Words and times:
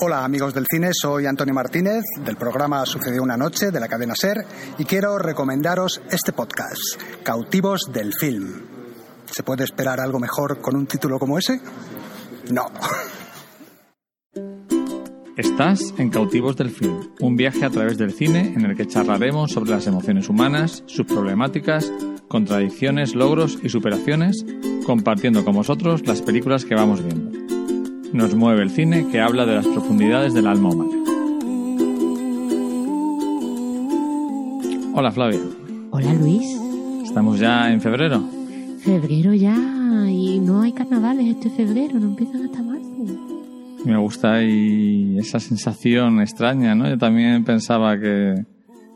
Hola 0.00 0.24
amigos 0.24 0.54
del 0.54 0.66
cine, 0.70 0.90
soy 0.92 1.26
Antonio 1.26 1.52
Martínez 1.52 2.04
del 2.24 2.36
programa 2.36 2.86
Sucedió 2.86 3.20
una 3.20 3.36
noche 3.36 3.72
de 3.72 3.80
la 3.80 3.88
cadena 3.88 4.14
Ser 4.14 4.36
y 4.78 4.84
quiero 4.84 5.18
recomendaros 5.18 6.00
este 6.08 6.32
podcast, 6.32 7.02
Cautivos 7.24 7.90
del 7.92 8.12
Film. 8.14 8.62
¿Se 9.26 9.42
puede 9.42 9.64
esperar 9.64 9.98
algo 9.98 10.20
mejor 10.20 10.60
con 10.60 10.76
un 10.76 10.86
título 10.86 11.18
como 11.18 11.36
ese? 11.36 11.60
No. 12.52 12.66
Estás 15.36 15.94
en 15.98 16.10
Cautivos 16.10 16.56
del 16.56 16.70
Film, 16.70 17.10
un 17.18 17.36
viaje 17.36 17.64
a 17.64 17.70
través 17.70 17.98
del 17.98 18.12
cine 18.12 18.54
en 18.54 18.64
el 18.66 18.76
que 18.76 18.86
charlaremos 18.86 19.50
sobre 19.50 19.70
las 19.70 19.88
emociones 19.88 20.28
humanas, 20.28 20.84
sus 20.86 21.06
problemáticas, 21.06 21.90
contradicciones, 22.28 23.16
logros 23.16 23.58
y 23.64 23.68
superaciones, 23.68 24.44
compartiendo 24.86 25.44
con 25.44 25.56
vosotros 25.56 26.06
las 26.06 26.22
películas 26.22 26.64
que 26.64 26.76
vamos 26.76 27.02
viendo. 27.02 27.57
Nos 28.12 28.34
mueve 28.34 28.62
el 28.62 28.70
cine 28.70 29.06
que 29.12 29.20
habla 29.20 29.44
de 29.44 29.56
las 29.56 29.66
profundidades 29.66 30.32
del 30.32 30.46
alma 30.46 30.70
humana. 30.70 30.90
Hola 34.94 35.12
Flavia. 35.12 35.40
Hola 35.90 36.14
Luis. 36.14 36.58
Estamos 37.04 37.38
ya 37.38 37.70
en 37.70 37.80
febrero. 37.82 38.24
Febrero 38.80 39.34
ya 39.34 39.56
y 40.08 40.40
no 40.40 40.62
hay 40.62 40.72
carnavales 40.72 41.36
este 41.36 41.50
febrero, 41.50 42.00
no 42.00 42.08
empiezan 42.08 42.46
hasta 42.46 42.62
marzo. 42.62 42.88
Me 43.84 43.98
gusta 43.98 44.42
y 44.42 45.18
esa 45.18 45.38
sensación 45.38 46.20
extraña, 46.20 46.74
¿no? 46.74 46.88
Yo 46.88 46.96
también 46.96 47.44
pensaba 47.44 47.98
que, 47.98 48.34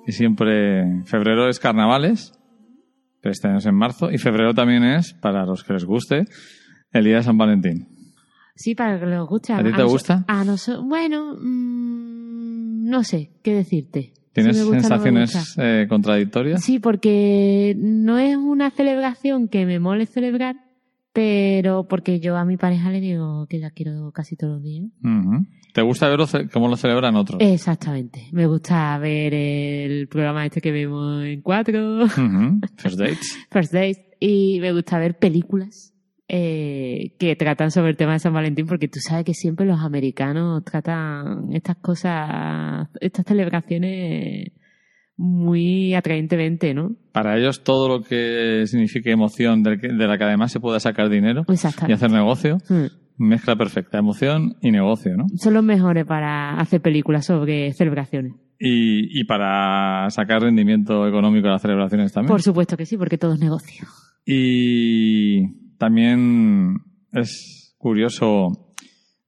que 0.06 0.12
siempre 0.12 1.02
febrero 1.04 1.48
es 1.48 1.60
carnavales, 1.60 2.32
pero 3.20 3.32
este 3.32 3.48
año 3.48 3.58
es 3.58 3.66
en 3.66 3.74
marzo 3.74 4.10
y 4.10 4.16
febrero 4.16 4.54
también 4.54 4.84
es, 4.84 5.12
para 5.12 5.44
los 5.44 5.64
que 5.64 5.74
les 5.74 5.84
guste, 5.84 6.24
el 6.92 7.04
día 7.04 7.16
de 7.16 7.22
San 7.22 7.36
Valentín. 7.36 7.91
Sí, 8.54 8.74
para 8.74 8.98
que 9.00 9.06
les 9.06 9.20
guste. 9.20 9.52
¿A 9.52 9.62
ti 9.62 9.72
te 9.72 9.82
gusta? 9.82 10.24
A 10.28 10.44
nosotros, 10.44 10.84
bueno, 10.86 11.36
mm, 11.40 12.88
no 12.88 13.04
sé 13.04 13.30
qué 13.42 13.54
decirte. 13.54 14.12
¿Tienes 14.32 14.56
Si 14.56 14.62
gusta 14.62 14.76
no 14.76 14.82
sensaciones 14.82 15.54
eh, 15.58 15.86
contradictorias? 15.88 16.62
Sí, 16.62 16.78
porque 16.78 17.74
no 17.78 18.18
es 18.18 18.36
una 18.36 18.70
celebración 18.70 19.48
que 19.48 19.66
me 19.66 19.78
mole 19.78 20.06
celebrar, 20.06 20.56
pero 21.12 21.86
porque 21.86 22.20
yo 22.20 22.36
a 22.36 22.44
mi 22.44 22.56
pareja 22.56 22.90
le 22.90 23.00
digo 23.00 23.46
que 23.46 23.58
la 23.58 23.70
quiero 23.70 24.10
casi 24.12 24.36
todos 24.36 24.54
los 24.54 24.62
días. 24.62 24.86
¿Te 25.74 25.82
gusta 25.82 26.08
ver 26.08 26.20
cómo 26.50 26.68
lo 26.68 26.76
celebran 26.76 27.16
otros? 27.16 27.40
Exactamente. 27.40 28.28
Me 28.32 28.46
gusta 28.46 28.96
ver 28.98 29.34
el 29.34 30.08
programa 30.08 30.46
este 30.46 30.60
que 30.60 30.72
vemos 30.72 31.24
en 31.24 31.42
cuatro. 31.42 32.06
First 32.76 32.98
dates. 32.98 33.38
First 33.50 33.72
Days 33.72 33.98
y 34.20 34.58
me 34.60 34.72
gusta 34.72 34.98
ver 34.98 35.18
películas 35.18 35.91
eh, 36.34 37.14
que 37.18 37.36
tratan 37.36 37.70
sobre 37.70 37.90
el 37.90 37.96
tema 37.98 38.14
de 38.14 38.18
San 38.18 38.32
Valentín 38.32 38.66
porque 38.66 38.88
tú 38.88 39.00
sabes 39.00 39.26
que 39.26 39.34
siempre 39.34 39.66
los 39.66 39.80
americanos 39.80 40.64
tratan 40.64 41.52
estas 41.52 41.76
cosas, 41.76 42.88
estas 43.02 43.26
celebraciones 43.26 44.50
muy 45.18 45.92
atraentemente, 45.92 46.72
¿no? 46.72 46.96
Para 47.12 47.36
ellos 47.36 47.62
todo 47.62 47.86
lo 47.86 48.02
que 48.02 48.64
signifique 48.66 49.10
emoción 49.10 49.62
de 49.62 49.76
la 50.08 50.16
que 50.16 50.24
además 50.24 50.50
se 50.50 50.58
pueda 50.58 50.80
sacar 50.80 51.10
dinero 51.10 51.44
y 51.86 51.92
hacer 51.92 52.10
negocio, 52.10 52.56
Mm. 52.70 52.86
mezcla 53.28 53.54
perfecta, 53.54 53.98
emoción 53.98 54.56
y 54.62 54.70
negocio, 54.70 55.14
¿no? 55.14 55.26
Son 55.36 55.52
los 55.52 55.62
mejores 55.62 56.06
para 56.06 56.54
hacer 56.58 56.80
películas 56.80 57.26
sobre 57.26 57.74
celebraciones. 57.74 58.32
Y, 58.58 59.20
y 59.20 59.24
para 59.24 60.08
sacar 60.08 60.40
rendimiento 60.42 61.06
económico 61.06 61.46
de 61.48 61.52
las 61.52 61.62
celebraciones 61.62 62.10
también. 62.10 62.28
Por 62.30 62.40
supuesto 62.40 62.76
que 62.78 62.86
sí, 62.86 62.96
porque 62.96 63.18
todo 63.18 63.34
es 63.34 63.40
negocio. 63.40 63.86
Y 64.24 65.61
también 65.82 66.76
es 67.10 67.74
curioso 67.76 68.76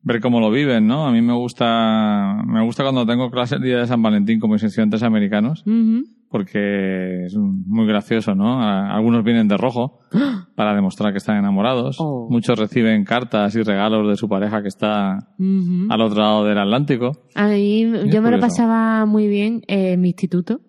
ver 0.02 0.20
cómo 0.20 0.38
lo 0.38 0.52
viven, 0.52 0.86
¿no? 0.86 1.04
A 1.04 1.10
mí 1.10 1.20
me 1.20 1.32
gusta, 1.32 2.44
me 2.46 2.62
gusta 2.64 2.84
cuando 2.84 3.04
tengo 3.04 3.28
clase 3.28 3.56
el 3.56 3.62
día 3.62 3.78
de 3.78 3.88
San 3.88 4.00
Valentín 4.00 4.38
con 4.38 4.52
mis 4.52 4.62
estudiantes 4.62 5.02
americanos, 5.02 5.64
porque 6.30 7.24
es 7.24 7.34
muy 7.36 7.88
gracioso, 7.88 8.36
¿no? 8.36 8.62
Algunos 8.62 9.24
vienen 9.24 9.48
de 9.48 9.56
rojo 9.56 9.98
para 10.54 10.76
demostrar 10.76 11.10
que 11.10 11.18
están 11.18 11.38
enamorados. 11.38 11.96
Oh. 11.98 12.28
Muchos 12.30 12.56
reciben 12.56 13.02
cartas 13.02 13.56
y 13.56 13.62
regalos 13.64 14.08
de 14.08 14.14
su 14.14 14.28
pareja 14.28 14.62
que 14.62 14.68
está 14.68 15.34
al 15.88 16.00
otro 16.00 16.20
lado 16.22 16.44
del 16.44 16.58
Atlántico. 16.58 17.24
A 17.34 17.48
mí, 17.48 17.84
yo 18.12 18.22
me 18.22 18.30
lo 18.30 18.38
pasaba 18.38 19.06
muy 19.06 19.26
bien 19.26 19.62
en 19.66 20.00
mi 20.00 20.10
instituto. 20.10 20.60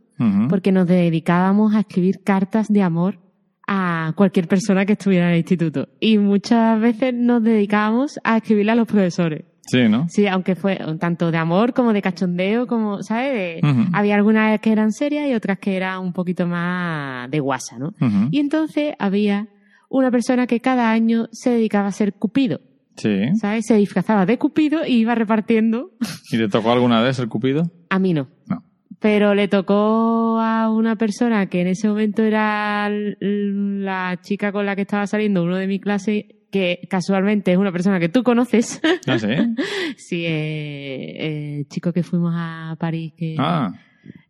Porque 0.50 0.72
nos 0.72 0.88
dedicábamos 0.88 1.76
a 1.76 1.82
escribir 1.82 2.24
cartas 2.24 2.70
de 2.70 2.82
amor 2.82 3.25
a 3.68 4.14
cualquier 4.16 4.48
persona 4.48 4.86
que 4.86 4.94
estuviera 4.94 5.26
en 5.28 5.32
el 5.34 5.38
instituto. 5.40 5.88
Y 6.00 6.18
muchas 6.18 6.80
veces 6.80 7.14
nos 7.14 7.44
dedicábamos 7.44 8.20
a 8.24 8.38
escribirle 8.38 8.72
a 8.74 8.76
los 8.76 8.88
profesores. 8.88 9.46
Sí, 9.68 9.90
¿no? 9.90 10.06
Sí, 10.10 10.28
aunque 10.28 10.56
fue 10.56 10.78
tanto 11.00 11.32
de 11.32 11.38
amor 11.40 11.74
como 11.74 11.92
de 11.92 12.02
cachondeo, 12.04 12.68
como, 12.68 13.02
¿sabes? 13.02 13.34
De- 13.34 13.68
Ujú. 13.68 13.82
Había 13.94 14.14
algunas 14.16 14.60
que 14.60 14.72
eran 14.72 14.92
serias 14.92 15.28
y 15.28 15.34
otras 15.34 15.58
que 15.58 15.76
eran 15.76 16.02
un 16.02 16.14
poquito 16.14 16.46
más 16.46 17.32
de 17.32 17.40
guasa, 17.40 17.80
¿no? 17.80 17.94
Y 18.30 18.40
entonces 18.40 18.94
había 19.00 19.48
una 19.90 20.12
persona 20.12 20.46
que 20.46 20.60
cada 20.60 20.92
año 20.92 21.28
se 21.32 21.50
dedicaba 21.50 21.88
a 21.88 21.92
ser 21.92 22.14
Cupido, 22.14 22.60
Sí. 22.98 23.10
¿sabes? 23.42 23.66
Se 23.66 23.76
disfrazaba 23.76 24.28
de 24.28 24.38
Cupido 24.38 24.86
y 24.86 24.98
iba 24.98 25.16
repartiendo. 25.16 25.90
¿Y 26.32 26.38
te 26.38 26.48
tocó 26.48 26.72
alguna 26.72 27.02
vez 27.02 27.18
el 27.18 27.28
cupido? 27.28 27.64
A 27.90 27.98
mí 27.98 28.14
no. 28.14 28.28
No. 28.48 28.64
Pero 29.00 29.36
le 29.36 29.48
tocó 29.48 30.40
a 30.40 30.70
una 30.70 30.96
persona 30.96 31.48
que 31.48 31.62
en 31.62 31.68
ese 31.68 31.88
momento 31.88 32.24
era 32.24 32.90
la 32.90 34.20
chica 34.22 34.52
con 34.52 34.66
la 34.66 34.76
que 34.76 34.84
estaba 34.84 35.08
saliendo 35.08 35.44
uno 35.44 35.58
de 35.58 35.68
mi 35.68 35.80
clase, 35.80 36.36
que 36.52 36.88
casualmente 36.90 37.52
es 37.52 37.58
una 37.58 37.72
persona 37.72 38.00
que 38.00 38.10
tú 38.10 38.24
conoces. 38.24 38.82
Ah, 39.08 39.20
sí. 39.20 39.28
sí, 39.98 40.26
eh, 40.26 41.60
eh, 41.60 41.66
chico 41.70 41.92
que 41.92 42.04
fuimos 42.04 42.34
a 42.36 42.76
París. 42.80 43.14
Que... 43.18 43.36
Ah. 43.38 43.74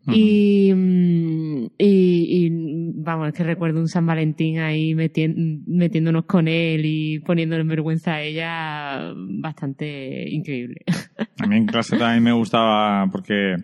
Y, 0.07 0.71
mm, 0.73 1.65
y, 1.77 2.45
y, 2.45 2.49
vamos, 2.95 3.29
es 3.29 3.33
que 3.33 3.43
recuerdo 3.43 3.79
un 3.79 3.87
San 3.87 4.05
Valentín 4.05 4.59
ahí 4.59 4.93
metiéndonos 4.93 6.25
con 6.25 6.47
él 6.47 6.81
y 6.85 7.19
poniéndole 7.19 7.61
en 7.61 7.67
vergüenza 7.67 8.15
a 8.15 8.21
ella 8.21 9.13
bastante 9.15 10.29
increíble. 10.29 10.81
A 11.39 11.47
mí 11.47 11.57
en 11.57 11.65
clase 11.65 11.97
también 11.97 12.23
me 12.23 12.31
gustaba 12.31 13.09
porque 13.11 13.55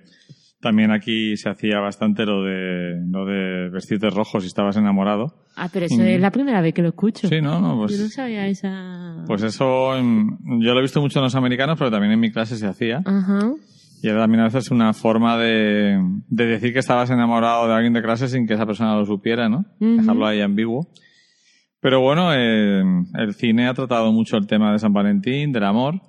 también 0.62 0.92
aquí 0.92 1.36
se 1.38 1.50
hacía 1.50 1.80
bastante 1.80 2.26
lo 2.26 2.44
de 2.44 3.02
lo 3.08 3.26
de 3.26 3.70
vestirte 3.70 4.10
rojo 4.10 4.40
si 4.40 4.48
estabas 4.48 4.78
enamorado. 4.78 5.44
Ah, 5.56 5.70
pero 5.72 5.86
eso 5.88 6.02
es 6.02 6.22
la 6.22 6.32
primera 6.32 6.62
vez 6.62 6.74
que 6.74 6.82
lo 6.82 6.90
escucho. 6.90 7.28
Sí, 7.28 7.42
¿no? 7.42 7.60
no 7.60 7.70
Yo 7.70 7.76
no 7.76 7.88
pues, 7.88 8.14
sabía 8.14 8.48
esa. 8.48 9.24
pues 9.28 9.44
eso 9.44 9.96
yo 9.98 10.74
lo 10.74 10.80
he 10.80 10.82
visto 10.82 11.02
mucho 11.02 11.20
en 11.20 11.24
los 11.26 11.36
americanos, 11.36 11.78
pero 11.78 11.92
también 11.92 12.14
en 12.14 12.20
mi 12.20 12.32
clase 12.32 12.56
se 12.56 12.68
hacía. 12.68 13.02
Ajá. 13.06 13.52
Y 14.04 14.08
era 14.08 14.22
también 14.22 14.42
a 14.42 14.46
veces 14.46 14.72
una 14.72 14.94
forma 14.94 15.38
de, 15.38 16.00
de 16.28 16.46
decir 16.46 16.74
que 16.74 16.80
estabas 16.80 17.10
enamorado 17.12 17.68
de 17.68 17.74
alguien 17.74 17.94
de 17.94 18.02
clase 18.02 18.28
sin 18.28 18.48
que 18.48 18.56
esa 18.56 18.66
persona 18.66 18.96
lo 18.96 19.06
supiera, 19.06 19.48
¿no? 19.50 19.66
Dejarlo 19.80 20.26
ahí 20.26 20.42
ambiguo. 20.42 20.88
Pero 21.82 22.02
bueno, 22.02 22.32
eh, 22.34 22.84
el 23.16 23.34
cine 23.34 23.68
ha 23.68 23.74
tratado 23.74 24.12
mucho 24.12 24.38
el 24.38 24.48
tema 24.48 24.72
de 24.72 24.80
San 24.80 24.94
Valentín, 24.94 25.52
del 25.52 25.64
amor. 25.64 26.02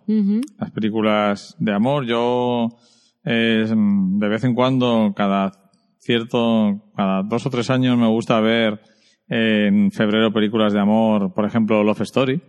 Las 0.58 0.70
películas 0.70 1.54
de 1.58 1.72
amor. 1.74 2.06
Yo 2.06 2.68
eh, 3.24 3.66
de 3.68 4.28
vez 4.28 4.44
en 4.44 4.54
cuando, 4.54 5.12
cada 5.14 5.52
cierto, 5.98 6.92
cada 6.96 7.22
dos 7.22 7.46
o 7.46 7.50
tres 7.50 7.70
años 7.70 7.96
me 7.96 8.08
gusta 8.08 8.40
ver 8.40 8.80
eh, 9.28 9.66
en 9.68 9.90
febrero 9.92 10.32
películas 10.32 10.72
de 10.72 10.80
amor, 10.80 11.32
por 11.32 11.44
ejemplo 11.44 11.82
Love 11.84 12.02
Story. 12.02 12.42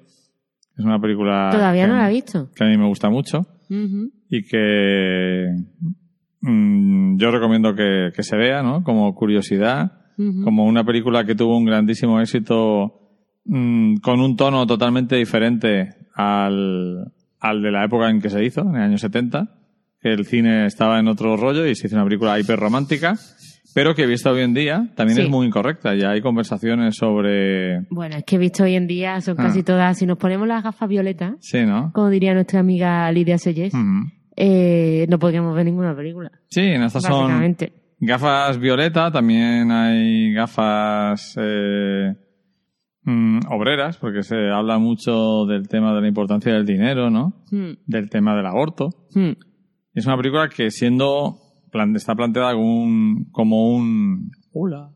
Es 0.75 0.83
una 0.83 0.99
película 0.99 1.49
Todavía 1.51 1.83
que, 1.83 1.91
no 1.91 1.97
la 1.97 2.09
he 2.09 2.13
visto. 2.13 2.49
que 2.55 2.63
a 2.63 2.67
mí 2.67 2.77
me 2.77 2.87
gusta 2.87 3.09
mucho 3.09 3.45
y 4.29 4.43
que 4.43 5.47
mm, 6.41 7.17
yo 7.17 7.31
recomiendo 7.31 7.75
que, 7.75 8.11
que 8.15 8.23
se 8.23 8.35
vea, 8.37 8.61
¿no? 8.61 8.83
Como 8.83 9.13
curiosidad, 9.15 9.91
como 10.43 10.65
una 10.65 10.83
película 10.83 11.25
que 11.25 11.33
tuvo 11.33 11.57
un 11.57 11.65
grandísimo 11.65 12.21
éxito 12.21 12.99
mm, 13.45 13.97
con 13.97 14.19
un 14.19 14.35
tono 14.35 14.67
totalmente 14.67 15.15
diferente 15.15 15.89
al, 16.13 17.13
al 17.39 17.61
de 17.61 17.71
la 17.71 17.85
época 17.85 18.09
en 18.09 18.21
que 18.21 18.29
se 18.29 18.43
hizo, 18.43 18.61
en 18.61 18.75
el 18.75 18.81
año 18.81 18.97
70, 18.97 19.45
que 19.45 19.62
el 20.03 20.25
cine 20.25 20.65
estaba 20.65 20.99
en 20.99 21.07
otro 21.07 21.37
rollo 21.37 21.65
y 21.65 21.75
se 21.75 21.87
hizo 21.87 21.95
una 21.95 22.05
película 22.05 22.39
hiperromántica, 22.39 23.15
pero 23.73 23.95
que 23.95 24.05
vista 24.05 24.31
hoy 24.31 24.41
en 24.41 24.53
día 24.53 24.89
también 24.95 25.15
Sí. 25.17 25.23
es 25.23 25.29
muy 25.29 25.47
incorrecta. 25.47 25.95
Ya 25.95 26.11
hay 26.11 26.21
conversaciones 26.21 26.95
sobre... 26.95 27.81
Bueno, 27.89 28.17
es 28.17 28.23
que 28.23 28.35
he 28.35 28.39
visto 28.39 28.63
hoy 28.63 28.75
en 28.75 28.85
día 28.87 29.19
son 29.21 29.35
Ah. 29.39 29.43
casi 29.43 29.63
todas. 29.63 29.97
Si 29.97 30.05
nos 30.05 30.17
ponemos 30.17 30.47
las 30.47 30.63
gafas 30.63 30.87
violetas, 30.89 31.35
Sí, 31.39 31.65
¿no? 31.65 31.91
como 31.93 32.09
diría 32.09 32.33
nuestra 32.33 32.59
amiga 32.59 33.11
Lidia 33.11 33.37
Sellés, 33.37 33.73
Ujú. 33.73 34.11
eh, 34.35 35.05
no 35.09 35.17
podríamos 35.19 35.55
ver 35.55 35.65
ninguna 35.65 35.95
película. 35.95 36.31
Sí, 36.49 36.61
en 36.61 36.83
estas 36.83 37.03
son 37.03 37.55
gafas 37.99 38.59
violeta, 38.59 39.09
también 39.11 39.71
hay 39.71 40.33
gafas 40.33 41.35
eh, 41.41 42.13
mm, 43.05 43.39
obreras, 43.49 43.97
porque 43.97 44.23
se 44.23 44.35
habla 44.49 44.77
mucho 44.77 45.45
del 45.45 45.67
tema 45.67 45.93
de 45.95 46.01
la 46.01 46.07
importancia 46.07 46.53
del 46.53 46.65
dinero, 46.65 47.09
¿no? 47.09 47.43
Hmm. 47.49 47.71
Del 47.87 48.09
tema 48.09 48.35
del 48.35 48.45
aborto. 48.45 48.89
Hmm. 49.15 49.31
Es 49.93 50.07
una 50.07 50.17
película 50.17 50.49
que 50.49 50.71
siendo 50.71 51.37
está 51.95 52.15
planteada 52.15 52.53
como 52.53 52.83
un, 52.83 53.25
como 53.31 53.75
un 53.75 54.31
hola, 54.51 54.91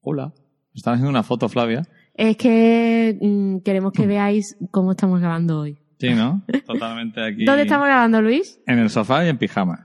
hola. 0.00 0.32
Están 0.74 0.94
haciendo 0.94 1.10
una 1.10 1.22
foto, 1.22 1.48
Flavia. 1.48 1.82
Es 2.14 2.36
que 2.36 3.16
mm, 3.20 3.58
queremos 3.58 3.92
que 3.92 4.06
veáis 4.06 4.56
cómo 4.70 4.92
estamos 4.92 5.20
grabando 5.20 5.60
hoy. 5.60 5.78
Sí, 5.98 6.10
¿no? 6.10 6.42
Totalmente 6.66 7.24
aquí. 7.24 7.44
¿Dónde 7.44 7.62
estamos 7.62 7.86
grabando, 7.86 8.20
Luis? 8.20 8.60
En 8.66 8.78
el 8.78 8.90
sofá 8.90 9.24
y 9.24 9.28
en 9.28 9.38
pijama. 9.38 9.80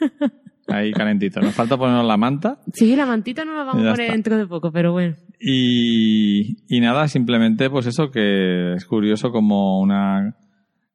Ahí 0.68 0.92
calentito. 0.92 1.40
Nos 1.40 1.54
falta 1.54 1.76
ponernos 1.76 2.06
la 2.06 2.16
manta. 2.16 2.60
Sí, 2.72 2.96
la 2.96 3.04
mantita 3.04 3.44
no 3.44 3.52
la 3.52 3.64
vamos 3.64 3.86
a 3.86 3.90
poner 3.90 4.00
está. 4.00 4.12
dentro 4.12 4.38
de 4.38 4.46
poco, 4.46 4.72
pero 4.72 4.92
bueno. 4.92 5.14
Y, 5.38 6.56
y 6.74 6.80
nada, 6.80 7.06
simplemente 7.06 7.68
pues 7.68 7.86
eso 7.86 8.10
que 8.10 8.74
es 8.74 8.84
curioso 8.86 9.30
como 9.30 9.78
una, 9.80 10.36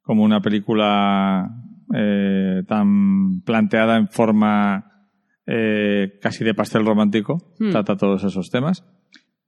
como 0.01 0.23
una 0.23 0.41
película 0.41 1.49
eh, 1.95 2.63
tan 2.67 3.41
planteada 3.41 3.97
en 3.97 4.07
forma 4.07 4.85
eh, 5.45 6.19
casi 6.21 6.43
de 6.43 6.53
pastel 6.53 6.85
romántico 6.85 7.37
Hmm. 7.59 7.71
trata 7.71 7.95
todos 7.97 8.23
esos 8.23 8.49
temas. 8.49 8.85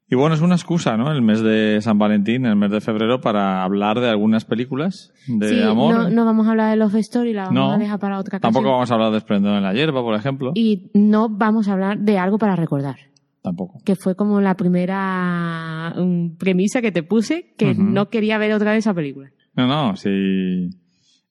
Y 0.10 0.16
bueno, 0.16 0.36
es 0.36 0.42
una 0.42 0.56
excusa, 0.56 0.98
¿no? 0.98 1.10
El 1.12 1.22
mes 1.22 1.42
de 1.42 1.80
San 1.82 1.98
Valentín, 1.98 2.46
el 2.46 2.58
mes 2.58 2.70
de 2.70 2.82
febrero, 2.82 3.22
para 3.22 3.64
hablar 3.64 4.02
de 4.02 4.10
algunas 4.10 4.44
películas 4.44 5.14
de 5.28 5.48
sí, 5.48 5.62
amor. 5.62 5.96
No, 5.96 6.10
no 6.10 6.26
vamos 6.26 6.48
a 6.48 6.52
hablar 6.52 6.70
de 6.72 6.76
Love 6.76 6.96
Story, 6.96 7.32
la 7.32 7.44
vamos 7.44 7.56
No, 7.56 7.72
a 7.72 7.78
dejar 7.78 7.98
para 8.00 8.20
otra 8.20 8.38
ocasión. 8.40 8.54
Tampoco 8.54 8.74
vamos 8.74 8.92
a 8.92 8.96
hablar 8.96 9.12
de 9.12 9.20
Esplendor 9.20 9.56
en 9.56 9.64
la 9.64 9.74
hierba, 9.74 10.02
por 10.02 10.14
ejemplo. 10.16 10.52
Y 10.54 10.92
no 10.94 11.30
vamos 11.30 11.70
a 11.70 11.74
hablar 11.74 11.98
de 12.00 12.18
algo 12.18 12.38
para 12.38 12.58
recordar. 12.58 12.98
Tampoco. 13.42 13.80
Que 13.86 13.96
fue 13.96 14.16
como 14.16 14.42
la 14.42 14.56
primera 14.56 15.94
mm, 15.96 16.36
premisa 16.38 16.82
que 16.82 16.92
te 16.92 17.04
puse, 17.04 17.54
que 17.58 17.74
no 17.74 18.10
quería 18.10 18.38
ver 18.38 18.52
otra 18.52 18.72
vez 18.72 18.80
esa 18.80 18.94
película. 18.94 19.32
No, 19.56 19.66
no, 19.68 19.96
sí. 19.96 20.70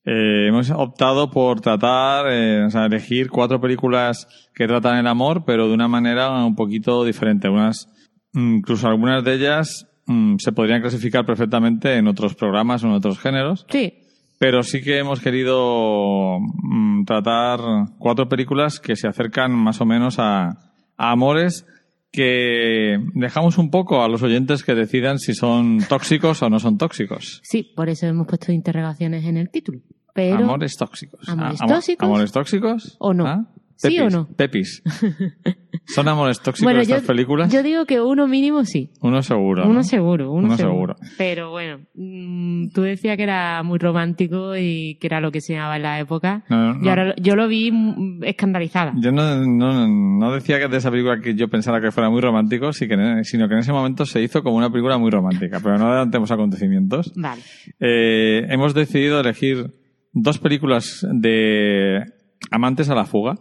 Eh, 0.04 0.46
hemos 0.48 0.70
optado 0.70 1.30
por 1.30 1.60
tratar, 1.60 2.26
eh, 2.30 2.64
o 2.64 2.70
sea, 2.70 2.86
elegir 2.86 3.28
cuatro 3.28 3.60
películas 3.60 4.26
que 4.54 4.66
tratan 4.66 4.96
el 4.96 5.06
amor, 5.06 5.44
pero 5.44 5.68
de 5.68 5.74
una 5.74 5.88
manera 5.88 6.30
un 6.44 6.54
poquito 6.54 7.04
diferente. 7.04 7.48
Unas, 7.48 7.88
mm, 8.32 8.56
incluso 8.56 8.88
algunas 8.88 9.22
de 9.24 9.34
ellas 9.34 9.86
mm, 10.06 10.36
se 10.38 10.52
podrían 10.52 10.80
clasificar 10.80 11.26
perfectamente 11.26 11.96
en 11.96 12.08
otros 12.08 12.34
programas 12.34 12.82
o 12.82 12.86
en 12.86 12.94
otros 12.94 13.18
géneros, 13.18 13.66
Sí, 13.68 13.92
pero 14.38 14.62
sí 14.62 14.80
que 14.82 14.98
hemos 14.98 15.20
querido 15.20 16.38
mm, 16.40 17.04
tratar 17.04 17.60
cuatro 17.98 18.26
películas 18.28 18.80
que 18.80 18.96
se 18.96 19.06
acercan 19.06 19.52
más 19.52 19.82
o 19.82 19.84
menos 19.84 20.18
a, 20.18 20.48
a 20.96 21.10
amores 21.10 21.66
que 22.12 22.98
dejamos 23.14 23.56
un 23.58 23.70
poco 23.70 24.02
a 24.02 24.08
los 24.08 24.22
oyentes 24.22 24.64
que 24.64 24.74
decidan 24.74 25.18
si 25.18 25.34
son 25.34 25.78
tóxicos 25.88 26.42
o 26.42 26.50
no 26.50 26.58
son 26.58 26.76
tóxicos. 26.78 27.40
sí, 27.44 27.72
por 27.76 27.88
eso 27.88 28.06
hemos 28.06 28.26
puesto 28.26 28.52
interrogaciones 28.52 29.24
en 29.24 29.36
el 29.36 29.50
título. 29.50 29.80
Pero, 30.12 30.38
Amores 30.38 30.76
tóxicos. 30.76 31.28
¿Amores 31.28 31.60
Ah, 31.62 31.66
tóxicos? 31.68 32.04
¿Amores 32.06 32.32
tóxicos? 32.32 32.96
¿O 32.98 33.14
no? 33.14 33.26
¿Ah? 33.26 33.46
¿Sí 33.76 33.98
o 34.00 34.10
no? 34.10 34.26
Pepis. 34.36 34.82
¿Son 35.86 36.06
amores 36.06 36.40
tóxicos 36.40 36.64
bueno, 36.64 36.80
estas 36.80 37.00
yo, 37.02 37.06
películas? 37.06 37.52
yo 37.52 37.62
digo 37.64 37.84
que 37.84 38.00
uno 38.00 38.28
mínimo 38.28 38.64
sí. 38.64 38.90
Uno 39.00 39.22
seguro. 39.22 39.64
Uno 39.64 39.74
¿no? 39.74 39.82
seguro, 39.82 40.30
uno, 40.32 40.46
Uno 40.46 40.56
seguro. 40.56 40.94
seguro. 40.94 41.14
Pero 41.18 41.50
bueno, 41.50 41.80
mm, 41.94 42.68
tú 42.72 42.82
decías 42.82 43.16
que 43.16 43.24
era 43.24 43.62
muy 43.64 43.78
romántico 43.78 44.56
y 44.56 44.98
que 45.00 45.06
era 45.08 45.20
lo 45.20 45.32
que 45.32 45.40
se 45.40 45.54
llamaba 45.54 45.76
en 45.76 45.82
la 45.82 45.98
época. 45.98 46.44
No, 46.48 46.74
no, 46.74 46.84
Y 46.84 46.88
ahora 46.88 47.14
yo 47.20 47.34
lo 47.34 47.48
vi 47.48 47.72
mm, 47.72 48.22
escandalizada. 48.24 48.92
Yo 49.00 49.10
no, 49.10 49.44
no, 49.44 49.88
no 49.88 50.32
decía 50.32 50.60
que 50.60 50.68
de 50.68 50.76
esa 50.76 50.90
película 50.92 51.20
que 51.20 51.34
yo 51.34 51.48
pensara 51.48 51.80
que 51.80 51.90
fuera 51.90 52.08
muy 52.08 52.20
romántico, 52.20 52.70
en- 52.80 53.24
sino 53.24 53.48
que 53.48 53.54
en 53.54 53.60
ese 53.60 53.72
momento 53.72 54.06
se 54.06 54.22
hizo 54.22 54.42
como 54.44 54.56
una 54.56 54.70
película 54.70 54.96
muy 54.98 55.10
romántica, 55.10 55.58
pero 55.62 55.76
no 55.76 55.86
adelantemos 55.88 56.30
acontecimientos. 56.30 57.12
Vale. 57.16 57.42
Eh, 57.80 58.46
hemos 58.50 58.74
decidido 58.74 59.18
elegir 59.20 59.74
dos 60.12 60.38
películas 60.38 61.04
de 61.12 62.04
Amantes 62.50 62.88
a 62.90 62.94
la 62.94 63.04
fuga, 63.04 63.34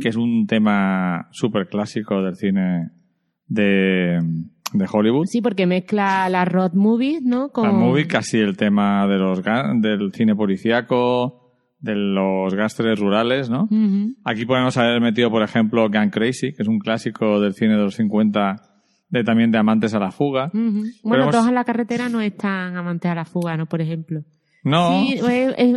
que 0.00 0.08
es 0.08 0.16
un 0.16 0.46
tema 0.46 1.28
súper 1.32 1.68
clásico 1.68 2.22
del 2.22 2.36
cine 2.36 2.90
de, 3.46 4.18
de 4.72 4.86
Hollywood. 4.90 5.26
Sí, 5.26 5.40
porque 5.42 5.66
mezcla 5.66 6.28
las 6.28 6.48
road 6.48 6.72
movies, 6.74 7.22
¿no? 7.22 7.50
Con... 7.50 7.64
La 7.64 7.72
movie, 7.72 8.06
casi 8.06 8.38
el 8.38 8.56
tema 8.56 9.06
de 9.06 9.18
los 9.18 9.42
del 9.80 10.12
cine 10.12 10.34
policíaco, 10.34 11.52
de 11.80 11.94
los 11.94 12.54
gastres 12.54 12.98
rurales, 12.98 13.50
¿no? 13.50 13.68
Aquí 14.24 14.46
podemos 14.46 14.76
haber 14.78 15.00
metido, 15.00 15.30
por 15.30 15.42
ejemplo, 15.42 15.88
Gun 15.90 16.10
Crazy, 16.10 16.52
que 16.54 16.62
es 16.62 16.68
un 16.68 16.78
clásico 16.78 17.40
del 17.40 17.52
cine 17.54 17.72
de 17.76 17.82
los 17.82 17.94
50, 17.96 18.56
de 19.10 19.24
también 19.24 19.50
de 19.50 19.58
Amantes 19.58 19.92
a 19.94 19.98
la 19.98 20.10
fuga. 20.10 20.50
Bueno, 21.02 21.24
hemos- 21.24 21.30
todos 21.34 21.48
en 21.48 21.54
la 21.54 21.64
carretera 21.64 22.08
no 22.08 22.20
están 22.22 22.76
amantes 22.76 23.10
a 23.10 23.14
la 23.14 23.24
fuga, 23.26 23.56
¿no? 23.56 23.66
Por 23.66 23.80
ejemplo. 23.82 24.20
No, 24.64 25.02
Sí, 25.04 25.20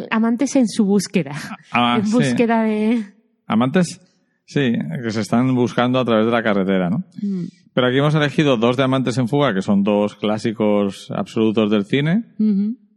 amantes 0.09 0.55
en 0.55 0.67
su 0.67 0.85
búsqueda. 0.85 1.33
ah, 1.71 1.97
en 1.99 2.07
sí. 2.07 2.13
búsqueda 2.13 2.63
de... 2.63 3.03
Amantes, 3.45 4.01
sí, 4.45 4.73
que 5.03 5.11
se 5.11 5.21
están 5.21 5.53
buscando 5.55 5.99
a 5.99 6.05
través 6.05 6.25
de 6.25 6.31
la 6.31 6.41
carretera, 6.43 6.89
¿no? 6.89 6.99
Mm. 7.21 7.43
Pero 7.73 7.87
aquí 7.87 7.97
hemos 7.97 8.15
elegido 8.15 8.57
dos 8.57 8.75
de 8.77 8.83
Amantes 8.83 9.17
en 9.17 9.27
fuga, 9.27 9.53
que 9.53 9.61
son 9.61 9.83
dos 9.83 10.15
clásicos 10.15 11.11
absolutos 11.15 11.69
del 11.69 11.85
cine. 11.85 12.23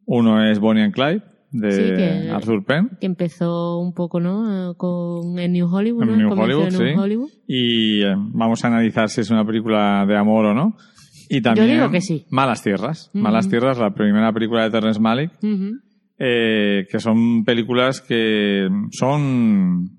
Uno 0.07 0.43
es 0.45 0.59
Bonnie 0.59 0.83
and 0.85 0.95
Clyde, 0.95 1.23
de 1.53 1.71
Sí, 1.73 1.83
que- 1.97 2.31
Arthur 2.31 2.65
Penn. 2.65 2.91
Que 3.01 3.07
empezó 3.07 3.79
un 3.79 3.93
poco, 3.93 4.21
¿no? 4.21 4.75
Con 4.77 5.39
el 5.39 5.53
New 5.53 5.67
Hollywood, 5.69 6.03
En 6.05 6.09
¿no? 6.09 6.15
El 6.15 6.19
New 6.21 6.33
Hollywood, 6.33 6.71
New 6.71 6.81
sí. 6.95 6.99
Hollywood. 6.99 7.29
Y 7.47 8.03
eh, 8.03 8.15
vamos 8.17 8.65
a 8.65 8.69
analizar 8.69 9.09
si 9.11 9.21
es 9.21 9.31
una 9.31 9.45
película 9.45 10.05
de 10.07 10.17
amor 10.17 10.47
o 10.47 10.55
no. 10.55 10.77
Y 11.33 11.41
también 11.43 11.69
digo 11.69 11.91
que 11.91 12.01
sí. 12.01 12.27
Malas 12.31 12.63
Tierras. 12.63 13.11
Malas 13.15 13.49
Tierras, 13.49 13.79
la 13.79 13.95
primera 13.95 14.33
película 14.33 14.65
de 14.65 14.71
Terrence 14.71 15.01
Malick, 15.01 15.31
eh, 16.19 16.87
que 16.91 16.99
son 16.99 17.45
películas 17.45 18.01
que 18.01 18.69
son 18.91 19.91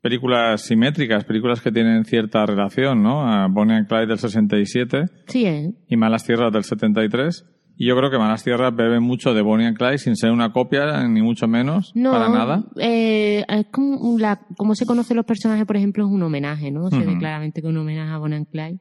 películas 0.00 0.62
simétricas, 0.62 1.24
películas 1.24 1.60
que 1.60 1.72
tienen 1.72 2.04
cierta 2.04 2.46
relación, 2.46 3.02
¿no? 3.02 3.26
A 3.26 3.48
Bonnie 3.48 3.74
and 3.74 3.88
Clyde 3.88 4.06
del 4.06 4.18
67 4.18 5.06
Sí, 5.26 5.44
¿eh? 5.46 5.72
y 5.88 5.96
Malas 5.96 6.24
Tierras 6.24 6.52
del 6.52 6.62
73. 6.62 7.44
Y 7.76 7.86
yo 7.88 7.96
creo 7.96 8.08
que 8.10 8.18
Malas 8.18 8.44
Tierras 8.44 8.74
bebe 8.74 9.00
mucho 9.00 9.34
de 9.34 9.42
Bonnie 9.42 9.66
and 9.66 9.76
Clyde 9.76 9.98
sin 9.98 10.14
ser 10.16 10.30
una 10.30 10.52
copia, 10.52 11.08
ni 11.08 11.22
mucho 11.22 11.48
menos, 11.48 11.90
No, 11.96 12.12
para 12.12 12.28
nada. 12.28 12.64
eh, 12.80 13.44
es 13.48 13.66
como, 13.72 14.16
la, 14.18 14.40
como 14.56 14.74
se 14.76 14.86
conocen 14.86 15.16
los 15.16 15.26
personajes, 15.26 15.66
por 15.66 15.76
ejemplo, 15.76 16.04
es 16.06 16.10
un 16.12 16.22
homenaje, 16.22 16.70
¿no? 16.70 16.88
Se 16.90 16.98
ve 17.04 17.18
claramente 17.18 17.60
que 17.60 17.66
es 17.66 17.70
un 17.72 17.78
homenaje 17.78 18.12
a 18.12 18.18
Bonnie 18.18 18.36
and 18.36 18.48
Clyde. 18.48 18.78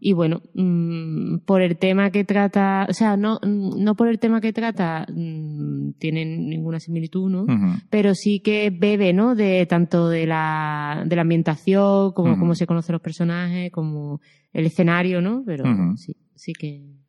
Y 0.00 0.14
bueno, 0.14 0.40
mm, 0.54 1.38
por 1.44 1.60
el 1.60 1.76
tema 1.76 2.10
que 2.10 2.24
trata, 2.24 2.86
o 2.88 2.92
sea, 2.94 3.16
no, 3.18 3.38
no 3.44 3.94
por 3.96 4.08
el 4.08 4.18
tema 4.18 4.40
que 4.40 4.52
trata 4.54 5.06
mm, 5.14 5.92
tienen 5.98 6.48
ninguna 6.48 6.80
similitud, 6.80 7.30
¿no? 7.30 7.44
Pero 7.90 8.14
sí 8.14 8.40
que 8.40 8.70
bebe, 8.70 9.12
¿no? 9.12 9.34
De 9.34 9.66
tanto 9.66 10.08
de 10.08 10.26
la, 10.26 11.04
de 11.06 11.16
la 11.16 11.22
ambientación, 11.22 12.12
como 12.12 12.38
cómo 12.38 12.54
se 12.54 12.66
conocen 12.66 12.94
los 12.94 13.02
personajes, 13.02 13.70
como 13.70 14.20
el 14.54 14.64
escenario, 14.66 15.20
¿no? 15.20 15.42
Pero 15.44 15.64
sí, 15.96 16.14
sí 16.34 16.52
que. 16.54 17.01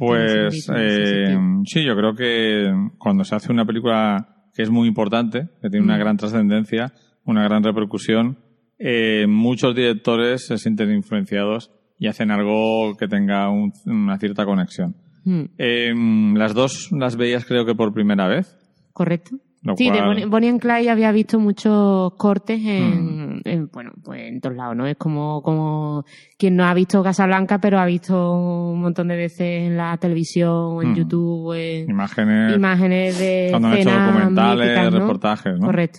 Pues 0.00 0.66
eh, 0.76 1.36
sí, 1.66 1.84
yo 1.84 1.94
creo 1.96 2.14
que 2.14 2.72
cuando 2.98 3.24
se 3.24 3.34
hace 3.34 3.52
una 3.52 3.64
película 3.64 4.46
que 4.54 4.62
es 4.62 4.70
muy 4.70 4.88
importante, 4.88 5.48
que 5.62 5.70
tiene 5.70 5.84
una 5.84 5.96
Mm. 5.96 6.00
gran 6.00 6.16
trascendencia, 6.16 6.92
una 7.24 7.44
gran 7.44 7.62
repercusión, 7.62 8.38
eh, 8.78 9.26
muchos 9.28 9.74
directores 9.74 10.46
se 10.46 10.58
sienten 10.58 10.90
influenciados 10.90 11.70
y 11.98 12.06
hacen 12.08 12.30
algo 12.30 12.96
que 12.98 13.06
tenga 13.08 13.50
un- 13.50 13.72
una 13.86 14.18
cierta 14.18 14.44
conexión. 14.44 14.96
Mm, 15.24 15.42
Eh, 15.58 15.92
las 16.34 16.54
dos 16.54 16.90
las 16.92 17.16
veías 17.16 17.44
creo 17.44 17.66
que 17.66 17.74
por 17.74 17.92
primera 17.92 18.26
vez. 18.26 18.56
¿Correcto? 18.94 19.36
Lo 19.62 19.76
Sí, 19.76 19.90
de 19.90 19.98
cual- 19.98 20.06
Bonnie, 20.08 20.24
Bonnie 20.24 20.48
and 20.48 20.60
Clyde 20.60 20.88
había 20.88 21.12
visto 21.12 21.38
muchos 21.38 22.14
cortes 22.14 22.58
Mm. 22.60 22.64
en, 22.64 23.40
en, 23.44 23.68
bueno, 23.70 23.92
pues 24.02 24.22
en 24.22 24.40
todos 24.40 24.56
lados, 24.56 24.74
¿no? 24.74 24.86
Es 24.86 24.96
como, 24.96 25.42
como 25.42 26.04
quien 26.38 26.56
no 26.56 26.64
ha 26.64 26.72
visto 26.72 27.02
Casablanca, 27.02 27.60
pero 27.60 27.78
ha 27.78 27.84
visto 27.84 28.32
un 28.32 28.80
montón 28.80 29.08
de 29.08 29.16
veces 29.16 29.66
en 29.66 29.76
la 29.76 29.96
televisión, 29.98 30.82
en 30.82 30.92
Mm. 30.92 30.94
YouTube, 30.94 31.52
en 31.54 31.90
Imágenes, 31.90 32.56
imágenes 32.56 33.18
de 33.18 33.48
cuando 33.50 33.68
han 33.68 33.74
hecho 33.76 33.90
documentales, 33.90 34.66
míticas, 34.68 34.92
¿no? 34.92 34.98
reportajes, 35.00 35.58
¿no? 35.60 35.66
Correcto. 35.66 35.98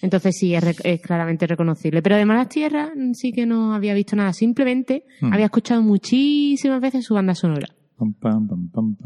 Entonces 0.00 0.36
sí, 0.36 0.54
es, 0.54 0.62
re- 0.64 0.92
es 0.94 1.00
claramente 1.00 1.46
reconocible. 1.46 2.02
Pero 2.02 2.16
de 2.16 2.24
Malas 2.24 2.48
Tierras 2.48 2.90
sí 3.14 3.32
que 3.32 3.46
no 3.46 3.74
había 3.74 3.94
visto 3.94 4.14
nada. 4.16 4.32
Simplemente 4.32 5.04
Mm. 5.20 5.32
había 5.32 5.46
escuchado 5.46 5.82
muchísimas 5.82 6.80
veces 6.80 7.04
su 7.04 7.14
banda 7.14 7.34
sonora. 7.34 7.66
Pam, 7.98 8.14
pam, 8.14 8.68
pam, 8.72 8.96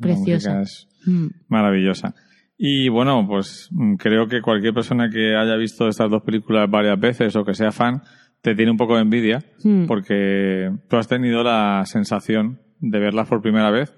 preciosa. 0.00 0.62
Mm. 1.06 1.26
maravillosa. 1.48 2.14
Y 2.56 2.88
bueno, 2.88 3.26
pues 3.26 3.68
mm, 3.72 3.94
creo 3.96 4.26
que 4.28 4.40
cualquier 4.40 4.74
persona 4.74 5.08
que 5.10 5.34
haya 5.36 5.56
visto 5.56 5.88
estas 5.88 6.10
dos 6.10 6.22
películas 6.22 6.70
varias 6.70 6.98
veces 6.98 7.34
o 7.36 7.44
que 7.44 7.54
sea 7.54 7.72
fan, 7.72 8.02
te 8.42 8.54
tiene 8.54 8.70
un 8.70 8.76
poco 8.76 8.94
de 8.96 9.02
envidia 9.02 9.38
Mm. 9.64 9.86
porque 9.86 10.70
tú 10.88 10.96
has 10.96 11.08
tenido 11.08 11.42
la 11.42 11.82
sensación 11.86 12.60
de 12.80 12.98
verlas 12.98 13.28
por 13.28 13.40
primera 13.42 13.70
vez, 13.70 13.92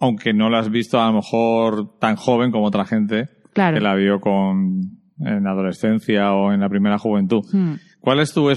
aunque 0.00 0.34
no 0.34 0.50
las 0.50 0.66
has 0.66 0.72
visto 0.72 1.00
a 1.00 1.06
lo 1.06 1.14
mejor 1.14 1.98
tan 2.00 2.16
joven 2.16 2.50
como 2.50 2.66
otra 2.66 2.84
gente 2.84 3.28
Claro. 3.54 3.76
que 3.76 3.82
la 3.82 3.94
vio 3.94 4.20
con 4.20 4.80
en 5.24 5.44
la 5.44 5.50
adolescencia 5.52 6.32
o 6.32 6.52
en 6.52 6.58
la 6.60 6.68
primera 6.68 6.98
juventud. 6.98 7.42
Mm. 7.52 7.74
¿Cuál 8.00 8.18
es 8.18 8.34
tu 8.34 8.52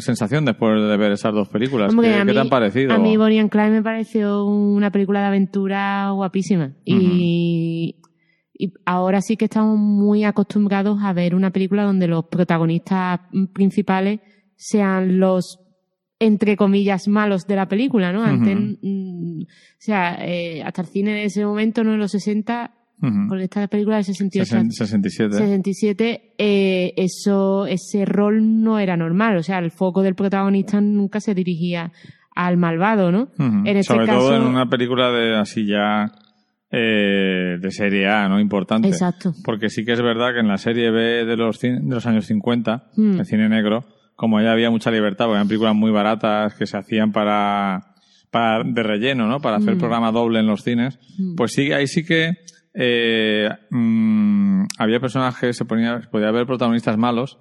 sensación 0.00 0.44
después 0.44 0.82
de 0.82 0.96
ver 0.98 1.12
esas 1.12 1.32
dos 1.32 1.48
películas? 1.48 1.90
Hombre, 1.94 2.08
¿Qué, 2.08 2.14
a 2.14 2.18
qué 2.18 2.24
mí- 2.26 2.32
te 2.34 2.38
han 2.40 2.48
parecido? 2.50 2.92
A 2.92 2.98
mí 2.98 3.16
Bonnie 3.16 3.38
and 3.40 3.48
Clyde 3.48 3.70
me 3.70 3.82
pareció 3.82 4.44
una 4.44 4.90
película 4.90 5.20
de 5.20 5.26
aventura 5.28 6.10
guapísima. 6.10 6.72
Y, 6.84 7.96
y 8.60 8.72
ahora 8.84 9.20
sí 9.22 9.36
que 9.36 9.46
estamos 9.46 9.78
muy 9.78 10.24
acostumbrados 10.24 10.98
a 11.02 11.12
ver 11.12 11.34
una 11.34 11.50
película 11.50 11.84
donde 11.84 12.06
los 12.06 12.24
protagonistas 12.26 13.20
principales 13.52 14.20
sean 14.56 15.18
los 15.18 15.58
entre 16.18 16.54
comillas 16.56 17.08
malos 17.08 17.46
de 17.46 17.56
la 17.56 17.66
película, 17.66 18.12
¿no? 18.12 18.22
Antes, 18.22 18.54
mm, 18.82 19.40
o 19.42 19.46
sea, 19.78 20.18
eh, 20.20 20.62
hasta 20.62 20.82
el 20.82 20.88
cine 20.88 21.12
de 21.14 21.24
ese 21.24 21.46
momento, 21.46 21.82
¿no? 21.82 21.94
En 21.94 21.98
los 21.98 22.10
60, 22.10 22.74
Ujú. 23.02 23.28
porque 23.28 23.44
esta 23.44 23.66
película 23.68 23.98
es 24.00 24.06
68 24.08 24.54
Sesen- 24.56 24.70
67. 24.70 25.34
67, 25.38 26.34
eh, 26.36 26.92
eso, 26.98 27.64
ese 27.66 28.04
rol 28.04 28.62
no 28.62 28.78
era 28.78 28.98
normal. 28.98 29.38
O 29.38 29.42
sea, 29.42 29.58
el 29.60 29.70
foco 29.70 30.02
del 30.02 30.14
protagonista 30.14 30.78
nunca 30.82 31.20
se 31.20 31.34
dirigía 31.34 31.90
al 32.36 32.58
malvado, 32.58 33.10
¿no? 33.10 33.28
En 33.38 33.66
este 33.78 33.94
Sobre 33.94 34.04
caso, 34.06 34.18
todo 34.18 34.36
en 34.36 34.42
una 34.42 34.68
película 34.68 35.10
de 35.10 35.36
así 35.38 35.66
ya 35.66 36.12
eh, 36.72 37.58
de 37.60 37.70
serie 37.70 38.08
A, 38.08 38.28
¿no? 38.28 38.38
Importante. 38.40 38.88
Exacto. 38.88 39.32
Porque 39.44 39.68
sí 39.70 39.84
que 39.84 39.92
es 39.92 40.02
verdad 40.02 40.32
que 40.32 40.40
en 40.40 40.48
la 40.48 40.58
serie 40.58 40.90
B 40.90 41.24
de 41.24 41.36
los, 41.36 41.58
de 41.60 41.80
los 41.82 42.06
años 42.06 42.26
50, 42.26 42.90
Mm. 42.96 43.18
el 43.20 43.26
cine 43.26 43.48
negro, 43.48 43.84
como 44.16 44.40
ya 44.40 44.52
había 44.52 44.70
mucha 44.70 44.90
libertad, 44.90 45.24
porque 45.26 45.36
eran 45.36 45.48
películas 45.48 45.74
muy 45.74 45.90
baratas 45.90 46.54
que 46.54 46.66
se 46.66 46.76
hacían 46.76 47.10
para, 47.12 47.94
para 48.30 48.62
de 48.64 48.82
relleno, 48.82 49.26
¿no? 49.26 49.40
Para 49.40 49.56
hacer 49.56 49.74
Mm. 49.76 49.78
programa 49.78 50.12
doble 50.12 50.38
en 50.40 50.46
los 50.46 50.62
cines, 50.62 50.98
Mm. 51.18 51.34
pues 51.36 51.52
sí, 51.52 51.72
ahí 51.72 51.86
sí 51.86 52.04
que 52.04 52.34
eh, 52.72 53.48
mm, 53.70 54.62
había 54.78 55.00
personajes, 55.00 55.56
se 55.56 55.64
ponía, 55.64 56.00
podía 56.10 56.28
haber 56.28 56.46
protagonistas 56.46 56.96
malos, 56.96 57.36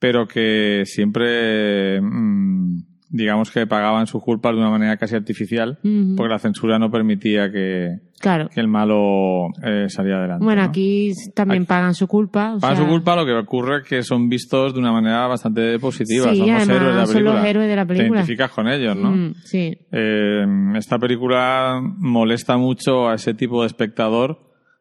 pero 0.00 0.26
que 0.26 0.82
siempre, 0.84 2.00
mm, 2.00 2.78
digamos 3.10 3.50
que 3.52 3.66
pagaban 3.68 4.06
sus 4.08 4.20
culpas 4.22 4.52
de 4.54 4.58
una 4.60 4.70
manera 4.70 4.96
casi 4.96 5.14
artificial, 5.14 5.78
porque 6.16 6.32
la 6.32 6.38
censura 6.40 6.78
no 6.80 6.90
permitía 6.90 7.52
que, 7.52 8.00
Claro. 8.20 8.48
que 8.48 8.60
el 8.60 8.68
malo 8.68 9.48
eh, 9.64 9.86
saliera 9.88 10.18
adelante. 10.18 10.44
Bueno, 10.44 10.62
¿no? 10.62 10.68
aquí 10.68 11.12
también 11.34 11.62
Aquí- 11.62 11.68
pagan 11.68 11.94
su 11.94 12.06
culpa. 12.06 12.54
o 12.56 12.60
Pagan 12.60 12.76
sea, 12.76 12.84
su 12.84 12.90
culpa, 12.90 13.16
lo 13.16 13.24
que 13.24 13.32
ocurre 13.32 13.78
es 13.78 13.88
que 13.88 14.02
son 14.02 14.28
vistos 14.28 14.74
de 14.74 14.80
una 14.80 14.92
manera 14.92 15.26
bastante 15.26 15.78
positiva. 15.78 16.30
Sí, 16.32 16.38
son 16.38 16.48
los 16.48 16.68
héroes 16.68 16.80
de 16.94 16.94
la 17.00 17.06
son 17.06 17.14
película. 17.14 17.34
los 17.40 17.44
héroes 17.46 17.68
de 17.68 17.76
la 17.76 17.82
Te 17.86 17.88
película. 17.94 18.20
identificas 18.20 18.50
con 18.50 18.68
ellos, 18.68 18.96
¿no? 18.96 19.10
Mm, 19.10 19.34
sí. 19.44 19.76
Eh, 19.92 20.44
esta 20.76 20.98
película 20.98 21.80
molesta 21.98 22.56
mucho 22.56 23.08
a 23.08 23.14
ese 23.14 23.34
tipo 23.34 23.60
de 23.62 23.66
espectador, 23.68 24.38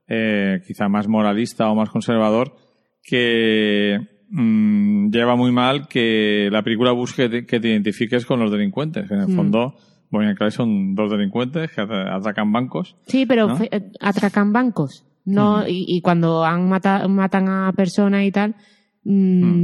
eh, 0.08 0.62
quizá 0.65 0.88
más 0.88 1.08
moralista 1.08 1.70
o 1.70 1.75
más 1.75 1.89
conservador, 1.89 2.53
que 3.03 4.00
mm, 4.29 5.10
lleva 5.12 5.36
muy 5.38 5.51
mal 5.51 5.88
que 5.88 6.50
la 6.51 6.62
película 6.62 6.91
busque 6.91 7.29
te- 7.29 7.46
que 7.46 7.60
te 7.62 7.70
identifiques 7.70 8.25
con 8.25 8.39
los 8.41 8.51
delincuentes. 8.51 9.10
En 9.10 9.20
el 9.22 9.27
Mm. 9.29 9.36
fondo, 9.36 9.75
Bonnie 10.10 10.30
and 10.30 10.38
Clyde 10.38 10.52
son 10.52 10.96
dos 10.96 11.12
delincuentes 11.12 11.70
que 11.72 11.82
atra- 11.82 12.16
atracan 12.16 12.52
bancos. 12.52 12.96
Sí, 13.08 13.26
pero 13.26 13.48
¿No? 13.48 13.58
eh, 13.72 13.92
atracan 14.00 14.54
bancos. 14.54 15.06
No, 15.26 15.58
Ujú. 15.60 15.68
y, 15.68 15.86
y 15.88 16.02
cuando 16.02 16.46
han 16.46 16.70
mata- 16.70 17.08
matan 17.10 17.50
a 17.50 17.74
personas 17.74 18.24
y 18.24 18.32
tal, 18.32 18.56
mm, 19.04 19.12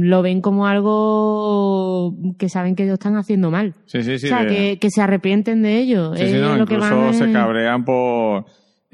lo 0.04 0.20
ven 0.22 0.40
como 0.42 0.66
algo 0.66 2.14
que 2.38 2.48
saben 2.48 2.74
que 2.76 2.82
ellos 2.84 2.94
están 2.94 3.16
haciendo 3.16 3.50
mal. 3.50 3.74
Sí, 3.86 4.02
sí, 4.02 4.18
sí. 4.18 4.26
o 4.26 4.28
sea, 4.28 4.42
de- 4.44 4.48
que, 4.48 4.78
que 4.78 4.90
se 4.90 5.00
arrepienten 5.02 5.62
de 5.62 5.78
ello. 5.78 6.14
Sí, 6.14 6.26
sí, 6.28 6.34
Es 6.34 6.40
no, 6.42 6.56
lo 6.56 6.66
que 6.66 6.74
incluso 6.74 6.98
van 6.98 7.14
se 7.14 7.32
cabrean 7.32 7.84
por 7.84 8.44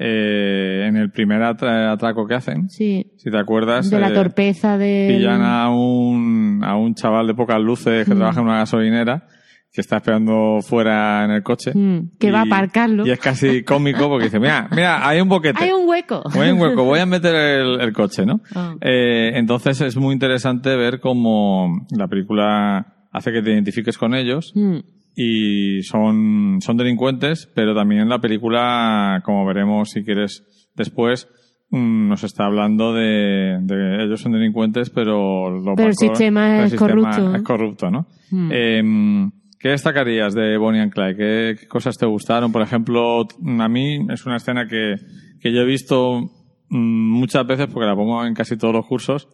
eh, 0.03 0.85
en 0.87 0.95
el 0.95 1.11
primer 1.11 1.41
atra- 1.41 1.91
atraco 1.91 2.25
que 2.25 2.33
hacen. 2.35 2.69
Sí, 2.69 3.11
Si 3.17 3.29
te 3.29 3.37
acuerdas, 3.37 3.89
de 3.89 3.99
la 3.99 4.09
eh, 4.09 4.13
torpeza 4.13 4.77
de... 4.77 5.13
pillan 5.15 5.41
a 5.43 5.69
un, 5.69 6.61
a 6.63 6.75
un 6.75 6.95
chaval 6.95 7.27
de 7.27 7.35
pocas 7.35 7.59
luces 7.61 8.07
que 8.07 8.13
Mm. 8.15 8.17
trabaja 8.17 8.39
en 8.39 8.45
una 8.47 8.57
gasolinera 8.59 9.27
que 9.73 9.79
está 9.81 9.97
esperando 9.97 10.59
fuera 10.61 11.23
en 11.23 11.31
el 11.31 11.43
coche. 11.43 11.71
Mm, 11.73 12.17
que 12.19 12.29
va 12.31 12.41
a 12.41 12.45
Y- 12.45 12.47
aparcarlo. 12.49 13.05
Y 13.07 13.11
es 13.11 13.19
casi 13.19 13.63
cómico 13.63 14.09
porque 14.09 14.25
dice, 14.25 14.39
mira, 14.39 14.67
mira, 14.71 15.07
hay 15.07 15.21
un 15.21 15.29
boquete. 15.29 15.63
Hay 15.63 15.71
un 15.71 15.87
hueco. 15.87 16.23
Voy 16.35 16.49
en 16.49 16.59
hueco, 16.59 16.83
voy 16.83 16.99
a 16.99 17.05
meter 17.05 17.33
el, 17.35 17.79
el 17.79 17.93
coche, 17.93 18.25
¿no? 18.25 18.41
Ah. 18.53 18.75
Eh, 18.81 19.31
entonces 19.35 19.79
es 19.81 19.95
muy 19.95 20.13
interesante 20.13 20.75
ver 20.75 20.99
cómo 20.99 21.85
la 21.97 22.07
película 22.07 22.95
hace 23.13 23.31
que 23.31 23.41
te 23.41 23.51
identifiques 23.51 23.97
con 23.97 24.13
ellos 24.13 24.51
Mm, 24.55 24.77
y 25.15 25.83
son, 25.83 26.57
son 26.61 26.77
delincuentes, 26.77 27.49
pero 27.55 27.73
también 27.75 28.07
la 28.09 28.19
película, 28.19 29.21
como 29.25 29.45
veremos 29.45 29.89
si 29.91 30.03
quieres 30.03 30.43
después, 30.75 31.27
mm, 31.69 32.07
nos 32.09 32.23
está 32.25 32.45
hablando 32.45 32.93
de, 32.93 33.57
de 33.61 34.03
ellos 34.03 34.19
son 34.21 34.33
delincuentes, 34.33 34.89
pero, 34.89 35.49
los 35.49 35.75
Pero 35.77 35.89
el 35.89 35.95
sistema 35.95 36.59
el 36.59 36.63
es 36.65 36.71
sistema 36.71 36.89
corrupto. 36.91 37.35
Es 37.35 37.41
corrupto, 37.43 37.89
¿no? 37.91 38.07
Mm. 38.31 38.49
Eh, 38.53 39.31
¿Qué 39.61 39.69
destacarías 39.69 40.33
de 40.33 40.57
Bonnie 40.57 40.81
and 40.81 40.91
Clyde? 40.91 41.15
¿Qué, 41.15 41.55
qué 41.59 41.67
cosas 41.67 41.97
te 41.97 42.05
gustaron? 42.05 42.51
Por 42.51 42.61
ejemplo, 42.63 43.21
a 43.59 43.69
mí 43.69 44.07
es 44.09 44.25
una 44.25 44.37
escena 44.37 44.67
que, 44.67 44.95
que 45.39 45.53
yo 45.53 45.61
he 45.61 45.65
visto 45.65 46.19
mm, 46.69 47.11
muchas 47.19 47.45
veces 47.45 47.67
porque 47.71 47.85
la 47.87 47.95
pongo 47.95 48.25
en 48.25 48.33
casi 48.33 48.57
todos 48.57 48.73
los 48.73 48.87
cursos, 48.87 49.27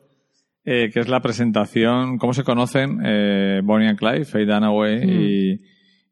eh, 0.65 0.89
que 0.93 0.99
es 0.99 1.07
la 1.07 1.21
presentación, 1.21 2.17
cómo 2.17 2.33
se 2.33 2.43
conocen 2.43 2.99
eh, 3.05 3.61
Bonnie 3.63 3.87
and 3.87 3.97
Clyde, 3.97 4.25
Faye 4.25 4.45
Dunaway 4.45 5.05
Mm. 5.05 5.09
y, 5.09 5.61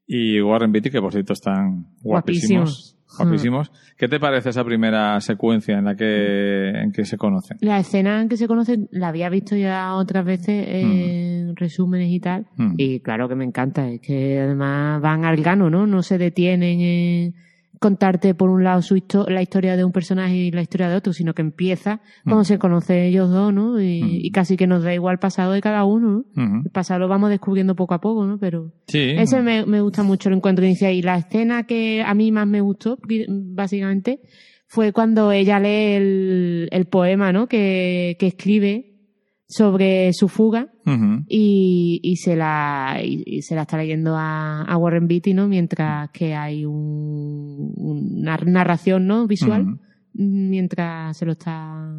y 0.07 0.41
Warren 0.41 0.71
Beatty, 0.71 0.91
que 0.91 1.01
por 1.01 1.11
cierto 1.11 1.33
están 1.33 1.87
guapísimos. 2.01 2.69
Guapísimos. 2.69 2.94
Guapísimos. 3.17 3.71
¿Qué 3.97 4.07
te 4.07 4.19
parece 4.19 4.49
esa 4.49 4.63
primera 4.63 5.19
secuencia 5.21 5.77
en 5.77 5.85
la 5.85 5.95
que, 5.95 6.69
en 6.69 6.91
que 6.91 7.05
se 7.05 7.17
conocen? 7.17 7.57
La 7.61 7.79
escena 7.79 8.21
en 8.21 8.29
que 8.29 8.37
se 8.37 8.47
conoce 8.47 8.87
la 8.91 9.09
había 9.09 9.29
visto 9.29 9.55
ya 9.55 9.95
otras 9.95 10.25
veces 10.25 10.65
en 10.67 11.55
resúmenes 11.55 12.09
y 12.11 12.19
tal. 12.19 12.45
Mm. 12.57 12.73
Y 12.77 12.99
claro 12.99 13.27
que 13.29 13.35
me 13.35 13.45
encanta. 13.45 13.89
Es 13.89 14.01
que 14.01 14.39
además 14.39 15.01
van 15.01 15.25
al 15.25 15.41
gano, 15.41 15.69
¿no? 15.69 15.87
No 15.87 16.03
se 16.03 16.17
detienen 16.17 16.81
en 16.81 17.35
contarte 17.79 18.33
por 18.35 18.49
un 18.49 18.63
lado 18.63 18.81
su 18.81 18.95
histo- 18.95 19.27
la 19.29 19.41
historia 19.41 19.75
de 19.75 19.83
un 19.83 19.91
personaje 19.91 20.35
y 20.35 20.51
la 20.51 20.61
historia 20.61 20.89
de 20.89 20.95
otro, 20.95 21.13
sino 21.13 21.33
que 21.33 21.41
empieza 21.41 22.01
cuando 22.23 22.41
Mm. 22.41 22.45
se 22.45 22.59
conocen 22.59 22.97
ellos 23.03 23.29
dos, 23.29 23.53
¿no? 23.53 23.79
Y, 23.81 24.01
Mm. 24.03 24.07
y 24.11 24.31
casi 24.31 24.57
que 24.57 24.67
nos 24.67 24.83
da 24.83 24.93
igual 24.93 25.13
el 25.13 25.19
pasado 25.19 25.53
de 25.53 25.61
cada 25.61 25.83
uno, 25.85 26.09
¿no? 26.35 26.43
Ujú. 26.43 26.61
El 26.65 26.71
pasado 26.71 26.99
lo 27.01 27.07
vamos 27.07 27.29
descubriendo 27.29 27.75
poco 27.75 27.93
a 27.93 28.01
poco, 28.01 28.25
¿no? 28.25 28.37
Pero 28.39 28.71
Sí. 28.87 28.99
ese 29.17 29.41
me, 29.41 29.65
me 29.65 29.81
gusta 29.81 30.03
mucho 30.03 30.29
el 30.29 30.35
encuentro 30.35 30.65
inicial. 30.65 30.93
Y 30.93 31.01
la 31.01 31.17
escena 31.17 31.63
que 31.63 32.03
a 32.05 32.13
mí 32.13 32.31
más 32.31 32.47
me 32.47 32.61
gustó, 32.61 32.97
básicamente, 33.29 34.19
fue 34.67 34.91
cuando 34.93 35.31
ella 35.31 35.59
lee 35.59 35.93
el, 35.95 36.67
el 36.71 36.85
poema, 36.85 37.31
¿no? 37.31 37.47
Que, 37.47 38.15
que 38.19 38.27
escribe 38.27 38.94
sobre 39.47 40.11
su 40.13 40.27
fuga 40.27 40.69
y, 41.27 41.99
y 42.03 42.15
se 42.17 42.35
la 42.35 42.99
y, 43.03 43.23
y 43.25 43.41
se 43.43 43.55
la 43.55 43.61
está 43.61 43.77
leyendo 43.77 44.15
a, 44.15 44.63
a 44.63 44.77
Warren 44.77 45.07
Beatty, 45.07 45.33
¿no? 45.33 45.47
Mientras 45.47 46.09
que 46.11 46.33
hay 46.33 46.65
un, 46.65 47.73
una 47.75 48.37
narración, 48.37 49.05
¿no? 49.05 49.27
Visual, 49.27 49.79
mientras 50.13 51.17
se 51.17 51.25
lo 51.25 51.33
está 51.33 51.93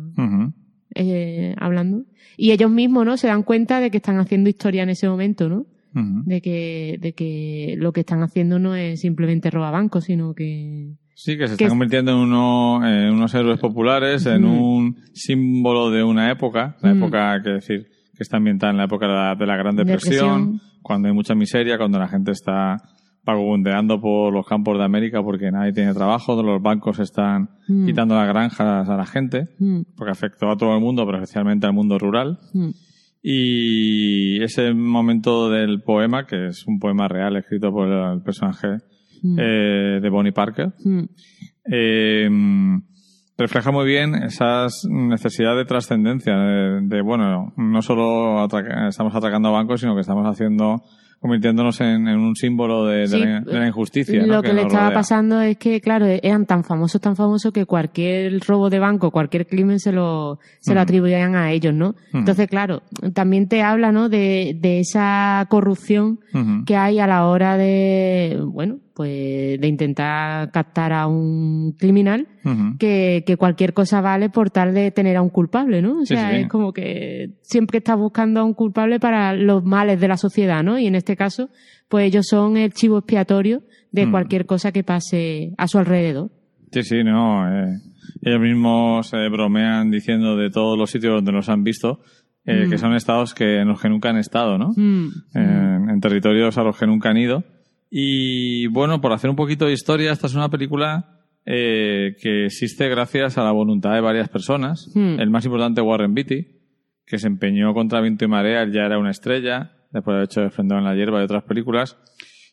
eh, 0.95 1.55
hablando. 1.59 2.05
Y 2.37 2.50
ellos 2.50 2.71
mismos, 2.71 3.07
¿no? 3.07 3.17
Se 3.17 3.29
dan 3.29 3.43
cuenta 3.43 3.81
de 3.81 3.91
que 3.91 3.99
están 3.99 4.19
haciendo 4.19 4.50
historia 4.50 4.83
en 4.83 4.91
ese 4.91 5.09
momento, 5.09 5.49
¿no? 5.49 5.67
De 5.95 6.43
que, 6.43 6.99
de 7.00 7.15
que 7.15 7.75
lo 7.79 7.91
que 7.93 8.00
están 8.00 8.23
haciendo 8.23 8.59
no 8.59 8.75
es 8.75 9.00
simplemente 9.00 9.50
robar 9.50 9.73
bancos, 9.73 10.05
sino 10.05 10.35
que... 10.35 10.93
Sí, 11.18 11.38
que 11.38 11.46
se 11.46 11.54
están 11.54 11.66
es- 11.66 11.70
convirtiendo 11.73 12.12
en, 12.12 12.18
uno, 12.18 12.87
en 12.87 13.11
unos 13.14 13.35
héroes 13.35 13.58
populares, 13.58 14.26
en 14.26 14.44
un 14.44 14.96
símbolo 15.14 15.90
de 15.90 16.04
una 16.04 16.30
época, 16.30 16.76
la 16.82 16.92
época, 16.92 17.40
que 17.42 17.50
decir, 17.52 17.87
que 18.14 18.23
está 18.23 18.37
ambientada 18.37 18.70
en 18.73 18.76
la 18.76 18.85
época 18.85 19.06
de 19.06 19.12
la, 19.14 19.35
de 19.35 19.46
la 19.46 19.56
Gran 19.56 19.76
Depresión, 19.76 20.12
Depresión. 20.52 20.61
cuando 20.82 21.08
hay 21.08 21.14
mucha 21.14 21.35
miseria, 21.35 21.78
cuando 21.78 21.99
la 21.99 22.08
gente 22.08 22.32
está 22.32 22.76
vagabundeando 23.25 23.99
por 24.00 24.30
los 24.32 24.46
campos 24.46 24.76
de 24.78 24.85
América 24.85 25.23
porque 25.23 25.50
nadie 25.50 25.73
tiene 25.73 25.94
trabajo, 25.94 26.40
los 26.42 26.61
bancos 26.62 26.99
están 27.00 27.49
Mm. 27.66 27.87
quitando 27.87 28.14
las 28.14 28.28
granjas 28.28 28.88
a 28.88 28.96
la 28.96 29.06
gente, 29.06 29.46
porque 29.96 30.12
afectó 30.12 30.50
a 30.50 30.56
todo 30.56 30.75
el 30.76 30.80
mundo, 30.82 31.04
pero 31.06 31.16
especialmente 31.18 31.66
al 31.66 31.73
mundo 31.73 31.99
rural. 31.99 32.38
Y 33.23 34.42
ese 34.42 34.73
momento 34.73 35.50
del 35.50 35.82
poema, 35.82 36.26
que 36.26 36.46
es 36.49 36.64
un 36.66 36.78
poema 36.78 37.08
real 37.08 37.37
escrito 37.37 37.73
por 37.73 37.88
el 37.88 38.23
personaje 38.23 38.68
mm, 39.35 39.38
eh, 39.40 39.99
de 40.02 40.09
Bonnie 40.11 40.33
Parker, 40.33 40.68
mm, 40.85 41.02
eh, 41.73 42.28
refleja 43.38 43.71
muy 43.71 43.85
bien 43.87 44.14
esas 44.14 44.87
necesidades 44.88 45.59
de 45.59 45.64
trascendencia, 45.66 46.35
de, 46.37 46.80
de, 46.83 47.02
bueno, 47.02 47.52
no 47.56 47.83
solo 47.83 48.40
atraca- 48.40 48.88
estamos 48.88 49.14
atracando 49.14 49.52
bancos, 49.52 49.80
sino 49.80 49.95
que 49.95 50.00
estamos 50.00 50.26
haciendo, 50.26 50.83
convirtiéndonos 51.21 51.80
en, 51.83 52.09
en 52.09 52.18
un 52.18 52.35
símbolo 52.35 52.87
de, 52.87 53.06
la, 53.09 53.40
de 53.40 53.59
la 53.59 53.66
injusticia. 53.66 54.25
Lo 54.26 54.37
¿no? 54.37 54.42
que, 54.42 54.54
le 54.54 54.62
estaba 54.62 54.85
rodea. 54.85 54.95
pasando 54.95 55.40
es 55.42 55.59
que, 55.59 55.80
claro, 55.83 56.06
eran 56.06 56.47
tan 56.47 56.64
famosos, 56.64 56.99
tan 57.00 57.14
famosos 57.14 57.52
que 57.52 57.66
cualquier 57.66 58.40
robo 58.40 58.71
de 58.71 58.78
banco, 58.78 59.11
cualquier 59.11 59.47
crimen 59.47 59.80
se 59.80 59.92
lo, 59.92 60.38
se 60.61 60.73
lo 60.75 60.80
atribuían 60.80 61.35
a 61.35 61.50
ellos, 61.52 61.75
¿no? 61.75 61.95
Entonces, 62.14 62.49
claro, 62.49 62.83
también 63.12 63.49
te 63.49 63.62
habla, 63.62 63.92
¿no? 63.92 64.09
De, 64.09 64.56
de 64.59 64.80
esa 64.80 65.45
corrupción 65.50 66.21
que 66.64 66.76
hay 66.76 67.00
a 67.00 67.06
la 67.06 67.26
hora 67.26 67.56
de, 67.59 68.40
bueno, 68.47 68.78
pues 68.97 69.61
de 69.61 69.67
intentar 69.69 70.50
captar 70.50 70.95
a 70.95 71.07
un 71.07 71.73
criminal 71.79 72.26
que, 72.79 73.23
que 73.26 73.37
cualquier 73.37 73.75
cosa 73.75 74.00
vale 74.00 74.31
por 74.31 74.49
tal 74.49 74.73
de 74.73 74.91
tener 74.91 75.17
a 75.19 75.23
un 75.23 75.29
culpable, 75.29 75.83
¿no? 75.83 76.00
O 76.00 76.07
sea, 76.07 76.31
sí. 76.31 76.37
es 76.37 76.49
como 76.49 76.73
que 76.73 77.35
siempre 77.43 77.79
estás 77.79 77.99
buscando 77.99 78.41
a 78.41 78.45
un 78.45 78.55
culpable 78.55 78.99
para 78.99 79.35
los 79.35 79.62
males 79.65 80.00
de 80.00 80.09
la 80.09 80.17
sociedad, 80.17 80.62
¿no? 80.62 80.79
Y 80.79 80.87
en 80.87 80.95
este 80.95 81.15
caso, 81.15 81.50
pues 81.88 82.07
ellos 82.07 82.26
son 82.26 82.57
el 82.57 82.73
chivo 82.73 82.97
expiatorio 82.99 83.62
de 83.93 84.07
Mm. 84.07 84.11
cualquier 84.12 84.47
cosa 84.47 84.73
que 84.73 84.83
pase 84.83 85.53
a 85.59 85.69
su 85.69 85.76
alrededor. 85.79 86.31
Sí, 86.73 86.83
sí, 86.83 87.05
no. 87.05 87.47
eh, 87.53 87.76
ellos 88.23 88.41
mismos 88.41 89.09
se 89.09 89.29
bromean 89.29 89.91
diciendo 89.91 90.37
de 90.38 90.49
todos 90.50 90.79
los 90.79 90.91
sitios 90.91 91.15
donde 91.17 91.33
los 91.33 91.49
han 91.50 91.65
visto, 91.65 92.00
eh, 92.47 92.65
Mm. 92.67 92.71
que 92.71 92.79
son 92.79 92.95
estados 92.95 93.35
que, 93.35 93.61
en 93.61 93.69
los 93.69 93.79
que 93.81 93.88
nunca 93.91 94.09
han 94.09 94.17
estado, 94.17 94.57
¿no? 94.57 94.73
Mm. 94.76 95.09
en 95.35 96.00
territorios 96.00 96.57
a 96.57 96.62
los 96.62 96.79
que 96.79 96.87
nunca 96.87 97.11
han 97.11 97.19
ido. 97.19 97.45
Y 97.90 98.66
bueno, 98.69 99.00
por 99.00 99.12
hacer 99.12 99.31
un 99.31 99.37
poquito 99.37 99.66
de 99.66 99.73
historia, 99.73 100.12
esta 100.12 100.26
es 100.26 100.35
una 100.35 100.49
película 100.49 101.21
eh, 101.45 102.16
que 102.21 102.47
existe 102.47 102.88
gracias 102.88 103.38
a 103.38 103.45
la 103.45 103.52
voluntad 103.52 103.93
de 103.95 104.00
varias 104.00 104.28
personas. 104.28 104.90
Hmm. 104.95 105.21
El 105.21 105.31
más 105.31 105.45
importante, 105.45 105.81
Warren 105.81 106.14
Beatty, 106.14 106.47
que 107.07 107.19
se 107.19 107.28
empeñó 107.28 107.73
contra 107.75 108.00
viento 108.00 108.25
y 108.25 108.28
marea, 108.28 108.62
él 108.62 108.73
ya 108.73 108.83
era 108.83 108.99
una 108.99 109.11
estrella, 109.11 109.73
después 109.93 110.12
de 110.14 110.16
haber 110.19 110.25
hecho 110.25 110.40
Defender 110.40 110.78
en 110.78 110.85
la 110.85 110.95
hierba 110.97 111.21
y 111.21 111.25
otras 111.25 111.45
películas, 111.45 111.97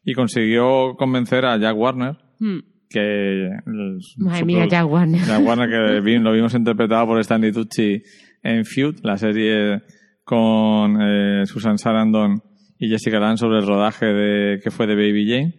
y 0.06 0.14
consiguió 0.14 0.96
convencer 0.98 1.46
a 1.46 1.58
Jack 1.58 1.76
Warner, 1.78 2.18
Hmm. 2.40 2.60
que... 2.90 3.00
el- 3.48 4.00
Madre 4.18 4.46
mía, 4.46 4.68
Jack 4.68 4.88
Warner. 4.90 5.22
Jack 5.22 5.44
Warner, 5.46 5.70
que 5.70 6.02
lo 6.20 6.32
vimos 6.34 6.54
interpretado 6.54 7.08
por 7.08 7.20
Stanley 7.20 7.52
Tucci 7.52 8.02
en 8.44 8.66
Feud, 8.66 8.98
la 9.04 9.18
serie 9.18 9.82
con 10.24 11.02
eh, 11.02 11.46
Susan 11.46 11.78
Sarandon 11.78 12.42
y 12.84 12.90
Jessica 12.90 13.20
Lange 13.20 13.38
sobre 13.38 13.60
el 13.60 13.68
rodaje 13.68 14.06
de 14.08 14.60
que 14.62 14.72
fue 14.72 14.88
de 14.88 14.96
Baby 14.96 15.30
Jane, 15.30 15.54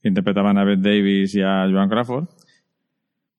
que 0.00 0.08
interpretaban 0.08 0.58
a 0.58 0.64
Bette 0.64 0.82
Davis 0.82 1.34
y 1.34 1.42
a 1.42 1.66
Joan 1.70 1.88
Crawford. 1.88 2.26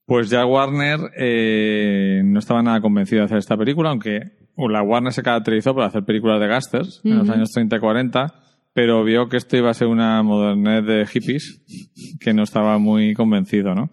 Pues 0.06 0.30
Jack 0.30 0.48
Warner 0.48 1.00
eh, 1.18 2.22
no 2.26 2.40
estaba 2.40 2.62
nada 2.62 2.82
convencido 2.82 3.20
de 3.22 3.26
hacer 3.26 3.38
esta 3.38 3.56
película, 3.58 3.90
aunque 3.90 4.20
la 4.58 4.82
Warner 4.84 5.14
se 5.14 5.24
caracterizó 5.24 5.74
por 5.74 5.84
hacer 5.84 6.04
películas 6.04 6.40
de 6.42 6.48
gangsters 6.48 7.02
en 7.06 7.18
los 7.20 7.30
años 7.30 7.52
30 7.52 7.78
y 7.78 7.80
40, 7.80 8.34
pero 8.74 9.04
vio 9.04 9.30
que 9.30 9.38
esto 9.38 9.56
iba 9.56 9.70
a 9.70 9.74
ser 9.74 9.88
una 9.88 10.22
modernez 10.24 10.86
de 10.86 11.06
hippies 11.06 11.64
que 12.20 12.34
no 12.34 12.44
estaba 12.44 12.78
muy 12.80 13.14
convencido, 13.14 13.74
¿no? 13.76 13.90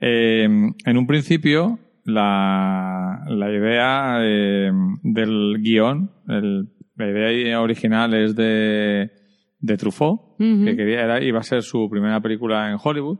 Eh, 0.00 0.42
en 0.44 0.96
un 0.96 1.06
principio, 1.06 1.78
la, 2.04 3.24
la 3.28 3.50
idea 3.52 4.16
eh, 4.22 4.72
del 5.04 5.58
guion, 5.60 6.10
el- 6.28 6.68
la 7.06 7.32
idea 7.32 7.60
original 7.60 8.14
es 8.14 8.34
de, 8.36 9.10
de 9.58 9.76
Truffaut, 9.76 10.36
que 10.38 10.76
quería, 10.76 11.02
era, 11.02 11.22
iba 11.22 11.38
a 11.40 11.42
ser 11.44 11.62
su 11.62 11.88
primera 11.90 12.20
película 12.20 12.70
en 12.70 12.76
Hollywood. 12.82 13.18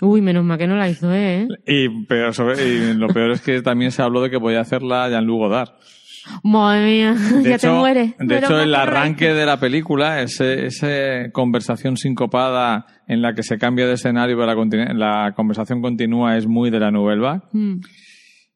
Uy, 0.00 0.20
menos 0.22 0.44
mal 0.44 0.58
que 0.58 0.66
no 0.66 0.76
la 0.76 0.88
hizo, 0.88 1.12
¿eh? 1.12 1.46
Y, 1.66 2.04
pero 2.06 2.32
sobre- 2.32 2.62
y 2.66 2.94
lo 2.94 3.08
peor 3.08 3.30
es 3.32 3.40
que 3.42 3.60
también 3.62 3.90
se 3.90 4.02
habló 4.02 4.22
de 4.22 4.30
que 4.30 4.40
podía 4.40 4.60
hacerla 4.60 5.08
Jean-Luc 5.08 5.38
Godard. 5.38 5.68
Madre 6.44 6.86
mía, 6.86 7.14
De 7.42 7.50
ya 7.50 7.56
hecho, 7.56 7.68
te 7.72 7.78
mueres. 7.78 8.14
De 8.18 8.38
hecho, 8.38 8.60
el 8.60 8.74
arranque 8.74 9.34
de 9.34 9.44
la 9.44 9.58
película, 9.58 10.22
ese, 10.22 10.66
esa 10.66 11.30
conversación 11.32 11.96
sincopada 11.96 12.86
en 13.08 13.22
la 13.22 13.34
que 13.34 13.42
se 13.42 13.58
cambia 13.58 13.86
de 13.86 13.94
escenario 13.94 14.36
pero 14.38 14.64
la, 14.94 15.32
conversación 15.34 15.82
continúa 15.82 16.36
es 16.36 16.46
muy 16.46 16.70
de 16.70 16.80
la 16.80 16.90
Nouvelle 16.90 17.20
Vague. 17.20 17.42
Mm. 17.52 17.80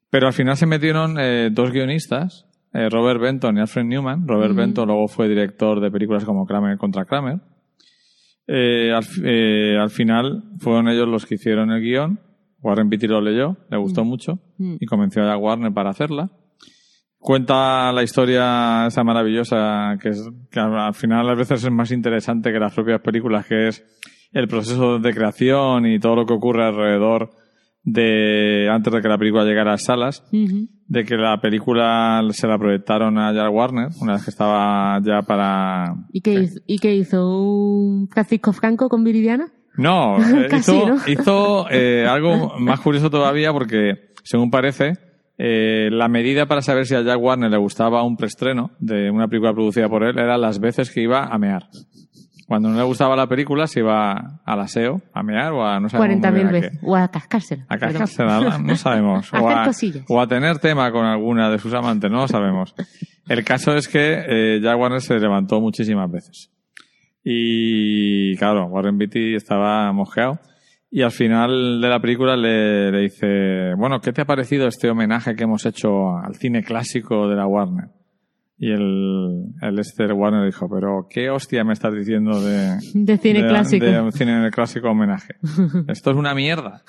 Pero 0.09 0.27
al 0.27 0.33
final 0.33 0.55
se 0.55 0.65
metieron 0.65 1.17
eh, 1.19 1.49
dos 1.51 1.71
guionistas, 1.71 2.46
eh, 2.77 2.89
Robert 2.89 3.19
Benton 3.19 3.57
y 3.57 3.61
Alfred 3.61 3.85
Newman. 3.85 4.27
Robert. 4.27 4.53
Benton 4.55 4.87
luego 4.87 5.07
fue 5.07 5.27
director 5.27 5.79
de 5.79 5.89
películas 5.89 6.23
como 6.25 6.45
Kramer 6.45 6.77
contra 6.77 7.05
Kramer. 7.05 7.39
Eh, 8.47 8.91
al, 8.93 9.03
eh, 9.25 9.77
al 9.77 9.89
final 9.89 10.43
fueron 10.59 10.87
ellos 10.87 11.07
los 11.07 11.25
que 11.25 11.35
hicieron 11.35 11.71
el 11.71 11.81
guion. 11.81 12.19
Warren 12.61 12.89
Beatty 12.89 13.07
lo 13.07 13.21
leyó, 13.21 13.57
le 13.69 13.77
gustó 13.77 14.03
mucho 14.03 14.39
Mm. 14.57 14.75
y 14.79 14.85
convenció 14.85 15.23
a 15.23 15.37
Warner 15.37 15.73
para 15.73 15.91
hacerla. 15.91 16.29
Cuenta 17.19 17.91
la 17.91 18.03
historia 18.03 18.87
esa 18.87 19.03
maravillosa 19.03 19.97
que, 20.01 20.09
es, 20.09 20.29
que 20.51 20.59
al 20.59 20.93
final 20.93 21.29
a 21.29 21.35
veces 21.35 21.63
es 21.63 21.71
más 21.71 21.91
interesante 21.91 22.51
que 22.51 22.59
las 22.59 22.73
propias 22.73 23.01
películas, 23.01 23.45
que 23.45 23.67
es 23.69 23.83
el 24.31 24.47
proceso 24.47 24.99
de 24.99 25.13
creación 25.13 25.85
y 25.87 25.99
todo 25.99 26.15
lo 26.15 26.25
que 26.25 26.33
ocurre 26.33 26.65
alrededor 26.65 27.31
de 27.87 28.67
antes 28.69 28.91
de 28.91 29.01
que 29.01 29.07
la 29.07 29.17
película 29.17 29.45
llegara 29.45 29.71
a 29.71 29.73
las 29.75 29.85
salas, 29.85 30.21
de 30.29 31.05
que 31.05 31.15
la 31.15 31.39
película 31.39 32.21
se 32.31 32.45
la 32.45 32.57
proyectaron 32.57 33.17
a 33.17 33.31
Jack 33.31 33.49
Warner 33.49 33.87
una 34.01 34.13
vez 34.13 34.25
que 34.25 34.29
estaba 34.29 34.99
ya 35.01 35.21
para 35.21 35.95
¿Y 36.11 36.19
qué, 36.19 36.33
hizo, 36.33 36.59
¿Y 36.67 36.79
qué 36.79 36.93
hizo? 36.93 37.25
¿Un 37.25 38.09
Francisco 38.09 38.51
Franco 38.51 38.89
con 38.89 39.05
Viridiana? 39.05 39.53
No, 39.77 40.17
eh, 40.37 40.47
Casi, 40.49 40.71
hizo, 40.71 40.85
¿no? 40.85 40.97
hizo, 41.07 41.69
eh, 41.71 42.05
algo 42.05 42.59
más 42.59 42.81
curioso 42.81 43.09
todavía 43.09 43.53
porque, 43.53 44.11
según 44.21 44.51
parece, 44.51 44.91
eh, 45.37 45.87
la 45.89 46.09
medida 46.09 46.45
para 46.45 46.61
saber 46.61 46.87
si 46.87 46.95
a 46.95 47.01
Jack 47.01 47.21
Warner 47.21 47.49
le 47.49 47.57
gustaba 47.57 48.03
un 48.03 48.17
preestreno 48.17 48.71
de 48.79 49.09
una 49.09 49.29
película 49.29 49.53
producida 49.53 49.87
por 49.87 50.03
él 50.03 50.19
era 50.19 50.37
las 50.37 50.59
veces 50.59 50.91
que 50.91 51.03
iba 51.03 51.23
a 51.23 51.37
mear. 51.37 51.69
Cuando 52.47 52.69
no 52.69 52.77
le 52.77 52.83
gustaba 52.83 53.15
la 53.17 53.27
película 53.27 53.67
se 53.67 53.81
iba 53.81 54.39
al 54.45 54.59
aseo, 54.61 55.01
a 55.13 55.21
mear 55.21 55.51
o 55.51 55.67
a 55.67 55.81
no 55.81 55.89
sabemos 55.89 56.15
muy 56.17 56.31
40.000 56.31 56.33
bien 56.33 56.47
a 56.47 56.51
qué. 56.51 56.59
veces. 56.61 56.79
O 56.81 56.95
a 56.95 57.07
cascársela. 57.09 57.65
A 57.67 57.77
perdón. 57.77 57.97
cascársela, 57.99 58.57
no 58.59 58.75
sabemos. 58.77 59.29
A, 59.33 59.69
o 60.07 60.21
a 60.21 60.27
tener 60.27 60.57
tema 60.59 60.89
con 60.91 61.05
alguna 61.05 61.49
de 61.49 61.59
sus 61.59 61.73
amantes, 61.73 62.09
no 62.09 62.21
lo 62.21 62.27
sabemos. 62.29 62.73
El 63.27 63.43
caso 63.43 63.75
es 63.75 63.89
que 63.89 64.23
eh, 64.27 64.59
Jack 64.61 64.79
Warner 64.79 65.01
se 65.01 65.19
levantó 65.19 65.59
muchísimas 65.59 66.09
veces. 66.09 66.49
Y 67.23 68.37
claro, 68.37 68.67
Warren 68.67 68.97
Beatty 68.97 69.35
estaba 69.35 69.91
mosqueado. 69.91 70.39
Y 70.89 71.01
al 71.01 71.11
final 71.11 71.81
de 71.81 71.89
la 71.89 71.99
película 71.99 72.37
le, 72.37 72.89
le 72.93 72.99
dice, 73.01 73.73
bueno, 73.77 73.99
¿qué 73.99 74.13
te 74.13 74.21
ha 74.21 74.25
parecido 74.25 74.67
este 74.69 74.89
homenaje 74.89 75.35
que 75.35 75.43
hemos 75.43 75.65
hecho 75.65 76.15
al 76.17 76.35
cine 76.35 76.63
clásico 76.63 77.27
de 77.27 77.35
la 77.35 77.45
Warner? 77.45 77.89
Y 78.59 78.71
el, 78.71 79.45
el 79.61 79.79
Esther 79.79 80.13
Warner 80.13 80.43
dijo, 80.45 80.67
pero 80.67 81.05
¿qué 81.09 81.29
hostia 81.29 81.63
me 81.63 81.73
estás 81.73 81.93
diciendo 81.93 82.41
de, 82.41 82.77
De 82.95 83.17
cine 83.17 83.43
de- 83.43 83.47
clásico. 83.49 83.85
de 83.85 84.01
un 84.01 84.11
cine 84.11 84.49
clásico 84.51 84.89
homenaje. 84.89 85.35
Esto 85.87 86.11
es 86.11 86.17
una 86.17 86.33
mierda. 86.33 86.81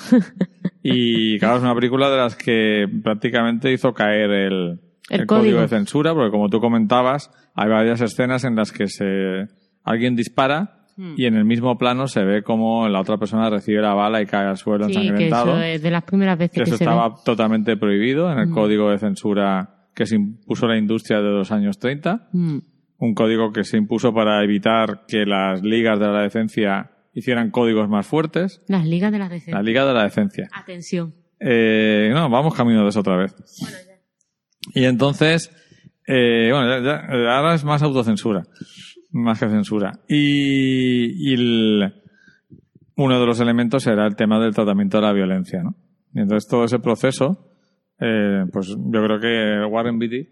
Y 0.82 1.38
claro, 1.38 1.56
es 1.56 1.62
una 1.62 1.74
película 1.74 2.08
de 2.10 2.16
las 2.16 2.36
que 2.36 2.86
prácticamente 3.02 3.72
hizo 3.72 3.92
caer 3.92 4.30
el, 4.30 4.80
El 5.10 5.20
el 5.20 5.26
código. 5.26 5.42
código. 5.44 5.60
de 5.60 5.68
censura, 5.68 6.14
porque 6.14 6.30
como 6.30 6.48
tú 6.48 6.60
comentabas, 6.60 7.30
hay 7.54 7.68
varias 7.68 8.00
escenas 8.00 8.44
en 8.44 8.56
las 8.56 8.72
que 8.72 8.86
se 8.88 9.46
alguien 9.84 10.16
dispara 10.16 10.74
Hmm. 11.00 11.14
y 11.16 11.26
en 11.26 11.36
el 11.36 11.44
mismo 11.44 11.78
plano 11.78 12.08
se 12.08 12.24
ve 12.24 12.42
como 12.42 12.88
la 12.88 13.00
otra 13.00 13.18
persona 13.18 13.48
recibe 13.48 13.80
la 13.80 13.94
bala 13.94 14.20
y 14.20 14.26
cae 14.26 14.48
al 14.48 14.56
suelo 14.56 14.86
Sí, 14.88 14.94
que 14.94 14.98
ensangrentado. 15.02 15.52
eso 15.52 15.62
es 15.62 15.80
de 15.80 15.90
las 15.92 16.02
primeras 16.02 16.36
veces 16.36 16.50
que 16.54 16.58
que, 16.64 16.70
eso 16.70 16.76
se 16.76 16.82
estaba 16.82 17.10
ve. 17.10 17.14
totalmente 17.24 17.76
prohibido 17.76 18.32
en 18.32 18.40
el 18.40 18.48
Mm. 18.48 18.52
código 18.52 18.90
de 18.90 18.98
censura 18.98 19.77
que 19.98 20.06
se 20.06 20.14
impuso 20.14 20.68
la 20.68 20.78
industria 20.78 21.18
de 21.18 21.28
los 21.30 21.50
años 21.50 21.80
30 21.80 22.28
Mm. 22.32 22.58
un 23.00 23.14
código 23.14 23.50
que 23.52 23.64
se 23.64 23.76
impuso 23.76 24.14
para 24.14 24.44
evitar 24.44 25.04
que 25.08 25.26
las 25.26 25.60
ligas 25.64 25.98
de 25.98 26.06
la 26.06 26.22
decencia 26.22 26.92
hicieran 27.14 27.50
códigos 27.50 27.88
más 27.88 28.06
fuertes. 28.06 28.62
Las 28.68 28.86
ligas 28.86 29.10
de 29.10 29.18
la 29.18 29.28
decencia. 29.28 29.54
La 29.54 29.62
liga 29.62 29.84
de 29.84 29.92
la 29.94 30.04
decencia. 30.04 30.48
Atención. 30.54 31.14
Eh, 31.40 32.10
no, 32.14 32.30
vamos 32.30 32.54
camino 32.54 32.82
de 32.84 32.88
eso 32.90 33.00
otra 33.00 33.16
vez. 33.16 33.34
Y 34.74 34.84
entonces, 34.84 35.50
eh, 36.06 36.50
bueno, 36.52 36.68
ya- 36.68 36.82
ya, 36.84 37.36
ahora 37.36 37.54
es 37.54 37.64
más 37.64 37.82
autocensura, 37.82 38.44
más 39.10 39.40
que 39.40 39.48
censura. 39.48 40.00
Y, 40.08 41.30
y 41.30 41.34
el- 41.34 41.92
uno 42.96 43.18
de 43.20 43.26
los 43.26 43.40
elementos 43.40 43.86
era 43.88 44.06
el 44.06 44.14
tema 44.16 44.38
del 44.40 44.54
tratamiento 44.54 44.98
de 44.98 45.02
la 45.06 45.12
violencia, 45.12 45.62
¿no? 45.62 45.76
Y 46.14 46.20
entonces 46.20 46.48
todo 46.48 46.64
ese 46.64 46.78
proceso, 46.78 47.47
eh, 48.00 48.44
pues 48.52 48.68
yo 48.68 49.04
creo 49.04 49.20
que 49.20 49.64
Warren 49.70 49.98
Beatty 49.98 50.28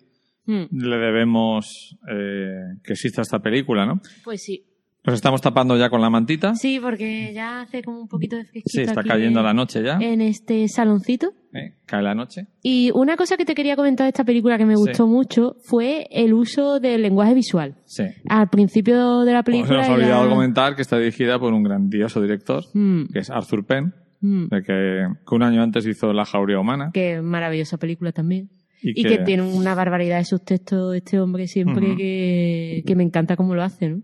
Mm. 0.49 0.67
le 0.71 0.97
debemos 0.99 1.99
eh, 2.09 2.77
que 2.85 2.93
exista 2.93 3.21
esta 3.23 3.41
película, 3.41 3.85
¿no? 3.85 4.01
Pues 4.23 4.43
sí. 4.45 4.65
Nos 5.05 5.15
estamos 5.17 5.41
tapando 5.41 5.77
ya 5.77 5.91
con 5.91 6.01
la 6.01 6.09
mantita. 6.11 6.55
Sí, 6.55 6.79
porque 6.81 7.33
ya 7.35 7.63
hace 7.63 7.83
como 7.83 8.01
un 8.01 8.07
poquito 8.09 8.37
de 8.37 8.43
fresquito 8.45 8.71
Sí, 8.71 8.81
está 8.83 9.01
aquí 9.01 9.09
cayendo 9.09 9.41
en- 9.41 9.47
la 9.47 9.55
noche 9.55 9.83
ya. 9.83 9.99
En 10.01 10.21
este 10.21 10.67
saloncito. 10.69 11.33
Eh, 11.53 11.75
cae 11.85 12.03
la 12.03 12.15
noche. 12.15 12.47
Y 12.63 12.91
una 12.95 13.17
cosa 13.17 13.37
que 13.37 13.45
te 13.45 13.55
quería 13.57 13.75
comentar 13.77 14.05
de 14.05 14.09
esta 14.11 14.23
película 14.25 14.57
que 14.59 14.67
me 14.67 14.75
Sí. 14.77 14.83
gustó 14.83 15.07
mucho 15.09 15.57
fue 15.65 16.07
el 16.13 16.33
uso 16.33 16.79
del 16.81 17.03
lenguaje 17.03 17.35
visual. 17.35 17.75
Sí. 17.85 18.05
Al 18.29 18.49
principio 18.49 19.21
de 19.25 19.33
la 19.33 19.43
Pues 19.43 19.57
se 19.57 19.63
película. 19.63 19.79
nos 19.81 19.89
ha 19.89 19.95
olvidado 19.95 20.29
comentar 20.29 20.77
que 20.77 20.83
está 20.83 20.97
dirigida 20.99 21.39
por 21.41 21.53
un 21.53 21.63
grandioso 21.65 22.21
director, 22.21 22.63
Mm, 22.75 23.07
que 23.13 23.19
es 23.21 23.31
Arthur 23.31 23.65
Penn, 23.67 23.95
mm. 24.21 24.47
de 24.49 24.63
que, 24.63 25.07
que 25.29 25.35
un 25.35 25.43
año 25.43 25.63
antes 25.63 25.87
hizo 25.87 26.13
La 26.13 26.25
Jauría 26.25 26.59
Humana. 26.61 26.91
Que 26.93 27.21
maravillosa 27.21 27.77
película 27.79 28.13
también. 28.13 28.49
Y, 28.83 29.01
Y 29.01 29.05
que, 29.05 29.19
tiene 29.19 29.43
una 29.43 29.75
barbaridad 29.75 30.19
de 30.19 30.25
sus 30.25 30.45
textos 30.45 30.95
este 30.95 31.19
hombre 31.19 31.47
siempre 31.49 31.97
que, 31.97 32.83
que 32.87 32.95
me 32.95 33.03
encanta 33.03 33.35
cómo 33.37 33.55
lo 33.55 33.63
hace, 33.63 33.89
¿no? 33.89 34.03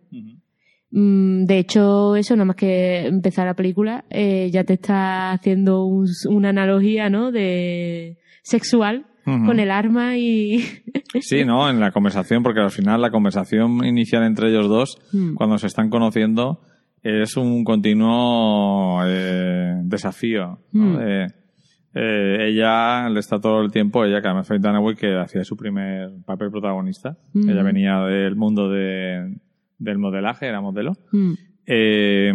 Mm, 0.90 1.44
De 1.44 1.58
hecho, 1.58 2.16
eso, 2.16 2.34
nada 2.36 2.46
más 2.46 2.56
que 2.56 3.06
empezar 3.06 3.46
la 3.46 3.54
película, 3.54 4.04
eh, 4.10 4.50
ya 4.52 4.64
te 4.64 4.74
está 4.74 5.32
haciendo 5.32 5.84
un- 5.84 6.08
una 6.28 6.50
analogía, 6.50 7.08
¿no? 7.10 7.32
De 7.32 8.18
sexual 8.42 9.06
con 9.24 9.60
el 9.60 9.70
arma 9.70 10.16
y... 10.18 10.58
Sí, 11.20 11.44
¿no? 11.44 11.70
En 11.70 11.78
la 11.78 11.92
conversación, 11.92 12.42
porque 12.42 12.58
al 12.60 12.70
final 12.72 13.00
la 13.00 13.10
conversación 13.12 13.84
inicial 13.84 14.24
entre 14.24 14.48
ellos 14.48 14.68
dos, 14.68 14.96
Mm. 15.12 15.34
cuando 15.34 15.58
se 15.58 15.66
están 15.68 15.90
conociendo, 15.90 16.60
es 17.02 17.36
un 17.36 17.64
continuo 17.64 19.00
eh, 19.04 19.74
desafío. 19.84 20.58
¿no? 20.72 20.84
Mm. 20.84 20.98
Eh, 21.00 21.26
eh, 21.94 22.36
ella 22.48 23.08
le 23.10 23.20
está 23.20 23.38
todo 23.38 23.60
el 23.60 23.70
tiempo, 23.70 24.04
ella, 24.04 24.22
Carmen 24.22 24.44
Faye 24.44 24.60
Dunaway, 24.60 24.94
que 24.94 25.14
hacía 25.18 25.44
su 25.44 25.56
primer 25.56 26.10
papel 26.24 26.50
protagonista. 26.50 27.16
Mm. 27.34 27.50
Ella 27.50 27.62
venía 27.62 28.00
del 28.00 28.36
mundo 28.36 28.70
de, 28.70 29.36
del 29.78 29.98
modelaje, 29.98 30.46
era 30.46 30.60
modelo. 30.60 30.92
Mm, 31.10 31.32
Eh, 31.66 32.32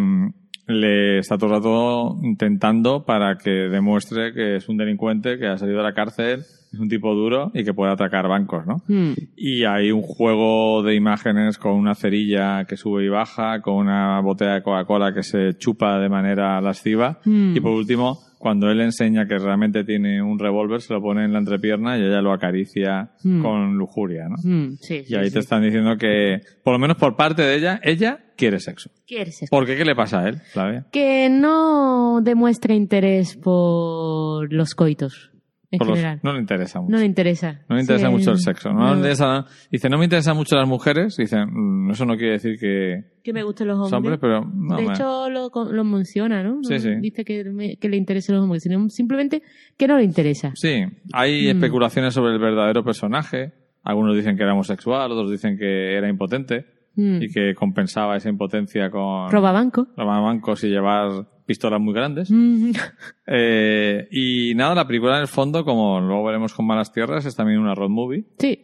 le 0.68 1.20
está 1.20 1.38
todo 1.38 1.50
el 1.50 1.56
rato 1.56 2.18
intentando 2.24 3.06
para 3.06 3.38
que 3.38 3.50
demuestre 3.50 4.34
que 4.34 4.58
es 4.58 4.68
un 4.68 4.78
delincuente 4.78 5.38
que 5.40 5.48
ha 5.48 5.58
salido 5.58 5.78
de 5.78 5.84
la 5.84 5.94
cárcel, 5.94 6.44
es 6.72 6.80
un 6.80 6.90
tipo 6.90 7.14
duro 7.16 7.52
y 7.54 7.64
que 7.64 7.74
puede 7.74 7.92
atracar 7.92 8.28
bancos, 8.28 8.66
¿no? 8.66 8.82
Mm. 8.88 9.14
Y 9.36 9.64
hay 9.64 9.92
un 9.92 10.02
juego 10.02 10.84
de 10.84 10.96
imágenes 10.96 11.58
con 11.58 11.74
una 11.74 11.96
cerilla 11.96 12.66
que 12.66 12.78
sube 12.78 13.06
y 13.06 13.10
baja, 13.10 13.62
con 13.62 13.76
una 13.76 14.20
botella 14.22 14.56
de 14.56 14.64
Coca-Cola 14.64 15.14
que 15.14 15.24
se 15.24 15.58
chupa 15.58 16.00
de 16.00 16.10
manera 16.10 16.60
lasciva. 16.62 17.20
Mm. 17.26 17.56
Y 17.56 17.60
por 17.60 17.72
último, 17.72 18.20
cuando 18.38 18.70
él 18.70 18.82
enseña 18.82 19.26
que 19.28 19.38
realmente 19.40 19.84
tiene 19.84 20.22
un 20.22 20.38
revólver, 20.38 20.82
se 20.82 20.94
lo 20.94 21.02
pone 21.02 21.26
en 21.26 21.34
la 21.34 21.40
entrepierna 21.40 21.98
y 21.98 22.02
ella 22.04 22.22
lo 22.22 22.32
acaricia 22.32 23.10
Mm. 23.24 23.42
con 23.42 23.78
lujuria, 23.78 24.28
¿no? 24.30 24.38
Sí, 24.80 25.04
Y 25.08 25.16
ahí 25.16 25.28
sí, 25.28 25.34
te 25.34 25.40
están 25.40 25.64
diciendo 25.64 25.98
que, 25.98 26.42
por 26.64 26.74
lo 26.74 26.80
menos 26.80 26.98
por 26.98 27.16
parte 27.16 27.42
de 27.42 27.56
ella, 27.56 27.80
ella 27.84 28.20
quiere 28.36 28.60
sexo. 28.60 28.92
¿Quieres 29.08 29.38
ser? 29.40 29.50
¿Por 29.50 29.66
qué? 29.66 29.76
¿Qué 29.76 29.86
le 29.86 29.96
pasa 29.96 30.20
a 30.22 30.30
él, 30.30 30.36
Flavia? 30.54 30.86
Que 30.92 31.30
no 31.30 32.22
demuestra 32.22 32.76
interés 32.76 33.36
por 33.38 34.52
los 34.54 34.76
coitos, 34.76 35.32
en 35.70 35.80
Por 35.80 35.88
los- 35.88 35.98
general. 35.98 36.20
no 36.24 36.34
le 36.34 36.40
interesa 36.40 36.80
mucho. 36.80 36.92
No 36.92 36.98
le 37.00 37.06
interesa. 37.06 37.60
No 37.68 37.76
le 37.76 37.82
interesa 37.82 38.08
Sí. 38.08 38.12
mucho 38.14 38.32
el 38.32 38.40
sexo. 38.40 38.70
No, 38.72 38.80
No. 38.80 38.92
le 38.92 38.96
interesa- 38.98 39.46
dice, 39.70 39.90
no 39.90 39.98
me 39.98 40.06
interesan 40.06 40.38
mucho 40.38 40.56
las 40.56 40.68
mujeres. 40.68 41.18
Dice, 41.18 41.46
"Mm, 41.46 41.92
eso 41.92 42.06
no 42.06 42.16
quiere 42.16 42.34
decir 42.34 42.58
que 42.58 43.04
Que 43.24 43.34
me 43.34 43.44
gusten 43.44 43.68
los 43.68 43.76
hombres. 43.76 43.90
son 43.90 43.98
hombres, 43.98 44.20
pero 44.22 44.42
no, 44.46 44.78
de 44.78 44.84
me- 44.86 44.94
hecho, 44.94 45.30
lo, 45.30 45.50
lo 45.72 45.84
menciona, 45.84 46.42
¿no? 46.44 46.64
Sí, 46.64 46.80
sí. 46.80 46.92
Dice 47.02 47.26
que, 47.26 47.44
me- 47.46 47.76
que 47.76 47.90
le 47.90 47.98
interesen 47.98 48.36
los 48.36 48.44
hombres, 48.46 48.64
sino 48.64 48.90
simplemente 48.90 49.42
que 49.78 49.88
no 49.88 49.98
le 49.98 50.04
interesa. 50.06 50.52
Sí, 50.56 50.84
hay 51.14 51.48
Mm. 51.48 51.58
especulaciones 51.58 52.14
sobre 52.14 52.34
el 52.34 52.40
verdadero 52.40 52.84
personaje. 52.84 53.52
Algunos 53.84 54.16
dicen 54.16 54.38
que 54.38 54.44
era 54.44 54.54
homosexual, 54.54 55.12
otros 55.12 55.32
dicen 55.32 55.58
que 55.58 55.96
era 55.98 56.08
impotente 56.10 56.66
Mm. 56.96 57.22
y 57.22 57.28
que 57.28 57.54
compensaba 57.56 58.16
esa 58.18 58.30
impotencia 58.30 58.90
con 58.90 59.30
Roba 59.30 59.52
banco. 59.52 59.88
robar 59.98 60.22
bancos 60.24 60.64
y 60.64 60.70
llevar 60.70 61.28
pistolas 61.48 61.82
muy 61.82 61.94
grandes. 61.96 62.30
Mm. 62.30 62.72
Eh, 63.30 64.08
y 64.12 64.54
nada, 64.56 64.74
la 64.76 64.88
película 64.88 65.16
en 65.16 65.22
el 65.24 65.28
fondo, 65.28 65.66
como 65.66 66.00
luego 66.00 66.24
veremos 66.24 66.54
con 66.54 66.66
Malas 66.66 66.94
Tierras, 66.94 67.26
es 67.26 67.36
también 67.36 67.60
una 67.60 67.76
road 67.76 67.90
movie 67.90 68.24
Sí. 68.40 68.60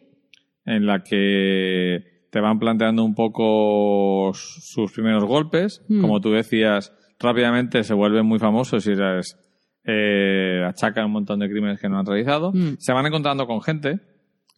en 0.66 0.86
la 0.86 1.04
que 1.04 2.28
te 2.32 2.40
van 2.40 2.60
planteando 2.60 3.04
un 3.04 3.14
poco 3.14 4.32
sus 4.34 4.92
primeros 4.94 5.26
golpes. 5.26 5.84
Mm. 5.90 6.02
Como 6.02 6.22
tú 6.22 6.32
decías, 6.32 6.94
rápidamente 7.20 7.84
se 7.84 7.94
vuelven 7.94 8.26
muy 8.26 8.40
famosos 8.40 8.88
y 8.88 8.96
les 8.96 9.38
eh, 9.86 10.64
achacan 10.66 11.06
un 11.08 11.12
montón 11.12 11.40
de 11.40 11.50
crímenes 11.50 11.80
que 11.82 11.90
no 11.90 12.00
han 12.00 12.06
realizado. 12.06 12.54
Mm. 12.54 12.78
Se 12.80 12.94
van 12.94 13.06
encontrando 13.06 13.46
con 13.48 13.62
gente. 13.62 14.00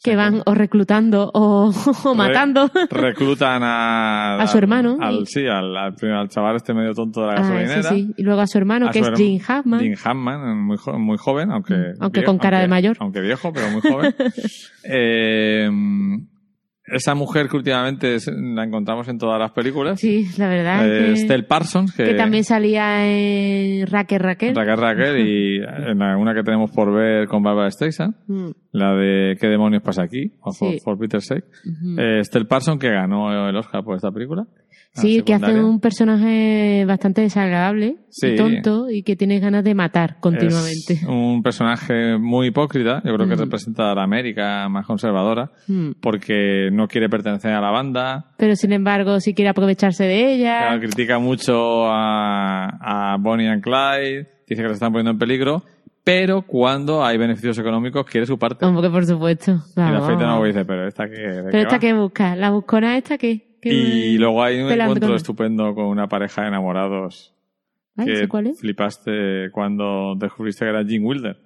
Que 0.06 0.16
van 0.16 0.42
o 0.46 0.54
reclutando 0.54 1.32
o, 1.34 1.70
o 2.06 2.10
Re- 2.12 2.16
matando. 2.16 2.70
reclutan 2.92 3.62
a, 3.64 4.38
A 4.42 4.48
su 4.48 4.58
hermano. 4.58 4.98
Al, 5.02 5.26
sí, 5.28 5.46
al, 5.48 5.76
al, 5.76 6.30
chaval 6.30 6.56
este 6.58 6.74
medio 6.74 6.94
tonto 6.94 7.22
de 7.22 7.28
la 7.28 7.34
Ah, 7.34 7.36
gasolinera. 7.42 7.84
sí, 7.84 7.96
sí. 8.08 8.14
Y 8.18 8.24
luego 8.24 8.42
a 8.42 8.48
su 8.48 8.58
hermano, 8.58 8.88
A 8.88 8.92
que 8.92 9.04
su 9.04 9.12
es 9.12 9.18
Jim 9.20 9.42
Hammond. 9.48 9.82
Jim 9.82 9.96
Hammond, 10.04 10.62
muy, 10.62 10.78
jo- 10.78 11.00
muy 11.00 11.18
joven, 11.18 11.52
aunque... 11.52 11.74
Mm, 11.74 12.02
aunque 12.04 12.24
con 12.24 12.38
cara 12.38 12.60
de 12.60 12.68
mayor. 12.68 12.96
Aunque 13.00 13.20
viejo, 13.22 13.52
pero 13.52 13.70
muy 13.72 13.82
joven. 13.82 14.14
Eh, 14.88 15.68
esa 16.88 17.16
mujer 17.16 17.48
que 17.50 17.58
últimamente 17.58 18.16
es- 18.16 18.28
la 18.34 18.64
encontramos 18.64 19.08
en 19.08 19.18
todas 19.18 19.40
las 19.40 19.52
películas. 19.52 20.00
Sí, 20.00 20.26
la 20.38 20.48
verdad 20.48 20.86
eh, 20.88 21.00
que, 21.06 21.12
Estelle 21.14 21.44
Parsons, 21.44 21.94
que, 21.94 22.04
que 22.04 22.14
también 22.14 22.44
salía 22.44 23.06
en 23.10 23.88
Raquel 23.88 24.20
Raquel. 24.20 24.56
Raquel 24.56 24.78
Raquel 24.78 25.28
y 25.28 25.58
en 25.58 25.98
la- 26.00 26.18
una 26.18 26.34
que 26.34 26.44
tenemos 26.44 26.72
por 26.72 26.94
ver 26.94 27.28
con 27.28 27.42
Barbara 27.44 27.72
Streisand, 27.72 28.16
Mm, 28.28 28.50
la 28.74 28.94
de 28.96 29.36
¿Qué 29.40 29.48
demonios 29.48 29.82
pasa 29.84 30.04
aquí? 30.04 30.32
o 30.42 30.52
Sí. 30.52 30.78
For 30.84 30.98
Peter's 30.98 31.26
Sake. 31.26 31.46
Eh, 31.98 32.20
Estelle 32.20 32.46
Parsons 32.46 32.80
que 32.80 32.90
ganó 32.90 33.50
el 33.50 33.56
Oscar 33.56 33.84
por 33.84 33.96
esta 33.96 34.12
película. 34.12 34.46
La 34.96 35.02
Sí, 35.02 35.24
que 35.24 35.34
hace 35.34 35.60
un 35.62 35.82
personaje 35.82 36.86
bastante 36.86 37.20
desagradable 37.22 37.98
Sí. 38.10 38.28
y 38.28 38.36
tonto 38.38 38.90
y 38.90 39.04
que 39.04 39.18
tienes 39.18 39.42
ganas 39.42 39.64
de 39.66 39.76
matar 39.76 40.18
continuamente. 40.22 40.94
Es 40.94 41.04
un 41.04 41.44
personaje 41.44 42.18
muy 42.18 42.48
hipócrita, 42.48 43.02
yo 43.04 43.14
creo 43.14 43.28
que 43.28 43.36
Mm. 43.36 43.40
representa 43.40 43.92
a 43.92 43.96
la 43.96 44.04
América 44.04 44.70
más 44.70 44.86
conservadora, 44.86 45.52
Mm. 45.68 45.92
porque 46.02 46.70
no 46.76 46.88
quiere 46.88 47.10
pertenecer 47.10 47.52
a 47.52 47.62
la 47.62 47.72
banda, 47.72 48.32
Pero 48.38 48.56
sin 48.56 48.74
embargo, 48.74 49.20
si 49.20 49.34
quiere 49.34 49.50
aprovecharse 49.50 50.04
de 50.04 50.34
ella. 50.34 50.60
Claro, 50.68 50.82
critica 50.82 51.20
mucho 51.20 51.86
a, 51.88 53.14
a 53.14 53.18
Bonnie 53.18 53.48
and 53.48 53.64
Clyde, 53.64 54.28
dice 54.48 54.62
que 54.62 54.68
se 54.68 54.74
están 54.74 54.92
poniendo 54.92 55.12
en 55.12 55.18
peligro, 55.18 55.64
pero 56.04 56.44
cuando 56.44 57.04
hay 57.04 57.18
beneficios 57.18 57.58
económicos 57.58 58.06
quiere 58.06 58.28
su 58.28 58.38
parte. 58.38 58.64
Hombre, 58.64 58.90
por 58.90 59.06
supuesto. 59.06 59.54
y 59.76 59.80
la 59.80 60.02
feita 60.02 60.28
no 60.28 60.44
dice, 60.44 60.64
pero 60.64 60.88
esta 60.88 61.10
que... 61.10 61.16
Pero 61.16 61.50
qué 61.52 61.62
esta 61.62 61.76
va?". 61.76 61.80
que 61.80 61.94
busca, 61.94 62.36
la 62.36 62.52
buscona 62.52 62.96
esta 62.98 63.18
que. 63.18 63.58
que 63.60 63.74
Y 63.74 64.18
luego 64.20 64.44
hay 64.44 64.62
un 64.62 64.72
encuentro 64.72 65.16
estupendo 65.16 65.74
con 65.74 65.86
una 65.86 66.08
pareja 66.08 66.44
de 66.44 66.50
enamorados 66.50 67.34
Ay, 67.98 68.06
que 68.06 68.16
¿sé 68.18 68.28
cuál 68.28 68.48
es? 68.48 68.60
flipaste 68.60 69.50
cuando 69.52 70.16
descubriste 70.16 70.66
que 70.66 70.70
era 70.70 70.84
Jim 70.86 71.04
Wilder. 71.06 71.38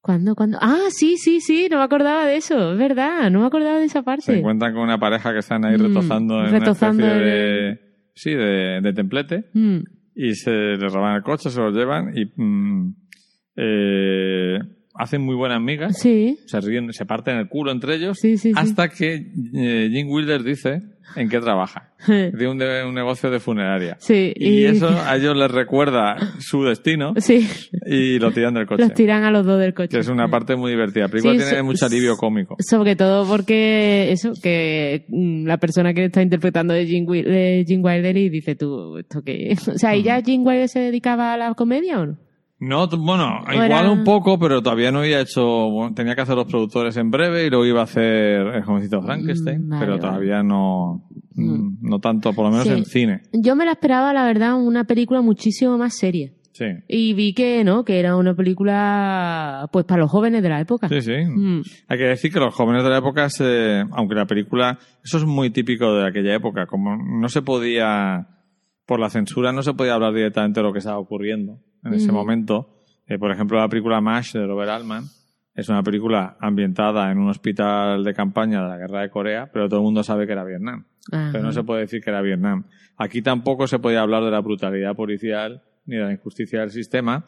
¿Cuándo, 0.00 0.34
cuándo? 0.34 0.58
Ah, 0.60 0.86
sí, 0.90 1.16
sí, 1.16 1.40
sí, 1.40 1.68
no 1.70 1.78
me 1.78 1.82
acordaba 1.84 2.24
de 2.26 2.36
eso, 2.36 2.72
es 2.72 2.78
verdad, 2.78 3.30
no 3.30 3.40
me 3.40 3.46
acordaba 3.46 3.78
de 3.78 3.84
esa 3.86 4.00
Se 4.00 4.04
parte. 4.04 4.38
encuentran 4.38 4.72
con 4.72 4.82
una 4.82 4.98
pareja 4.98 5.32
que 5.32 5.40
están 5.40 5.64
ahí 5.64 5.76
Mm, 5.76 5.82
retozando 5.82 6.44
en 6.44 6.50
retozando 6.52 7.04
una 7.04 7.14
especie 7.14 7.32
de... 7.34 7.88
Sí, 8.14 8.30
de, 8.34 8.80
de 8.80 8.92
templete. 8.92 9.50
Mm, 9.54 9.78
y 10.14 10.34
se 10.34 10.50
les 10.50 10.92
roban 10.92 11.14
el 11.16 11.22
coche, 11.22 11.50
se 11.50 11.60
los 11.60 11.72
llevan 11.74 12.16
y 12.16 12.24
mm, 12.34 12.94
eh, 13.56 14.58
hacen 14.98 15.22
muy 15.22 15.36
buenas 15.36 15.60
migas, 15.62 15.98
sí, 15.98 16.38
se 16.46 16.60
ríen, 16.60 16.92
se 16.92 17.06
parten 17.06 17.36
el 17.38 17.48
culo 17.48 17.70
entre 17.72 17.94
ellos, 17.94 18.18
sí, 18.20 18.36
sí. 18.36 18.48
sí. 18.50 18.52
hasta 18.56 18.88
que 18.88 19.14
eh, 19.54 19.88
Jim 19.90 20.08
Wilder 20.10 20.42
dice 20.42 20.82
en 21.16 21.30
qué 21.30 21.40
trabaja. 21.40 21.94
Tiene 22.04 22.48
un, 22.48 22.58
de- 22.58 22.84
un 22.84 22.94
negocio 22.94 23.30
de 23.30 23.40
funeraria. 23.40 23.96
Sí, 23.98 24.30
Y 24.36 24.64
eso 24.64 24.88
a 24.90 25.16
ellos 25.16 25.34
les 25.36 25.50
recuerda 25.50 26.16
su 26.38 26.62
destino 26.64 27.14
Sí, 27.16 27.48
y 27.86 28.18
lo 28.18 28.30
tiran 28.30 28.52
del 28.54 28.66
coche. 28.66 28.82
los 28.84 28.92
tiran 28.94 29.24
a 29.24 29.30
los 29.30 29.46
dos 29.46 29.58
del 29.58 29.72
coche. 29.72 29.88
Que 29.88 29.98
es 30.00 30.08
una 30.08 30.28
parte 30.28 30.54
muy 30.54 30.70
divertida. 30.70 31.04
La 31.04 31.08
película 31.08 31.32
tiene 31.34 31.56
so- 31.58 31.64
mucho 31.64 31.86
alivio 31.86 32.16
cómico. 32.18 32.56
Sobre 32.60 32.94
todo 32.94 33.26
porque 33.26 34.12
eso, 34.12 34.32
que 34.42 35.06
mm, 35.08 35.46
la 35.46 35.56
persona 35.56 35.94
que 35.94 36.04
está 36.04 36.20
interpretando 36.22 36.74
de 36.74 36.86
Jim, 36.86 37.06
Wil- 37.06 37.24
de 37.24 37.64
Jim 37.66 37.82
Wilder 37.82 38.16
y 38.16 38.28
dice 38.28 38.54
tú, 38.54 38.98
¿esto 38.98 39.22
qué? 39.24 39.56
O 39.74 39.78
sea, 39.78 39.96
¿y 39.96 40.02
ya 40.02 40.20
Jim 40.20 40.44
Wilder 40.46 40.68
se 40.68 40.80
dedicaba 40.80 41.32
a 41.32 41.36
la 41.38 41.54
comedia 41.54 42.00
o 42.00 42.06
no? 42.06 42.18
No, 42.60 42.88
bueno, 42.88 43.40
igual 43.52 43.88
un 43.88 44.02
poco, 44.02 44.36
pero 44.38 44.60
todavía 44.62 44.90
no 44.90 44.98
había 44.98 45.20
hecho, 45.20 45.44
bueno, 45.70 45.94
tenía 45.94 46.16
que 46.16 46.22
hacer 46.22 46.34
los 46.34 46.46
productores 46.46 46.96
en 46.96 47.08
breve 47.10 47.46
y 47.46 47.50
luego 47.50 47.64
iba 47.64 47.80
a 47.80 47.84
hacer 47.84 48.46
el 48.48 48.62
jovencito 48.64 49.00
Frankenstein, 49.00 49.66
Mm, 49.66 49.68
vale, 49.68 49.80
pero 49.80 49.92
vale. 49.92 50.00
todavía 50.02 50.42
no, 50.42 51.08
mm, 51.36 51.78
no 51.88 52.00
tanto, 52.00 52.32
por 52.32 52.46
lo 52.46 52.50
menos 52.50 52.66
Sí. 52.66 52.72
en 52.72 52.84
cine. 52.84 53.20
Yo 53.32 53.54
me 53.54 53.64
la 53.64 53.72
esperaba, 53.72 54.12
la 54.12 54.24
verdad, 54.24 54.60
una 54.60 54.84
película 54.84 55.20
muchísimo 55.20 55.78
más 55.78 55.96
seria. 55.96 56.32
Sí, 56.50 56.64
Y 56.88 57.14
vi 57.14 57.34
que 57.34 57.62
no, 57.62 57.84
que 57.84 58.00
era 58.00 58.16
una 58.16 58.34
película 58.34 59.68
pues 59.72 59.84
para 59.84 60.00
los 60.00 60.10
jóvenes 60.10 60.42
de 60.42 60.48
la 60.48 60.60
época. 60.60 60.88
sí, 60.88 61.00
sí. 61.00 61.12
Mm, 61.24 61.62
Hay 61.86 61.98
que 61.98 62.04
decir 62.04 62.32
que 62.32 62.40
los 62.40 62.52
jóvenes 62.52 62.82
de 62.82 62.90
la 62.90 62.98
época, 62.98 63.28
se, 63.30 63.84
aunque 63.92 64.16
la 64.16 64.26
película, 64.26 64.78
eso 65.04 65.18
es 65.18 65.24
muy 65.24 65.50
típico 65.50 65.94
de 65.94 66.08
aquella 66.08 66.34
época, 66.34 66.66
como 66.66 66.96
no 66.96 67.28
se 67.28 67.42
podía, 67.42 68.26
por 68.86 68.98
la 68.98 69.10
censura, 69.10 69.52
no 69.52 69.62
se 69.62 69.74
podía 69.74 69.94
hablar 69.94 70.12
directamente 70.14 70.58
de 70.58 70.66
lo 70.66 70.72
que 70.72 70.80
estaba 70.80 70.98
ocurriendo 70.98 71.60
en 71.84 71.94
ese 71.94 72.12
momento. 72.12 72.82
Eh, 73.06 73.18
por 73.18 73.30
ejemplo, 73.30 73.58
la 73.58 73.68
película 73.68 74.00
MASH 74.00 74.32
de 74.34 74.46
Robert 74.46 74.70
Altman 74.70 75.04
es 75.54 75.68
una 75.68 75.82
película 75.82 76.36
ambientada 76.40 77.10
en 77.10 77.18
un 77.18 77.28
hospital 77.30 78.04
de 78.04 78.14
campaña 78.14 78.62
de 78.62 78.68
la 78.68 78.76
guerra 78.76 79.02
de 79.02 79.10
Corea, 79.10 79.50
pero 79.52 79.68
todo 79.68 79.80
el 79.80 79.84
mundo 79.84 80.02
sabe 80.02 80.26
que 80.26 80.32
era 80.32 80.44
Vietnam. 80.44 80.84
ajá. 81.10 81.30
Pero 81.32 81.44
no 81.44 81.52
se 81.52 81.62
puede 81.64 81.80
decir 81.82 82.00
que 82.02 82.10
era 82.10 82.20
Vietnam. 82.22 82.64
Aquí 82.96 83.22
tampoco 83.22 83.66
se 83.66 83.78
podía 83.78 84.00
hablar 84.02 84.22
de 84.24 84.30
la 84.30 84.40
brutalidad 84.40 84.94
policial 84.94 85.62
ni 85.86 85.96
de 85.96 86.02
la 86.04 86.12
injusticia 86.12 86.60
del 86.60 86.70
sistema, 86.70 87.24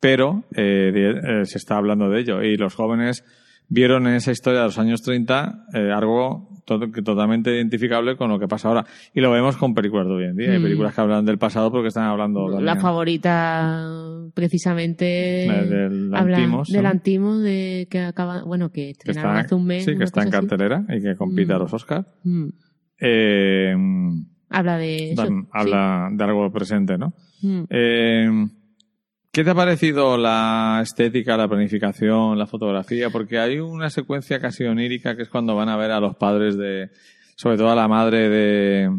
pero 0.00 0.44
eh, 0.54 0.90
de- 0.92 1.42
eh, 1.42 1.44
se 1.46 1.58
está 1.58 1.76
hablando 1.76 2.08
de 2.10 2.20
ello. 2.20 2.42
Y 2.42 2.56
los 2.56 2.74
jóvenes 2.74 3.24
vieron 3.70 4.06
en 4.06 4.14
esa 4.16 4.30
historia 4.32 4.60
de 4.60 4.66
los 4.66 4.78
años 4.78 5.00
30 5.00 5.64
eh, 5.72 5.90
algo 5.90 6.48
to- 6.66 6.90
totalmente 7.02 7.54
identificable 7.56 8.16
con 8.16 8.28
lo 8.28 8.38
que 8.38 8.46
pasa 8.48 8.68
ahora. 8.68 8.84
Y 9.14 9.20
lo 9.20 9.30
vemos 9.30 9.56
con 9.56 9.72
películas 9.74 10.06
de 10.08 10.12
hoy 10.12 10.24
en 10.24 10.36
día. 10.36 10.52
Hay 10.52 10.58
Mm. 10.58 10.62
películas 10.62 10.94
que 10.94 11.00
hablan 11.00 11.24
del 11.24 11.38
pasado 11.38 11.70
porque 11.72 11.88
están 11.88 12.04
hablando 12.04 12.48
La 12.48 12.56
también 12.56 12.80
favorita, 12.80 13.88
precisamente, 14.34 15.04
de- 15.04 15.88
del. 15.88 16.14
Antimos, 16.14 17.42
de 17.42 17.86
que 17.90 18.00
acaba, 18.00 18.42
bueno, 18.44 18.68
que 18.70 18.82
que 18.82 18.90
estrenaron 18.90 19.36
está, 19.36 19.46
hace 19.46 19.54
un 19.54 19.66
mes. 19.66 19.84
sí, 19.84 19.96
que 19.96 20.04
está 20.04 20.22
en 20.22 20.28
así. 20.28 20.36
cartelera 20.36 20.84
y 20.88 21.00
que 21.02 21.16
compite 21.16 21.52
Mm. 21.52 21.56
a 21.56 21.58
los 21.58 21.72
Oscars. 21.72 22.06
Mm. 22.24 22.48
Eh, 23.00 23.74
Habla 24.50 24.76
de 24.78 25.12
eso. 25.12 25.22
dan- 25.22 25.42
sí. 25.44 25.48
habla 25.52 26.08
de 26.12 26.24
algo 26.24 26.50
presente, 26.52 26.98
¿no? 26.98 27.14
Mm. 27.42 27.62
Eh, 27.70 28.46
¿Qué 29.32 29.44
te 29.44 29.50
ha 29.50 29.54
parecido 29.54 30.16
la 30.16 30.80
estética, 30.82 31.36
la 31.36 31.46
planificación, 31.48 32.36
la 32.36 32.46
fotografía? 32.46 33.10
Porque 33.10 33.38
hay 33.38 33.60
una 33.60 33.88
secuencia 33.88 34.40
casi 34.40 34.64
onírica 34.64 35.16
que 35.16 35.22
es 35.22 35.28
cuando 35.28 35.54
van 35.54 35.68
a 35.68 35.76
ver 35.76 35.92
a 35.92 36.00
los 36.00 36.16
padres 36.16 36.56
de, 36.56 36.90
sobre 37.36 37.56
todo 37.56 37.70
a 37.70 37.76
la 37.76 37.86
madre 37.86 38.28
de, 38.28 38.90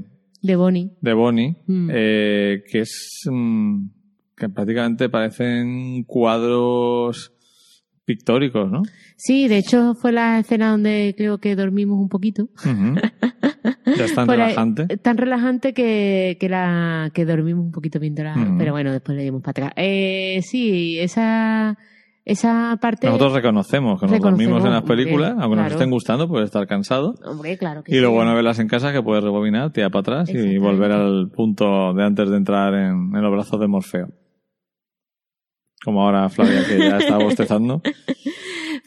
De 0.41 0.55
Bonnie. 0.55 0.91
de 1.01 1.13
Bonnie, 1.13 1.55
Mm. 1.67 1.89
eh, 1.93 2.63
que 2.71 2.79
es 2.79 3.23
mm, 3.29 3.85
que 4.37 4.47
prácticamente 4.47 5.09
parecen 5.09 6.03
cuadros 6.05 7.33
pictóricos, 8.05 8.69
¿no? 8.71 8.83
Sí, 9.15 9.47
de 9.47 9.57
hecho 9.57 9.93
fue 9.93 10.11
la 10.11 10.39
escena 10.39 10.71
donde 10.71 11.13
creo 11.17 11.37
que 11.37 11.55
dormimos 11.55 11.99
un 11.99 12.09
poquito. 12.09 12.43
Ujú. 12.65 12.95
Ya 13.97 14.05
es 14.05 14.15
tan 14.15 14.27
relajante. 14.27 14.97
Tan 14.97 15.17
relajante 15.17 15.73
que, 15.73 16.37
que, 16.39 16.47
la, 16.49 17.11
que 17.13 17.25
dormimos 17.25 17.65
un 17.65 17.71
poquito. 17.71 17.99
Ujú. 17.99 18.57
Pero 18.57 18.71
bueno, 18.71 18.91
después 18.91 19.17
le 19.17 19.23
dimos 19.23 19.41
para 19.41 19.67
atrás. 19.67 19.73
Eh, 19.75 20.39
sí, 20.43 20.97
esa, 20.99 21.77
esa 22.23 22.77
parte... 22.81 23.07
Nosotros 23.07 23.33
reconocemos 23.33 23.99
que 23.99 24.07
nos 24.07 24.19
dormimos 24.19 24.63
en 24.63 24.71
las 24.71 24.81
hombre, 24.81 24.95
películas, 24.95 25.31
aunque 25.31 25.55
nos 25.57 25.65
claro. 25.65 25.71
estén 25.73 25.89
gustando, 25.91 26.27
puede 26.27 26.45
estar 26.45 26.65
cansado. 26.67 27.15
Hombre, 27.25 27.57
claro 27.57 27.83
que 27.83 27.91
Y 27.91 27.95
sí. 27.95 28.01
lo 28.01 28.11
bueno 28.11 28.29
de 28.29 28.35
verlas 28.37 28.59
en 28.59 28.67
casa 28.67 28.89
es 28.89 28.93
que 28.95 29.03
puedes 29.03 29.23
rebobinar, 29.23 29.71
tirar 29.71 29.91
para 29.91 30.01
atrás 30.01 30.29
y 30.33 30.57
volver 30.57 30.91
al 30.91 31.29
punto 31.29 31.93
de 31.93 32.03
antes 32.03 32.29
de 32.29 32.37
entrar 32.37 32.73
en, 32.73 33.15
en 33.15 33.21
los 33.21 33.31
brazos 33.31 33.59
de 33.59 33.67
Morfeo. 33.67 34.07
Como 35.83 36.03
ahora 36.03 36.29
Flavia, 36.29 36.63
que 36.67 36.77
ya 36.77 36.97
está 36.97 37.17
bostezando. 37.23 37.81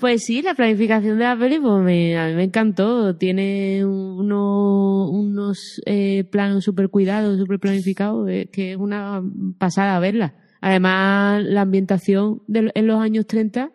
Pues 0.01 0.25
sí, 0.25 0.43
la 0.43 0.55
planificación 0.55 1.19
de 1.19 1.25
la 1.25 1.37
peli, 1.37 1.59
pues 1.59 1.83
me- 1.83 2.17
a 2.19 2.29
mí 2.29 2.35
me 2.35 2.45
encantó. 2.45 3.17
Tiene 3.17 3.85
uno- 3.85 5.09
unos 5.11 5.81
eh, 5.87 6.25
planos 6.31 6.65
súper 6.65 6.89
cuidados, 6.91 7.39
súper 7.39 7.59
planificados, 7.59 8.29
eh, 8.29 8.49
que 8.53 8.73
es 8.73 8.77
una 8.77 9.23
pasada 9.59 9.99
verla. 9.99 10.35
Además, 10.61 11.43
la 11.45 11.63
ambientación 11.63 12.43
de- 12.47 12.71
en 12.75 12.87
los 12.87 13.01
años 13.01 13.27
30, 13.27 13.71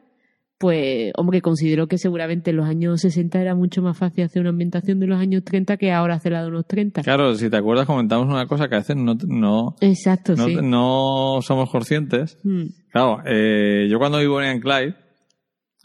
pues, 0.59 1.11
hombre, 1.15 1.41
considero 1.41 1.87
que 1.87 1.97
seguramente 1.97 2.49
en 2.51 2.57
los 2.57 2.67
años 2.67 2.99
60 3.01 3.39
era 3.41 3.55
mucho 3.55 3.81
más 3.81 3.97
fácil 3.97 4.25
hacer 4.25 4.41
una 4.41 4.49
ambientación 4.49 4.99
de 4.99 5.07
los 5.07 5.17
años 5.19 5.43
30 5.45 5.77
que 5.77 5.91
ahora 5.93 6.15
hacer 6.15 6.33
la 6.33 6.43
de 6.43 6.49
los 6.51 6.67
30. 6.67 7.01
Claro, 7.01 7.33
si 7.35 7.49
te 7.49 7.55
acuerdas, 7.57 7.85
comentamos 7.85 8.27
una 8.27 8.45
cosa 8.45 8.67
que 8.67 8.75
a 8.75 8.79
veces 8.79 8.97
no, 8.97 9.15
no, 9.25 9.75
Exacto, 9.79 10.35
no, 10.35 10.45
sí. 10.47 10.57
no 10.61 11.39
somos 11.41 11.69
conscientes. 11.71 12.37
Mm, 12.43 12.63
Claro, 12.91 13.21
eh, 13.25 13.87
yo 13.89 13.99
cuando 13.99 14.19
vivo 14.19 14.41
en 14.41 14.59
Clyde, 14.59 14.95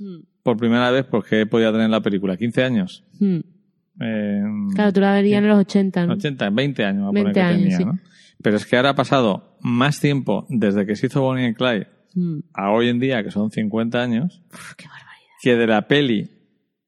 mm, 0.00 0.20
por 0.42 0.56
primera 0.56 0.90
vez, 0.90 1.04
¿por 1.06 1.24
qué 1.24 1.46
podía 1.46 1.70
tener 1.70 1.88
la 1.88 2.00
película? 2.00 2.36
15 2.36 2.62
años. 2.64 3.04
mm. 3.20 3.38
Eh, 4.00 4.42
Claro, 4.74 4.92
tú 4.92 5.00
la 5.00 5.12
verías 5.14 5.40
en 5.40 5.48
los 5.48 5.58
80, 5.60 6.04
¿no? 6.06 6.14
80, 6.14 6.50
20 6.50 6.84
años, 6.84 7.02
a 7.04 7.06
poner 7.06 7.24
20 7.26 7.40
que 7.40 7.46
años, 7.46 7.60
tenía, 7.62 7.76
sí. 7.78 7.84
¿no? 7.84 7.98
Pero 8.42 8.56
es 8.56 8.66
que 8.66 8.76
ahora 8.76 8.90
ha 8.90 8.94
pasado 8.96 9.56
más 9.60 10.00
tiempo 10.00 10.46
desde 10.48 10.84
que 10.84 10.96
se 10.96 11.06
hizo 11.06 11.22
Bonnie 11.22 11.46
and 11.46 11.56
Clyde 11.56 11.86
Mm. 12.14 12.38
a 12.54 12.70
hoy 12.70 12.88
en 12.88 12.98
día, 13.00 13.22
que 13.22 13.30
son 13.30 13.50
50 13.50 14.00
años, 14.00 14.42
Uf, 14.52 14.74
qué 14.76 14.86
barbaridad. 14.86 15.32
que 15.42 15.56
de 15.56 15.66
la 15.66 15.86
peli 15.88 16.30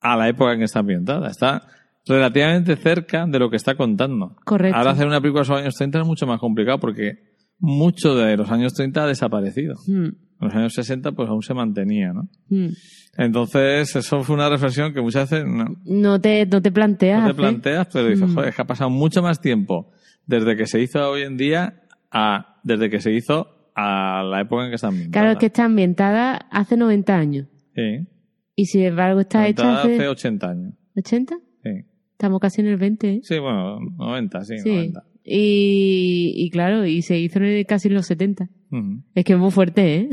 a 0.01 0.17
la 0.17 0.29
época 0.29 0.53
en 0.53 0.59
que 0.59 0.65
está 0.65 0.81
ambientada. 0.81 1.29
Está 1.29 1.63
relativamente 2.07 2.77
cerca 2.77 3.27
de 3.27 3.39
lo 3.39 3.51
que 3.51 3.57
está 3.57 3.75
contando. 3.75 4.37
Correcto. 4.45 4.77
Ahora 4.79 4.93
hacer 4.93 5.07
una 5.07 5.21
película 5.21 5.43
sobre 5.45 5.59
los 5.61 5.65
años 5.65 5.75
30 5.75 6.01
es 6.03 6.07
mucho 6.07 6.27
más 6.27 6.39
complicado 6.39 6.79
porque 6.79 7.15
mucho 7.59 8.15
de 8.15 8.37
los 8.37 8.51
años 8.51 8.75
30 8.75 9.03
ha 9.03 9.07
desaparecido. 9.09 9.75
Mm, 9.89 10.05
En 10.05 10.15
los 10.49 10.55
años 10.55 10.75
60 10.75 11.13
pues 11.13 11.29
aún 11.29 11.43
se 11.43 11.55
mantenía, 11.55 12.13
¿no? 12.13 12.29
mm. 12.49 12.69
Entonces, 13.19 13.97
eso 13.97 14.23
fue 14.23 14.35
una 14.37 14.49
reflexión 14.51 14.93
que 14.93 15.01
muchas 15.01 15.31
veces 15.31 15.47
no, 15.47 15.65
No 15.87 16.21
te, 16.21 16.45
no 16.47 16.61
te 16.61 16.71
planteas. 16.71 17.21
no 17.21 17.25
te 17.25 17.31
hacer. 17.33 17.41
planteas, 17.43 17.89
pero 17.93 18.09
dices, 18.09 18.29
Mm. 18.29 18.35
joder, 18.35 18.49
es 18.51 18.55
que 18.57 18.63
ha 18.63 18.67
pasado 18.67 18.91
mucho 18.91 19.23
más 19.23 19.41
tiempo 19.41 19.91
desde 20.27 20.55
que 20.57 20.67
se 20.67 20.81
hizo 20.83 21.01
hoy 21.11 21.23
en 21.23 21.37
día 21.39 21.83
a 22.13 22.61
desde 22.63 22.91
que 22.91 23.01
se 23.01 23.13
hizo 23.13 23.56
a 23.77 24.23
la 24.25 24.41
época 24.41 24.65
en 24.65 24.71
que 24.71 24.75
está 24.77 24.89
ambientada. 24.89 25.13
Claro, 25.23 25.33
es 25.33 25.39
que 25.39 25.47
está 25.47 25.65
ambientada 25.67 26.35
hace 26.51 26.77
90 26.77 27.15
años. 27.17 27.47
Sí. 27.75 28.07
Y 28.57 28.65
sin 28.67 28.85
embargo 28.85 29.21
está 29.21 29.47
hecha 29.47 29.63
Ambientada 29.63 29.83
hace 29.85 29.95
hace 29.97 30.09
80 30.09 30.51
años. 30.51 30.75
80. 30.97 31.37
Sí. 31.63 31.71
Estamos 32.13 32.41
casi 32.41 32.63
en 32.63 32.69
el 32.69 32.77
20, 32.79 33.11
¿eh? 33.11 33.21
Sí, 33.23 33.39
bueno, 33.39 33.79
90, 33.99 34.45
sí, 34.45 34.59
Sí. 34.61 34.69
90. 34.71 35.05
Y, 35.29 36.33
y 36.37 36.51
claro, 36.51 36.87
y 36.87 37.03
se 37.03 37.19
hizo 37.19 37.41
casi 37.69 37.89
en 37.89 37.95
los 37.95 38.07
70. 38.07 38.49
Ujú. 38.71 39.03
Es 39.15 39.25
que 39.25 39.33
es 39.35 39.39
muy 39.39 39.51
fuerte, 39.51 39.95
¿eh? 39.97 40.09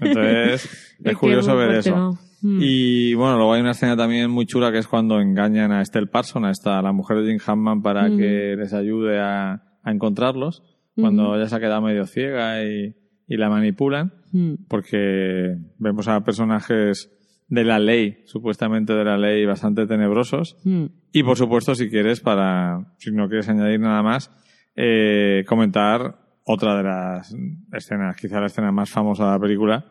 Entonces, 0.00 0.64
es, 0.98 0.98
que 1.04 1.14
curioso 1.14 1.50
muy 1.50 1.58
ver 1.60 1.66
fuerte, 1.68 1.88
eso. 1.90 1.92
vamos. 1.92 2.18
Mm. 2.42 2.58
Y 2.60 3.14
bueno, 3.14 3.36
luego 3.36 3.52
hay 3.54 3.60
una 3.60 3.70
escena 3.70 3.96
también 3.96 4.30
muy 4.30 4.46
chula 4.46 4.72
que 4.72 4.78
es 4.78 4.88
cuando 4.88 5.20
engañan 5.20 5.70
a 5.72 5.80
Estelle 5.82 6.08
Parson, 6.08 6.44
a 6.44 6.50
esta, 6.50 6.78
a 6.78 6.82
la 6.82 6.92
mujer 6.92 7.18
de 7.18 7.30
Jim 7.30 7.38
Hammond, 7.46 7.82
para 7.82 8.08
Mm. 8.08 8.18
que 8.18 8.56
les 8.58 8.72
ayude 8.74 9.20
a, 9.20 9.62
a 9.82 9.90
encontrarlos, 9.92 10.62
cuando 10.96 11.34
ella 11.36 11.48
se 11.48 11.56
ha 11.56 11.60
quedado 11.60 11.80
medio 11.82 12.06
ciega 12.06 12.62
y, 12.64 12.94
y 13.26 13.36
la 13.36 13.48
manipulan, 13.48 14.12
Mm. 14.32 14.54
porque 14.68 15.56
vemos 15.78 16.08
a 16.08 16.22
personajes 16.24 17.10
de 17.48 17.62
la 17.64 17.78
ley, 17.78 18.18
supuestamente 18.26 18.92
de 18.94 19.04
la 19.04 19.16
ley, 19.16 19.44
bastante 19.46 19.86
tenebrosos. 19.86 20.56
Mm. 20.64 20.86
Y 21.12 21.22
por 21.22 21.36
supuesto, 21.36 21.74
si 21.74 21.88
quieres, 21.88 22.20
para, 22.20 22.94
si 22.98 23.12
no 23.12 23.28
quieres 23.28 23.48
añadir 23.48 23.78
nada 23.80 24.02
más, 24.02 24.30
eh, 24.76 25.44
comentar 25.46 26.16
otra 26.44 26.76
de 26.76 26.82
las 26.82 27.34
escenas, 27.72 28.16
quizá 28.16 28.40
la 28.40 28.46
escena 28.46 28.72
más 28.72 28.90
famosa 28.90 29.24
de 29.26 29.30
la 29.30 29.38
película, 29.38 29.84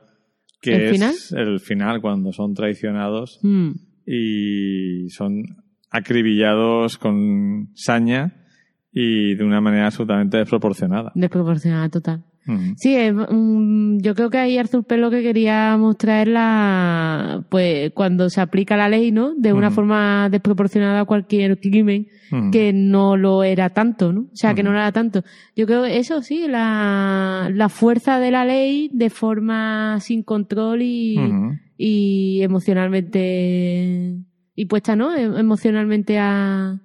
que 0.61 0.75
¿El 0.75 0.81
es 0.83 0.91
final? 0.91 1.47
el 1.47 1.59
final, 1.59 2.01
cuando 2.01 2.31
son 2.33 2.53
traicionados 2.53 3.39
Mm. 3.43 3.71
y 4.05 5.09
son 5.09 5.43
acribillados 5.89 6.97
con 6.97 7.69
saña 7.75 8.45
y 8.91 9.35
de 9.35 9.43
una 9.43 9.61
manera 9.61 9.85
absolutamente 9.85 10.37
desproporcionada. 10.37 11.11
Desproporcionada 11.15 11.87
total. 11.89 12.25
Sí, 12.77 12.95
es, 12.95 13.13
yo 13.13 14.15
creo 14.15 14.29
que 14.29 14.37
ahí 14.37 14.57
Arthur 14.57 14.83
P. 14.83 14.97
lo 14.97 15.09
que 15.09 15.21
quería 15.23 15.77
mostrar 15.77 16.27
es 16.27 16.33
la, 16.33 17.45
pues, 17.49 17.91
cuando 17.93 18.29
se 18.29 18.41
aplica 18.41 18.75
la 18.75 18.89
ley, 18.89 19.11
¿no? 19.11 19.33
De 19.35 19.53
una 19.53 19.69
forma 19.75 20.27
desproporcionada 20.29 21.01
a 21.01 21.05
cualquier 21.05 21.59
crimen 21.59 22.07
que 22.51 22.73
no 22.73 23.15
lo 23.15 23.43
era 23.43 23.69
tanto, 23.69 24.11
¿no? 24.11 24.21
O 24.21 24.35
sea, 24.35 24.55
que 24.55 24.63
no 24.63 24.71
lo 24.71 24.77
era 24.79 24.91
tanto. 24.91 25.23
Yo 25.55 25.65
creo 25.67 25.83
que 25.83 25.97
eso 25.99 26.21
sí, 26.21 26.47
la, 26.47 27.49
la 27.53 27.69
fuerza 27.69 28.19
de 28.19 28.31
la 28.31 28.43
ley 28.43 28.89
de 28.91 29.09
forma 29.09 29.99
sin 30.01 30.23
control 30.23 30.81
y, 30.81 31.15
y 31.77 32.41
emocionalmente, 32.41 34.17
y 34.55 34.65
puesta, 34.65 34.95
¿no? 34.95 35.15
Em- 35.15 35.37
Emocionalmente 35.37 36.17
a, 36.19 36.79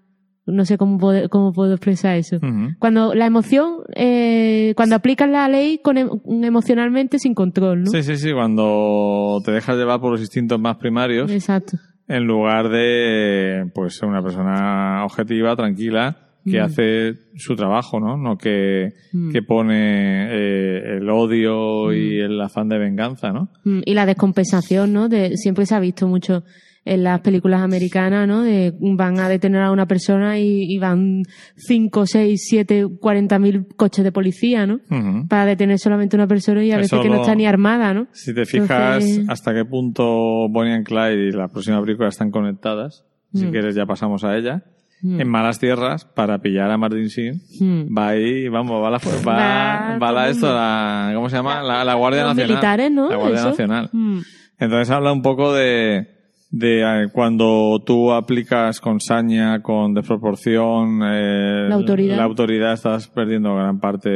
no 0.49 0.65
sé 0.65 0.77
cómo 0.79 0.99
puedo, 0.99 1.29
cómo 1.29 1.53
puedo 1.53 1.73
expresar 1.75 2.17
eso. 2.17 2.39
Cuando 2.79 3.15
la 3.15 3.27
emoción, 3.27 3.77
eh, 3.95 4.73
cuando 4.77 4.97
aplicas 4.97 5.29
la 5.31 5.49
ley 5.49 5.79
con 5.79 5.99
em- 5.99 6.11
emocionalmente 6.45 7.19
sin 7.19 7.35
control, 7.35 7.85
¿no? 7.85 7.91
Sí, 7.91 8.03
sí, 8.03 8.17
sí, 8.17 8.33
cuando 8.33 9.41
te 9.45 9.53
dejas 9.53 9.77
llevar 9.77 10.01
por 10.01 10.13
los 10.13 10.21
instintos 10.21 10.61
más 10.61 10.77
primarios, 10.77 11.31
Exacto. 11.31 11.77
en 12.09 12.25
lugar 12.25 12.69
de 12.69 13.71
pues 13.75 13.97
ser 13.97 14.09
una 14.09 14.23
persona 14.23 15.05
objetiva, 15.05 15.55
tranquila, 15.57 16.17
que 16.45 16.61
Mm. 16.61 16.65
hace 16.65 17.13
su 17.37 17.57
trabajo, 17.57 18.01
¿no? 18.01 18.17
No 18.17 18.39
que, 18.39 18.95
Mm. 19.13 19.33
que 19.33 19.43
pone 19.43 20.29
eh, 20.31 20.97
el 20.97 21.11
odio 21.11 21.93
y 21.93 22.21
el 22.21 22.41
afán 22.41 22.69
de 22.69 22.79
venganza, 22.79 23.33
¿no? 23.33 23.51
Mm, 23.65 23.81
Y 23.85 23.93
la 23.95 24.07
descompensación, 24.07 24.93
¿no? 24.95 25.09
De, 25.11 25.37
siempre 25.37 25.67
se 25.67 25.75
ha 25.75 25.81
visto 25.81 26.07
mucho 26.09 26.45
en 26.89 27.03
las 27.05 27.21
películas 27.21 27.61
americanas, 27.63 28.27
¿no? 28.27 28.43
De 28.43 28.73
van 28.81 29.19
a 29.21 29.29
detener 29.29 29.63
a 29.63 29.71
una 29.71 29.87
persona 29.87 30.39
y, 30.39 30.63
y 30.73 30.79
van 30.79 31.23
5, 31.57 32.07
6, 32.07 32.47
7, 32.49 32.87
40 33.01 33.39
mil 33.39 33.67
coches 33.77 34.05
de 34.05 34.13
policía, 34.13 34.67
¿no? 34.67 34.81
Para 35.29 35.45
detener 35.47 35.79
solamente 35.79 36.17
a 36.17 36.19
una 36.19 36.27
persona 36.27 36.65
y 36.65 36.73
a 36.73 36.81
Eso 36.81 36.97
veces 36.97 37.01
que 37.01 37.15
no 37.15 37.21
está 37.23 37.35
ni 37.35 37.47
armada, 37.47 37.95
¿no? 37.95 38.07
Si 38.13 38.35
te 38.35 38.45
fijas 38.47 39.05
Entonces- 39.05 39.29
hasta 39.29 39.55
qué 39.55 39.65
punto 39.65 40.49
Bonnie 40.49 40.73
and 40.75 40.87
Clyde 40.87 41.29
y 41.29 41.33
la 41.33 41.49
próxima 41.49 41.81
película 41.83 42.09
están 42.09 42.31
conectadas, 42.31 43.05
si 43.35 43.47
Mm. 43.47 43.51
quieres 43.51 43.75
ya 43.75 43.87
pasamos 43.87 44.25
a 44.25 44.37
ella, 44.37 44.63
Mm. 45.03 45.21
en 45.21 45.29
malas 45.29 45.61
tierras, 45.61 46.05
para 46.07 46.39
pillar 46.41 46.71
a 46.73 46.77
Martin 46.77 47.07
Sheen, 47.07 47.41
Mm. 47.61 47.97
va 47.97 48.09
ahí, 48.09 48.49
vamos, 48.49 48.83
va 48.83 48.91
la, 48.91 48.99
va, 48.99 49.99
Va 49.99 50.13
la 50.13 50.29
esto, 50.29 50.53
la, 50.53 51.13
¿cómo 51.15 51.29
se 51.29 51.37
llama? 51.37 51.63
La, 51.63 51.85
la 51.85 51.95
Guardia 51.95 52.23
Los 52.25 52.31
Nacional. 52.35 52.49
militares, 52.51 52.91
¿no? 52.91 53.09
La 53.09 53.17
Guardia 53.17 53.39
Eso. 53.39 53.49
Nacional. 53.51 53.91
Mm. 53.93 54.19
Entonces 54.59 54.91
habla 54.91 55.13
un 55.13 55.23
poco 55.23 55.53
de, 55.55 56.09
de 56.51 56.81
eh, 56.81 57.09
cuando 57.13 57.83
tú 57.85 58.13
aplicas 58.13 58.81
con 58.81 59.01
saña, 59.01 59.63
con 59.63 59.95
desproporción, 59.95 61.01
eh, 61.05 61.67
La 61.69 61.75
autoridad. 61.75 62.17
la 62.17 62.25
autoridad, 62.25 62.73
estás 62.73 63.09
perdiendo 63.09 63.55
gran 63.55 63.81
parte 63.81 64.11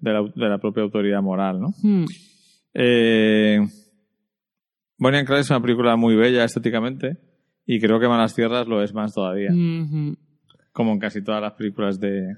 de 0.00 0.12
la, 0.12 0.22
de 0.22 0.48
la 0.48 0.58
propia 0.58 0.82
autoridad 0.82 1.22
moral, 1.22 1.60
¿no? 1.60 1.68
Mm. 1.82 2.04
Eh, 2.74 3.60
Bonnie 4.98 5.18
and 5.20 5.26
Clyde 5.26 5.40
es 5.40 5.50
una 5.50 5.62
película 5.62 5.96
muy 5.96 6.14
bella 6.16 6.44
estéticamente 6.44 7.18
y 7.64 7.80
creo 7.80 7.98
que 7.98 8.08
Malas 8.08 8.34
Tierras 8.34 8.66
lo 8.66 8.82
es 8.82 8.92
más 8.92 9.14
todavía, 9.14 9.50
como 10.72 10.92
en 10.92 10.98
casi 10.98 11.22
todas 11.22 11.40
las 11.40 11.54
películas 11.54 11.98
de, 12.00 12.34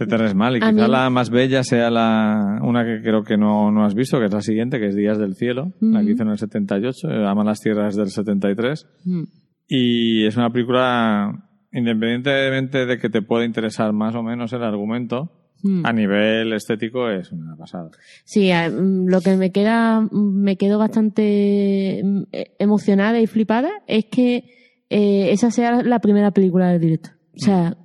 de 0.00 0.06
Terrence 0.10 0.34
Malick. 0.34 0.62
A 0.62 0.70
Quizá 0.72 0.86
mí- 0.86 0.90
la 0.92 1.10
más 1.10 1.30
bella 1.30 1.62
sea 1.62 1.90
la 1.90 2.58
una 2.62 2.84
que 2.84 3.00
creo 3.02 3.22
que 3.22 3.36
no, 3.36 3.70
no 3.70 3.84
has 3.84 3.94
visto, 3.94 4.18
que 4.18 4.26
es 4.26 4.32
la 4.32 4.40
siguiente, 4.42 4.78
que 4.80 4.86
es 4.88 4.96
Días 4.96 5.18
del 5.18 5.34
Cielo, 5.36 5.72
la 5.80 6.02
que 6.04 6.10
hizo 6.12 6.22
en 6.22 6.30
el 6.30 6.38
78, 6.38 7.08
eh, 7.10 7.26
A 7.26 7.34
Malas 7.34 7.60
Tierras 7.60 7.94
del 7.96 8.08
73. 8.10 8.86
Mm. 9.04 9.22
Y 9.68 10.26
es 10.26 10.36
una 10.36 10.50
película, 10.50 11.32
independientemente 11.72 12.86
de 12.86 12.98
que 12.98 13.08
te 13.10 13.22
pueda 13.22 13.44
interesar 13.44 13.92
más 13.92 14.14
o 14.14 14.22
menos 14.22 14.52
el 14.52 14.62
argumento, 14.62 15.32
Mm. 15.62 15.84
a 15.84 15.92
nivel 15.92 16.52
estético 16.54 17.10
es 17.10 17.32
una 17.32 17.54
pasada. 17.54 17.90
Sí, 18.24 18.50
mm, 18.50 19.08
lo 19.10 19.20
que 19.20 19.36
me 19.36 19.52
queda, 19.52 20.00
mm, 20.00 20.08
me 20.42 20.56
quedo 20.56 20.78
bastante 20.78 21.98
eh, 22.00 22.54
emocionada 22.58 23.20
y 23.20 23.26
flipada 23.26 23.68
es 23.86 24.06
que 24.06 24.44
eh, 24.88 25.30
esa 25.32 25.50
sea 25.50 25.82
la 25.82 25.98
primera 26.00 26.30
película 26.30 26.68
del 26.72 26.80
director. 26.80 27.12
O 27.36 27.38
sea, 27.44 27.76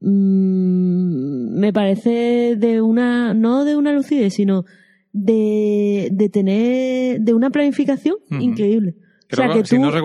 mm, 0.00 1.58
me 1.58 1.72
parece 1.72 2.56
de 2.56 2.80
una, 2.80 3.34
no 3.34 3.64
de 3.64 3.76
una 3.76 3.92
lucidez, 3.92 4.34
sino 4.34 4.64
de, 5.12 6.08
de 6.12 6.28
tener, 6.28 7.20
de 7.20 7.34
una 7.34 7.50
planificación 7.50 8.16
increíble. 8.40 8.94
Creo 9.30 9.44
o 9.44 9.48
sea, 9.48 9.56
que, 9.56 9.62
que 9.62 9.68
si 9.68 9.76
tú, 9.76 9.82
no 9.82 9.88
estoy 9.88 10.00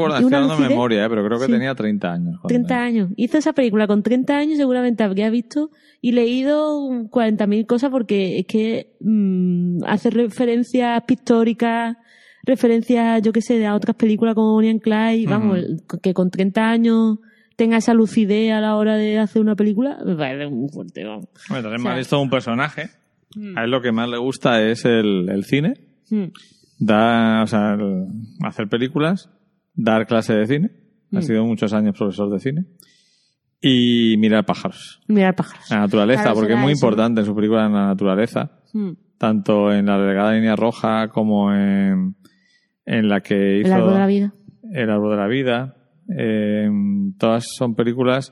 lucidez- 0.57 0.69
memoria, 0.69 1.05
eh, 1.05 1.09
pero 1.09 1.25
creo 1.25 1.39
que 1.39 1.45
Sí. 1.45 1.51
tenía 1.51 1.73
30 1.75 2.11
años. 2.11 2.39
30 2.45 2.83
años. 2.83 3.09
Hizo 3.15 3.37
esa 3.37 3.53
película 3.53 3.87
con 3.87 4.03
30 4.03 4.37
años, 4.37 4.57
seguramente 4.57 5.03
habría 5.03 5.29
visto 5.29 5.69
y 6.01 6.11
leído 6.11 6.77
40.000 7.09 7.65
cosas 7.65 7.89
porque 7.89 8.39
es 8.39 8.45
que 8.47 8.97
mm, 8.99 9.83
hace 9.85 10.09
referencias 10.09 11.01
pictóricas, 11.07 11.95
referencias, 12.43 13.21
yo 13.21 13.31
qué 13.31 13.41
sé, 13.41 13.65
a 13.65 13.75
otras 13.75 13.95
películas 13.95 14.35
como 14.35 14.51
Bonnie 14.53 14.71
and 14.71 14.81
Clyde, 14.81 15.25
vamos, 15.27 15.59
que 16.01 16.13
con 16.13 16.29
30 16.29 16.69
años 16.69 17.19
tenga 17.55 17.77
esa 17.77 17.93
lucidez 17.93 18.51
a 18.53 18.61
la 18.61 18.75
hora 18.75 18.95
de 18.95 19.19
hacer 19.19 19.41
una 19.41 19.55
película, 19.55 19.97
me 20.05 20.15
parece 20.15 20.49
muy 20.49 20.69
fuerte, 20.69 21.03
vamos. 21.05 21.25
Bueno, 21.49 21.63
también 21.63 21.81
O 21.81 21.83
me 21.83 21.89
ha 21.89 21.93
sea- 21.93 21.99
visto 21.99 22.19
un 22.21 22.29
personaje. 22.29 22.89
Mm. 23.35 23.57
A 23.57 23.63
él 23.63 23.71
lo 23.71 23.81
que 23.81 23.91
más 23.91 24.09
le 24.09 24.17
gusta 24.17 24.61
es 24.61 24.85
el, 24.85 25.27
el 25.29 25.43
cine. 25.43 25.73
Mm. 26.09 26.25
Da, 26.79 27.43
o 27.43 27.47
sea, 27.47 27.73
el- 27.73 28.07
hacer 28.43 28.67
películas, 28.67 29.29
dar 29.73 30.05
clase 30.07 30.33
de 30.33 30.45
cine. 30.47 30.69
Ha 31.13 31.19
Mm. 31.19 31.21
sido 31.21 31.45
muchos 31.45 31.73
años 31.73 31.95
profesor 31.97 32.29
de 32.31 32.39
cine. 32.39 32.65
Y 33.61 34.17
mirar 34.17 34.45
pájaros. 34.45 34.99
Mirar 35.07 35.35
pájaros. 35.35 35.69
La 35.69 35.79
naturaleza, 35.79 36.23
Claro, 36.23 36.35
porque 36.37 36.53
es 36.53 36.59
muy 36.59 36.73
eso. 36.73 36.85
importante 36.85 37.21
en 37.21 37.25
su 37.25 37.33
película 37.35 37.65
en 37.65 37.73
la 37.73 37.85
naturaleza. 37.87 38.51
Mm. 38.73 38.91
Tanto 39.17 39.71
en 39.71 39.85
la 39.85 39.97
delegada 39.99 40.33
línea 40.33 40.55
roja 40.57 41.07
como 41.07 41.53
en, 41.53 42.15
en 42.85 43.07
la 43.07 43.21
que 43.21 43.59
hizo 43.59 43.67
El 43.67 43.73
árbol 43.73 43.93
de 43.93 43.99
la 43.99 44.07
vida. 44.07 44.33
El 44.73 44.89
árbol 44.89 45.11
de 45.11 45.17
la 45.17 45.27
vida. 45.27 45.75
Eh, 46.17 46.69
todas 47.17 47.45
son 47.57 47.75
películas 47.75 48.31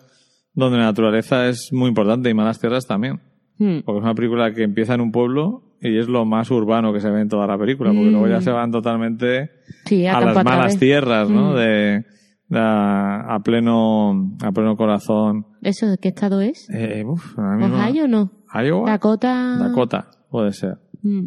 donde 0.54 0.78
la 0.78 0.86
naturaleza 0.86 1.48
es 1.48 1.70
muy 1.72 1.88
importante 1.90 2.30
y 2.30 2.34
Malas 2.34 2.60
Tierras 2.60 2.86
también. 2.88 3.22
Mm. 3.58 3.80
Porque 3.86 4.00
es 4.00 4.04
una 4.04 4.16
película 4.16 4.54
que 4.54 4.64
empieza 4.64 4.96
en 4.96 5.02
un 5.02 5.12
pueblo 5.12 5.76
y 5.82 5.98
es 5.98 6.08
lo 6.08 6.26
más 6.26 6.50
urbano 6.52 6.92
que 6.94 7.00
se 7.00 7.10
ve 7.10 7.22
en 7.22 7.30
toda 7.30 7.48
la 7.48 7.58
película, 7.58 7.92
porque 7.92 8.08
Mm. 8.08 8.12
luego 8.12 8.28
ya 8.28 8.42
se 8.42 8.52
van 8.52 8.72
totalmente 8.72 9.50
Sí, 9.86 10.06
a 10.06 10.20
las 10.20 10.44
malas 10.44 10.78
tierras, 10.78 11.30
¿no? 11.30 11.52
Mm. 11.52 11.56
De, 11.56 12.06
de 12.50 12.60
a, 12.60 13.36
a 13.36 13.40
pleno 13.40 14.36
a 14.44 14.52
pleno 14.52 14.76
corazón. 14.76 15.46
¿Eso 15.62 15.88
de 15.88 15.98
qué 15.98 16.10
estado 16.10 16.42
es? 16.42 16.70
Eh, 16.74 17.04
uf, 17.06 17.38
ahora 17.40 17.58
mismo- 17.58 17.76
¿Ohio 17.78 18.06
o 18.06 18.08
no? 18.08 18.32
Iowa, 18.54 18.90
Dakota. 18.90 19.58
Dakota, 19.60 20.10
puede 20.30 20.52
ser. 20.54 20.78
Mm. 21.02 21.26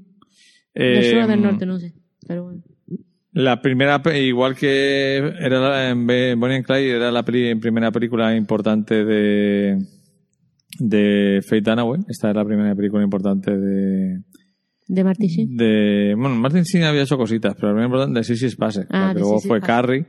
Eh, 0.74 0.84
Del 0.84 1.04
sur 1.04 1.18
o 1.22 1.26
del 1.28 1.42
norte, 1.42 1.66
no 1.66 1.78
sé. 1.78 1.94
Pero 2.26 2.44
bueno. 2.44 2.62
La 3.34 3.60
primera, 3.60 4.00
igual 4.16 4.54
que 4.54 5.16
era 5.16 5.90
en 5.90 6.06
Bonnie 6.06 6.56
and 6.56 6.64
Clyde, 6.64 6.96
era 6.96 7.10
la 7.10 7.24
peli- 7.24 7.54
primera 7.56 7.90
película 7.90 8.34
importante 8.34 9.04
de 9.04 9.78
de 10.78 11.40
Faye 11.48 11.60
Dunaway. 11.62 12.00
Esta 12.08 12.30
es 12.30 12.36
la 12.36 12.44
primera 12.44 12.74
película 12.74 13.02
importante 13.04 13.56
de, 13.56 14.20
De 14.88 15.04
Martin 15.04 15.28
Sheen. 15.28 15.56
de 15.56 16.14
bueno 16.16 16.34
Martin 16.36 16.62
Sheen 16.62 16.84
había 16.84 17.02
hecho 17.02 17.16
cositas 17.16 17.54
pero 17.54 17.68
la 17.68 17.74
primera 17.74 17.86
importante 17.86 18.18
de 18.20 18.24
Sissy 18.24 18.50
Spacek 18.50 18.86
Ah, 18.90 19.10
que 19.14 19.20
luego 19.20 19.40
fue. 19.40 19.60
Carrie 19.60 20.06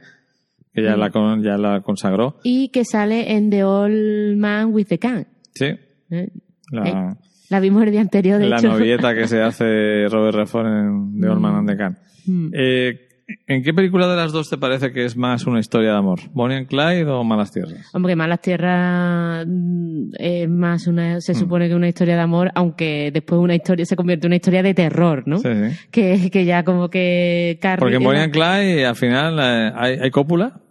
que 0.73 0.83
ya 0.83 0.95
Mm. 0.95 0.99
la 0.99 1.09
con- 1.11 1.43
ya 1.43 1.57
la 1.57 1.81
consagró 1.81 2.37
Y 2.43 2.69
que 2.69 2.83
sale 2.83 3.33
en 3.35 3.49
The 3.49 3.63
Old 3.63 4.37
Man 4.37 4.73
with 4.73 4.85
the 4.87 4.97
Can. 4.99 5.27
sí 5.53 5.65
¿eh? 6.11 6.29
la, 6.71 7.15
La 7.49 7.59
vimos 7.59 7.83
el 7.83 7.91
día 7.91 8.01
anterior, 8.01 8.39
de 8.39 8.49
la 8.49 8.57
hecho. 8.57 8.69
novieta 8.69 9.13
que 9.15 9.27
se 9.27 9.41
hace 9.41 10.07
Robert 10.09 10.35
Redford 10.35 10.65
en 10.67 11.19
The 11.21 11.27
Old 11.29 11.41
Man 11.41 11.55
and 11.55 11.69
the 11.69 11.77
Can 11.77 11.97
Mm. 12.27 12.49
Eh, 12.55 12.99
¿en 13.47 13.63
qué 13.63 13.73
película 13.73 14.07
de 14.07 14.15
las 14.15 14.31
dos 14.31 14.49
te 14.49 14.57
parece 14.57 14.91
que 14.91 15.05
es 15.05 15.17
más 15.17 15.45
una 15.47 15.59
historia 15.59 15.91
de 15.91 15.97
amor? 15.97 16.19
¿Bonnie 16.33 16.57
and 16.57 16.67
Clyde 16.67 17.05
o 17.05 17.23
Malas 17.23 17.51
Tierras? 17.51 17.89
Hombre, 17.93 18.15
Malas 18.15 18.41
Tierras 18.41 19.45
mm, 19.47 20.09
es 20.17 20.49
más 20.49 20.87
una, 20.87 21.17
Mm. 21.17 21.21
se 21.21 21.33
supone 21.33 21.67
que 21.67 21.75
una 21.75 21.87
historia 21.87 22.15
de 22.15 22.21
amor, 22.21 22.51
aunque 22.55 23.11
después 23.13 23.39
una 23.39 23.55
historia 23.55 23.85
se 23.85 23.95
convierte 23.95 24.27
en 24.27 24.29
una 24.29 24.35
historia 24.37 24.61
de 24.63 24.73
terror, 24.73 25.23
¿no? 25.27 25.37
Sí, 25.39 25.49
sí. 25.53 25.77
Que, 25.91 26.29
que 26.31 26.45
ya 26.45 26.63
como 26.63 26.89
que 26.89 27.57
Carrie 27.61 27.79
Porque 27.79 27.95
en 27.97 28.03
Bonnie 28.03 28.21
and 28.21 28.33
Clyde 28.33 28.85
al 28.85 28.95
final 28.95 29.37
eh, 29.39 29.71
hay, 29.75 29.97
hay 30.01 30.11
cópula 30.11 30.61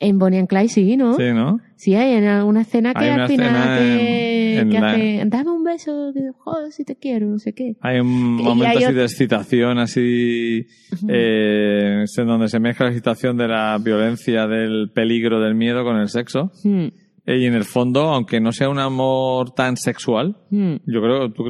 en 0.00 0.18
Bonnie 0.18 0.40
and 0.40 0.48
Clyde 0.48 0.68
sí, 0.68 0.96
¿no? 0.96 1.14
sí 1.14 1.30
¿no? 1.32 1.60
Sí, 1.76 1.94
hay 1.94 2.14
en 2.14 2.24
alguna 2.26 2.62
escena 2.62 2.92
que 2.92 3.04
Hay 3.04 3.10
al 3.10 3.28
final 3.28 3.46
escena 3.48 3.78
que, 3.78 4.52
en- 4.54 4.58
en 4.62 4.70
que 4.70 4.80
la- 4.80 4.90
hace, 4.90 5.22
dame 5.26 5.50
un 5.72 5.76
beso, 5.76 6.12
que, 6.14 6.30
joder, 6.38 6.72
si 6.72 6.84
te 6.84 6.96
quiero, 6.96 7.26
no 7.26 7.38
sé 7.38 7.52
qué. 7.52 7.76
Hay 7.80 8.00
un 8.00 8.38
Y 8.40 8.42
momento 8.42 8.78
hay 8.78 8.84
así 8.84 8.94
de 8.94 9.02
excitación, 9.04 9.78
así, 9.78 10.66
eh, 11.08 12.04
en 12.16 12.26
donde 12.26 12.48
se 12.48 12.60
mezcla 12.60 12.86
la 12.86 12.92
excitación 12.92 13.36
de 13.36 13.48
la 13.48 13.78
violencia, 13.82 14.46
del 14.46 14.90
peligro, 14.94 15.40
del 15.40 15.54
miedo 15.54 15.84
con 15.84 15.96
el 15.96 16.08
sexo. 16.08 16.50
Mm, 16.64 16.86
Eh, 17.24 17.38
Y 17.38 17.44
en 17.46 17.54
el 17.54 17.62
fondo, 17.64 18.00
aunque 18.08 18.40
no 18.40 18.50
sea 18.50 18.68
un 18.68 18.80
amor 18.80 19.52
tan 19.54 19.76
sexual, 19.76 20.36
mm. 20.50 20.74
yo 20.86 21.00
creo, 21.00 21.30
¿tú, 21.32 21.44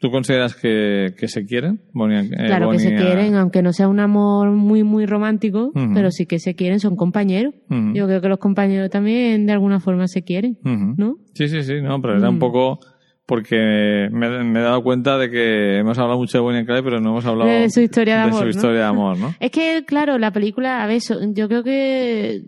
tú 0.00 0.10
consideras 0.10 0.56
que, 0.56 1.14
que 1.16 1.28
se 1.28 1.44
quieren? 1.46 1.82
Bonnie 1.94 2.18
eh, 2.18 2.46
Claro 2.48 2.68
que 2.72 2.80
se 2.80 2.88
Bonnie 2.90 2.98
a- 3.00 3.06
quieren, 3.06 3.34
aunque 3.36 3.62
no 3.62 3.72
sea 3.72 3.86
un 3.86 4.00
amor 4.00 4.50
muy, 4.50 4.82
muy 4.82 5.06
romántico, 5.06 5.70
pero 5.94 6.10
sí 6.10 6.26
que 6.26 6.40
se 6.40 6.56
quieren, 6.56 6.80
son 6.80 6.96
compañeros. 6.96 7.54
Yo 7.94 8.06
creo 8.08 8.20
que 8.20 8.28
los 8.28 8.38
compañeros 8.40 8.90
también 8.90 9.46
de 9.46 9.52
alguna 9.52 9.78
forma 9.78 10.08
se 10.08 10.22
quieren. 10.24 10.58
¿no? 10.64 11.14
Sí, 11.34 11.46
sí, 11.46 11.62
sí, 11.62 11.74
no, 11.80 12.02
pero 12.02 12.18
era 12.18 12.28
un 12.30 12.36
Mm. 12.36 12.40
poco 12.40 12.80
porque 13.26 14.08
me, 14.10 14.42
me 14.44 14.60
he 14.60 14.62
dado 14.62 14.82
cuenta 14.82 15.16
de 15.18 15.30
que 15.30 15.78
hemos 15.78 15.96
hablado 15.98 16.18
mucho 16.18 16.38
de 16.38 16.42
Bonnie 16.42 16.58
and 16.58 16.66
Clyde, 16.66 16.82
pero 16.82 17.00
no 17.00 17.10
hemos 17.10 17.24
hablado 17.26 17.50
De 17.50 17.70
su 17.70 17.80
historia 17.80 18.16
de 18.16 18.20
amor, 18.22 18.38
su 18.38 18.44
¿no? 18.44 18.50
historia 18.50 18.80
de 18.80 18.86
amor, 18.86 19.18
¿no? 19.18 19.34
Es 19.40 19.50
que, 19.50 19.84
claro, 19.86 20.18
la 20.18 20.32
película, 20.32 20.82
a 20.82 20.86
ver, 20.86 21.00
yo 21.34 21.48
creo 21.48 21.62
que, 21.62 22.42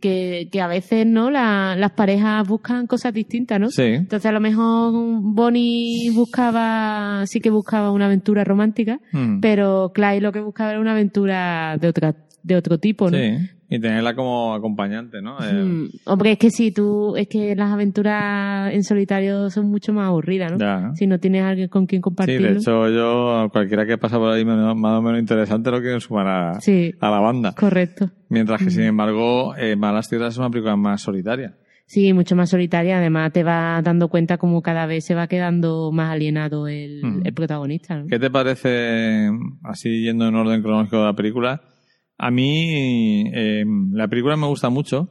que, 0.00 0.48
que 0.50 0.60
a 0.60 0.66
veces, 0.66 1.06
¿no? 1.06 1.30
La- 1.30 1.76
las 1.76 1.92
parejas 1.92 2.46
buscan 2.48 2.86
cosas 2.86 3.12
distintas, 3.14 3.60
¿no? 3.60 3.70
Sí. 3.70 3.82
Entonces, 3.82 4.26
a 4.26 4.32
lo 4.32 4.40
mejor 4.40 4.92
Bonnie 5.20 6.10
buscaba, 6.12 7.24
sí 7.26 7.40
que 7.40 7.50
buscaba 7.50 7.90
una 7.90 8.06
aventura 8.06 8.44
romántica, 8.44 8.98
Mm. 9.12 9.40
pero 9.40 9.92
Clyde 9.94 10.20
lo 10.20 10.32
que 10.32 10.40
buscaba 10.40 10.70
era 10.72 10.80
una 10.80 10.92
aventura 10.92 11.76
de 11.78 11.88
otra, 11.88 12.14
de 12.42 12.56
otro 12.56 12.78
tipo, 12.78 13.10
¿no? 13.10 13.16
Sí, 13.16 13.36
y 13.68 13.78
tenerla 13.80 14.14
como 14.14 14.52
acompañante, 14.54 15.22
¿no? 15.22 15.38
Mm, 15.38 15.88
Hombre, 16.04 16.32
es 16.32 16.38
que 16.38 16.50
si 16.50 16.72
tú, 16.72 17.16
es 17.16 17.26
que 17.28 17.56
las 17.56 17.70
aventuras 17.72 18.72
en 18.74 18.82
solitario 18.84 19.48
son 19.48 19.66
mucho 19.70 19.92
más 19.94 20.08
aburridas, 20.08 20.52
¿no? 20.52 20.58
Ya. 20.58 20.90
Si 20.94 21.06
no 21.06 21.18
tienes 21.18 21.42
alguien 21.44 21.68
con 21.68 21.86
quien 21.86 22.00
Sí, 22.00 22.02
compartirlo. 22.02 22.48
de 22.48 22.54
hecho 22.58 22.88
yo, 22.90 23.48
cualquiera 23.50 23.86
que 23.86 23.96
pasa 23.96 24.18
por 24.18 24.30
ahí 24.30 24.44
más 24.44 24.74
o 24.74 25.02
menos 25.02 25.18
interesante 25.20 25.70
lo 25.70 25.80
quieren 25.80 26.00
sumar 26.00 26.26
a, 26.26 26.60
Sí, 26.60 26.92
a 27.00 27.10
la 27.10 27.20
banda. 27.20 27.54
correcto. 27.54 28.10
Mientras 28.28 28.62
que, 28.62 28.70
sin 28.70 28.82
embargo, 28.84 29.54
eh, 29.56 29.74
Malas 29.76 30.08
Tierras 30.08 30.34
es 30.34 30.38
una 30.38 30.50
película 30.50 30.76
más 30.76 31.00
solitaria. 31.00 31.54
Sí, 31.86 32.12
mucho 32.14 32.34
más 32.36 32.48
solitaria. 32.48 32.96
Además, 32.98 33.32
te 33.32 33.42
vas 33.42 33.82
dando 33.84 34.08
cuenta 34.08 34.38
como 34.38 34.62
cada 34.62 34.86
vez 34.86 35.04
se 35.04 35.14
va 35.14 35.26
quedando 35.26 35.90
más 35.92 36.10
alienado 36.10 36.66
el, 36.68 37.02
Mm. 37.02 37.26
el 37.26 37.34
protagonista. 37.34 37.96
¿no? 37.98 38.06
¿Qué 38.06 38.18
te 38.18 38.30
parece, 38.30 39.28
así 39.62 40.02
yendo 40.02 40.26
en 40.28 40.34
orden 40.34 40.62
cronológico 40.62 40.98
de 41.00 41.04
la 41.04 41.12
película? 41.14 41.62
A 42.22 42.30
mí 42.30 43.24
eh, 43.34 43.64
la 43.90 44.06
película 44.06 44.36
me 44.36 44.46
gusta 44.46 44.70
mucho, 44.70 45.08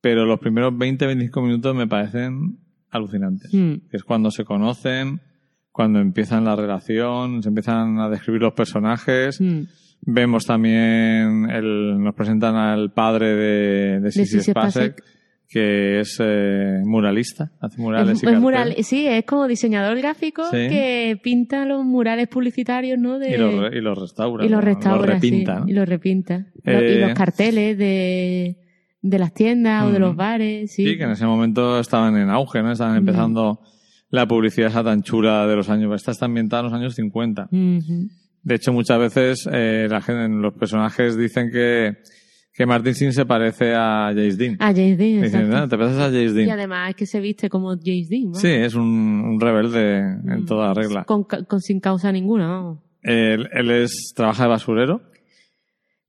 pero 0.00 0.24
los 0.24 0.40
primeros 0.40 0.72
20-25 0.72 1.42
minutos 1.42 1.76
me 1.76 1.86
parecen 1.86 2.58
alucinantes. 2.88 3.52
Mm. 3.52 3.88
Que 3.90 3.98
es 3.98 4.02
cuando 4.02 4.30
se 4.30 4.46
conocen, 4.46 5.20
cuando 5.72 5.98
empiezan 5.98 6.46
la 6.46 6.56
relación, 6.56 7.42
se 7.42 7.50
empiezan 7.50 7.98
a 7.98 8.08
describir 8.08 8.40
los 8.40 8.54
personajes. 8.54 9.42
Mm. 9.42 9.64
Vemos 10.00 10.46
también, 10.46 11.50
el, 11.50 12.02
nos 12.02 12.14
presentan 12.14 12.56
al 12.56 12.92
padre 12.94 13.34
de, 13.34 14.00
de 14.00 14.10
Sissy 14.10 14.38
Sissy 14.38 14.50
Spacek, 14.52 14.72
Spacek. 14.72 15.17
Que 15.48 16.00
es 16.00 16.18
eh, 16.20 16.80
muralista, 16.84 17.52
hace 17.60 17.80
murales 17.80 18.16
Es, 18.18 18.22
y 18.22 18.26
es 18.26 18.32
carteles. 18.32 18.40
mural, 18.42 18.74
sí, 18.82 19.06
es 19.06 19.24
como 19.24 19.46
diseñador 19.48 19.96
gráfico 19.96 20.44
Sí. 20.50 20.56
que 20.68 21.18
pinta 21.22 21.64
los 21.64 21.84
murales 21.84 22.28
publicitarios, 22.28 22.98
¿no? 22.98 23.18
De, 23.18 23.30
y, 23.30 23.36
los, 23.38 23.72
y 23.74 23.80
los 23.80 23.98
restaura. 23.98 24.44
y 24.44 24.48
los 24.50 24.60
¿no? 24.60 24.66
restaura, 24.66 24.98
Los 24.98 25.06
repinta. 25.06 25.54
sí, 25.56 25.60
¿no? 25.62 25.68
y 25.68 25.72
los 25.72 25.88
repinta. 25.88 26.46
Eh, 26.64 26.94
y 26.96 27.00
los 27.00 27.14
carteles 27.14 27.78
de, 27.78 28.58
de 29.00 29.18
las 29.18 29.32
tiendas 29.32 29.84
o 29.84 29.90
de 29.92 29.98
los 30.00 30.14
bares, 30.14 30.70
sí. 30.72 30.84
Sí, 30.84 30.96
que 30.98 31.04
en 31.04 31.10
ese 31.12 31.24
momento 31.24 31.80
estaban 31.80 32.16
en 32.18 32.28
auge, 32.28 32.62
¿no? 32.62 32.70
Estaban 32.70 32.96
empezando 32.96 33.60
la 34.10 34.26
publicidad 34.28 34.68
esa 34.68 34.84
tan 34.84 35.02
chula 35.02 35.46
de 35.46 35.56
los 35.56 35.70
años. 35.70 35.94
Esta 35.94 36.10
está 36.10 36.26
ambientada 36.26 36.60
en 36.60 36.64
los 36.66 36.74
años 36.74 36.94
50. 36.94 37.48
Ujú. 37.50 38.08
De 38.42 38.54
hecho, 38.54 38.72
muchas 38.72 38.98
veces 38.98 39.48
eh, 39.50 39.86
la 39.90 40.00
gente, 40.02 40.28
los 40.28 40.52
personajes 40.54 41.16
dicen 41.16 41.50
que, 41.50 41.96
que 42.58 42.66
Martin 42.66 42.92
Sin 42.94 43.12
se 43.12 43.24
parece 43.24 43.72
a 43.74 44.08
James 44.12 44.36
Dean. 44.36 44.56
Ah, 44.58 44.72
James 44.74 44.98
Dean, 44.98 45.22
Dicen, 45.22 45.40
exacto. 45.42 45.56
"Ah, 45.56 45.68
¿te 45.68 45.78
pareces 45.78 45.98
a 46.00 46.04
James 46.10 46.32
Y 46.32 46.34
Dean? 46.34 46.50
además 46.50 46.90
es 46.90 46.96
que 46.96 47.06
se 47.06 47.20
viste 47.20 47.48
como 47.48 47.68
James 47.70 48.08
Dean, 48.08 48.32
¿no? 48.32 48.34
Sí, 48.34 48.48
es 48.48 48.74
un, 48.74 48.82
un 48.84 49.40
rebelde 49.40 49.98
en 49.98 50.42
Mm. 50.42 50.46
toda 50.46 50.74
regla. 50.74 51.04
Con, 51.04 51.22
con- 51.22 51.60
sin 51.60 51.78
causa 51.80 52.10
ninguna, 52.10 52.48
vamos. 52.48 52.78
Él, 53.02 53.48
él 53.52 53.70
es, 53.70 54.12
trabaja 54.14 54.42
de 54.42 54.48
basurero. 54.48 55.00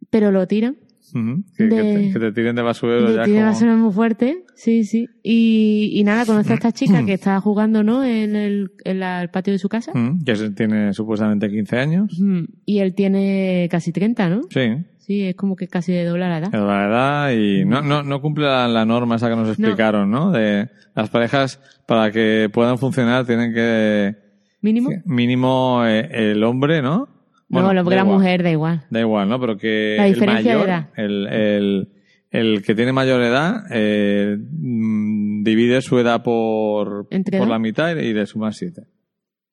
Pero 0.10 0.32
lo 0.32 0.48
tiran. 0.48 0.76
Ujú. 1.14 1.44
Que, 1.58 1.70
que 1.70 1.76
De- 1.76 1.84
te, 2.08 2.14
que 2.14 2.20
te 2.20 2.32
tiren 2.32 2.56
de 2.56 2.62
basurero 2.62 3.14
ya 3.16 3.26
como... 3.26 3.76
muy 3.78 3.94
fuerte, 3.94 4.44
sí, 4.56 4.84
sí. 4.84 5.08
Y, 5.24 5.92
y 5.94 6.04
nada, 6.04 6.26
conoce 6.26 6.52
a 6.52 6.56
esta 6.56 6.72
chica 6.72 7.06
que 7.06 7.14
está 7.14 7.40
jugando, 7.42 7.84
¿no? 7.84 8.04
En 8.04 8.36
el, 8.36 8.72
en 8.86 9.00
la- 9.00 9.22
el 9.22 9.30
patio 9.30 9.54
de 9.54 9.60
su 9.60 9.70
casa. 9.70 9.92
Que 10.26 10.32
es- 10.32 10.56
tiene 10.56 10.94
supuestamente 10.94 11.50
15 11.50 11.78
años. 11.78 12.20
Y 12.66 12.80
él 12.80 12.94
tiene 12.94 13.68
casi 13.72 13.92
30, 13.92 14.30
¿no? 14.30 14.42
Sí, 14.50 14.86
Sí, 15.00 15.24
es 15.24 15.36
como 15.36 15.56
que 15.56 15.68
casi 15.68 15.92
de 15.92 16.04
dobla 16.06 16.30
la 16.30 16.38
edad. 16.38 16.54
es 16.54 16.62
la 16.62 16.86
edad 16.86 17.32
y 17.32 17.66
no, 17.66 17.82
no, 17.82 18.04
no 18.04 18.22
cumple 18.22 18.46
la, 18.46 18.68
la 18.68 18.86
norma 18.86 19.16
esa 19.16 19.28
que 19.28 19.36
nos 19.36 19.48
explicaron, 19.50 20.12
¿no? 20.12 20.30
De 20.30 20.70
las 20.94 21.10
parejas, 21.10 21.60
para 21.88 22.12
que 22.12 22.48
puedan 22.54 22.78
funcionar, 22.78 23.26
tienen 23.26 23.52
que, 23.52 24.16
Mínimo. 24.62 24.92
Mínimo 25.06 25.84
eh, 25.86 26.32
el 26.32 26.44
hombre, 26.44 26.84
¿no? 26.84 27.08
No, 27.50 27.72
el 27.72 27.78
hombre 27.80 27.96
da 27.96 28.04
la 28.04 28.10
mujer 28.12 28.44
da 28.44 28.52
igual. 28.52 28.86
Da 28.90 29.00
igual, 29.00 29.28
¿no? 29.30 29.40
Pero 29.40 29.58
que 29.58 29.96
La 29.98 30.08
el 30.08 30.14
diferencia 30.14 30.52
de 30.52 30.58
mayor, 30.58 30.70
edad. 30.70 30.90
El, 30.96 31.28
el, 31.28 31.90
el 32.32 32.62
que 32.64 32.76
tiene 32.76 32.92
mayor 32.94 33.22
edad, 33.24 33.64
eh, 33.72 34.38
mm, 34.40 35.44
divide 35.44 35.82
su 35.82 35.98
edad 36.00 36.22
por, 36.24 37.08
¿Entre 37.12 37.38
por 37.40 37.48
la 37.48 37.58
mitad 37.60 37.96
y 37.96 38.14
le 38.14 38.26
suma 38.26 38.52
siete. 38.52 38.84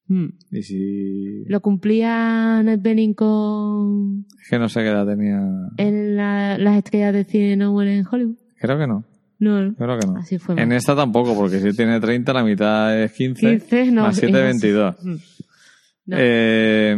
Mm. 0.08 0.26
Y 0.52 0.62
si... 0.62 1.44
Lo 1.46 1.60
cumplía 1.60 2.58
Annette 2.58 2.82
Bening 2.82 3.14
con 3.14 4.26
Es 4.40 4.48
que 4.50 4.58
no 4.58 4.68
sé 4.68 4.80
qué 4.82 4.88
edad 4.90 5.06
tenía. 5.06 5.40
en 5.78 6.16
la- 6.16 6.58
las 6.58 6.76
estrellas 6.76 7.12
de 7.12 7.24
cine 7.24 7.56
no 7.56 7.72
mueren 7.72 7.98
en 8.00 8.04
Hollywood. 8.08 8.36
Creo 8.60 8.78
que 8.78 8.86
no. 8.86 9.04
No, 9.38 9.60
no. 9.62 9.74
Creo 9.74 9.98
que 9.98 10.06
no. 10.06 10.16
Así 10.16 10.38
fue. 10.38 10.54
En 10.60 10.68
mal. 10.68 10.76
esta 10.78 10.94
tampoco, 10.96 11.34
porque 11.34 11.58
si 11.60 11.76
tiene 11.76 11.98
30, 12.00 12.32
la 12.32 12.44
mitad 12.44 12.98
es 13.02 13.12
15. 13.12 13.40
15, 13.58 13.90
no. 13.92 14.02
más 14.02 14.16
7, 14.16 14.38
es- 14.38 14.44
22. 14.44 14.96
Mm. 15.02 15.14
No, 16.08 16.16
Eh, 16.20 16.96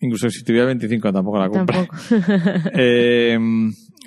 incluso 0.00 0.28
si 0.30 0.44
tuviera 0.44 0.66
25 0.66 1.12
tampoco 1.12 1.38
la 1.38 1.48
cumple. 1.48 1.74
tampoco. 1.76 1.96
Eh, 2.74 3.38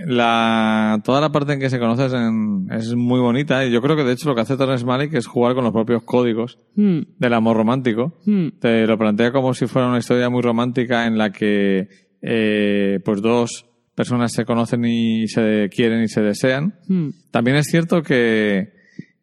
la, 0.05 1.01
toda 1.03 1.19
la 1.21 1.31
parte 1.31 1.53
en 1.53 1.59
que 1.59 1.69
se 1.69 1.79
conoce 1.79 2.05
es, 2.05 2.13
en- 2.13 2.67
es 2.71 2.95
muy 2.95 3.19
bonita 3.19 3.65
y 3.65 3.71
yo 3.71 3.81
creo 3.81 3.95
que 3.95 4.03
de 4.03 4.13
hecho 4.13 4.29
lo 4.29 4.35
que 4.35 4.41
hace 4.41 4.55
Terrence 4.57 4.85
Malick 4.85 5.13
es 5.13 5.27
jugar 5.27 5.55
con 5.55 5.63
los 5.63 5.73
propios 5.73 6.03
códigos 6.03 6.57
Mm, 6.75 6.99
del 7.17 7.33
amor 7.33 7.57
romántico. 7.57 8.13
mm, 8.25 8.47
Te 8.61 8.87
lo 8.87 8.97
plantea 8.97 9.31
como 9.31 9.53
si 9.53 9.67
fuera 9.67 9.87
una 9.89 9.97
historia 9.97 10.29
muy 10.29 10.41
romántica 10.41 11.05
en 11.05 11.17
la 11.17 11.31
que 11.31 11.87
eh, 12.21 12.99
pues 13.03 13.21
dos 13.21 13.65
personas 13.95 14.31
se 14.31 14.45
conocen 14.45 14.85
y 14.85 15.27
se 15.27 15.69
quieren 15.69 16.01
y 16.03 16.07
se 16.07 16.21
desean. 16.21 16.75
mm. 16.87 17.09
También 17.31 17.57
es 17.57 17.67
cierto 17.67 18.01
que 18.01 18.69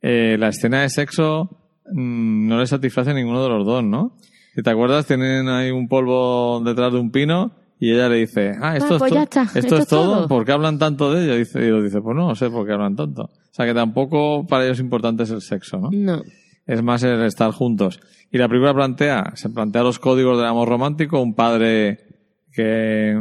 eh, 0.03 0.37
la 0.39 0.49
escena 0.49 0.83
de 0.83 0.91
sexo 0.91 1.73
mm, 1.93 2.47
no 2.49 2.59
le 2.59 2.67
satisface 2.67 3.11
a 3.11 3.15
ninguno 3.15 3.43
de 3.43 3.49
los 3.49 3.65
dos, 3.67 3.83
¿no? 3.83 4.19
Si 4.57 4.63
te 4.63 4.71
acuerdas, 4.71 5.07
tienen 5.07 5.49
ahí 5.49 5.71
un 5.71 5.87
polvo 5.87 6.61
detrás 6.65 6.93
de 6.93 6.99
un 6.99 7.11
pino 7.13 7.53
y 7.79 7.93
ella 7.93 8.09
le 8.09 8.17
dice, 8.17 8.55
ah, 8.61 8.75
esto, 8.77 8.95
Ah, 8.95 8.97
es, 8.97 8.99
pues 8.99 9.11
to- 9.11 9.15
ya 9.17 9.23
está, 9.25 9.43
esto 9.43 9.59
esto 9.59 9.77
es 9.79 9.87
todo, 9.87 10.15
todo. 10.17 10.29
¿por 10.29 10.45
qué 10.47 10.53
hablan 10.53 10.79
tanto 10.79 11.13
de 11.13 11.25
ello? 11.25 11.35
Y 11.61 11.69
lo 11.69 11.83
dice, 11.83 12.01
pues 12.01 12.17
no, 12.17 12.27
no 12.29 12.35
sé 12.35 12.49
por 12.49 12.67
qué 12.67 12.73
hablan 12.73 12.97
tanto. 12.97 13.25
O 13.25 13.31
sea 13.53 13.67
que 13.67 13.75
tampoco 13.75 14.47
para 14.47 14.65
ellos 14.65 14.81
importante 14.81 15.25
es 15.25 15.31
el 15.31 15.43
sexo, 15.43 15.79
¿no? 15.79 15.91
No. 15.93 16.23
Es 16.67 16.83
más 16.83 17.03
el 17.05 17.23
estar 17.23 17.53
juntos. 17.53 18.01
Y 18.33 18.39
la 18.39 18.49
película 18.49 18.75
plantea, 18.75 19.33
se 19.35 19.51
plantea 19.51 19.83
los 19.83 19.99
códigos 19.99 20.39
del 20.39 20.47
amor 20.47 20.69
romántico, 20.69 21.21
un 21.21 21.35
padre 21.35 22.01
que 22.53 23.15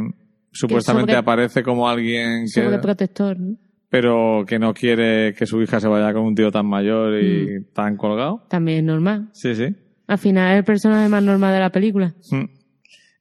supuestamente 0.52 1.12
sobre- 1.12 1.18
aparece 1.20 1.62
como 1.62 1.88
alguien 1.88 2.44
que 2.44 2.62
Sobreprotector, 2.62 3.38
¿no? 3.38 3.56
pero 3.90 4.44
que 4.46 4.58
no 4.58 4.72
quiere 4.74 5.34
que 5.34 5.46
su 5.46 5.60
hija 5.62 5.80
se 5.80 5.86
vaya 5.88 6.12
con 6.12 6.22
un 6.22 6.34
tío 6.34 6.50
tan 6.50 6.66
mayor 6.66 7.22
y 7.22 7.60
Mm. 7.60 7.64
tan 7.74 7.96
colgado. 7.96 8.42
También 8.48 8.78
es 8.78 8.84
normal. 8.84 9.28
Sí, 9.32 9.54
sí. 9.54 9.66
Al 10.06 10.18
final 10.18 10.52
es 10.52 10.58
el 10.58 10.64
personaje 10.64 11.08
más 11.08 11.22
normal 11.22 11.52
de 11.54 11.60
la 11.60 11.70
película. 11.70 12.14
Mm. 12.30 12.44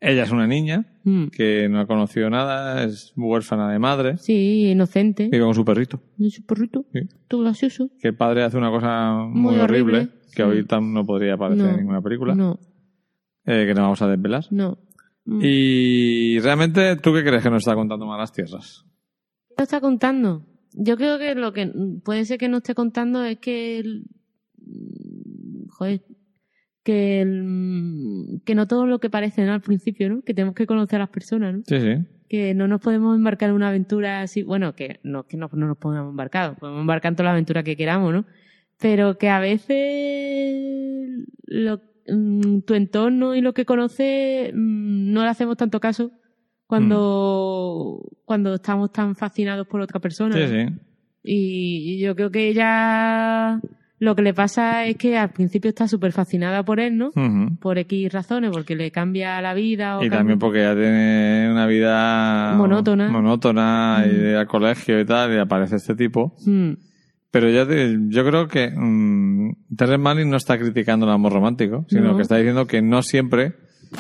Ella 0.02 0.24
es 0.24 0.32
una 0.32 0.46
niña 0.46 0.86
Mm. 1.04 1.28
que 1.28 1.68
no 1.70 1.80
ha 1.80 1.88
conocido 1.88 2.30
nada, 2.30 2.84
es 2.84 3.14
huérfana 3.16 3.72
de 3.72 3.80
madre, 3.80 4.18
Sí, 4.18 4.70
inocente. 4.72 5.30
vive 5.32 5.44
con 5.44 5.54
su 5.56 5.64
perrito. 5.66 6.02
Y 6.18 6.30
su 6.32 6.46
perrito, 6.46 6.86
Sí. 6.94 7.02
todo 7.28 7.42
gracioso. 7.42 7.90
Que 8.00 8.10
el 8.10 8.16
padre 8.16 8.44
hace 8.44 8.58
una 8.58 8.70
cosa 8.70 9.14
muy, 9.28 9.54
Muy 9.54 9.60
horrible, 9.62 9.98
horrible. 10.00 10.14
que 10.36 10.44
Mm. 10.46 10.68
tam- 10.68 10.92
no 10.94 11.06
podría 11.06 11.36
aparecer 11.36 11.66
No. 11.66 11.72
en 11.72 11.78
ninguna 11.78 12.02
película, 12.02 12.36
No, 12.36 12.60
eh, 13.46 13.66
que 13.68 13.74
no 13.74 13.82
vamos 13.84 14.02
a 14.02 14.08
desvelar. 14.08 14.46
no. 14.52 14.78
Mm. 15.26 15.40
Y 15.44 16.40
realmente, 16.40 16.98
¿tú 16.98 17.12
qué 17.14 17.24
crees 17.24 17.42
que 17.42 17.50
nos 17.50 17.64
está 17.64 17.74
contando 17.74 18.06
Malas 18.06 18.32
Tierras? 18.32 18.86
¿Qué 19.58 19.64
está 19.64 19.82
contando? 19.82 20.46
Yo 20.74 20.98
creo 20.98 21.18
que 21.18 21.34
lo 21.34 21.52
que 21.54 21.72
puede 22.04 22.26
ser 22.26 22.38
que 22.38 22.48
no 22.50 22.58
esté 22.58 22.76
contando 22.76 23.24
es 23.24 23.40
que 23.40 23.80
el- 23.80 24.06
joder, 25.70 26.02
que 26.86 27.20
el- 27.22 28.42
que 28.46 28.54
no 28.56 28.68
todo 28.68 28.86
lo 28.86 29.00
que 29.00 29.10
parece 29.10 29.44
¿no? 29.44 29.54
al 29.54 29.62
principio, 29.62 30.08
¿no? 30.08 30.22
Que 30.22 30.34
tenemos 30.36 30.56
que 30.56 30.68
conocer 30.68 30.98
a 30.98 31.00
las 31.06 31.10
personas, 31.10 31.54
¿no? 31.56 31.64
Sí, 31.68 31.82
sí. 31.82 32.06
Que 32.30 32.54
no 32.54 32.68
nos 32.68 32.80
podemos 32.80 33.16
embarcar 33.18 33.50
en 33.50 33.56
una 33.56 33.70
aventura 33.70 34.22
así, 34.22 34.44
bueno, 34.44 34.76
que 34.76 35.00
no 35.04 35.24
que 35.28 35.36
no, 35.36 35.50
no 35.52 35.68
nos 35.68 35.78
podamos 35.78 36.12
embarcar, 36.12 36.58
podemos 36.58 36.82
embarcar 36.82 37.12
en 37.12 37.16
toda 37.16 37.26
la 37.26 37.32
aventura 37.32 37.64
que 37.64 37.76
queramos, 37.76 38.14
¿no? 38.14 38.26
Pero 38.80 39.18
que 39.18 39.30
a 39.30 39.40
veces 39.40 41.26
lo- 41.48 41.82
mm, 42.08 42.60
tu 42.62 42.74
entorno 42.76 43.36
y 43.36 43.42
lo 43.42 43.54
que 43.54 43.66
conoces 43.66 44.52
mm, 44.54 45.12
no 45.14 45.24
le 45.24 45.30
hacemos 45.30 45.58
tanto 45.58 45.80
caso 45.80 46.12
cuando, 46.68 48.02
cuando 48.26 48.56
estamos 48.56 48.92
tan 48.92 49.16
fascinados 49.16 49.68
por 49.68 49.82
otra 49.82 50.00
persona. 50.00 50.36
Sí, 50.36 50.42
¿no? 50.42 50.48
sí. 50.70 50.76
Y 51.24 51.94
y 51.96 52.00
yo 52.00 52.16
creo 52.16 52.30
que 52.32 52.50
ella 52.50 53.60
lo 54.00 54.16
que 54.16 54.22
le 54.22 54.34
pasa 54.34 54.86
es 54.86 54.98
que 54.98 55.18
al 55.18 55.30
principio 55.32 55.70
está 55.70 55.88
súper 55.88 56.12
fascinada 56.12 56.64
por 56.64 56.80
él, 56.80 56.98
¿no? 56.98 57.12
Por 57.60 57.78
X 57.78 58.12
razones, 58.12 58.52
porque 58.52 58.76
le 58.76 58.91
cambia 58.91 59.41
la 59.41 59.54
vida. 59.54 59.98
O 59.98 60.02
Y 60.02 60.10
cambia- 60.10 60.18
también 60.20 60.39
porque 60.39 60.60
ella 60.60 60.74
tiene 60.76 61.50
una 61.52 61.66
vida 61.66 62.54
Monótona. 62.58 63.10
monótona 63.10 64.04
y 64.06 64.10
Mm. 64.10 64.12
de 64.18 64.30
ir 64.32 64.36
al 64.36 64.48
colegio 64.48 65.00
y 65.00 65.06
tal, 65.06 65.34
y 65.34 65.38
aparece 65.38 65.78
este 65.78 65.96
tipo. 65.96 66.36
Mm, 66.46 66.74
Pero 67.32 67.50
ya 67.50 67.68
te- 67.68 67.98
yo 68.08 68.24
creo 68.26 68.48
que 68.48 68.70
mm, 68.74 69.76
Terrence 69.76 69.98
Malick 70.02 70.26
no 70.28 70.38
está 70.38 70.58
criticando 70.58 71.06
el 71.06 71.12
amor 71.12 71.34
romántico, 71.34 71.86
sino 71.89 72.04
No. 72.12 72.16
que 72.16 72.22
está 72.22 72.38
diciendo 72.38 72.66
que 72.66 72.82
no 72.82 73.02
siempre 73.02 73.56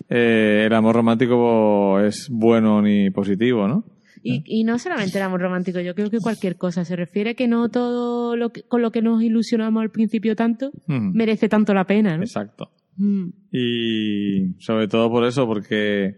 eh, 0.09 0.63
el 0.67 0.73
amor 0.73 0.95
romántico 0.95 1.99
es 1.99 2.27
bueno 2.29 2.81
ni 2.81 3.09
positivo, 3.11 3.67
¿no? 3.67 3.83
Y, 4.27 4.43
y 4.45 4.63
no 4.63 4.79
solamente 4.79 5.17
el 5.19 5.23
amor 5.23 5.39
romántico, 5.41 5.79
yo 5.81 5.93
creo 5.93 6.09
que 6.09 6.19
cualquier 6.19 6.55
cosa. 6.57 6.83
Se 6.83 6.95
refiere 6.95 7.35
que 7.35 7.47
no 7.47 7.69
todo 7.69 8.35
lo 8.35 8.49
que, 8.51 8.63
con 8.63 8.81
lo 8.81 8.91
que 8.91 9.01
nos 9.03 9.21
ilusionamos 9.21 9.81
al 9.81 9.91
principio 9.91 10.35
tanto 10.35 10.71
Mm. 10.87 11.11
merece 11.15 11.47
tanto 11.47 11.73
la 11.73 11.85
pena, 11.85 12.17
¿no? 12.17 12.23
Exacto. 12.23 12.71
Mm, 12.97 13.27
Y 13.51 14.55
sobre 14.59 14.87
todo 14.87 15.09
por 15.09 15.25
eso, 15.25 15.45
porque 15.45 16.15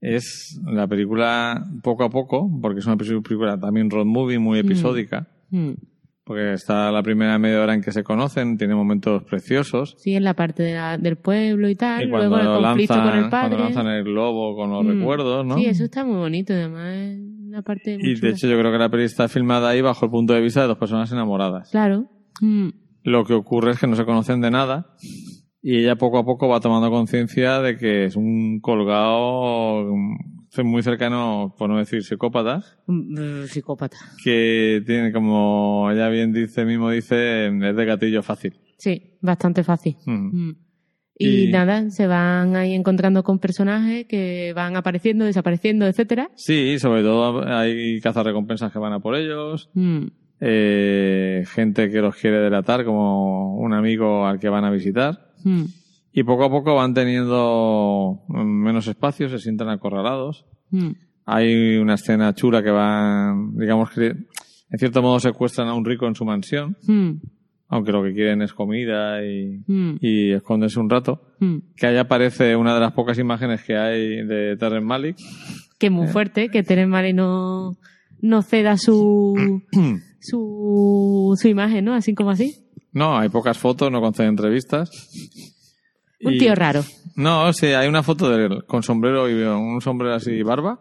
es 0.00 0.60
la 0.66 0.86
película 0.86 1.64
poco 1.82 2.04
a 2.04 2.10
poco, 2.10 2.48
porque 2.62 2.80
es 2.80 2.86
una 2.86 2.96
película 2.96 3.58
también 3.58 3.90
road 3.90 4.04
movie 4.06 4.38
muy 4.38 4.58
episódica, 4.60 5.26
mm. 5.50 5.72
Porque 6.24 6.54
está 6.54 6.90
la 6.90 7.02
primera 7.02 7.38
media 7.38 7.60
hora 7.62 7.74
en 7.74 7.82
que 7.82 7.92
se 7.92 8.02
conocen, 8.02 8.56
tiene 8.56 8.74
momentos 8.74 9.22
preciosos. 9.24 9.94
Sí, 9.98 10.14
en 10.14 10.24
la 10.24 10.34
parte 10.34 10.62
de 10.62 10.74
la- 10.74 10.96
del 10.96 11.16
pueblo 11.16 11.68
y 11.68 11.74
tal, 11.74 12.02
Y 12.02 12.06
luego 12.06 12.30
cuando 12.30 12.56
el 12.58 12.62
conflicto 12.64 12.94
lanzan, 12.96 13.10
con 13.10 13.24
el 13.24 13.30
cuando 13.30 13.56
padre. 13.56 13.64
lanzan 13.64 13.86
el 13.88 14.04
globo 14.04 14.56
con 14.56 14.70
los 14.70 14.84
Mm. 14.84 14.98
recuerdos, 14.98 15.46
¿no? 15.46 15.56
Sí, 15.58 15.66
eso 15.66 15.84
está 15.84 16.04
muy 16.04 16.16
bonito, 16.16 16.52
además 16.54 16.94
es 16.94 17.18
una 17.46 17.62
parte 17.62 17.98
Y 18.00 18.14
de 18.18 18.30
hecho 18.30 18.46
yo 18.48 18.58
creo 18.58 18.72
que 18.72 18.78
la 18.78 18.88
peli 18.88 19.04
está 19.04 19.28
filmada 19.28 19.68
ahí 19.68 19.80
bajo 19.82 20.06
el 20.06 20.10
punto 20.10 20.32
de 20.32 20.40
vista 20.40 20.62
de 20.62 20.68
dos 20.68 20.78
personas 20.78 21.12
enamoradas. 21.12 21.70
Claro. 21.70 22.06
Mm, 22.40 22.68
Lo 23.04 23.24
que 23.24 23.34
ocurre 23.34 23.72
es 23.72 23.78
que 23.78 23.86
no 23.86 23.94
se 23.96 24.06
conocen 24.06 24.40
de 24.40 24.50
nada 24.50 24.86
y 25.62 25.76
ella 25.80 25.96
poco 25.96 26.18
a 26.18 26.24
poco 26.24 26.48
va 26.48 26.60
tomando 26.60 26.90
conciencia 26.90 27.60
de 27.60 27.76
que 27.76 28.06
es 28.06 28.16
un 28.16 28.60
colgado 28.60 29.84
mm, 30.62 30.66
muy 30.66 30.82
cercano, 30.82 31.54
por 31.58 31.68
no 31.70 31.78
decir 31.78 32.02
psicópata, 32.04 32.62
mm, 32.86 33.18
eh, 33.18 33.46
psicópata. 33.48 33.96
que 34.22 34.82
tiene 34.86 35.12
como 35.12 35.90
ella 35.90 36.08
bien 36.08 36.32
dice, 36.32 36.64
mismo 36.64 36.90
dice, 36.90 37.46
es 37.46 37.76
de 37.76 37.84
gatillo 37.84 38.22
fácil. 38.22 38.54
Sí, 38.78 39.16
bastante 39.20 39.64
fácil. 39.64 39.96
Mm. 40.06 40.48
Mm. 40.48 40.56
Y, 41.16 41.44
Y- 41.44 41.52
nada, 41.52 41.90
se 41.90 42.06
van 42.08 42.56
ahí 42.56 42.74
encontrando 42.74 43.22
con 43.22 43.38
personajes 43.38 44.04
que 44.06 44.52
van 44.54 44.76
apareciendo, 44.76 45.24
desapareciendo, 45.24 45.86
etcétera. 45.86 46.28
Sí, 46.34 46.76
sobre 46.80 47.02
todo 47.02 47.46
hay 47.46 48.00
cazarrecompensas 48.00 48.72
que 48.72 48.78
van 48.80 48.92
a 48.92 49.00
por 49.00 49.14
ellos, 49.14 49.70
Mm, 49.74 50.06
eh, 50.40 51.44
gente 51.46 51.88
que 51.90 52.00
los 52.00 52.16
quiere 52.16 52.38
delatar 52.38 52.84
como 52.84 53.56
un 53.56 53.72
amigo 53.72 54.26
al 54.26 54.38
que 54.40 54.48
van 54.48 54.64
a 54.64 54.70
visitar. 54.70 55.30
mm, 55.44 55.64
Y 56.16 56.22
poco 56.22 56.44
a 56.44 56.48
poco 56.50 56.76
van 56.76 56.94
teniendo 56.94 58.20
mm, 58.28 58.42
menos 58.44 58.86
espacio, 58.86 59.28
se 59.28 59.38
sienten 59.38 59.68
acorralados. 59.68 60.46
mm. 60.70 60.90
Hay 61.26 61.76
una 61.78 61.94
escena 61.94 62.34
chula 62.34 62.62
que 62.62 62.70
van, 62.70 63.56
digamos 63.56 63.90
que 63.90 64.08
en 64.08 64.78
cierto 64.78 65.00
modo 65.02 65.18
secuestran 65.20 65.68
a 65.68 65.74
un 65.74 65.84
rico 65.84 66.06
en 66.06 66.14
su 66.14 66.24
mansión, 66.24 66.76
Mm, 66.86 67.12
aunque 67.68 67.92
lo 67.92 68.02
que 68.04 68.12
quieren 68.12 68.42
es 68.42 68.52
comida 68.52 69.24
y, 69.24 69.62
mm, 69.66 69.96
y 70.00 70.32
esconderse 70.32 70.78
un 70.78 70.90
rato. 70.90 71.22
mm. 71.40 71.56
Que 71.76 71.86
ahí 71.86 71.96
aparece 71.96 72.54
una 72.56 72.74
de 72.74 72.80
las 72.80 72.92
pocas 72.92 73.18
imágenes 73.18 73.62
que 73.64 73.74
hay 73.76 74.24
de 74.24 74.56
Terrence 74.58 74.86
Malick. 74.86 75.16
Que 75.78 75.86
es 75.86 75.92
muy 75.92 76.06
fuerte, 76.08 76.48
que 76.50 76.62
Terence 76.62 76.88
Malick 76.90 77.14
no, 77.16 77.72
no 78.20 78.42
ceda 78.42 78.76
su, 78.76 79.62
su, 80.20 81.34
su 81.40 81.48
imagen, 81.48 81.84
¿no? 81.86 81.94
Así 81.94 82.14
como 82.14 82.30
así. 82.30 82.54
No, 82.92 83.16
hay 83.18 83.28
pocas 83.30 83.58
fotos, 83.58 83.90
no 83.90 84.00
concede 84.00 84.28
entrevistas. 84.28 84.90
Un 86.22 86.34
Y- 86.34 86.38
tío 86.38 86.54
raro. 86.54 86.82
No, 87.16 87.52
sí, 87.52 87.66
hay 87.66 87.88
una 87.88 88.02
foto 88.02 88.28
de 88.30 88.46
él 88.46 88.64
con 88.66 88.82
sombrero 88.82 89.28
y 89.28 89.34
un 89.42 89.80
sombrero 89.80 90.14
así 90.14 90.32
y 90.32 90.42
barba. 90.42 90.80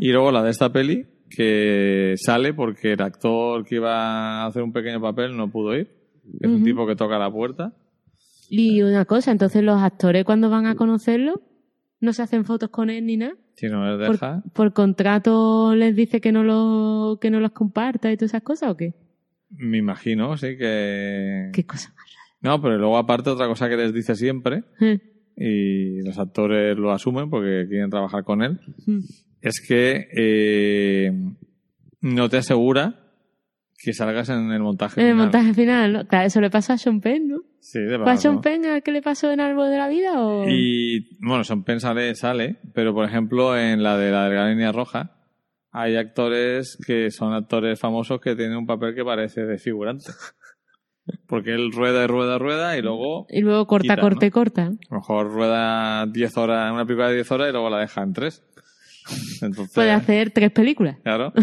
Y 0.00 0.12
luego 0.12 0.30
la 0.32 0.42
de 0.42 0.50
esta 0.50 0.72
peli 0.72 1.06
que 1.28 2.14
sale 2.16 2.54
porque 2.54 2.92
el 2.92 3.02
actor 3.02 3.64
que 3.64 3.76
iba 3.76 4.42
a 4.42 4.46
hacer 4.46 4.62
un 4.62 4.72
pequeño 4.72 5.00
papel 5.00 5.36
no 5.36 5.50
pudo 5.50 5.76
ir. 5.76 5.86
que 6.40 6.46
Es 6.46 6.50
un 6.52 6.62
tipo 6.64 6.86
que 6.86 6.96
toca 6.96 7.18
la 7.18 7.30
puerta. 7.30 7.72
Y 8.48 8.82
una 8.82 9.04
cosa, 9.04 9.30
entonces 9.32 9.62
los 9.62 9.80
actores 9.82 10.24
cuando 10.24 10.48
van 10.48 10.66
a 10.66 10.74
conocerlo 10.76 11.42
no 12.00 12.12
se 12.12 12.22
hacen 12.22 12.44
fotos 12.44 12.68
con 12.70 12.88
él 12.90 13.04
ni 13.06 13.16
nada. 13.16 13.34
Si 13.56 13.66
no 13.68 13.84
les 13.96 14.06
Por, 14.06 14.14
deja. 14.16 14.42
por 14.52 14.72
contrato 14.72 15.74
les 15.74 15.94
dice 15.96 16.20
que 16.20 16.32
no 16.32 16.44
lo, 16.44 17.18
que 17.20 17.30
no 17.30 17.40
los 17.40 17.52
comparta 17.52 18.10
y 18.12 18.16
todas 18.16 18.30
esas 18.32 18.42
cosas 18.42 18.70
o 18.70 18.76
qué? 18.76 18.94
Me 19.50 19.78
imagino, 19.78 20.36
sí, 20.36 20.56
que. 20.58 21.50
Qué 21.52 21.64
cosa. 21.64 21.93
No, 22.44 22.60
pero 22.60 22.76
luego 22.76 22.98
aparte 22.98 23.30
otra 23.30 23.48
cosa 23.48 23.68
que 23.68 23.76
les 23.76 23.92
dice 23.92 24.14
siempre, 24.14 24.64
Eh, 24.80 25.00
y 25.36 26.02
los 26.02 26.18
actores 26.18 26.76
lo 26.76 26.92
asumen 26.92 27.28
porque 27.28 27.66
quieren 27.68 27.90
trabajar 27.90 28.22
con 28.22 28.42
él, 28.42 28.60
mm. 28.86 29.00
es 29.40 29.66
que 29.66 30.06
eh, 30.16 31.10
no 32.02 32.28
te 32.28 32.36
asegura 32.36 33.00
que 33.82 33.92
salgas 33.92 34.28
en 34.28 34.52
el 34.52 34.60
montaje. 34.62 35.00
En 35.00 35.06
el 35.06 35.12
final. 35.14 35.24
montaje 35.26 35.54
final, 35.54 35.92
¿no? 35.92 36.06
Claro, 36.06 36.26
eso 36.26 36.40
le 36.40 36.50
pasó 36.50 36.74
a 36.74 36.78
Sean 36.78 37.00
Penn, 37.00 37.28
¿no? 37.28 37.42
Sí, 37.60 37.80
de 37.80 37.98
¿Fue 37.98 38.12
a. 38.12 38.16
Sean. 38.16 38.40
Penn 38.40 38.66
al 38.66 38.82
que 38.82 38.92
le 38.92 39.02
pasó 39.02 39.32
en 39.32 39.40
Árbol 39.40 39.70
de 39.70 39.78
la 39.78 39.88
Vida 39.88 40.22
o...? 40.22 40.48
Y 40.48 41.16
bueno, 41.20 41.44
Sean 41.44 41.64
Penn 41.64 41.80
sale, 41.80 42.14
sale, 42.14 42.58
pero 42.74 42.94
por 42.94 43.06
ejemplo 43.06 43.58
en 43.58 43.82
la 43.82 43.96
de 43.96 44.10
la 44.10 44.24
delgada 44.24 44.50
línea 44.50 44.70
roja 44.70 45.16
hay 45.70 45.96
actores 45.96 46.78
que 46.86 47.10
son 47.10 47.32
actores 47.32 47.80
famosos 47.80 48.20
que 48.20 48.36
tienen 48.36 48.56
un 48.56 48.66
papel 48.66 48.94
que 48.94 49.04
parece 49.04 49.44
de 49.44 49.58
figurante. 49.58 50.04
Porque 51.26 51.54
él 51.54 51.72
rueda 51.72 52.04
y 52.04 52.06
rueda, 52.06 52.38
rueda 52.38 52.76
y 52.76 52.82
luego 52.82 53.26
Y 53.30 53.40
luego 53.40 53.66
corta, 53.66 53.94
Quita, 53.94 54.00
corta 54.02 54.20
¿no? 54.20 54.26
y 54.26 54.30
corta. 54.30 54.62
a 54.62 54.70
lo 54.90 54.96
mejor 54.96 55.32
rueda 55.32 56.06
10 56.06 56.36
horas, 56.36 56.72
una 56.72 56.84
película 56.84 57.08
de 57.08 57.14
10 57.16 57.30
horas 57.32 57.48
y 57.48 57.52
luego 57.52 57.70
la 57.70 57.78
deja 57.78 58.02
en 58.02 58.12
3. 58.12 58.42
Entonces, 59.42 59.74
Puede 59.74 59.90
hacer 59.90 60.30
tres 60.30 60.50
películas. 60.50 60.96
Claro. 61.02 61.32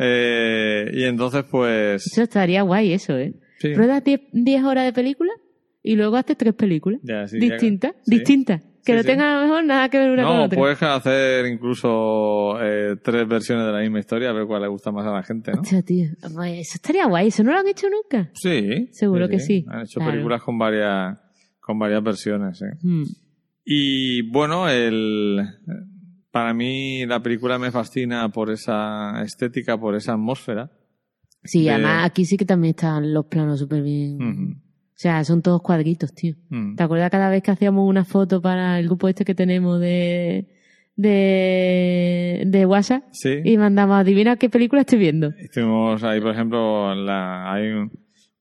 Eh, 0.00 0.90
y 0.92 1.04
entonces 1.04 1.44
pues... 1.50 2.04
Eso 2.06 2.22
estaría 2.22 2.62
guay, 2.62 2.92
eso, 2.92 3.16
¿eh? 3.16 3.32
sí, 3.58 3.74
Ruedas 3.74 4.02
10 4.04 4.64
horas 4.64 4.84
de 4.84 4.92
película 4.92 5.30
y 5.82 5.94
luego 5.96 6.16
haces 6.16 6.36
tres 6.36 6.54
películas. 6.54 7.00
ya, 7.04 7.26
sí, 7.28 7.38
ya- 7.40 7.46
distintas, 7.54 7.92
sí. 8.02 8.16
distintas. 8.16 8.62
Que 8.84 8.92
Sí, 8.92 8.96
no 8.96 9.02
sí. 9.02 9.06
tengan 9.08 9.26
a 9.28 9.36
lo 9.40 9.46
mejor 9.46 9.64
nada 9.64 9.88
que 9.88 9.98
ver 9.98 10.10
una 10.10 10.22
con 10.24 10.36
No, 10.36 10.44
otra. 10.44 10.58
puedes 10.58 10.82
hacer 10.82 11.46
incluso 11.46 12.60
eh, 12.62 12.96
tres 13.02 13.26
versiones 13.26 13.64
de 13.66 13.72
la 13.72 13.80
misma 13.80 14.00
historia, 14.00 14.30
a 14.30 14.32
ver 14.32 14.46
cuál 14.46 14.62
le 14.62 14.68
gusta 14.68 14.92
más 14.92 15.06
a 15.06 15.12
la 15.12 15.22
gente, 15.22 15.52
¿no? 15.52 15.60
Hostia, 15.62 15.82
tío. 15.82 16.08
Pues 16.34 16.60
eso 16.68 16.72
estaría 16.74 17.06
guay. 17.06 17.28
Eso 17.28 17.42
no 17.44 17.52
lo 17.52 17.58
han 17.60 17.66
hecho 17.68 17.86
nunca. 17.88 18.30
Sí. 18.34 18.88
Seguro 18.92 19.28
que 19.28 19.40
sí. 19.40 19.64
Han 19.68 19.82
hecho 19.82 20.00
Claro. 20.00 20.12
películas 20.12 20.42
con 20.42 20.58
varias, 20.58 21.16
con 21.60 21.78
varias 21.78 22.02
versiones, 22.02 22.58
sí. 22.58 22.66
Mm. 22.82 23.04
Y 23.64 24.22
bueno, 24.30 24.68
el, 24.68 25.40
para 26.30 26.52
mí 26.52 27.06
la 27.06 27.22
película 27.22 27.58
me 27.58 27.70
fascina 27.70 28.28
por 28.28 28.50
esa 28.50 29.22
estética, 29.22 29.78
por 29.78 29.94
esa 29.94 30.12
atmósfera. 30.12 30.70
Sí, 31.42 31.64
De- 31.64 31.70
además 31.70 32.04
aquí 32.04 32.24
sí 32.26 32.36
que 32.36 32.44
también 32.44 32.74
están 32.74 33.14
los 33.14 33.24
planos 33.26 33.58
súper 33.60 33.82
bien. 33.82 34.62
O 34.96 34.96
sea, 34.96 35.24
son 35.24 35.42
todos 35.42 35.60
cuadritos, 35.60 36.14
tío. 36.14 36.34
Mm. 36.50 36.76
¿Te 36.76 36.82
acuerdas 36.84 37.10
cada 37.10 37.28
vez 37.28 37.42
que 37.42 37.50
hacíamos 37.50 37.88
una 37.88 38.04
foto 38.04 38.40
para 38.40 38.78
el 38.78 38.86
grupo 38.86 39.08
este 39.08 39.24
que 39.24 39.34
tenemos 39.34 39.80
de, 39.80 40.46
de, 40.96 42.44
de 42.46 42.66
WhatsApp? 42.66 43.02
Sí. 43.12 43.40
Y 43.44 43.56
mandamos, 43.58 43.96
adivina 43.96 44.36
qué 44.36 44.48
película 44.48 44.82
estoy 44.82 44.98
viendo. 44.98 45.30
Estuvimos 45.38 46.02
ahí, 46.04 46.20
por 46.20 46.30
ejemplo, 46.32 46.94
la, 46.94 47.52
hay 47.52 47.68
un, 47.70 47.90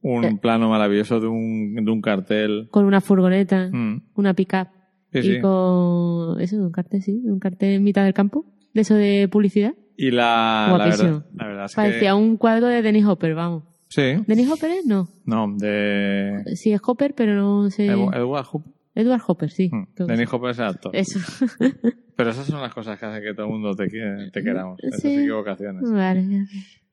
un 0.01 0.25
Eh. 0.25 0.37
plano 0.41 0.69
maravilloso 0.69 1.19
de 1.19 1.27
un, 1.27 1.75
de 1.83 1.91
un 1.91 2.01
cartel. 2.01 2.67
Con 2.71 2.85
una 2.85 3.01
furgoneta, 3.01 3.69
Mm. 3.71 4.03
una 4.15 4.33
pick-up. 4.33 4.67
Sí, 5.11 5.19
y 5.19 5.21
sí. 5.23 5.41
con, 5.41 6.39
eso, 6.41 6.57
un 6.57 6.71
cartel, 6.71 7.01
sí, 7.01 7.21
un 7.25 7.39
cartel 7.39 7.73
en 7.75 7.83
mitad 7.83 8.03
del 8.03 8.13
campo. 8.13 8.45
De 8.73 8.81
eso 8.81 8.95
de 8.95 9.27
publicidad. 9.27 9.73
Y 9.95 10.09
la, 10.09 10.67
la 10.75 10.85
verdad, 10.85 11.25
la 11.35 11.47
verdad 11.47 11.65
es 11.65 11.75
Parecía 11.75 12.09
que... 12.09 12.13
un 12.13 12.37
cuadro 12.37 12.65
de 12.67 12.81
Dennis 12.81 13.05
Hopper, 13.05 13.35
vamos. 13.35 13.63
Sí. 13.95 14.23
¿Dennis 14.27 14.49
Hopper 14.51 14.71
es? 14.71 14.85
No. 14.85 15.07
No, 15.25 15.53
de... 15.57 16.41
Sí, 16.55 16.71
es 16.73 16.81
Hopper, 16.83 17.13
pero 17.13 17.35
no 17.35 17.69
sé. 17.69 17.85
Edward 17.85 18.45
Hooper. 18.45 18.71
Edward 18.95 19.21
Hopper, 19.27 19.51
sí. 19.51 19.69
Mm. 19.71 20.05
Dennis 20.05 20.29
sí. 20.29 20.35
Hopper 20.35 20.49
es 20.51 20.59
el 20.59 20.65
actor. 20.65 20.95
Eso. 20.95 21.19
Pero 22.15 22.29
esas 22.29 22.45
son 22.45 22.61
las 22.61 22.73
cosas 22.73 22.99
que 22.99 23.05
hacen 23.07 23.23
que 23.23 23.33
todo 23.33 23.47
el 23.47 23.51
mundo 23.51 23.75
te, 23.75 23.87
quiera- 23.87 24.29
te 24.31 24.43
queramos. 24.43 24.79
Esas 24.83 25.01
Sí. 25.01 25.15
equivocaciones. 25.15 25.81
vale. 25.91 26.45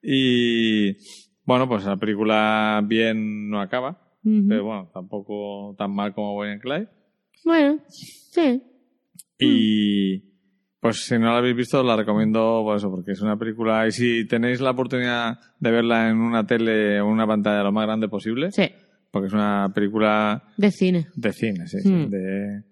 Y 0.03 0.97
bueno, 1.45 1.69
pues 1.69 1.85
la 1.85 1.97
película 1.99 2.83
bien 2.87 3.49
no 3.51 3.61
acaba. 3.61 4.03
Pero 4.23 4.65
bueno, 4.65 4.91
tampoco 4.95 5.75
tan 5.79 5.95
mal 5.95 6.15
como 6.15 6.35
Bonnie 6.35 6.53
and 6.53 6.63
Clyde. 6.63 6.89
Bueno, 7.45 7.79
sí. 7.89 8.63
Y 9.39 10.30
pues 10.81 11.05
si 11.05 11.19
no 11.19 11.27
la 11.33 11.39
habéis 11.39 11.57
visto, 11.57 11.83
la 11.83 11.97
recomiendo 11.97 12.63
por 12.65 12.77
eso, 12.77 12.91
porque 12.91 13.13
es 13.13 13.21
una 13.21 13.37
película. 13.37 13.87
Y 13.87 13.93
si 13.93 14.27
tenéis 14.27 14.61
la 14.61 14.71
oportunidad 14.71 15.39
de 15.59 15.71
verla 15.71 16.09
en 16.09 16.17
una 16.17 16.47
tele 16.47 17.01
o 17.01 17.07
una 17.07 17.27
pantalla 17.27 17.63
lo 17.63 17.73
más 17.73 17.87
grande 17.87 18.09
posible, 18.09 18.51
Sí, 18.51 18.65
porque 19.11 19.27
es 19.29 19.33
una 19.35 19.71
película 19.75 20.43
de 20.57 20.71
cine. 20.71 21.09
de 21.15 21.33
cine, 21.33 21.67
sí, 21.67 21.81
sí, 21.81 21.89
Mm. 21.93 22.09
de, 22.11 22.63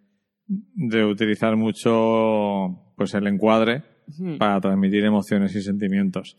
de 0.47 1.05
utilizar 1.05 1.57
mucho 1.57 2.93
pues 2.97 3.13
el 3.15 3.27
encuadre 3.27 3.83
Ujú. 4.09 4.39
para 4.39 4.61
transmitir 4.61 5.05
emociones 5.05 5.55
y 5.55 5.61
sentimientos. 5.63 6.37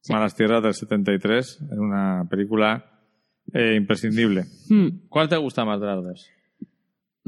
Sí. 0.00 0.12
Malas 0.12 0.36
Tierras 0.36 0.62
del 0.62 0.74
73 0.74 1.46
es 1.72 1.78
una 1.78 2.24
película 2.30 2.84
eh, 3.52 3.74
imprescindible. 3.76 4.44
Mm. 4.68 5.08
¿Cuál 5.08 5.28
te 5.28 5.36
gusta 5.36 5.64
más 5.64 5.80
de 5.80 5.86
las 5.86 6.02
dos? 6.02 6.28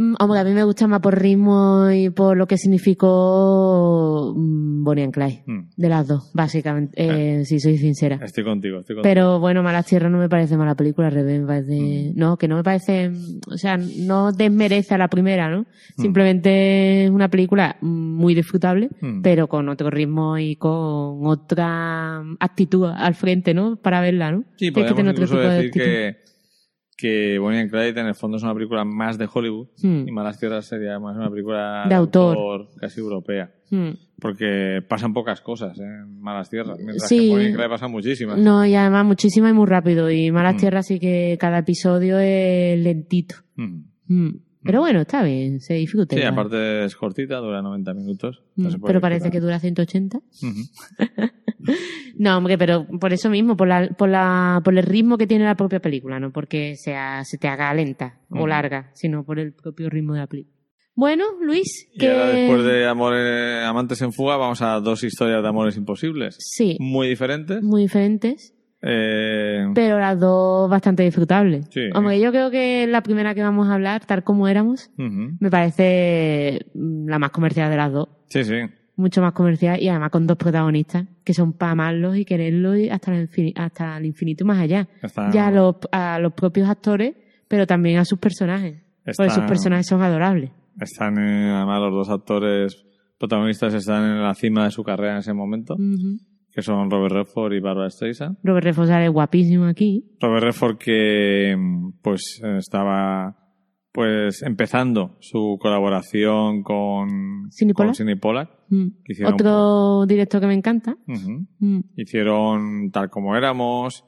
Mm, 0.03 0.15
Hombre, 0.19 0.39
a 0.41 0.45
mí 0.45 0.53
me 0.53 0.65
gusta 0.65 0.87
más 0.87 1.01
por 1.01 1.21
ritmo 1.21 1.91
y 1.91 2.09
por 2.09 2.35
lo 2.35 2.47
que 2.47 2.57
significó 2.57 4.33
mm, 4.35 4.83
Bonnie 4.83 5.05
and 5.05 5.13
Clyde. 5.13 5.43
Mm. 5.47 5.61
De 5.77 5.89
las 5.91 6.09
dos, 6.09 6.31
básicamente, 6.33 6.95
eh, 6.97 7.45
si 7.45 7.61
soy 7.61 7.77
sincera. 7.77 8.19
Estoy 8.23 8.45
contigo, 8.45 8.79
estoy 8.81 8.97
contigo. 8.97 9.03
Pero 9.03 9.41
bueno, 9.41 9.63
Malas 9.63 9.85
Tierras 9.87 10.11
no 10.11 10.17
me 10.19 10.29
parece 10.29 10.57
mala 10.57 10.75
película, 10.75 11.09
al 11.09 11.15
revés, 11.15 11.41
me 11.41 11.47
parece... 11.47 12.13
No, 12.15 12.37
que 12.39 12.49
no 12.49 12.57
me 12.57 12.63
parece... 12.63 13.11
O 13.47 13.57
sea, 13.59 13.77
no 13.77 14.33
desmerece 14.33 14.95
a 14.95 14.99
la 14.99 15.09
primera, 15.09 15.51
¿no? 15.51 15.67
Simplemente 15.99 17.05
es 17.05 17.11
una 17.11 17.29
película 17.29 17.77
muy 17.81 18.35
disfrutable, 18.35 18.89
Mm. 19.01 19.23
pero 19.23 19.49
con 19.49 19.69
otro 19.69 19.91
ritmo 19.91 20.39
y 20.39 20.57
con 20.57 21.27
otra 21.27 22.23
actitud 22.39 22.87
al 22.87 23.15
frente, 23.15 23.55
¿no? 23.55 23.77
Para 23.77 24.01
verla, 24.01 24.33
¿no? 24.33 24.45
Sí, 24.57 24.67
que 24.67 24.73
podemos 24.73 24.97
tener 24.97 25.13
otro 25.13 25.25
incluso 25.25 25.35
tipo 25.41 25.49
de 25.51 25.55
decir 25.57 25.69
actitud. 25.69 25.85
que, 25.85 26.17
que 27.01 27.39
Bonnie 27.39 27.61
and 27.61 27.71
Clyde 27.71 28.01
en 28.01 28.07
el 28.07 28.15
fondo 28.15 28.37
es 28.37 28.43
una 28.43 28.53
película 28.55 28.85
más 28.85 29.17
de 29.19 29.29
Hollywood 29.33 29.69
Mm. 29.83 30.09
y 30.09 30.13
Malas 30.13 30.39
Tierras 30.39 30.67
sería 30.67 30.99
más 30.99 31.17
una 31.17 31.31
película 31.31 31.87
De 31.89 31.95
autor. 31.95 32.69
casi 32.79 33.01
europea. 33.01 33.53
Mm. 33.71 33.91
Porque 34.21 34.83
pasan 34.89 35.15
pocas 35.15 35.41
cosas 35.41 35.79
¿eh? 35.79 35.83
en 35.85 36.21
Malas 36.21 36.51
Tierras, 36.51 36.77
mientras 36.79 37.09
Sí. 37.09 37.19
que 37.21 37.29
Bonnie 37.31 37.47
and 37.47 37.55
Clyde 37.57 37.69
pasan 37.71 37.91
muchísimas. 37.91 38.39
No, 38.39 38.67
y 38.67 38.75
además 38.75 39.07
muchísima 39.07 39.49
y 39.49 39.53
muy 39.53 39.67
rápido. 39.67 40.11
Y 40.11 40.31
Malas 40.31 40.57
Mm. 40.57 40.59
Tierras 40.59 40.87
sí 40.87 40.99
que 41.01 41.37
cada 41.41 41.59
episodio 41.59 42.19
es 42.19 42.79
lentito. 42.79 43.37
Pero 44.63 44.81
bueno, 44.81 45.01
está 45.01 45.23
bien, 45.23 45.61
se 45.61 45.73
disfruta. 45.75 46.15
Sí, 46.15 46.21
igual. 46.21 46.35
aparte 46.35 46.85
es 46.85 46.95
cortita, 46.95 47.37
dura 47.39 47.63
90 47.63 47.95
minutos. 47.95 48.43
Pero 48.85 49.01
parece 49.01 49.31
que 49.31 49.41
dura 49.41 49.59
180. 49.59 50.19
Ujú. 50.19 50.61
No, 52.17 52.37
hombre, 52.39 52.59
pero 52.59 52.87
por 53.01 53.13
eso 53.13 53.31
mismo, 53.31 53.57
por, 53.57 53.69
la, 53.69 53.89
por, 53.97 54.09
la, 54.09 54.61
por 54.65 54.77
el 54.77 54.83
ritmo 54.85 55.17
que 55.19 55.27
tiene 55.27 55.45
la 55.45 55.55
propia 55.55 55.81
película, 55.81 56.19
no 56.21 56.33
porque 56.33 56.77
sea, 56.77 57.25
se 57.25 57.39
te 57.39 57.49
haga 57.49 57.73
lenta 57.75 58.21
o 58.31 58.47
larga, 58.47 58.91
sino 58.95 59.25
por 59.25 59.39
el 59.39 59.53
propio 59.53 59.89
ritmo 59.89 60.15
de 60.15 60.21
la 60.21 60.27
película. 60.27 60.57
Bueno, 60.95 61.25
Luis, 61.41 61.89
Y 61.95 61.99
que... 61.99 62.11
ahora 62.11 62.27
después 62.31 62.65
de 62.65 62.87
Amores, 62.87 63.65
Amantes 63.65 64.03
en 64.03 64.13
Fuga 64.13 64.37
vamos 64.37 64.61
a 64.61 64.81
dos 64.81 65.03
historias 65.03 65.41
de 65.43 65.49
amores 65.49 65.77
imposibles. 65.77 66.37
Sí, 66.39 66.77
Muy 66.81 67.09
diferentes. 67.09 67.63
muy 67.63 67.83
diferentes, 67.83 68.55
Eh, 68.83 69.65
pero 69.75 69.99
las 69.99 70.19
dos 70.19 70.69
bastante 70.69 71.03
disfrutables. 71.05 71.67
Sí. 71.71 71.83
Hombre, 71.95 72.21
yo 72.21 72.31
creo 72.33 72.51
que 72.51 72.87
la 72.87 73.03
primera 73.03 73.35
que 73.35 73.43
vamos 73.43 73.69
a 73.69 73.75
hablar, 73.75 74.05
tal 74.05 74.25
como 74.25 74.49
éramos, 74.49 74.91
me 74.97 75.51
parece 75.51 76.67
la 76.75 77.19
más 77.19 77.31
comercial 77.31 77.71
de 77.71 77.77
las 77.77 77.93
dos. 77.93 78.09
Sí, 78.29 78.45
sí. 78.45 78.57
Mucho 79.01 79.23
más 79.23 79.33
comercial 79.33 79.81
y 79.83 79.89
además 79.89 80.11
con 80.11 80.27
dos 80.27 80.37
protagonistas 80.37 81.07
que 81.25 81.33
son 81.33 81.53
para 81.55 81.73
amarlos 81.73 82.17
y 82.17 82.25
quererlos 82.25 82.77
hasta 82.91 83.17
el, 83.17 83.29
infini- 83.29 83.53
hasta 83.57 83.97
el 83.97 84.05
infinito 84.05 84.45
más 84.45 84.59
allá. 84.59 84.87
Ya 85.33 85.47
a 85.47 85.51
los, 85.51 85.77
a 85.91 86.19
los 86.19 86.33
propios 86.35 86.69
actores, 86.69 87.15
pero 87.49 87.67
también 87.67 87.99
a 87.99 88.05
sus 88.05 88.19
personajes. 88.19 88.83
Porque 89.05 89.31
sus 89.31 89.45
personajes 89.45 89.87
son 89.87 90.03
adorables. 90.03 90.51
Están, 90.79 91.19
eh, 91.19 91.51
además, 91.51 91.81
los 91.81 91.93
dos 92.07 92.11
actores 92.11 92.85
protagonistas 93.19 93.73
están 93.75 94.05
en 94.05 94.23
la 94.23 94.35
cima 94.35 94.65
de 94.65 94.71
su 94.71 94.83
carrera 94.83 95.13
en 95.15 95.19
ese 95.19 95.33
momento, 95.33 95.77
que 96.53 96.63
son 96.63 96.91
Robert 96.91 97.13
Redford 97.15 97.53
y 97.55 97.61
Barbara 97.61 97.89
Streisand. 97.91 98.37
Robert 98.43 98.65
Redford 98.65 98.91
es 98.91 99.11
guapísimo 99.11 99.65
aquí. 99.67 100.05
Robert 100.21 100.45
Redford 100.45 100.77
que, 100.79 101.57
pues, 102.03 102.41
estaba, 102.59 103.37
pues, 103.93 104.43
empezando 104.43 105.17
su 105.21 105.59
colaboración 105.61 106.63
con 106.63 107.51
Sidney 107.51 108.15
Pollack. 108.17 108.51
Mm. 108.69 108.87
Que 109.05 109.25
Otro 109.27 110.07
director 110.07 110.41
que 110.41 110.47
me 110.47 110.55
encanta. 110.55 110.97
Mm. 111.07 111.81
Hicieron 111.97 112.91
Tal 112.93 113.11
como 113.11 113.37
éramos, 113.37 114.05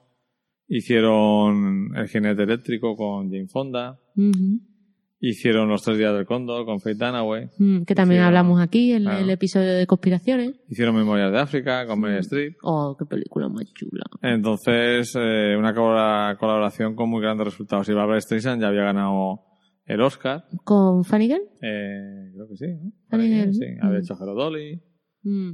hicieron 0.69 1.95
El 1.97 2.09
jinete 2.09 2.43
eléctrico 2.45 2.97
con 2.97 3.31
Jane 3.31 3.49
Fonda, 3.49 3.99
hicieron 5.21 5.69
Los 5.69 5.83
tres 5.83 5.99
días 5.99 6.13
del 6.15 6.27
cóndor 6.27 6.65
con 6.65 6.81
Faye 6.81 6.97
Dunaway, 6.97 7.49
Mm, 7.59 7.83
Que 7.83 7.95
también 7.95 8.21
Hicieron- 8.21 8.27
hablamos 8.27 8.61
aquí 8.61 8.93
en 8.93 9.03
claro. 9.03 9.19
el 9.19 9.31
episodio 9.31 9.73
de 9.75 9.87
conspiraciones. 9.87 10.61
hicieron 10.69 10.95
Memorias 10.97 11.31
de 11.33 11.39
África 11.39 11.87
con 11.87 12.01
Meryl 12.01 12.19
Streep. 12.21 12.57
Oh, 12.63 12.97
qué 12.99 13.05
película 13.07 13.49
más 13.49 13.73
chula. 13.73 14.05
Entonces, 14.23 15.13
eh, 15.17 15.57
una 15.59 15.75
colabora- 15.75 16.37
colaboración 16.39 16.95
con 16.97 17.09
muy 17.11 17.21
grandes 17.21 17.47
resultados. 17.47 17.89
Y 17.89 17.93
Barbara 17.95 18.21
Streisand 18.21 18.61
ya 18.63 18.69
había 18.69 18.83
ganado 18.85 19.41
el 19.87 20.01
Oscar. 20.01 20.45
¿Con 20.65 21.05
Girl? 21.05 21.43
Eh, 21.63 22.31
creo 22.35 22.49
que 22.49 22.57
sí, 22.57 22.67
¿no? 22.67 22.93
Había 23.11 23.47
Mm. 23.47 23.97
hecho 24.03 24.15
Hello 24.21 24.35
Dolly. 24.35 24.81
Mm. 25.23 25.51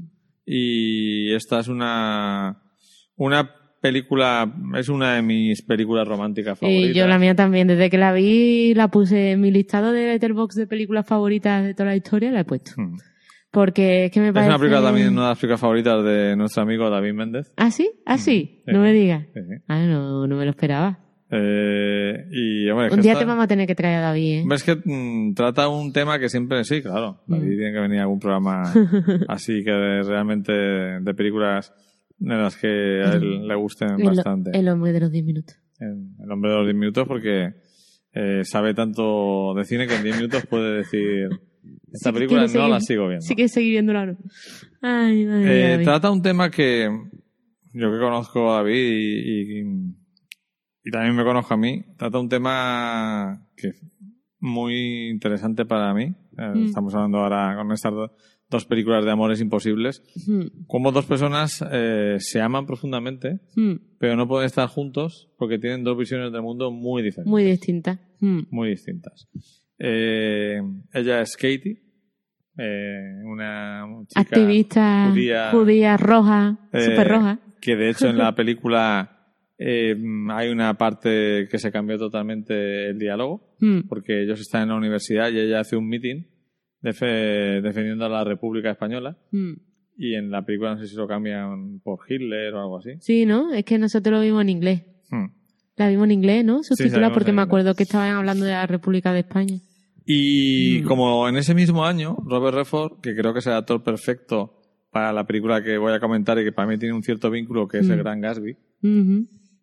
Y 0.47 1.35
esta 1.35 1.61
es 1.61 1.69
una, 1.69 2.63
una 3.17 3.51
película, 3.81 4.53
es 4.77 4.89
una 4.89 5.15
de 5.15 5.23
mis 5.23 5.63
películas 5.63 6.07
románticas 6.09 6.59
Y 6.59 6.61
favoritas. 6.61 6.97
yo 6.97 7.07
la 7.07 7.19
mía 7.19 7.35
también, 7.35 7.69
desde 7.69 7.91
que 7.91 7.99
la 7.99 8.13
vi, 8.13 8.75
la 8.75 8.89
puse 8.89 9.33
en 9.33 9.41
mi 9.41 9.51
listado 9.51 9.93
de 9.93 10.07
Letterboxd 10.07 10.59
de 10.59 10.67
películas 10.67 11.07
favoritas 11.07 11.65
de 11.65 11.75
toda 11.75 11.91
la 11.91 11.97
historia, 11.97 12.31
la 12.33 12.41
he 12.41 12.45
puesto. 12.45 12.73
Hmm. 12.77 12.97
Porque 13.51 14.07
es 14.07 14.11
que 14.11 14.21
me 14.21 14.29
Es 14.29 14.33
parece... 14.35 14.51
una 14.51 14.59
película 14.59 14.83
también, 14.83 15.09
una 15.13 15.23
de 15.23 15.29
las 15.29 15.39
películas 15.39 15.61
favoritas 15.61 16.05
de 16.05 16.37
nuestro 16.37 16.63
amigo 16.63 16.91
David 16.91 17.13
Méndez. 17.15 17.53
¿Ah, 17.57 17.71
sí? 17.71 17.91
¿Ah, 18.05 18.19
sí? 18.19 18.63
Sí. 18.67 18.73
No 18.73 18.81
me 18.81 18.93
digas. 18.93 19.27
Sí. 19.33 19.41
Ah, 19.69 19.85
no, 19.87 20.27
no 20.27 20.37
me 20.37 20.45
lo 20.45 20.51
esperaba. 20.51 20.99
Eh, 21.31 22.27
y, 22.31 22.71
Un 22.71 23.01
día 23.03 23.13
está- 23.13 23.19
te 23.19 23.25
vamos 23.27 23.45
a 23.45 23.49
tener 23.49 23.67
que 23.67 23.75
traer 23.75 23.97
a 23.99 24.01
David, 24.01 24.39
¿eh? 24.39 24.45
Es 24.55 24.63
que 24.65 24.77
mm, 24.83 25.35
trata 25.35 25.69
un 25.69 25.93
tema 25.93 26.19
que 26.19 26.29
siempre, 26.29 26.65
sí, 26.65 26.81
claro. 26.81 27.21
Mm. 27.27 27.33
David 27.33 27.57
tiene 27.59 27.73
que 27.73 27.81
venir 27.81 27.99
a 27.99 28.03
algún 28.03 28.19
programa 28.19 28.63
así 29.29 29.63
que 29.63 29.71
de- 29.71 30.03
realmente 30.05 30.53
de 30.53 31.15
películas 31.15 31.73
de 32.19 32.35
las 32.35 32.57
que 32.57 32.67
a 33.05 33.13
él 33.13 33.47
le 33.47 33.55
gusten 33.57 34.01
El, 34.01 34.07
bastante. 34.07 34.51
el 34.59 34.69
hombre 34.69 34.93
de 34.93 35.01
los 35.01 35.13
10 35.13 35.25
minutos. 35.25 35.57
en 35.81 36.15
El 36.23 36.33
hombre 36.33 36.51
de 36.51 36.57
los 36.57 36.67
10 36.67 36.77
minutos 36.77 37.07
porque 37.07 37.53
eh, 38.15 38.41
sabe 38.45 38.73
tanto 38.75 39.53
de 39.55 39.65
cine 39.65 39.87
que 39.87 39.97
en 39.97 40.03
10 40.03 40.17
minutos 40.17 40.47
puede 40.47 40.79
decir 40.79 41.29
esta 41.93 42.09
Sí 42.11 42.15
película 42.15 42.43
no 42.43 42.49
seguir- 42.49 42.69
la 42.71 42.81
sigo 42.81 43.07
viendo. 43.09 43.25
Sí 43.27 43.37
que 43.37 43.49
seguir 43.49 43.73
viéndola. 43.73 44.07
¿no? 44.07 44.17
Ay, 44.81 45.27
madre 45.27 45.75
Eh, 45.75 45.79
trata 45.85 46.11
un 46.11 46.23
tema 46.23 46.51
que 46.51 46.89
yo 47.75 47.93
que 47.93 47.99
conozco 47.99 48.51
a 48.53 48.57
David 48.63 48.75
y, 48.75 49.61
y- 49.61 49.95
y 50.89 50.91
también 50.91 51.15
me 51.15 51.25
conozco 51.25 51.53
a 51.55 51.57
mí, 51.57 51.85
trata 51.99 52.19
un 52.19 52.29
tema 52.29 53.47
que 53.57 53.69
es 53.69 53.83
muy 54.41 55.09
interesante 55.11 55.65
para 55.67 55.93
mí. 55.95 56.15
Eh, 56.39 56.53
Mm. 56.55 56.65
Estamos 56.67 56.95
hablando 56.95 57.19
ahora 57.19 57.55
con 57.57 57.71
estas 57.73 57.93
do- 57.93 58.13
dos 58.49 58.65
películas 58.65 59.05
de 59.05 59.11
amores 59.11 59.41
imposibles. 59.41 60.03
Hmm, 60.27 60.65
Como 60.67 60.91
dos 60.93 61.05
personas 61.05 61.63
eh, 61.71 62.17
se 62.21 62.41
aman 62.41 62.65
profundamente, 62.65 63.41
hmm. 63.57 63.75
pero 63.99 64.17
no 64.17 64.27
pueden 64.27 64.47
estar 64.47 64.69
juntos 64.69 65.29
porque 65.37 65.59
tienen 65.59 65.85
dos 65.85 65.99
visiones 65.99 66.33
del 66.33 66.43
mundo 66.43 66.71
muy 66.71 67.03
diferentes. 67.03 67.31
Muy 67.31 67.45
distinta. 67.45 68.01
Hmm. 68.21 68.41
muy 68.51 68.71
distintas. 68.71 69.29
Eh, 69.79 70.61
ella 70.93 71.21
es 71.21 71.37
Katie, 71.37 71.83
eh, 72.57 73.21
una 73.25 73.85
chica 74.09 74.21
Activista 74.21 75.09
judía, 75.11 75.51
judía, 75.51 75.97
roja, 75.97 76.59
súper 76.73 77.09
roja. 77.09 77.39
que 77.61 77.77
de 77.77 77.91
hecho 77.91 78.09
en 78.09 78.19
la 78.19 78.35
película 78.35 79.18
eh, 79.59 79.97
hay 80.31 80.49
una 80.51 80.75
parte 80.79 81.49
que 81.51 81.59
se 81.59 81.73
cambió 81.73 81.99
totalmente 81.99 82.91
el 82.91 82.99
diálogo, 82.99 83.57
Hmm. 83.61 83.81
porque 83.89 84.23
ellos 84.23 84.41
están 84.41 84.63
en 84.63 84.69
la 84.69 84.77
universidad 84.77 85.31
y 85.33 85.39
ella 85.41 85.61
hace 85.61 85.77
un 85.77 85.89
meeting 85.89 86.23
defe- 86.83 87.61
defendiendo 87.61 88.05
a 88.05 88.09
la 88.09 88.23
República 88.25 88.71
Española 88.71 89.19
Hmm. 89.33 89.55
y 89.97 90.15
en 90.15 90.31
la 90.31 90.45
película 90.45 90.75
no 90.75 90.81
sé 90.81 90.87
si 90.87 90.95
lo 90.97 91.09
cambian 91.09 91.81
por 91.83 91.99
Hitler 92.09 92.55
o 92.55 92.61
algo 92.61 92.79
así. 92.79 92.91
Sí, 93.01 93.27
¿no? 93.27 93.53
Es 93.53 93.65
que 93.65 93.79
nosotros 93.79 94.15
lo 94.17 94.21
vimos 94.23 94.43
en 94.43 94.49
inglés. 94.51 94.83
Hmm. 95.11 95.27
La 95.77 95.89
vimos 95.89 96.05
en 96.05 96.13
inglés, 96.13 96.45
¿no? 96.45 96.63
Sí, 96.63 96.69
Subtitulada 96.69 96.95
sabemos 97.07 97.15
porque 97.15 97.33
me 97.33 97.43
acuerdo 97.43 97.75
que 97.75 97.83
estaban 97.85 98.11
hablando 98.17 98.45
de 98.45 98.53
la 98.53 98.67
República 98.67 99.13
de 99.13 99.21
España. 99.21 99.57
Y 100.11 100.83
como 100.83 101.29
en 101.29 101.37
ese 101.37 101.55
mismo 101.55 101.85
año, 101.85 102.17
Robert 102.25 102.57
Redford, 102.57 103.01
que 103.03 103.15
creo 103.15 103.33
que 103.33 103.41
es 103.41 103.47
el 103.47 103.53
actor 103.55 103.83
perfecto 103.85 104.55
para 104.91 105.13
la 105.13 105.27
película 105.27 105.63
que 105.63 105.77
voy 105.79 105.93
a 105.93 106.01
comentar 106.01 106.39
y 106.39 106.45
que 106.45 106.53
para 106.53 106.67
mí 106.67 106.79
tiene 106.79 106.95
un 106.95 107.03
cierto 107.03 107.31
vínculo, 107.31 107.69
que 107.69 107.79
es 107.81 107.89
El. 107.91 107.99
Gran 107.99 108.21
Gatsby. 108.21 108.57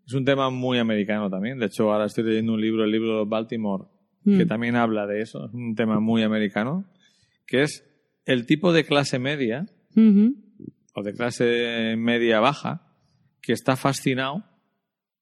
Es 0.06 0.14
un 0.14 0.26
tema 0.26 0.50
muy 0.50 0.78
americano 0.80 1.30
también. 1.30 1.60
De 1.60 1.66
hecho, 1.68 1.92
ahora 1.92 2.06
estoy 2.06 2.24
leyendo 2.24 2.54
un 2.54 2.62
libro, 2.62 2.84
el 2.84 2.92
libro 2.92 3.20
de 3.20 3.26
Baltimore, 3.26 3.86
Mm. 4.24 4.38
que 4.40 4.46
también 4.48 4.76
habla 4.76 5.06
de 5.06 5.22
eso. 5.22 5.46
Es 5.46 5.54
un 5.54 5.76
tema 5.76 6.00
muy 6.00 6.24
americano, 6.24 6.86
que 7.46 7.62
es 7.62 7.84
el 8.26 8.46
tipo 8.48 8.74
de 8.74 8.84
clase 8.84 9.20
media 9.20 9.68
o 10.96 11.04
de 11.04 11.14
clase 11.14 11.96
media 11.98 12.40
baja 12.40 12.82
que 13.42 13.54
está 13.54 13.76
fascinado 13.76 14.44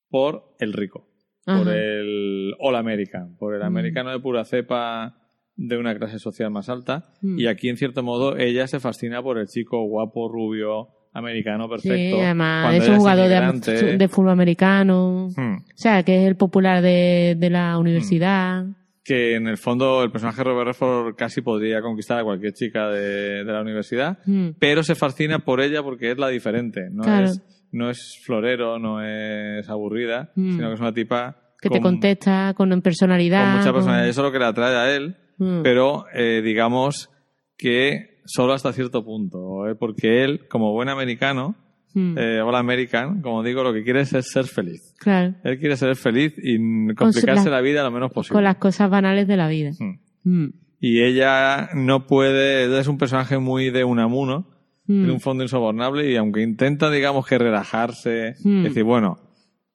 por 0.09 0.55
el 0.59 0.71
rico, 0.73 1.07
por 1.45 1.67
el 1.67 2.53
All 2.59 2.75
American, 2.75 3.35
por 3.37 3.55
el 3.55 3.61
Mm. 3.61 3.65
americano 3.65 4.11
de 4.11 4.19
pura 4.19 4.45
cepa 4.45 5.17
de 5.55 5.77
una 5.77 5.95
clase 5.97 6.17
social 6.19 6.49
más 6.49 6.69
alta. 6.69 7.13
Mm. 7.21 7.39
Y 7.39 7.47
aquí, 7.47 7.69
en 7.69 7.77
cierto 7.77 8.03
modo, 8.03 8.37
ella 8.37 8.67
se 8.67 8.79
fascina 8.79 9.21
por 9.21 9.37
el 9.37 9.47
chico 9.47 9.83
guapo, 9.85 10.29
rubio, 10.29 10.87
americano, 11.13 11.69
perfecto. 11.69 12.17
Sí, 12.17 12.21
además 12.21 12.73
es 12.75 12.89
un 12.89 12.97
jugador 12.97 13.29
de, 13.29 14.07
fútbol 14.07 14.31
americano. 14.31 15.29
Hmm. 15.35 15.55
O 15.57 15.61
sea, 15.75 16.03
que 16.03 16.21
es 16.23 16.27
el 16.27 16.35
popular 16.35 16.81
de, 16.81 17.35
de 17.37 17.49
la 17.49 17.77
universidad. 17.77 18.65
Que 19.05 19.35
en 19.35 19.47
el 19.47 19.57
fondo 19.57 20.01
el 20.03 20.11
personaje 20.11 20.37
de 20.39 20.43
Robert 20.45 20.67
Redford 20.67 21.15
casi 21.15 21.41
podría 21.41 21.81
conquistar 21.81 22.19
a 22.19 22.23
cualquier 22.23 22.53
chica 22.53 22.87
de, 22.89 23.43
de 23.43 23.51
la 23.51 23.61
universidad, 23.61 24.17
Mm. 24.25 24.51
pero 24.59 24.81
se 24.81 24.95
fascina 24.95 25.39
por 25.39 25.59
ella 25.61 25.83
porque 25.83 26.11
es 26.11 26.17
la 26.17 26.29
diferente. 26.29 26.87
No, 26.89 27.03
Claro. 27.03 27.25
es, 27.25 27.41
no 27.71 27.89
es 27.89 28.19
florero, 28.23 28.79
no 28.79 29.03
es 29.03 29.67
aburrida, 29.69 30.31
sino 30.35 30.69
que 30.69 30.73
es 30.75 30.79
una 30.79 30.93
tipa 30.93 31.35
Que 31.61 31.67
te 31.69 31.81
con, 31.81 31.91
contesta 31.93 32.53
con 32.55 32.81
personalidad. 32.81 33.43
con 33.43 33.51
mucha 33.57 33.65
con- 33.65 33.73
personalidad. 33.75 34.07
Eso 34.09 34.21
es 34.21 34.25
lo 34.25 34.31
que 34.31 34.39
le 34.39 34.45
atrae 34.45 34.75
a 34.75 34.95
él, 34.95 35.15
pero 35.63 36.05
eh, 36.13 36.41
digamos 36.41 37.09
que 37.57 38.12
solo 38.25 38.53
hasta 38.53 38.73
cierto 38.73 39.03
punto, 39.03 39.67
¿eh? 39.69 39.75
porque 39.75 40.23
él, 40.23 40.47
como 40.47 40.71
buen 40.73 40.89
americano, 40.89 41.55
Mm. 41.95 42.17
eh, 42.17 42.41
All 42.41 42.55
American, 42.55 43.21
como 43.21 43.43
digo, 43.43 43.61
lo 43.63 43.71
que 43.71 43.83
quiere 43.83 44.01
es 44.01 44.09
ser 44.09 44.45
feliz. 44.45 44.95
Claro. 44.97 45.35
Él 45.43 45.59
quiere 45.59 45.77
ser 45.77 45.95
feliz 45.95 46.33
y 46.41 46.57
complicarse 46.95 47.51
la- 47.51 47.57
la 47.57 47.61
vida 47.61 47.83
lo 47.83 47.91
menos 47.91 48.11
posible. 48.11 48.33
Con 48.37 48.43
las 48.43 48.55
cosas 48.55 48.89
banales 48.89 49.27
de 49.27 49.37
la 49.37 49.47
vida. 49.47 49.71
Mm. 49.77 49.99
Mm. 50.23 50.53
Y 50.79 51.03
ella 51.03 51.69
no 51.75 52.07
puede, 52.07 52.65
ella 52.65 52.79
es 52.79 52.87
un 52.87 52.97
personaje 52.97 53.37
muy 53.37 53.69
de 53.69 53.83
Unamuno, 53.83 54.47
Mm. 54.87 54.97
tiene 54.97 55.11
un 55.11 55.19
fondo 55.19 55.43
insobornable 55.43 56.09
y 56.11 56.15
aunque 56.15 56.41
intenta, 56.41 56.89
digamos 56.89 57.27
que 57.27 57.37
relajarse, 57.37 58.35
decir, 58.43 58.83
bueno, 58.83 59.19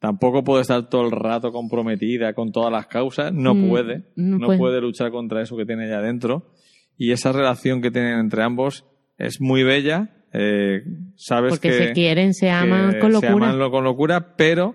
tampoco 0.01 0.43
puede 0.43 0.63
estar 0.63 0.89
todo 0.89 1.05
el 1.07 1.13
rato 1.13 1.53
comprometida 1.53 2.35
con 2.35 2.51
todas 2.51 2.73
las 2.73 2.87
causas, 2.89 3.33
no 3.33 3.55
puede, 3.55 4.07
no 4.17 4.39
no 4.39 4.47
puede. 4.47 4.59
puede 4.59 4.81
luchar 4.81 5.13
contra 5.13 5.41
eso 5.41 5.57
que 5.57 5.65
tiene 5.67 5.87
ella 5.87 6.01
dentro. 6.01 6.51
Y 6.99 7.13
esa 7.13 7.33
relación 7.33 7.81
que 7.81 7.91
tienen 7.91 8.19
entre 8.19 8.43
ambos 8.43 8.85
es 9.17 9.41
muy 9.41 9.63
bella, 9.63 10.11
eh, 10.33 10.83
sabes 11.17 11.51
Porque 11.55 11.69
que 11.69 11.79
se 11.87 11.93
quieren, 11.93 12.35
se 12.35 12.51
aman 12.51 12.99
con 13.01 13.13
se 13.13 13.27
locura. 13.27 13.33
aman 13.47 13.59
lo- 13.59 13.71
con 13.71 13.85
locura, 13.85 14.35
pero 14.37 14.75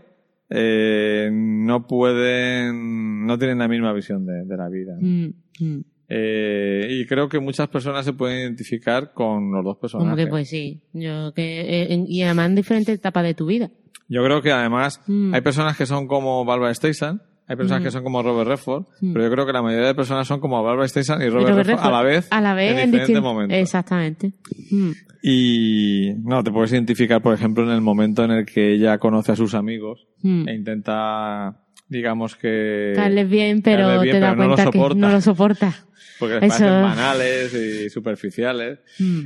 eh, 0.50 1.30
no 1.32 1.86
pueden, 1.88 3.26
no 3.26 3.38
tienen 3.38 3.60
la 3.60 3.68
misma 3.68 3.94
visión 3.94 4.26
de, 4.26 4.46
de 4.46 4.58
la 4.58 4.70
vida. 4.70 4.94
¿no? 5.00 5.08
Mm, 5.08 5.34
mm. 5.60 5.84
Eh, 6.10 6.88
y 6.92 7.06
creo 7.08 7.28
que 7.30 7.40
muchas 7.40 7.68
personas 7.70 8.06
se 8.06 8.14
pueden 8.14 8.40
identificar 8.40 9.14
con 9.14 9.52
los 9.52 9.64
dos 9.64 9.76
Como 9.76 9.82
personajes. 9.82 10.26
que 10.26 10.30
pues 10.30 10.50
sí. 10.50 10.82
Yo 10.94 11.34
que, 11.34 11.84
eh, 11.94 12.06
y 12.08 12.22
además 12.22 12.48
en 12.50 12.56
diferentes 12.56 12.96
etapas 12.96 13.24
de 13.24 13.34
tu 13.34 13.46
vida. 13.48 13.72
Yo 14.10 14.24
creo 14.24 14.42
que 14.42 14.52
además 14.52 15.02
Mm. 15.08 15.34
hay 15.34 15.42
personas 15.42 15.78
que 15.78 15.86
son 15.86 16.08
como 16.08 16.44
Barbara 16.46 16.74
Streisand, 16.74 17.22
hay 17.48 17.56
personas 17.58 17.82
Mm. 17.82 17.84
que 17.86 17.92
son 17.92 18.04
como 18.04 18.22
Robert 18.24 18.48
Redford, 18.50 18.84
Mm. 19.02 19.14
pero 19.14 19.26
yo 19.26 19.32
creo 19.32 19.46
que 19.46 19.54
la 19.54 19.62
mayoría 19.62 19.88
de 19.88 19.96
personas 19.96 20.28
son 20.28 20.40
como 20.40 20.62
Barbara 20.64 20.88
Streisand 20.88 21.22
y 21.24 21.30
Robert, 21.30 21.50
Robert 21.50 21.68
Redford, 21.68 21.86
a 21.88 21.92
la 21.92 22.02
vez, 22.04 22.28
a 22.32 22.42
la 22.42 22.54
vez 22.54 22.72
en 22.72 22.80
en 22.80 22.92
diferentes 22.92 23.22
momentos. 23.22 23.58
Exactamente. 23.58 24.34
Mm. 24.72 24.92
Y 25.22 26.14
no, 26.24 26.44
te 26.44 26.52
puedes 26.52 26.72
identificar, 26.74 27.22
por 27.22 27.34
ejemplo, 27.34 27.64
en 27.64 27.70
el 27.72 27.82
momento 27.82 28.24
en 28.24 28.32
el 28.32 28.46
que 28.46 28.74
ella 28.74 28.98
conoce 28.98 29.32
a 29.32 29.36
sus 29.36 29.54
amigos 29.56 30.08
Mm. 30.22 30.48
e 30.50 30.54
intenta, 30.56 31.58
digamos 31.90 32.36
que... 32.36 32.94
Caerles 32.96 33.30
bien, 33.30 33.62
pero 33.62 33.84
caerles 33.88 34.02
bien, 34.04 34.16
te 34.16 34.20
das 34.22 34.38
no 34.38 34.48
lo 34.48 34.56
que 34.56 34.64
soporta. 34.64 34.96
no 35.00 35.10
lo 35.10 35.22
soporta. 35.22 35.74
Porque 36.20 36.36
les 36.36 36.44
Eso- 36.44 36.60
parecen 36.64 36.82
banales 36.84 37.54
y 37.54 37.90
superficiales. 37.90 38.80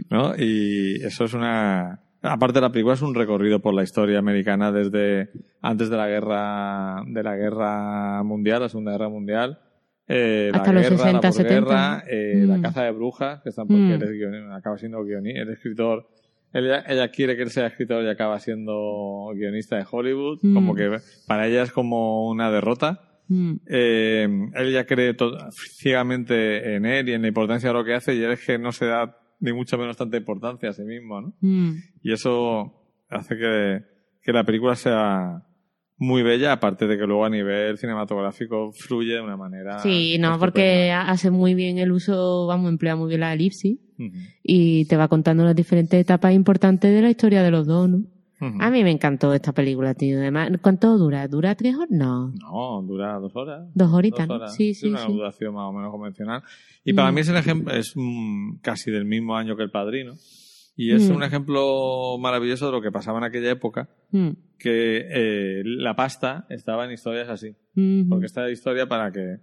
¿no? 0.09 0.34
Y 0.38 0.95
eso 1.03 1.26
es 1.26 1.34
una... 1.34 1.99
Aparte 2.22 2.59
la 2.61 2.72
película 2.72 2.95
es 2.95 3.01
un 3.01 3.13
recorrido 3.15 3.59
por 3.59 3.74
la 3.74 3.84
historia 3.84 4.20
americana 4.20 4.72
desde 4.72 5.30
antes 5.61 5.89
de 5.89 5.97
la 5.97 6.07
guerra 6.07 7.03
de 7.07 7.24
la 7.24 7.36
guerra 7.36 8.24
mundial, 8.24 8.61
la 8.61 8.70
segunda 8.70 8.91
guerra 8.91 9.09
mundial, 9.09 9.59
eh, 10.07 10.49
Hasta 10.53 10.74
la 10.74 10.74
los 10.74 10.84
guerra, 10.84 10.97
60, 10.97 11.22
la 11.28 11.30
posguerra, 11.32 11.99
70. 11.99 12.03
eh, 12.09 12.45
la 12.47 12.57
Mm. 12.57 12.61
caza 12.61 12.84
de 12.84 12.91
brujas, 12.91 13.41
que 13.43 13.49
están 13.49 13.68
porque 13.68 13.82
Mm. 13.82 13.91
él 13.91 14.03
es 14.03 14.09
guioni- 14.11 14.57
acaba 14.57 14.78
siendo 14.78 15.03
guionista, 15.03 15.41
el 15.41 15.49
escritor, 15.49 16.07
ella, 16.53 16.84
ella 16.88 17.09
quiere 17.09 17.36
que 17.36 17.43
él 17.43 17.49
sea 17.51 17.68
escritor 17.68 18.03
y 18.03 18.09
acaba 18.09 18.39
siendo 18.39 19.30
guionista 19.36 19.76
de 19.78 19.86
Hollywood, 19.89 20.39
Mm. 20.41 20.53
como 20.55 20.74
que 20.76 20.97
para 21.28 21.45
ella 21.47 21.61
es 21.63 21.72
como 21.72 22.30
una 22.30 22.49
derrota. 22.49 23.01
Mm. 23.28 23.55
Eh, 23.68 24.28
él 24.55 24.72
ya 24.72 24.86
cree 24.86 25.13
ciegamente 25.51 26.76
en 26.76 26.86
él 26.86 27.09
y 27.09 27.13
en 27.13 27.22
la 27.22 27.28
importancia 27.28 27.70
de 27.70 27.74
lo 27.74 27.84
que 27.84 27.93
hace 27.93 28.15
y 28.15 28.24
él 28.24 28.32
es 28.32 28.45
que 28.45 28.57
no 28.57 28.72
se 28.72 28.86
da 28.86 29.18
ni 29.40 29.54
mucho 29.54 29.78
menos 29.78 29.98
tanta 29.98 30.18
importancia 30.18 30.70
a 30.70 30.74
sí 30.74 30.84
mismo, 30.84 31.22
¿no? 31.22 31.34
Mm. 31.42 31.76
Y 32.02 32.14
eso 32.14 32.74
hace 33.10 33.38
que, 33.38 33.82
que 34.22 34.34
la 34.34 34.44
película 34.44 34.76
sea 34.76 35.44
muy 35.98 36.22
bella, 36.22 36.54
aparte 36.54 36.88
de 36.88 36.98
que 36.98 37.08
luego 37.08 37.26
a 37.26 37.30
nivel 37.30 37.78
cinematográfico 37.78 38.72
fluye 38.72 39.16
de 39.16 39.22
una 39.22 39.36
manera. 39.36 39.80
Sí, 39.80 40.18
no, 40.20 40.38
porque 40.38 40.92
hace 40.92 41.32
muy 41.32 41.56
bien 41.56 41.80
el 41.80 41.92
uso, 41.92 42.46
vamos, 42.46 42.70
emplea 42.70 42.96
muy 42.96 43.10
bien 43.10 43.22
la 43.22 43.34
elipsis 43.34 43.80
y 44.44 44.86
te 44.86 44.96
va 44.96 45.08
contando 45.08 45.44
las 45.44 45.56
diferentes 45.56 46.00
etapas 46.00 46.34
importantes 46.34 46.94
de 46.94 47.02
la 47.02 47.10
historia 47.10 47.42
de 47.42 47.50
los 47.50 47.66
dos, 47.66 47.90
¿no? 47.90 48.04
A 48.40 48.70
mí 48.70 48.84
me 48.84 48.92
encantó 48.92 49.34
esta 49.34 49.52
película, 49.52 49.94
tío. 49.96 50.20
Además, 50.20 50.52
¿cuánto 50.62 50.98
dura? 50.98 51.28
¿Dura 51.28 51.56
tres 51.56 51.76
horas? 51.76 51.90
No. 51.90 52.34
No, 52.40 52.84
dura 52.84 53.18
dos 53.20 53.36
horas. 53.36 53.68
Dos 53.74 53.92
horitas, 53.92 54.30
horas. 54.30 54.54
Sí, 54.56 54.74
sí, 54.74 54.90
una 54.90 55.00
sí. 55.06 55.12
duración 55.12 55.54
más 55.56 55.64
o 55.70 55.74
menos 55.74 55.92
convencional. 55.92 56.44
Y 56.84 56.94
para 56.94 57.12
Mm. 57.12 57.16
mí 57.16 57.22
es 57.22 57.30
el 57.30 57.38
ejemplo, 57.38 57.74
es 57.74 57.94
mm, 57.96 58.58
casi 58.62 58.92
del 58.92 59.06
mismo 59.06 59.36
año 59.36 59.56
que 59.58 59.64
El 59.64 59.72
Padrino. 59.72 60.14
Y 60.76 60.92
es 60.94 61.10
Mm. 61.10 61.16
un 61.16 61.24
ejemplo 61.24 62.18
maravilloso 62.20 62.68
de 62.68 62.72
lo 62.74 62.82
que 62.82 62.92
pasaba 62.92 63.18
en 63.18 63.24
aquella 63.24 63.50
época, 63.50 63.90
Mm. 64.12 64.30
que 64.60 65.08
eh, 65.10 65.62
la 65.66 65.96
pasta 65.96 66.46
estaba 66.50 66.86
en 66.86 66.92
historias 66.92 67.30
así. 67.30 67.56
Porque 68.08 68.28
esta 68.28 68.50
historia 68.52 68.88
para 68.88 69.12
que... 69.12 69.38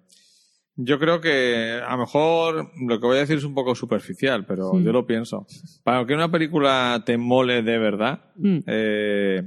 Yo 0.77 0.99
creo 0.99 1.21
que 1.21 1.81
a 1.87 1.93
lo 1.93 1.99
mejor 1.99 2.71
lo 2.81 3.01
que 3.01 3.07
voy 3.07 3.17
a 3.17 3.21
decir 3.21 3.37
es 3.37 3.45
un 3.45 3.55
poco 3.55 3.75
superficial, 3.75 4.45
pero 4.45 4.73
Sí. 4.73 4.83
yo 4.83 4.93
lo 4.93 5.07
pienso. 5.07 5.47
Para 5.85 6.05
que 6.05 6.15
una 6.15 6.31
película 6.31 7.03
te 7.07 7.17
mole 7.17 7.63
de 7.63 7.79
verdad, 7.79 8.25
Mm. 8.37 8.59
eh, 8.67 9.43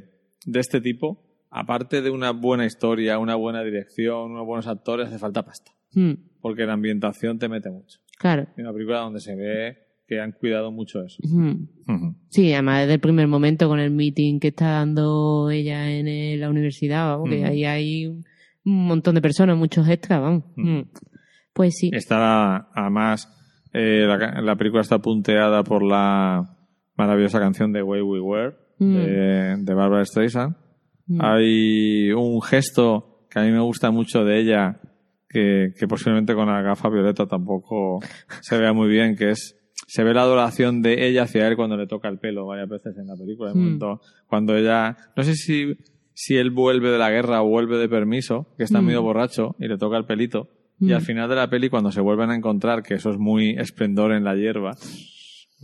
de 0.46 0.60
este 0.60 0.80
tipo, 0.80 1.24
aparte 1.50 2.02
de 2.02 2.10
una 2.10 2.32
buena 2.32 2.66
historia, 2.66 3.20
una 3.20 3.36
buena 3.36 3.62
dirección, 3.64 4.32
unos 4.32 4.46
buenos 4.46 4.68
actores, 4.68 5.08
hace 5.08 5.20
falta 5.20 5.44
pasta. 5.44 5.72
Mm. 5.94 6.14
Porque 6.40 6.66
la 6.66 6.74
ambientación 6.74 7.40
te 7.40 7.50
mete 7.50 7.70
mucho. 7.70 8.00
Claro. 8.18 8.44
Es 8.44 8.58
una 8.64 8.72
película 8.72 9.00
donde 9.00 9.20
se 9.20 9.36
ve 9.36 9.78
que 10.08 10.22
han 10.22 10.32
cuidado 10.32 10.72
mucho 10.72 11.04
eso. 11.04 11.18
Sí, 12.30 12.54
además 12.54 12.82
desde 12.82 12.94
el 12.94 13.00
primer 13.02 13.28
momento 13.28 13.68
con 13.68 13.80
el 13.82 13.92
meeting 13.92 14.40
que 14.40 14.48
está 14.50 14.70
dando 14.70 15.50
ella 15.52 15.92
en 15.92 16.40
la 16.40 16.50
universidad, 16.50 17.10
vamos, 17.10 17.30
que 17.30 17.40
Ujú. 17.40 17.48
ahí 17.48 17.66
hay 17.66 18.06
un 18.08 18.24
montón 18.64 19.16
de 19.16 19.22
personas, 19.22 19.58
muchos 19.58 19.88
extras, 19.90 20.22
vamos. 20.22 20.46
Pues 21.58 21.76
sí. 21.78 21.90
Está, 21.92 22.70
además, 22.74 23.28
eh, 23.74 24.06
la, 24.08 24.42
la 24.42 24.56
película 24.56 24.82
está 24.82 25.00
punteada 25.00 25.64
por 25.64 25.84
la 25.84 26.56
maravillosa 26.96 27.40
canción 27.40 27.74
de 27.74 27.84
Way 27.84 28.02
We 28.02 28.20
Were, 28.22 28.56
Mm. 28.80 28.96
de, 28.96 29.56
de 29.64 29.74
Barbara 29.74 30.06
Streisand. 30.06 30.56
Mm. 31.08 31.20
Hay 31.22 32.12
un 32.12 32.40
gesto 32.44 33.26
que 33.32 33.40
a 33.40 33.42
mí 33.44 33.50
me 33.52 33.60
gusta 33.60 33.90
mucho 33.90 34.24
de 34.24 34.40
ella, 34.40 34.80
que, 35.28 35.74
que 35.80 35.88
posiblemente 35.88 36.36
con 36.36 36.46
la 36.48 36.62
gafa 36.62 36.88
violeta 36.90 37.26
tampoco 37.26 38.00
se 38.42 38.58
vea 38.60 38.74
muy 38.74 38.88
bien, 38.88 39.16
que 39.16 39.32
es, 39.32 39.56
se 39.88 40.04
ve 40.04 40.14
la 40.14 40.22
adoración 40.22 40.84
de 40.84 41.08
ella 41.08 41.24
hacia 41.24 41.48
él 41.48 41.56
cuando 41.56 41.76
le 41.76 41.88
toca 41.88 42.08
el 42.08 42.20
pelo 42.20 42.46
varias 42.46 42.70
veces 42.70 42.96
en 43.00 43.08
la 43.08 43.16
película. 43.16 43.52
Mm. 43.54 43.58
momento, 43.58 44.00
cuando 44.28 44.56
ella, 44.56 44.96
no 45.16 45.24
sé 45.24 45.34
si, 45.34 45.76
si 46.14 46.38
él 46.38 46.52
vuelve 46.52 46.92
de 46.92 47.00
la 47.00 47.10
guerra 47.10 47.42
o 47.42 47.48
vuelve 47.50 47.78
de 47.80 47.90
permiso, 47.90 48.54
que 48.58 48.64
está 48.64 48.80
Mm. 48.82 48.86
medio 48.86 49.02
borracho 49.02 49.56
y 49.60 49.68
le 49.68 49.78
toca 49.80 49.98
el 49.98 50.06
pelito. 50.06 50.50
Y 50.80 50.86
Mm. 50.92 50.94
al 50.94 51.02
final 51.02 51.30
de 51.30 51.36
la 51.36 51.50
peli, 51.50 51.70
cuando 51.70 51.92
se 51.92 52.02
vuelven 52.02 52.30
a 52.30 52.36
encontrar, 52.36 52.84
que 52.84 52.94
eso 52.96 53.10
es 53.12 53.18
muy 53.18 53.52
esplendor 53.58 54.12
en 54.12 54.24
la 54.24 54.36
hierba, 54.36 54.76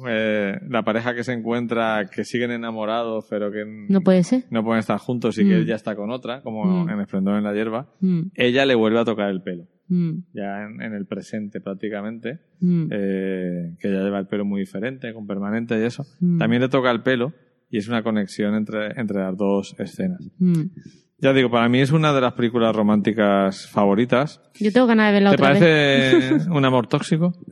eh, 0.09 0.59
la 0.69 0.83
pareja 0.83 1.13
que 1.13 1.23
se 1.23 1.33
encuentra, 1.33 2.09
que 2.13 2.23
siguen 2.23 2.49
enamorados, 2.51 3.25
pero 3.29 3.51
que 3.51 3.63
No 3.89 4.01
puede 4.01 4.23
ser. 4.23 4.45
no 4.49 4.63
pueden 4.63 4.79
estar 4.79 4.97
juntos 4.97 5.37
y 5.37 5.43
que 5.43 5.51
Mm. 5.55 5.57
él 5.59 5.65
ya 5.67 5.75
está 5.75 5.95
con 5.95 6.09
otra, 6.09 6.41
como 6.41 6.85
Mm. 6.85 6.89
en 6.89 6.99
Esplendor 7.01 7.37
en 7.37 7.43
la 7.43 7.53
hierba, 7.53 7.93
Mm. 8.01 8.21
ella 8.35 8.65
le 8.65 8.73
vuelve 8.75 8.99
a 8.99 9.05
tocar 9.05 9.29
el 9.29 9.43
pelo, 9.43 9.67
Mm. 9.89 10.11
ya 10.33 10.63
en, 10.63 10.81
en 10.81 10.93
el 10.93 11.05
presente 11.05 11.61
prácticamente, 11.61 12.39
Mm. 12.59 12.85
eh, 12.91 13.75
que 13.79 13.87
ella 13.89 14.01
lleva 14.03 14.17
el 14.19 14.25
pelo 14.27 14.45
muy 14.45 14.61
diferente, 14.61 15.13
con 15.13 15.27
permanente 15.27 15.79
y 15.79 15.83
eso. 15.83 16.03
Mm. 16.21 16.39
También 16.39 16.61
le 16.63 16.69
toca 16.69 16.89
el 16.89 17.03
pelo 17.03 17.33
y 17.69 17.77
es 17.77 17.87
una 17.87 18.01
conexión 18.01 18.55
entre, 18.55 18.99
entre 18.99 19.19
las 19.19 19.37
dos 19.37 19.75
escenas. 19.77 20.27
Ya 21.19 21.31
digo, 21.33 21.49
para 21.49 21.69
mí 21.69 21.79
es 21.79 21.91
una 21.91 22.11
de 22.13 22.21
las 22.21 22.33
películas 22.33 22.75
románticas 22.75 23.67
favoritas. 23.67 24.41
Yo 24.59 24.71
tengo 24.73 24.87
ganas 24.87 25.07
de 25.07 25.13
verla 25.13 25.29
¿Te 25.29 25.35
otra 25.35 25.53
vez. 25.53 25.59
parece 25.59 26.49
un 26.49 26.65
amor 26.65 26.87
tóxico? 26.87 27.33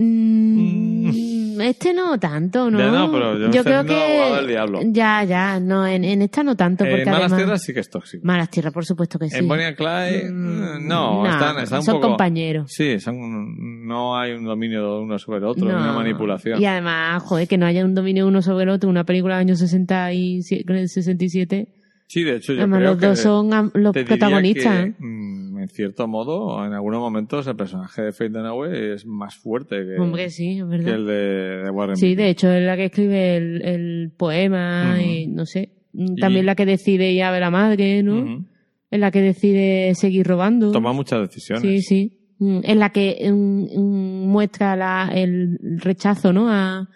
Mm, 0.00 1.60
Este 1.60 1.92
no 1.92 2.16
tanto, 2.20 2.70
¿no? 2.70 2.78
Ya 2.78 2.86
no, 2.90 3.10
pero 3.10 3.36
yo 3.36 3.46
estoy 3.46 3.62
creo 3.64 3.82
del 3.82 4.46
diablo. 4.46 4.80
Ya, 4.84 5.24
ya, 5.24 5.58
no, 5.58 5.84
en, 5.88 6.04
en 6.04 6.22
esta 6.22 6.44
no 6.44 6.54
tanto. 6.56 6.84
en 6.84 6.90
Porque 6.90 7.04
Malas 7.06 7.20
además... 7.32 7.36
Tierras 7.38 7.62
sí 7.64 7.74
que 7.74 7.80
es 7.80 7.90
tóxico. 7.90 8.24
Malas 8.24 8.48
Tierras, 8.48 8.72
por 8.72 8.84
supuesto 8.86 9.18
que 9.18 9.28
sí. 9.28 9.38
En 9.38 9.48
Bonnie 9.48 9.64
and 9.66 9.76
Clyde, 9.76 10.30
Mm, 10.30 10.86
no, 10.86 11.24
no, 11.24 11.28
están, 11.28 11.58
están 11.58 11.78
un 11.80 11.84
son 11.84 11.94
poco... 11.96 12.08
compañeros. 12.10 12.70
Sí, 12.72 13.00
son, 13.00 13.86
no 13.88 14.16
hay 14.16 14.32
un 14.34 14.44
dominio 14.44 14.82
de 14.84 15.00
uno 15.00 15.18
sobre 15.18 15.38
el 15.38 15.44
otro, 15.46 15.68
No. 15.68 15.76
una 15.76 15.92
manipulación. 15.92 16.62
Y 16.62 16.66
además, 16.66 17.20
joder, 17.24 17.48
que 17.48 17.58
no 17.58 17.66
haya 17.66 17.84
un 17.84 17.94
dominio 17.96 18.28
uno 18.28 18.40
sobre 18.40 18.62
el 18.62 18.70
otro, 18.70 18.88
una 18.88 19.02
película 19.02 19.34
del 19.38 19.48
año 19.48 19.56
60 19.56 20.12
y 20.12 20.38
sie- 20.42 20.64
67. 20.86 21.74
Sí, 22.08 22.24
de 22.24 22.36
hecho, 22.36 22.54
yo 22.54 22.60
Además, 22.60 22.78
creo 22.78 22.90
los 22.92 23.00
que 23.00 23.06
dos 23.06 23.18
son 23.20 23.50
los 23.74 23.92
protagonistas. 23.94 24.86
que, 24.86 24.94
mm, 25.04 25.58
en 25.58 25.68
cierto 25.68 26.08
modo, 26.08 26.64
en 26.64 26.72
algunos 26.72 27.00
momentos, 27.00 27.46
el 27.46 27.54
personaje 27.54 28.00
de 28.02 28.12
Faye 28.12 28.30
Dunaway 28.30 28.92
es 28.94 29.04
más 29.06 29.36
fuerte 29.36 29.76
que, 29.84 30.00
Hombre, 30.00 30.30
sí, 30.30 30.52
es 30.58 30.64
que 30.64 30.64
verdad. 30.64 30.94
el 30.94 31.06
de, 31.06 31.62
de 31.64 31.70
Warren 31.70 31.96
Sí, 31.96 32.14
de 32.14 32.30
hecho 32.30 32.50
es 32.50 32.64
la 32.64 32.76
que 32.76 32.86
escribe 32.86 33.36
el, 33.36 33.62
el 33.62 34.12
poema 34.16 34.96
y 35.02 35.26
no 35.26 35.44
sé. 35.44 35.70
También 36.20 36.44
Y- 36.44 36.46
la 36.46 36.54
que 36.54 36.64
decide 36.66 37.12
ir 37.12 37.22
a 37.24 37.30
ver 37.30 37.42
a 37.42 37.46
la 37.46 37.50
madre, 37.50 38.02
¿no? 38.02 38.46
Es 38.90 38.98
la 39.00 39.10
que 39.10 39.20
decide 39.20 39.94
seguir 39.94 40.26
robando. 40.26 40.72
Toma 40.72 40.92
muchas 40.94 41.20
decisiones. 41.20 41.62
Sí, 41.62 41.82
sí. 41.82 42.14
Mm, 42.38 42.60
Es 42.64 42.76
la 42.76 42.88
que 42.90 43.30
mm, 43.30 44.26
muestra 44.26 44.76
la, 44.76 45.10
el 45.12 45.58
rechazo, 45.78 46.32
¿no? 46.32 46.48
A, 46.50 46.88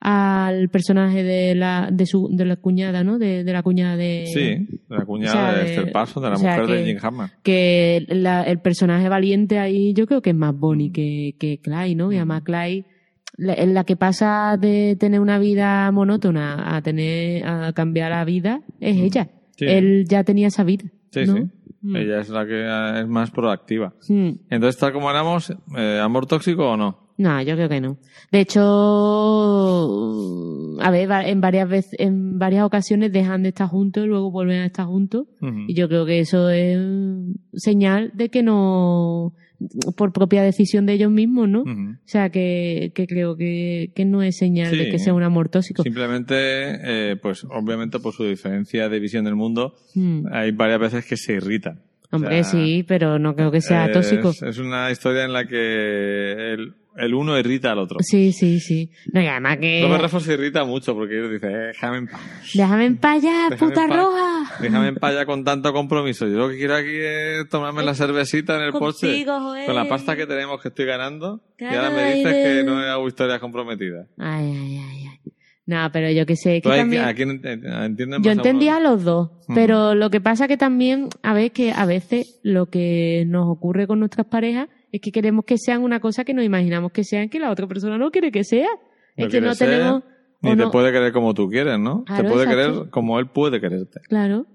al 0.00 0.70
personaje 0.70 1.22
de 1.22 1.54
la, 1.54 1.90
de 1.92 2.06
su, 2.06 2.28
de 2.32 2.44
la 2.46 2.56
cuñada, 2.56 3.04
¿no? 3.04 3.18
De, 3.18 3.44
de 3.44 3.52
la 3.52 3.62
cuñada 3.62 3.96
de... 3.96 4.24
Sí, 4.32 4.40
de 4.40 4.96
la 4.96 5.04
cuñada 5.04 5.50
o 5.50 5.52
sea, 5.52 5.62
de 5.62 5.70
Esther 5.70 5.92
Parsons, 5.92 6.24
de 6.24 6.30
la 6.30 6.36
o 6.36 6.38
sea, 6.38 6.58
mujer 6.62 6.76
de 6.76 6.84
Jim 6.86 6.98
Hammond. 7.02 7.30
que 7.42 8.06
la- 8.08 8.42
el 8.44 8.60
personaje 8.60 9.08
valiente 9.10 9.58
ahí 9.58 9.92
yo 9.92 10.06
creo 10.06 10.22
que 10.22 10.30
es 10.30 10.36
más 10.36 10.56
Bonnie 10.56 10.90
que, 10.90 11.36
que 11.38 11.58
Clyde, 11.60 11.94
¿no? 11.96 12.10
Y 12.12 12.16
además 12.16 12.42
Clyde, 12.44 12.86
la, 13.36 13.52
en 13.54 13.74
la 13.74 13.84
que 13.84 13.96
pasa 13.96 14.56
de 14.58 14.96
tener 14.98 15.20
una 15.20 15.38
vida 15.38 15.90
monótona 15.92 16.76
a 16.76 16.80
tener, 16.82 17.46
a 17.46 17.72
cambiar 17.74 18.10
la 18.10 18.24
vida, 18.24 18.62
es 18.80 18.96
ella. 18.96 19.28
Sí. 19.56 19.66
Él 19.66 20.06
ya 20.08 20.24
tenía 20.24 20.48
esa 20.48 20.64
vida. 20.64 20.84
Sí, 21.10 21.24
¿no? 21.26 21.34
sí. 21.36 21.42
Mm. 21.82 21.96
Ella 21.96 22.20
es 22.20 22.28
la 22.30 22.46
que 22.46 23.00
es 23.00 23.06
más 23.08 23.30
proactiva. 23.30 23.94
Mm. 24.08 24.30
Entonces, 24.50 24.78
tal 24.78 24.92
como 24.92 25.10
éramos, 25.10 25.50
eh, 25.76 25.98
¿amor 26.02 26.26
tóxico 26.26 26.70
o 26.70 26.76
no? 26.76 27.09
No, 27.20 27.42
yo 27.42 27.54
creo 27.54 27.68
que 27.68 27.80
no. 27.82 27.98
De 28.32 28.40
hecho, 28.40 28.62
a 30.80 30.90
ver, 30.90 31.08
en 31.26 31.40
varias 31.40 31.68
veces, 31.68 31.94
en 31.98 32.38
varias 32.38 32.64
ocasiones 32.64 33.12
dejan 33.12 33.42
de 33.42 33.50
estar 33.50 33.68
juntos 33.68 34.04
y 34.04 34.06
luego 34.06 34.30
vuelven 34.30 34.60
a 34.60 34.66
estar 34.66 34.86
juntos. 34.86 35.26
Y 35.68 35.74
yo 35.74 35.88
creo 35.88 36.06
que 36.06 36.20
eso 36.20 36.48
es 36.50 36.78
señal 37.54 38.10
de 38.14 38.28
que 38.30 38.42
no, 38.42 39.34
por 39.96 40.12
propia 40.12 40.42
decisión 40.42 40.86
de 40.86 40.94
ellos 40.94 41.10
mismos, 41.10 41.48
¿no? 41.48 41.62
O 41.62 41.96
sea, 42.06 42.30
que, 42.30 42.92
que 42.94 43.06
creo 43.06 43.36
que, 43.36 43.92
que 43.94 44.04
no 44.04 44.22
es 44.22 44.36
señal 44.38 44.70
de 44.76 44.90
que 44.90 44.98
sea 44.98 45.12
un 45.14 45.22
amor 45.22 45.48
tóxico. 45.50 45.82
Simplemente, 45.82 46.34
eh, 47.12 47.16
pues 47.20 47.44
obviamente 47.44 47.98
por 48.00 48.14
su 48.14 48.24
diferencia 48.24 48.88
de 48.88 48.98
visión 49.00 49.24
del 49.24 49.36
mundo, 49.36 49.74
Mm. 49.94 50.26
hay 50.32 50.52
varias 50.52 50.80
veces 50.80 51.04
que 51.04 51.16
se 51.16 51.34
irritan. 51.34 51.82
Hombre, 52.12 52.40
O 52.40 52.44
sea, 52.44 52.52
sí, 52.52 52.84
pero 52.88 53.18
no 53.20 53.36
creo 53.36 53.50
que 53.52 53.60
sea 53.60 53.86
es- 53.86 53.92
tóxico. 53.92 54.30
Es 54.46 54.58
una 54.58 54.90
historia 54.90 55.24
en 55.24 55.32
la 55.32 55.44
que 55.46 56.54
el, 56.54 56.74
el 56.96 57.14
uno 57.14 57.38
irrita 57.38 57.72
al 57.72 57.78
otro. 57.78 57.98
Sí, 58.00 58.32
sí, 58.32 58.60
sí. 58.60 58.90
No, 59.12 59.20
y 59.22 59.26
además 59.26 59.58
que... 59.58 59.82
Robert 59.82 60.02
Redford 60.02 60.22
se 60.22 60.32
irrita 60.34 60.64
mucho 60.64 60.94
porque 60.94 61.18
él 61.18 61.30
dice, 61.32 61.46
eh, 61.46 61.66
déjame 61.68 61.98
en 61.98 62.06
paz. 62.08 62.20
Déjame 62.54 62.86
en 62.86 62.96
paz 62.98 63.22
ya, 63.22 63.48
puta 63.58 63.86
roja. 63.86 64.44
Déjame 64.60 64.88
en 64.88 64.94
paz 64.96 65.14
ya 65.14 65.24
con 65.26 65.44
tanto 65.44 65.72
compromiso. 65.72 66.26
Yo 66.26 66.34
lo 66.38 66.48
que 66.48 66.56
quiero 66.58 66.74
aquí 66.76 66.90
es 66.92 67.48
tomarme 67.48 67.82
la 67.82 67.94
cervecita 67.94 68.56
en 68.56 68.62
el 68.62 68.72
porche 68.72 69.24
con 69.24 69.74
la 69.74 69.88
pasta 69.88 70.16
que 70.16 70.26
tenemos 70.26 70.60
que 70.60 70.68
estoy 70.68 70.84
ganando. 70.86 71.40
y 71.54 71.56
Claro, 71.58 71.76
ahora 71.78 71.90
me 71.90 72.14
dices 72.14 72.32
de- 72.34 72.42
que 72.42 72.62
no 72.64 72.78
hago 72.78 73.06
historias 73.08 73.38
comprometidas. 73.40 74.06
Ay, 74.18 74.46
ay, 74.52 74.76
ay, 74.78 75.04
ay. 75.10 75.32
No, 75.66 75.88
pero 75.92 76.10
yo 76.10 76.26
que 76.26 76.34
sé, 76.34 76.60
que 76.60 76.68
hay- 76.68 76.80
también... 76.80 77.04
¿A 77.04 77.14
quién 77.14 77.40
ent- 77.40 77.84
entienden 77.86 78.22
Yo 78.24 78.32
entendía 78.32 78.76
a 78.78 78.80
los 78.80 79.04
dos, 79.04 79.30
pero 79.54 79.94
lo 79.94 80.10
que 80.10 80.20
pasa 80.20 80.48
que 80.48 80.56
también, 80.56 81.08
a 81.22 81.32
ver, 81.32 81.52
que 81.52 81.70
a 81.70 81.86
veces 81.86 82.40
lo 82.42 82.66
que 82.66 83.22
nos 83.28 83.46
ocurre 83.48 83.86
con 83.86 84.00
nuestras 84.00 84.26
parejas 84.26 84.68
es 84.92 85.00
que 85.00 85.12
queremos 85.12 85.44
que 85.44 85.56
sean 85.58 85.82
una 85.82 86.00
cosa 86.00 86.24
que 86.24 86.34
nos 86.34 86.44
imaginamos 86.44 86.92
que 86.92 87.04
sean 87.04 87.28
que 87.28 87.38
la 87.38 87.50
otra 87.50 87.66
persona 87.66 87.98
no 87.98 88.10
quiere 88.10 88.30
que 88.32 88.44
sea. 88.44 88.68
No 89.16 89.26
es 89.26 89.32
que 89.32 89.40
no 89.40 89.54
tenemos... 89.54 90.02
Ni 90.42 90.50
te 90.50 90.56
no- 90.56 90.70
puede 90.70 90.90
querer 90.90 91.12
como 91.12 91.34
tú 91.34 91.48
quieres, 91.48 91.78
¿no? 91.78 92.04
Claro, 92.04 92.22
te 92.22 92.28
puede 92.30 92.44
exacto. 92.44 92.72
querer 92.72 92.90
como 92.90 93.18
él 93.18 93.28
puede 93.28 93.60
quererte. 93.60 94.00
Claro. 94.08 94.46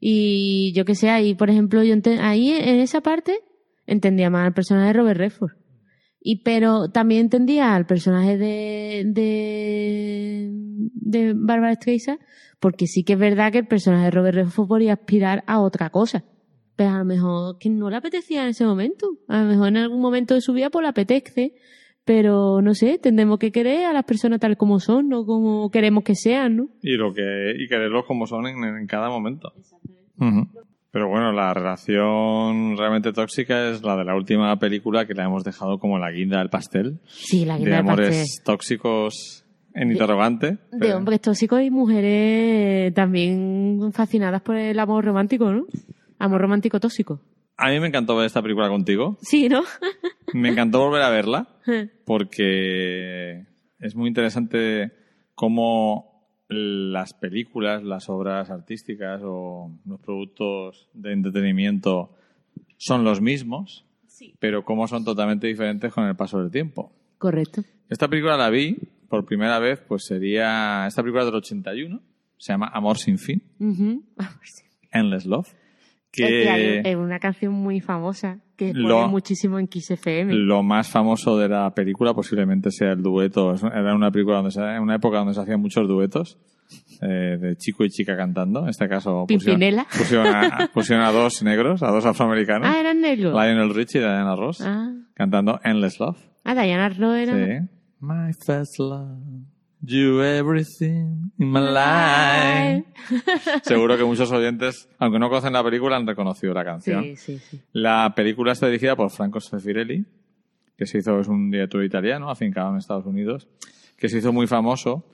Y 0.00 0.72
yo 0.74 0.84
que 0.84 0.94
sé, 0.94 1.10
ahí, 1.10 1.34
por 1.34 1.48
ejemplo, 1.50 1.82
yo 1.84 1.94
ahí 2.20 2.50
en 2.50 2.80
esa 2.80 3.00
parte 3.00 3.38
entendía 3.86 4.30
más 4.30 4.46
al 4.46 4.52
personaje 4.52 4.88
de 4.88 4.92
Robert 4.92 5.18
Redford. 5.18 5.52
Y 6.20 6.42
pero 6.42 6.90
también 6.90 7.22
entendía 7.22 7.74
al 7.74 7.86
personaje 7.86 8.36
de, 8.36 9.04
de, 9.06 10.50
de 10.50 11.32
Barbara 11.36 11.74
Streisand, 11.74 12.18
porque 12.58 12.86
sí 12.86 13.04
que 13.04 13.12
es 13.12 13.18
verdad 13.18 13.52
que 13.52 13.58
el 13.58 13.66
personaje 13.68 14.06
de 14.06 14.10
Robert 14.10 14.34
Redford 14.34 14.68
podía 14.68 14.92
aspirar 14.94 15.44
a 15.46 15.60
otra 15.60 15.90
cosa. 15.90 16.24
Pero 16.78 16.90
a 16.90 16.98
lo 16.98 17.04
mejor 17.04 17.58
que 17.58 17.68
no 17.70 17.90
le 17.90 17.96
apetecía 17.96 18.44
en 18.44 18.50
ese 18.50 18.64
momento. 18.64 19.08
A 19.26 19.42
lo 19.42 19.48
mejor 19.48 19.66
en 19.66 19.78
algún 19.78 20.00
momento 20.00 20.34
de 20.34 20.40
su 20.40 20.52
vida 20.52 20.70
pues 20.70 20.84
le 20.84 20.88
apetece. 20.90 21.54
Pero 22.04 22.62
no 22.62 22.72
sé, 22.72 22.98
tendremos 22.98 23.40
que 23.40 23.50
querer 23.50 23.84
a 23.86 23.92
las 23.92 24.04
personas 24.04 24.38
tal 24.38 24.56
como 24.56 24.78
son, 24.78 25.08
no 25.08 25.26
como 25.26 25.70
queremos 25.72 26.04
que 26.04 26.14
sean, 26.14 26.56
¿no? 26.56 26.68
Y 26.80 26.92
lo 26.96 27.12
que 27.12 27.52
y 27.58 27.66
quererlos 27.66 28.04
como 28.06 28.28
son 28.28 28.46
en, 28.46 28.62
en 28.62 28.86
cada 28.86 29.10
momento. 29.10 29.52
Pero 30.92 31.08
bueno, 31.08 31.32
la 31.32 31.52
relación 31.52 32.76
realmente 32.78 33.12
tóxica 33.12 33.70
es 33.70 33.82
la 33.82 33.96
de 33.96 34.04
la 34.04 34.14
última 34.14 34.56
película 34.60 35.04
que 35.04 35.14
la 35.14 35.24
hemos 35.24 35.42
dejado 35.42 35.80
como 35.80 35.98
la 35.98 36.12
guinda 36.12 36.38
del 36.38 36.48
pastel. 36.48 37.00
Sí, 37.08 37.44
la 37.44 37.54
de 37.54 37.58
guinda 37.58 37.72
de 37.74 37.78
amores 37.80 38.08
pastel. 38.20 38.44
tóxicos 38.44 39.44
en 39.74 39.90
interrogante. 39.90 40.52
De 40.52 40.58
pero- 40.78 40.96
hombres 40.96 41.20
tóxicos 41.20 41.60
y 41.60 41.70
mujeres 41.70 42.94
también 42.94 43.90
fascinadas 43.92 44.42
por 44.42 44.54
el 44.56 44.78
amor 44.78 45.04
romántico, 45.04 45.52
¿no? 45.52 45.66
Amor 46.18 46.40
romántico 46.40 46.80
tóxico. 46.80 47.20
A 47.56 47.70
mí 47.70 47.80
me 47.80 47.88
encantó 47.88 48.16
ver 48.16 48.26
esta 48.26 48.40
película 48.42 48.68
contigo. 48.68 49.18
Sí, 49.20 49.48
¿no? 49.48 49.62
Me 50.32 50.50
encantó 50.50 50.80
volver 50.80 51.02
a 51.02 51.10
verla 51.10 51.48
porque 52.06 53.46
es 53.78 53.94
muy 53.96 54.08
interesante 54.08 54.92
cómo 55.34 56.28
las 56.48 57.12
películas, 57.14 57.82
las 57.82 58.08
obras 58.08 58.50
artísticas 58.50 59.20
o 59.24 59.70
los 59.84 60.00
productos 60.00 60.88
de 60.94 61.12
entretenimiento 61.12 62.14
son 62.76 63.04
los 63.04 63.20
mismos, 63.20 63.84
Sí. 64.06 64.34
pero 64.40 64.64
cómo 64.64 64.88
son 64.88 65.04
totalmente 65.04 65.46
diferentes 65.46 65.92
con 65.92 66.04
el 66.04 66.16
paso 66.16 66.40
del 66.40 66.50
tiempo. 66.50 66.92
Correcto. 67.18 67.62
Esta 67.88 68.08
película 68.08 68.36
la 68.36 68.50
vi 68.50 68.76
por 69.08 69.24
primera 69.24 69.58
vez, 69.58 69.80
pues 69.86 70.04
sería 70.06 70.86
esta 70.86 71.02
película 71.02 71.24
del 71.24 71.34
81, 71.36 72.00
se 72.36 72.52
llama 72.52 72.70
Amor 72.72 72.98
sin 72.98 73.18
fin, 73.18 73.42
Ujú. 73.60 74.02
Endless 74.92 75.26
Love, 75.26 75.48
Es 76.12 76.28
que 76.28 76.48
hay- 76.48 76.82
que 76.82 76.90
es 76.90 76.96
una 76.96 77.18
canción 77.18 77.52
muy 77.52 77.80
famosa 77.80 78.40
que 78.56 78.72
Lo- 78.74 79.08
muchísimo 79.08 79.58
en 79.58 79.68
Kiss 79.68 79.90
FM. 79.90 80.34
lo 80.34 80.62
más 80.62 80.88
famoso 80.88 81.38
de 81.38 81.48
la 81.48 81.72
película 81.74 82.12
posiblemente 82.14 82.70
sea 82.70 82.92
el 82.92 83.02
dueto. 83.02 83.52
Es- 83.52 83.62
Era 83.62 83.94
una 83.94 84.10
película 84.10 84.36
donde 84.36 84.50
se, 84.50 84.60
en 84.60 84.82
una 84.82 84.96
época 84.96 85.18
donde 85.18 85.34
se 85.34 85.40
hacían 85.40 85.60
muchos 85.60 85.86
duetos 85.86 86.38
eh, 87.00 87.38
de 87.40 87.56
chico 87.56 87.84
y 87.84 87.88
chica 87.90 88.16
cantando. 88.16 88.62
En 88.64 88.68
este 88.70 88.88
caso 88.88 89.24
pusieron, 89.28 89.58
Pimpinela. 89.60 89.86
pusieron, 89.96 90.26
a, 90.26 90.68
pusieron 90.74 91.04
a 91.04 91.12
dos 91.12 91.42
negros, 91.42 91.82
a 91.82 91.90
dos 91.90 92.04
afroamericanos, 92.04 92.68
Ah, 92.68 92.78
eran 92.80 93.00
negros. 93.00 93.32
Lionel 93.32 93.72
Richie 93.74 93.98
y 94.00 94.02
Diana 94.02 94.34
Ross, 94.36 94.60
Ah, 94.62 94.90
cantando 95.14 95.60
Endless 95.64 95.98
Love. 96.00 96.18
ah 96.44 96.54
Diana 96.54 96.88
Ross 96.90 97.16
era. 97.16 97.32
Sí. 97.34 97.68
My 98.00 98.32
first 98.32 98.78
love, 98.78 99.18
you 99.88 100.22
everything 100.22 101.30
in 101.38 101.50
my 101.50 101.60
life. 101.60 102.84
Seguro 103.62 103.96
que 103.96 104.04
muchos 104.04 104.30
oyentes, 104.32 104.88
aunque 104.98 105.18
no 105.18 105.28
conocen 105.28 105.52
la 105.52 105.64
película, 105.64 105.96
han 105.96 106.06
reconocido 106.06 106.54
la 106.54 106.64
canción. 106.64 107.02
Sí, 107.04 107.16
sí, 107.16 107.38
sí. 107.38 107.60
La 107.72 108.12
película 108.14 108.52
está 108.52 108.66
dirigida 108.66 108.94
por 108.96 109.10
Franco 109.10 109.40
Sefirelli, 109.40 110.04
que 110.76 110.86
se 110.86 110.98
hizo, 110.98 111.18
es 111.20 111.28
un 111.28 111.50
director 111.50 111.82
italiano, 111.84 112.30
afincado 112.30 112.70
en 112.70 112.76
Estados 112.78 113.06
Unidos, 113.06 113.48
que 113.96 114.08
se 114.08 114.18
hizo 114.18 114.32
muy 114.32 114.46
famoso 114.46 115.04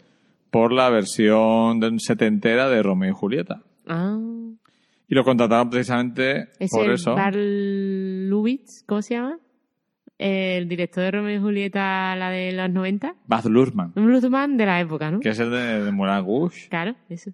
por 0.51 0.73
la 0.73 0.91
versión 0.91 1.81
de- 1.81 1.97
setentera 1.99 2.69
de 2.69 2.83
Romeo 2.83 3.11
y 3.11 3.15
Julieta. 3.15 3.63
Ah, 3.87 4.19
Y 5.09 5.15
lo 5.15 5.25
contrataron 5.25 5.71
precisamente 5.71 6.49
es 6.59 6.71
por 6.71 6.87
el 6.87 6.93
eso. 6.93 7.15
¿cómo 8.87 9.03
se 9.03 9.15
llama? 9.15 9.39
El 10.19 10.69
director 10.69 11.03
de 11.05 11.11
Romeo 11.11 11.37
y 11.37 11.41
Julieta, 11.41 12.15
la 12.17 12.31
de 12.31 12.53
los 12.53 12.71
90. 12.71 13.15
Baz 13.27 13.45
Luhrmann, 13.47 13.93
bluesman 13.95 14.57
de 14.57 14.67
la 14.67 14.81
época, 14.81 15.11
¿no? 15.11 15.21
que 15.21 15.31
es 15.31 15.39
el 15.41 15.51
de, 15.51 15.85
de 15.85 15.91
Moulin 15.93 16.25
Rouge, 16.25 16.69
Claro, 16.69 16.95
eso. 17.09 17.33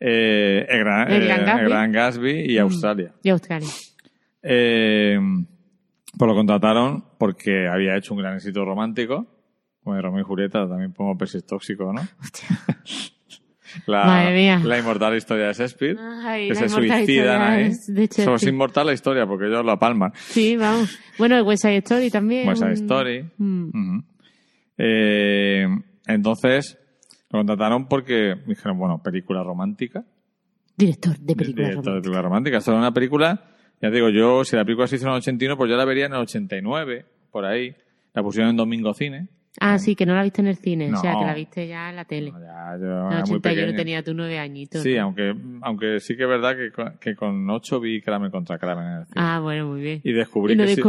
eh, 0.00 0.66
el, 0.68 0.78
gran, 0.80 1.10
El 1.10 1.24
Gran 1.24 1.40
eh, 1.40 1.44
Gatsby. 1.44 1.62
el 1.62 1.68
Gran 1.70 1.92
Gatsby 1.92 2.52
y 2.52 2.58
Mm. 2.58 2.62
Australia. 2.62 3.12
De 3.22 3.30
Australia. 3.30 3.68
Eh, 4.42 5.18
pues 6.18 6.28
lo 6.28 6.34
contrataron 6.34 7.04
porque 7.18 7.66
había 7.66 7.96
hecho 7.96 8.12
un 8.14 8.20
gran 8.20 8.34
éxito 8.36 8.64
romántico. 8.64 9.26
De 9.86 10.00
Romeo 10.00 10.20
y 10.20 10.24
Julieta, 10.24 10.66
también 10.68 10.92
pongo 10.92 11.16
Persis 11.18 11.44
Tóxico, 11.46 11.92
¿no? 11.92 12.00
La, 13.86 14.04
Madre 14.04 14.34
mía. 14.34 14.60
la 14.64 14.78
inmortal 14.78 15.16
historia 15.16 15.46
de 15.46 15.52
Shakespeare. 15.52 15.96
Ay, 15.98 16.48
que 16.48 16.54
se 16.54 16.68
suicidan 16.68 17.42
ahí. 17.42 17.70
Shakespeare. 17.72 18.48
inmortal 18.48 18.86
la 18.86 18.92
historia 18.92 19.26
porque 19.26 19.46
ellos 19.46 19.64
la 19.64 19.78
palman. 19.78 20.12
Sí, 20.14 20.56
vamos. 20.56 20.98
Bueno, 21.18 21.36
el 21.36 21.42
West 21.42 21.62
Side 21.62 21.78
Story 21.78 22.10
también. 22.10 22.48
West 22.48 22.62
Side 22.62 22.72
Story. 22.74 23.30
Mm. 23.38 23.98
Eh, 24.78 25.66
entonces, 26.06 26.78
lo 27.30 27.40
contrataron 27.40 27.88
porque 27.88 28.34
dijeron, 28.46 28.78
bueno, 28.78 29.02
película 29.02 29.42
romántica. 29.42 30.04
Director 30.76 31.18
de 31.18 31.36
películas 31.36 31.68
Director 31.70 31.94
de 31.94 32.00
película 32.00 32.22
romántica. 32.22 32.58
Esto 32.58 32.72
era 32.72 32.80
una 32.80 32.92
película, 32.92 33.44
ya 33.80 33.90
digo, 33.90 34.08
yo, 34.08 34.44
si 34.44 34.56
la 34.56 34.64
película 34.64 34.86
se 34.86 34.96
hizo 34.96 35.06
en 35.06 35.12
el 35.12 35.18
81, 35.18 35.56
pues 35.56 35.70
yo 35.70 35.76
la 35.76 35.84
vería 35.84 36.06
en 36.06 36.14
el 36.14 36.20
89, 36.20 37.06
por 37.30 37.44
ahí. 37.44 37.74
La 38.12 38.22
pusieron 38.22 38.50
en 38.50 38.56
Domingo 38.56 38.94
Cine. 38.94 39.28
Ah, 39.60 39.78
sí, 39.78 39.94
que 39.94 40.04
no 40.04 40.14
la 40.14 40.22
viste 40.24 40.40
en 40.40 40.48
el 40.48 40.56
cine, 40.56 40.92
o 40.92 40.96
sea, 40.96 41.12
No. 41.12 41.20
que 41.20 41.26
la 41.26 41.34
viste 41.34 41.68
ya 41.68 41.90
en 41.90 41.96
la 41.96 42.04
tele. 42.04 42.32
No, 42.32 42.40
ya, 42.40 42.76
yo 42.78 42.86
era 42.86 43.04
muy 43.04 43.36
81 43.36 43.40
pequeño. 43.40 43.76
tenía 43.76 44.02
tú 44.02 44.12
nueve 44.14 44.38
añitos. 44.38 44.82
Sí, 44.82 44.94
¿no? 44.96 45.02
aunque, 45.04 45.34
aunque 45.62 46.00
sí 46.00 46.16
que 46.16 46.24
es 46.24 46.28
verdad 46.28 46.56
que 46.56 46.72
con, 46.72 46.98
que 46.98 47.14
con 47.14 47.48
8 47.48 47.78
vi 47.80 48.00
Kramer 48.02 48.30
contra 48.32 48.58
Kramer 48.58 48.84
en 48.84 48.92
el 48.98 49.04
cine. 49.06 49.14
Ah, 49.16 49.38
bueno, 49.40 49.66
muy 49.68 49.80
bien. 49.80 50.00
y 50.02 50.12
descubrí 50.12 50.54
y 50.54 50.56
que 50.56 50.68
sí- 50.68 50.74
de- 50.76 50.82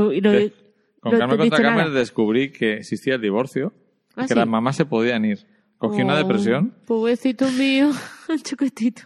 con 1.00 1.12
no 1.12 1.18
Kramer 1.20 1.38
contra 1.38 1.58
Kramer 1.60 1.86
nada. 1.88 2.00
descubrí 2.00 2.52
que 2.52 2.74
existía 2.78 3.16
el 3.16 3.22
divorcio 3.22 3.72
Ah, 4.16 4.22
y 4.22 4.28
que 4.28 4.34
sí. 4.34 4.40
las 4.40 4.48
mamás 4.48 4.76
se 4.76 4.86
podían 4.86 5.26
ir. 5.26 5.40
Cogí 5.78 6.02
una 6.02 6.18
depresión. 6.18 6.74
Pobrecito 6.86 7.50
mío, 7.52 7.92
chiquitito. 8.44 9.04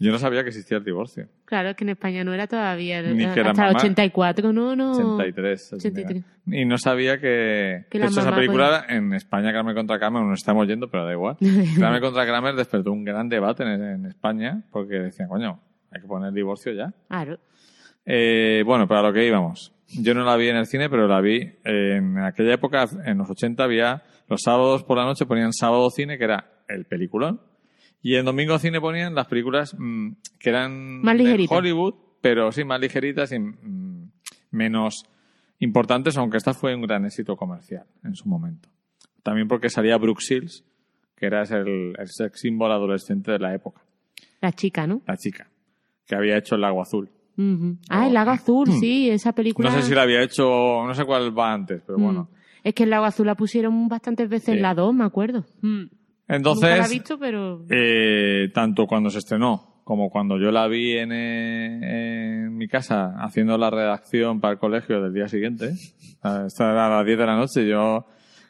Yo 0.00 0.10
no 0.12 0.18
sabía 0.18 0.42
que 0.42 0.48
existía 0.48 0.78
el 0.78 0.84
divorcio. 0.84 1.28
Claro, 1.44 1.74
que 1.76 1.84
en 1.84 1.90
España 1.90 2.24
no 2.24 2.32
era 2.32 2.46
todavía. 2.46 3.02
Ni 3.02 3.26
que 3.28 3.42
la 3.42 3.50
hasta 3.50 3.68
el 3.68 3.74
mamá- 3.74 3.78
84, 3.80 4.52
no, 4.52 4.74
no. 4.76 4.92
83. 4.92 5.72
83. 5.74 6.24
Y 6.46 6.64
no 6.64 6.78
sabía 6.78 7.20
que... 7.20 7.84
Que 7.90 7.98
la 7.98 8.06
hecho, 8.06 8.20
esa 8.20 8.34
película 8.34 8.84
en 8.88 9.12
España, 9.12 9.50
Kramer 9.52 9.74
contra 9.74 9.98
Kramer, 9.98 10.22
nos 10.22 10.38
estamos 10.38 10.66
yendo, 10.66 10.90
pero 10.90 11.04
da 11.06 11.12
igual. 11.12 11.36
Kramer 11.76 12.00
contra 12.00 12.26
Kramer 12.26 12.54
despertó 12.54 12.92
un 12.92 13.04
gran 13.04 13.28
debate 13.28 13.62
en, 13.64 13.82
en 13.82 14.06
España 14.06 14.62
porque 14.70 14.94
decían, 14.94 15.28
coño, 15.28 15.60
hay 15.90 16.00
que 16.00 16.06
poner 16.06 16.32
divorcio 16.32 16.72
ya. 16.72 16.92
Claro. 17.08 17.38
Eh, 18.06 18.62
bueno, 18.64 18.88
para 18.88 19.02
lo 19.02 19.12
que 19.12 19.26
íbamos. 19.26 19.72
Yo 19.88 20.14
no 20.14 20.24
la 20.24 20.36
vi 20.36 20.48
en 20.48 20.56
el 20.56 20.66
cine, 20.66 20.90
pero 20.90 21.08
la 21.08 21.20
vi 21.20 21.50
en 21.64 22.18
aquella 22.18 22.54
época, 22.54 22.86
en 23.04 23.18
los 23.18 23.30
80 23.30 23.64
había 23.64 24.02
los 24.28 24.42
sábados 24.42 24.84
por 24.84 24.98
la 24.98 25.04
noche 25.04 25.24
ponían 25.26 25.52
sábado 25.52 25.88
cine, 25.90 26.18
que 26.18 26.24
era 26.24 26.62
el 26.68 26.84
peliculón, 26.84 27.40
y 28.02 28.16
en 28.16 28.24
domingo 28.26 28.58
cine 28.58 28.80
ponían 28.80 29.14
las 29.14 29.26
películas 29.26 29.74
mm, 29.76 30.10
que 30.38 30.50
eran 30.50 31.00
Más 31.00 31.16
de. 31.16 31.46
Hollywood, 31.48 31.94
pero 32.20 32.52
sí 32.52 32.64
más 32.64 32.80
ligeritas 32.80 33.32
y 33.32 33.38
mm, 33.38 34.10
menos 34.50 35.06
importantes, 35.58 36.16
aunque 36.16 36.36
esta 36.36 36.54
fue 36.54 36.74
un 36.74 36.82
gran 36.82 37.04
éxito 37.06 37.36
comercial 37.36 37.86
en 38.04 38.14
su 38.14 38.28
momento. 38.28 38.68
También 39.22 39.48
porque 39.48 39.70
salía 39.70 39.96
Brooke 39.96 40.22
Shields, 40.22 40.64
que 41.16 41.26
era 41.26 41.42
el, 41.42 41.94
el 41.98 42.08
sex 42.08 42.40
símbolo 42.40 42.74
adolescente 42.74 43.32
de 43.32 43.38
la 43.38 43.54
época, 43.54 43.82
La 44.40 44.52
chica, 44.52 44.86
¿no? 44.86 45.02
la 45.06 45.16
chica, 45.16 45.48
que 46.06 46.14
había 46.14 46.36
hecho 46.36 46.54
el 46.54 46.60
lago 46.60 46.80
azul. 46.80 47.10
Ujú. 47.38 47.76
Ah, 47.88 48.06
el 48.08 48.14
Lago 48.14 48.32
Azul, 48.32 48.70
sí, 48.72 49.08
esa 49.08 49.32
película. 49.32 49.70
No 49.70 49.76
sé 49.76 49.82
si 49.82 49.94
la 49.94 50.02
había 50.02 50.22
hecho, 50.22 50.44
no 50.84 50.92
sé 50.94 51.04
cuál 51.04 51.36
va 51.38 51.52
antes, 51.54 51.82
pero 51.86 51.98
Mm. 51.98 52.02
bueno. 52.02 52.28
Es 52.64 52.74
que 52.74 52.82
el 52.82 52.90
Lago 52.90 53.04
Azul 53.04 53.26
la 53.26 53.36
pusieron 53.36 53.88
bastantes 53.88 54.28
veces 54.28 54.46
Sí. 54.46 54.52
en 54.52 54.62
la 54.62 54.74
2, 54.74 54.92
me 54.92 55.04
acuerdo. 55.04 55.44
Mm. 55.62 55.68
Nunca 55.78 55.88
la 56.28 56.34
he 56.34 56.36
Entonces, 56.36 56.90
visto, 56.90 57.18
pero. 57.18 57.64
eh, 57.70 58.50
tanto 58.52 58.86
cuando 58.86 59.08
se 59.08 59.18
estrenó 59.18 59.80
como 59.84 60.10
cuando 60.10 60.36
yo 60.38 60.50
la 60.50 60.66
vi 60.66 60.98
en, 60.98 61.12
eh, 61.12 62.42
en 62.44 62.56
mi 62.56 62.68
casa 62.68 63.14
haciendo 63.20 63.56
la 63.56 63.70
redacción 63.70 64.38
para 64.40 64.52
el 64.52 64.58
colegio 64.58 65.00
del 65.00 65.14
día 65.14 65.28
siguiente, 65.28 65.70
esta 66.46 66.70
era 66.72 66.86
a 66.88 66.90
las 66.98 67.06
10 67.06 67.16
de 67.18 67.24
la 67.26 67.36
noche, 67.36 67.66
yo 67.66 68.04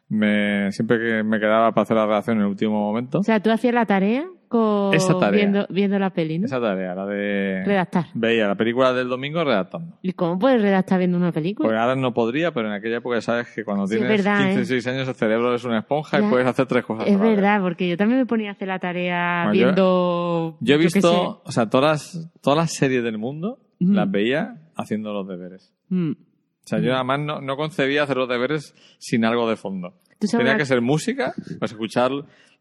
me, 0.08 0.72
siempre 0.72 0.98
que 0.98 1.22
me 1.22 1.38
quedaba 1.38 1.70
para 1.72 1.82
hacer 1.82 1.96
la 1.96 2.06
redacción 2.06 2.38
en 2.38 2.42
el 2.44 2.48
último 2.48 2.80
momento, 2.80 3.18
O 3.18 3.22
sea, 3.22 3.40
tú 3.40 3.50
hacías 3.50 3.74
la 3.74 3.86
tarea 3.86 4.26
con 4.48 4.94
Esa 4.94 5.18
tarea. 5.18 5.30
Viendo, 5.40 5.66
viendo 5.70 5.98
la 5.98 6.10
peli, 6.10 6.38
¿no? 6.38 6.46
esa 6.46 6.60
tarea, 6.60 6.94
la 6.94 7.06
de... 7.06 7.62
Redactar. 7.64 8.06
Veía 8.14 8.46
la 8.48 8.54
película 8.54 8.92
del 8.92 9.08
domingo 9.08 9.44
redactando. 9.44 9.98
¿Y 10.02 10.12
cómo 10.14 10.38
puedes 10.38 10.60
redactar 10.62 10.98
viendo 10.98 11.16
una 11.18 11.30
película? 11.32 11.68
Porque 11.68 11.78
ahora 11.78 11.94
no 11.96 12.12
podría, 12.14 12.52
pero 12.52 12.68
en 12.68 12.74
aquella 12.74 12.96
época 12.96 13.20
sabes 13.20 13.48
que 13.54 13.64
cuando 13.64 13.86
Sí, 13.86 13.96
tienes 13.98 14.10
verdad, 14.24 14.38
15 14.38 14.52
¿eh? 14.52 14.56
16 14.56 14.86
años 14.88 15.08
el 15.08 15.14
cerebro 15.14 15.54
es 15.54 15.64
una 15.64 15.78
esponja 15.80 16.18
Ya. 16.20 16.26
y 16.26 16.30
puedes 16.30 16.46
hacer 16.46 16.66
tres 16.66 16.84
cosas. 16.84 17.06
es 17.06 17.20
vez. 17.20 17.36
verdad, 17.36 17.60
porque 17.62 17.88
yo 17.88 17.96
también 17.96 18.20
me 18.20 18.26
ponía 18.26 18.48
a 18.50 18.52
hacer 18.52 18.68
la 18.68 18.78
tarea 18.78 19.44
Bueno, 19.48 19.52
viendo. 19.52 20.56
Yo 20.60 20.74
he 20.74 20.78
visto, 20.78 21.42
o 21.44 21.52
sea, 21.52 21.68
todas 21.68 22.14
las, 22.14 22.30
todas 22.40 22.56
las 22.58 22.72
series 22.72 23.02
del 23.04 23.18
mundo 23.18 23.58
las 23.80 24.10
veía 24.10 24.56
haciendo 24.76 25.12
los 25.12 25.28
deberes. 25.28 25.72
Mm. 25.88 26.12
O 26.12 26.66
sea, 26.68 26.80
yo 26.80 26.94
además 26.94 27.20
no, 27.20 27.40
no 27.40 27.56
concebía 27.56 28.02
hacer 28.02 28.16
los 28.16 28.28
deberes 28.28 28.74
sin 28.98 29.24
algo 29.24 29.48
de 29.48 29.56
fondo. 29.56 29.94
¿Tú 30.18 30.26
sabes 30.26 30.44
Tenía 30.46 30.58
que 30.58 30.66
ser 30.66 30.80
música, 30.80 31.32
pues 31.58 31.70
escuchar 31.72 32.10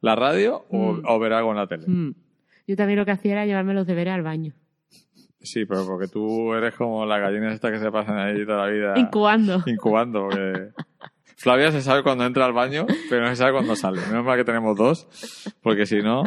la 0.02 0.16
radio 0.16 0.66
o, 0.70 0.94
Mm. 0.94 1.02
o 1.06 1.20
ver 1.20 1.34
algo 1.34 1.52
en 1.52 1.58
la 1.58 1.68
tele. 1.68 1.86
Mm. 1.88 2.14
Yo 2.68 2.76
también 2.76 3.00
lo 3.00 3.06
que 3.06 3.12
hacía 3.12 3.32
era 3.34 3.46
llevarme 3.46 3.74
los 3.74 3.88
deberes 3.88 4.14
al 4.14 4.22
baño. 4.24 4.54
Sí, 5.42 5.66
pero 5.66 5.86
porque 5.86 6.08
tú 6.08 6.54
eres 6.54 6.74
como 6.76 7.06
las 7.06 7.20
gallinas 7.22 7.54
estas 7.54 7.72
que 7.72 7.80
se 7.80 7.92
pasan 7.92 8.18
ahí 8.20 8.46
toda 8.46 8.66
la 8.66 8.72
vida 8.72 8.94
Incubando. 8.98 9.64
incubando. 9.66 10.28
porque 10.30 10.70
Flavia 11.38 11.72
se 11.72 11.82
sabe 11.82 12.04
cuando 12.04 12.26
entra 12.26 12.46
al 12.46 12.54
baño, 12.54 12.86
pero 13.10 13.22
no 13.24 13.30
se 13.30 13.36
sabe 13.38 13.54
cuando 13.54 13.76
sale. 13.76 14.02
Menos 14.10 14.26
mal 14.26 14.38
que 14.38 14.44
tenemos 14.44 14.76
dos, 14.76 15.08
porque 15.62 15.86
si 15.86 15.98
no, 16.02 16.24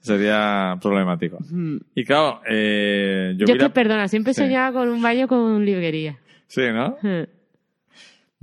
sería 0.00 0.76
problemático. 0.80 1.38
Mm. 1.50 1.76
Y 1.94 2.04
claro, 2.04 2.40
eh, 2.48 3.34
yo, 3.36 3.46
Yo, 3.46 3.56
que, 3.56 3.70
perdona, 3.70 4.08
siempre 4.08 4.34
Sí. 4.34 4.40
soñaba 4.42 4.72
con 4.72 4.88
un 4.88 5.02
baño 5.02 5.28
con 5.28 5.64
librería. 5.64 6.18
Sí, 6.46 6.62
¿no? 6.72 6.96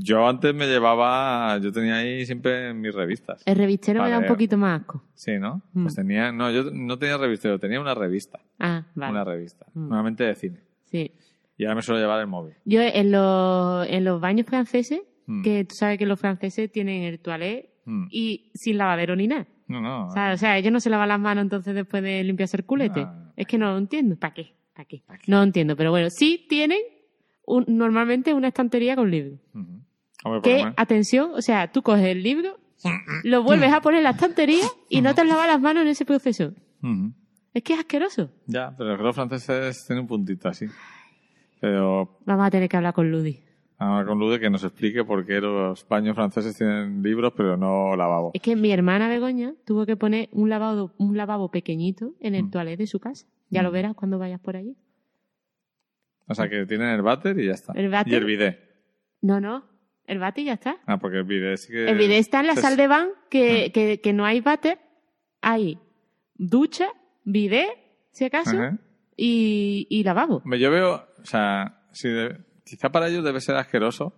Yo 0.02 0.26
antes 0.28 0.56
me 0.56 0.66
llevaba, 0.66 1.58
yo 1.58 1.72
tenía 1.74 1.98
ahí 1.98 2.26
siempre 2.26 2.74
mis 2.74 2.96
revistas. 2.96 3.44
El 3.46 3.58
revistero 3.58 4.02
me 4.02 4.10
da 4.10 4.20
un 4.20 4.26
poquito 4.28 4.58
más 4.58 4.80
asco. 4.82 5.04
Sí, 5.14 5.38
¿no? 5.40 5.62
Mm. 5.74 5.84
Pues 5.84 5.96
tenía, 5.96 6.32
no, 6.32 6.50
yo 6.52 6.72
no 6.72 6.98
tenía 6.98 7.18
revistero, 7.18 7.60
tenía 7.60 7.82
una 7.82 7.94
revista. 7.94 8.40
Ah, 8.60 8.86
vale. 8.96 9.12
Una 9.12 9.24
revista, 9.26 9.66
Mm. 9.74 9.80
normalmente 9.90 10.24
de 10.24 10.36
cine. 10.36 10.60
Sí. 10.86 11.12
Y 11.58 11.66
ahora 11.66 11.76
me 11.76 11.82
suelo 11.82 12.00
llevar 12.00 12.22
el 12.22 12.28
móvil. 12.28 12.54
Yo 12.64 12.82
en 12.82 13.12
los, 13.12 13.88
en 13.90 14.06
los 14.06 14.22
baños 14.22 14.48
franceses, 14.48 15.02
Mm. 15.26 15.44
que 15.44 15.66
tú 15.66 15.76
sabes 15.76 15.98
que 16.00 16.06
los 16.06 16.20
franceses 16.20 16.72
tienen 16.72 17.04
el 17.04 17.20
toilet 17.20 17.70
Mm. 17.86 18.08
y 18.10 18.52
sin 18.56 18.78
lavadero 18.78 19.16
ni 19.16 19.28
nada. 19.28 19.48
No, 19.68 19.82
no. 19.82 20.08
O 20.08 20.12
sea, 20.12 20.32
o 20.34 20.38
sea, 20.38 20.58
ellos 20.58 20.72
no 20.72 20.80
se 20.80 20.90
lavan 20.90 21.10
las 21.10 21.20
manos 21.20 21.44
entonces 21.44 21.76
después 21.76 22.02
de 22.02 22.24
limpiarse 22.24 22.58
el 22.58 22.66
culete. 22.66 23.06
Es 23.36 23.46
que 23.46 23.58
no 23.58 23.72
lo 23.72 23.78
entiendo. 23.78 24.16
¿Para 24.16 24.34
qué? 24.34 24.56
¿Para 24.74 24.86
qué? 24.88 25.04
No 25.28 25.38
lo 25.38 25.44
entiendo. 25.44 25.76
Pero 25.76 25.92
bueno, 25.92 26.10
sí 26.10 26.46
tienen 26.50 26.80
un- 27.46 27.66
normalmente 27.68 28.34
una 28.34 28.48
estantería 28.48 28.96
con 28.96 29.12
libros. 29.12 29.40
Ujú. 29.54 29.79
Hombre, 30.24 30.42
Que, 30.42 30.74
atención, 30.78 31.32
o 31.34 31.42
sea, 31.42 31.72
tú 31.72 31.82
coges 31.82 32.06
el 32.06 32.24
libro 32.24 32.58
lo 33.26 33.44
vuelves 33.44 33.74
a 33.74 33.82
poner 33.82 33.98
en 34.00 34.04
la 34.06 34.12
estantería 34.12 34.64
y 34.88 35.02
no 35.02 35.14
te 35.14 35.20
has 35.22 35.28
lavado 35.28 35.48
las 35.48 35.60
manos 35.60 35.82
en 35.84 35.90
ese 35.90 36.06
proceso. 36.06 36.54
Es 37.54 37.62
que 37.64 37.74
es 37.74 37.80
asqueroso. 37.80 38.30
Ya, 38.46 38.74
pero 38.78 38.96
los 38.96 39.14
franceses 39.16 39.84
tienen 39.86 40.04
un 40.04 40.08
puntito 40.08 40.48
así. 40.48 40.66
Pero 41.60 42.20
Vamos 42.26 42.48
a 42.48 42.50
tener 42.52 42.70
que 42.70 42.78
hablar 42.78 42.94
con 42.94 43.12
Ludi. 43.12 43.42
ahora 43.78 44.06
con 44.08 44.18
Lude 44.20 44.40
que 44.40 44.50
nos 44.50 44.64
explique 44.64 45.04
por 45.04 45.26
qué 45.26 45.42
los 45.42 45.86
baños 45.90 46.16
franceses 46.16 46.56
tienen 46.58 47.04
libros 47.04 47.34
pero 47.36 47.58
no 47.58 47.96
lavabo. 47.98 48.32
Es 48.34 48.42
que 48.42 48.56
mi 48.56 48.72
hermana 48.72 49.10
Begoña 49.10 49.54
tuvo 49.66 49.86
que 49.86 49.98
poner 49.98 50.30
un 50.32 50.50
lavabo, 50.50 50.94
un 50.98 51.18
lavabo 51.18 51.52
pequeñito 51.52 52.14
en 52.22 52.36
el 52.36 52.46
Mm. 52.46 52.52
toilet 52.52 52.78
de 52.78 52.88
su 52.88 53.00
casa. 53.00 53.26
Ya 53.50 53.62
lo 53.62 53.72
verás 53.72 53.94
cuando 53.96 54.20
vayas 54.20 54.40
por 54.40 54.56
allí. 54.56 54.78
O 56.28 56.36
sea 56.36 56.48
que 56.50 56.66
tienen 56.66 56.90
el 56.90 57.02
váter 57.02 57.38
y 57.40 57.48
ya 57.48 57.54
está. 57.54 57.74
El 57.76 57.90
váter. 57.90 58.14
Y 58.14 58.16
el 58.16 58.26
bidet. 58.26 58.60
No, 59.22 59.42
no. 59.42 59.66
El 60.10 60.18
bate 60.20 60.42
y 60.42 60.46
ya 60.46 60.54
está. 60.54 60.78
Ah, 60.88 60.98
porque 60.98 61.18
el 61.18 61.24
bidet 61.24 61.58
sí 61.58 61.72
que... 61.72 61.88
El 61.88 61.98
bidet 61.98 62.18
está 62.20 62.40
en 62.40 62.48
la 62.48 62.56
sal 62.56 62.76
de 62.78 62.88
van 62.88 63.10
que, 63.30 63.72
que, 63.72 64.02
que 64.02 64.12
no 64.12 64.26
hay 64.26 64.42
váter. 64.42 64.80
Hay 65.42 65.78
ducha, 66.36 66.88
bidet, 67.24 67.70
si 68.12 68.26
acaso, 68.26 68.58
Ajá. 68.58 68.78
y, 69.16 69.86
y 69.90 70.04
lavabo. 70.04 70.42
Yo 70.58 70.72
veo, 70.72 71.08
o 71.22 71.26
sea, 71.26 71.82
si 71.94 72.10
de- 72.10 72.38
quizá 72.66 72.90
para 72.92 73.08
ellos 73.08 73.24
debe 73.24 73.40
ser 73.40 73.56
asqueroso 73.56 74.14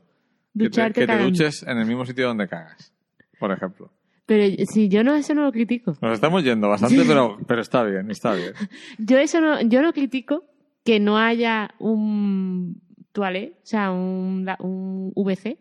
que 0.54 0.60
te, 0.60 0.64
Ducharte 0.66 1.02
que 1.02 1.08
te 1.08 1.18
duches 1.20 1.64
en 1.64 1.78
el 1.78 1.86
mismo 1.86 2.06
sitio 2.06 2.28
donde 2.28 2.48
cagas, 2.48 2.94
por 3.40 3.52
ejemplo. 3.52 3.92
Pero 4.26 4.46
si 4.72 4.88
yo 4.88 5.04
no, 5.04 5.16
eso 5.16 5.34
no 5.34 5.44
lo 5.44 5.52
critico. 5.52 5.98
Nos 6.02 6.14
estamos 6.14 6.42
yendo 6.44 6.70
bastante, 6.70 7.04
pero, 7.06 7.38
pero 7.48 7.60
está 7.62 7.84
bien, 7.84 8.10
está 8.12 8.34
bien. 8.34 8.54
Yo 8.98 9.18
eso 9.18 9.42
no, 9.42 9.60
yo 9.62 9.82
no 9.82 9.92
critico 9.92 10.46
que 10.86 11.00
no 11.02 11.18
haya 11.18 11.74
un 11.80 12.82
toilet, 13.12 13.56
o 13.62 13.66
sea, 13.66 13.92
un, 13.92 14.48
un 14.60 15.12
VC 15.16 15.58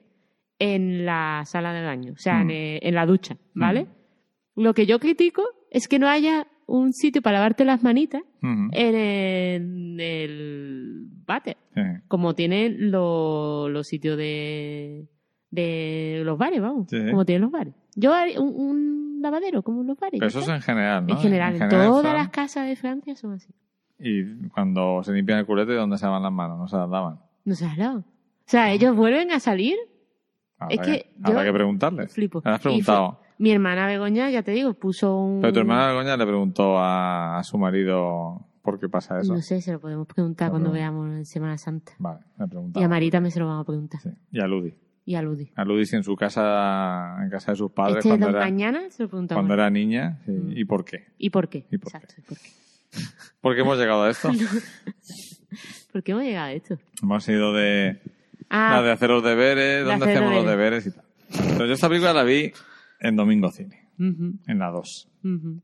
en 0.60 1.04
la 1.04 1.42
sala 1.46 1.72
de 1.72 1.84
baño, 1.84 2.12
o 2.12 2.16
sea, 2.16 2.34
Mm. 2.38 2.42
en, 2.42 2.50
eh, 2.52 2.78
en 2.82 2.94
la 2.94 3.06
ducha, 3.06 3.36
¿vale? 3.54 3.88
Lo 4.54 4.72
que 4.74 4.86
yo 4.86 5.00
critico 5.00 5.42
es 5.70 5.88
que 5.88 5.98
no 5.98 6.06
haya 6.08 6.46
un 6.66 6.92
sitio 6.92 7.20
para 7.22 7.38
lavarte 7.38 7.64
las 7.64 7.82
manitas 7.82 8.22
Ujú. 8.42 8.68
en 8.72 8.94
el, 8.94 10.00
el 10.00 11.06
váter, 11.26 11.56
Sí. 11.74 11.80
como 12.06 12.34
tienen 12.34 12.90
lo- 12.92 13.68
los 13.68 13.88
sitios 13.88 14.16
de, 14.16 15.08
de 15.50 16.22
los 16.24 16.38
bares, 16.38 16.60
vamos, 16.60 16.86
Sí. 16.90 16.98
como 17.10 17.24
tienen 17.24 17.42
los 17.42 17.50
bares. 17.50 17.74
Yo 17.96 18.12
un, 18.38 18.54
un 18.54 19.18
lavadero 19.22 19.62
como 19.62 19.80
en 19.80 19.88
los 19.88 19.98
bares. 19.98 20.18
Pero 20.20 20.28
eso 20.28 20.40
es 20.40 20.48
en 20.48 20.60
general, 20.60 21.06
¿no? 21.06 21.14
en 21.14 21.20
general, 21.20 21.54
en 21.54 21.60
general, 21.60 21.86
todas 21.88 22.14
las 22.14 22.28
casas 22.28 22.68
de 22.68 22.76
Francia 22.76 23.16
son 23.16 23.32
así. 23.32 23.52
Y 23.98 24.48
cuando 24.48 25.02
se 25.02 25.12
limpian 25.12 25.40
el 25.40 25.46
culete, 25.46 25.72
¿dónde 25.74 25.98
se 25.98 26.06
lavan 26.06 26.22
las 26.22 26.32
manos? 26.32 26.58
No 26.58 26.68
se 26.68 26.76
las 26.76 26.88
lavan. 26.88 27.18
No 27.44 27.54
se 27.54 27.64
has 27.66 27.76
lavado. 27.76 28.00
O 28.00 28.04
sea, 28.50 28.72
ellos 28.72 28.94
vuelven 28.96 29.30
a 29.32 29.40
salir. 29.40 29.76
Habrá 30.60 30.74
Es 30.74 30.80
que 30.82 31.10
habrá 31.22 31.40
yo 31.40 31.46
que 31.46 31.52
preguntarle. 31.54 32.06
Flipo. 32.08 32.42
Le 32.44 32.50
has 32.52 32.60
preguntado. 32.60 33.12
fue- 33.18 33.26
Mi 33.38 33.50
hermana 33.52 33.86
Begoña, 33.86 34.28
ya 34.30 34.42
te 34.42 34.50
digo, 34.52 34.74
puso 34.74 35.16
un... 35.16 35.40
Pero 35.40 35.52
tu 35.52 35.60
hermana 35.60 35.88
Begoña 35.88 36.16
le 36.16 36.26
preguntó 36.26 36.78
a, 36.78 37.38
a 37.38 37.42
su 37.44 37.56
marido 37.58 38.46
por 38.62 38.78
qué 38.78 38.88
pasa 38.88 39.18
eso. 39.20 39.32
No 39.32 39.40
sé, 39.40 39.62
se 39.62 39.72
lo 39.72 39.80
podemos 39.80 40.06
preguntar 40.06 40.50
cuando 40.50 40.70
veamos 40.70 41.08
en 41.10 41.24
Semana 41.24 41.56
Santa. 41.56 41.92
Vale, 41.98 42.20
le 42.38 42.46
preguntaba. 42.46 42.82
Y 42.82 42.84
a 42.84 42.88
Mari 42.88 43.10
también 43.10 43.32
se 43.32 43.40
lo 43.40 43.46
vamos 43.46 43.62
a 43.62 43.66
preguntar. 43.66 44.00
Sí. 44.02 44.10
Y 44.32 44.40
a 44.40 44.46
Ludi. 44.46 44.74
Y 45.06 45.14
a 45.14 45.22
Ludi. 45.22 45.50
A 45.56 45.64
Ludi 45.64 45.86
si 45.86 45.96
en 45.96 46.04
su 46.04 46.14
casa, 46.14 47.16
en 47.22 47.30
casa 47.30 47.52
de 47.52 47.56
sus 47.56 47.72
padres, 47.72 47.96
Este 48.04 48.10
cuando, 48.10 48.28
era, 48.28 48.40
mañana 48.40 48.90
se 48.90 49.02
lo 49.04 49.08
preguntamos. 49.08 49.40
cuando 49.40 49.54
era 49.54 49.70
niña. 49.70 50.20
sí. 50.26 50.32
Mm. 50.32 50.52
¿Y 50.58 50.64
por 50.66 50.84
qué? 50.84 51.06
¿Y 51.16 51.30
por 51.30 51.48
qué? 51.48 51.66
¿Y 51.70 51.78
por 51.78 51.88
Exacto, 51.94 52.14
¿y 52.18 52.20
por 52.20 52.36
qué? 52.38 52.48
¿Por 53.40 53.54
qué 53.54 53.60
hemos 53.62 53.78
llegado 53.78 54.02
a 54.02 54.10
esto? 54.10 54.28
¿Por 55.92 56.02
qué 56.02 56.12
hemos 56.12 56.24
llegado 56.24 56.46
a 56.46 56.52
esto? 56.52 56.76
hemos 57.02 57.28
ido 57.28 57.52
de, 57.54 58.00
Ah, 58.50 58.72
la 58.76 58.82
de 58.82 58.90
hacer 58.92 59.08
los 59.10 59.22
deberes, 59.22 59.56
de 59.78 59.82
dónde 59.84 60.10
hacemos 60.10 60.34
los 60.34 60.44
deberes. 60.46 60.86
y 60.86 60.90
tal. 60.90 61.04
Pero 61.52 61.66
yo 61.66 61.72
esta 61.72 61.88
película 61.88 62.12
la 62.12 62.24
vi 62.24 62.52
en 63.00 63.16
Domingo 63.16 63.50
Cine, 63.52 63.88
ujú, 63.98 64.34
en 64.46 64.58
la 64.58 64.70
2. 64.70 65.08
ujú. 65.24 65.62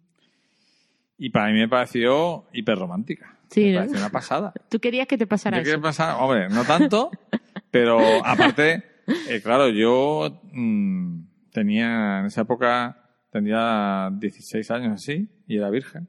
Y 1.19 1.31
para 1.31 1.47
mí 1.53 1.55
me 1.59 1.69
pareció 1.69 2.45
hiperromántica. 2.53 3.39
Sí, 3.51 3.65
me 3.65 3.73
¿no? 3.73 3.79
pareció 3.81 3.99
una 3.99 4.11
pasada. 4.11 4.53
Tú 4.69 4.79
querías 4.81 5.07
que 5.07 5.17
te 5.19 5.27
pasara 5.27 5.57
Yo 5.59 5.63
quería 5.63 5.75
eso. 5.77 5.83
pasar, 5.83 6.17
hombre, 6.21 6.49
no 6.49 6.65
tanto, 6.65 7.11
pero 7.71 8.25
aparte, 8.25 8.85
eh, 9.29 9.41
claro, 9.43 9.69
yo 9.69 10.41
mm, 10.53 11.21
tenía, 11.53 12.21
en 12.21 12.27
esa 12.27 12.43
época, 12.43 13.03
tenía 13.33 14.11
16 14.13 14.71
años 14.71 14.93
así, 14.95 15.29
y 15.49 15.57
era 15.57 15.71
virgen. 15.71 16.09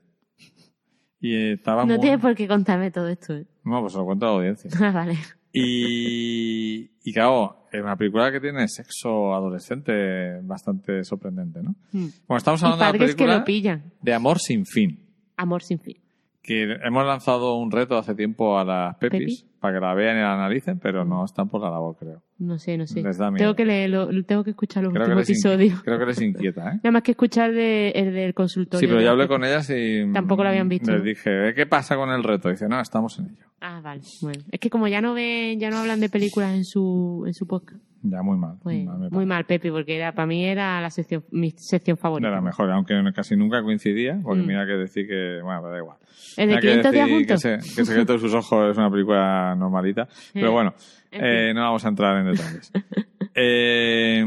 Y 1.19 1.53
estaba 1.53 1.83
No 1.85 1.93
muy... 1.95 2.01
tienes 2.01 2.19
por 2.19 2.35
qué 2.35 2.47
contarme 2.47 2.91
todo 2.91 3.07
esto. 3.07 3.33
¿eh? 3.35 3.45
No, 3.63 3.81
pues 3.81 3.93
se 3.93 3.99
lo 3.99 4.05
cuento 4.05 4.25
a 4.27 4.29
la 4.29 4.35
audiencia. 4.35 4.69
Ah, 4.81 4.91
vale. 4.91 5.17
Y, 5.53 6.89
y 7.03 7.13
claro, 7.13 7.67
es 7.71 7.81
una 7.81 7.95
película 7.95 8.31
que 8.31 8.39
tiene 8.39 8.67
sexo 8.67 9.33
adolescente 9.33 10.39
bastante 10.41 11.03
sorprendente, 11.03 11.61
¿no? 11.61 11.75
Mm. 11.91 12.07
Bueno, 12.27 12.37
estamos 12.37 12.63
hablando 12.63 12.83
de 12.83 12.89
una 12.89 12.97
que 12.97 13.05
película 13.05 13.37
lo 13.39 13.43
pillan. 13.43 13.91
de 14.01 14.13
amor 14.13 14.39
sin 14.39 14.65
fin. 14.65 14.99
Amor 15.35 15.63
sin 15.63 15.79
fin. 15.79 15.97
Que 16.41 16.63
hemos 16.83 17.05
lanzado 17.05 17.55
un 17.57 17.71
reto 17.71 17.97
hace 17.97 18.15
tiempo 18.15 18.57
a 18.57 18.63
las 18.63 18.95
Pepis 18.97 19.43
¿Pepi? 19.43 19.56
Para 19.59 19.73
que 19.75 19.79
la 19.85 19.93
vean 19.93 20.17
y 20.17 20.21
la 20.21 20.33
analicen, 20.33 20.79
pero 20.79 21.03
no 21.05 21.25
están 21.25 21.49
por 21.49 21.61
la 21.61 21.69
labor, 21.69 21.95
creo. 21.99 22.21
No 22.39 22.59
sé, 22.59 22.77
no 22.77 22.85
sé. 22.85 23.01
Les 23.01 23.17
da 23.17 23.31
miedo. 23.31 23.39
Tengo 23.43 23.55
que 23.55 23.65
leerlo, 23.65 24.09
tengo 24.25 24.43
que 24.43 24.51
escuchar 24.51 24.83
los 24.83 24.93
Creo 24.93 25.05
últimos 25.05 25.29
episodios. 25.29 25.81
creo 25.83 25.97
que 25.99 26.05
les 26.05 26.21
inquieta, 26.21 26.61
¿eh? 26.73 26.75
Nada 26.83 26.91
más 26.91 27.01
que 27.03 27.11
escuchar 27.11 27.51
de, 27.51 27.89
el 27.89 28.13
del 28.13 28.33
consultorio. 28.33 28.79
Sí, 28.79 28.87
pero 28.87 29.01
yo 29.01 29.09
hablé 29.11 29.27
con 29.27 29.43
ellas 29.43 29.69
y... 29.69 30.05
mm, 30.05 30.13
Tampoco 30.13 30.43
lo 30.43 30.49
habían 30.49 30.69
visto, 30.69 30.91
Les 30.91 31.03
dije, 31.03 31.49
"¿Eh, 31.49 31.53
¿qué 31.55 31.65
pasa 31.65 31.95
con 31.95 32.09
el 32.11 32.23
reto? 32.23 32.49
Dice, 32.49 32.67
no, 32.69 32.79
estamos 32.79 33.17
en 33.19 33.25
ello. 33.31 33.45
Ah, 33.59 33.81
vale. 33.83 34.01
Bueno, 34.21 34.43
es 34.51 34.59
que 34.59 34.69
como 34.69 34.87
ya 34.87 35.01
no 35.01 35.13
ven, 35.15 35.59
ya 35.59 35.69
no 35.71 35.77
hablan 35.77 35.99
de 35.99 36.09
películas 36.09 36.53
en 36.53 36.63
su, 36.63 37.23
en 37.25 37.33
su 37.33 37.47
podcast, 37.47 37.81
Ya, 38.09 38.21
muy 38.21 38.37
mal. 38.37 38.55
pues 38.63 38.85
mal 38.85 39.09
muy 39.11 39.25
mal, 39.25 39.45
Pepe, 39.45 39.69
porque 39.71 39.95
era 39.97 40.13
para 40.13 40.25
mí 40.27 40.45
era 40.45 40.79
la 40.81 40.89
sección, 40.89 41.23
mi 41.31 41.51
sección 41.57 41.97
favorita. 41.97 42.29
De 42.29 42.35
la 42.35 42.41
mejor, 42.41 42.71
aunque 42.71 42.93
casi 43.13 43.35
nunca 43.35 43.61
coincidía, 43.61 44.19
porque 44.23 44.41
Mm. 44.43 44.45
mira 44.47 44.65
que 44.65 44.73
decir 44.73 45.07
que, 45.07 45.39
bueno, 45.43 45.61
pero 45.61 45.71
da 45.73 45.77
igual. 45.79 45.97
El 46.37 46.47
de 46.49 46.55
Mira 46.55 46.61
que 46.61 46.67
500 46.67 46.91
días 46.91 47.09
juntos. 47.09 47.43
Que, 47.43 47.61
se- 47.61 47.75
que 47.75 47.85
Secreto 47.85 48.13
de 48.13 48.19
sus 48.19 48.33
ojos 48.33 48.71
es 48.71 48.77
una 48.77 48.89
película 48.89 49.55
normalita. 49.55 50.07
Pero 50.33 50.51
bueno, 50.51 50.73
En 51.11 51.25
eh, 51.25 51.53
no 51.53 51.61
vamos 51.61 51.83
a 51.85 51.89
entrar 51.89 52.17
en 52.25 52.31
detalles. 52.31 52.71
Eh, 53.39 54.23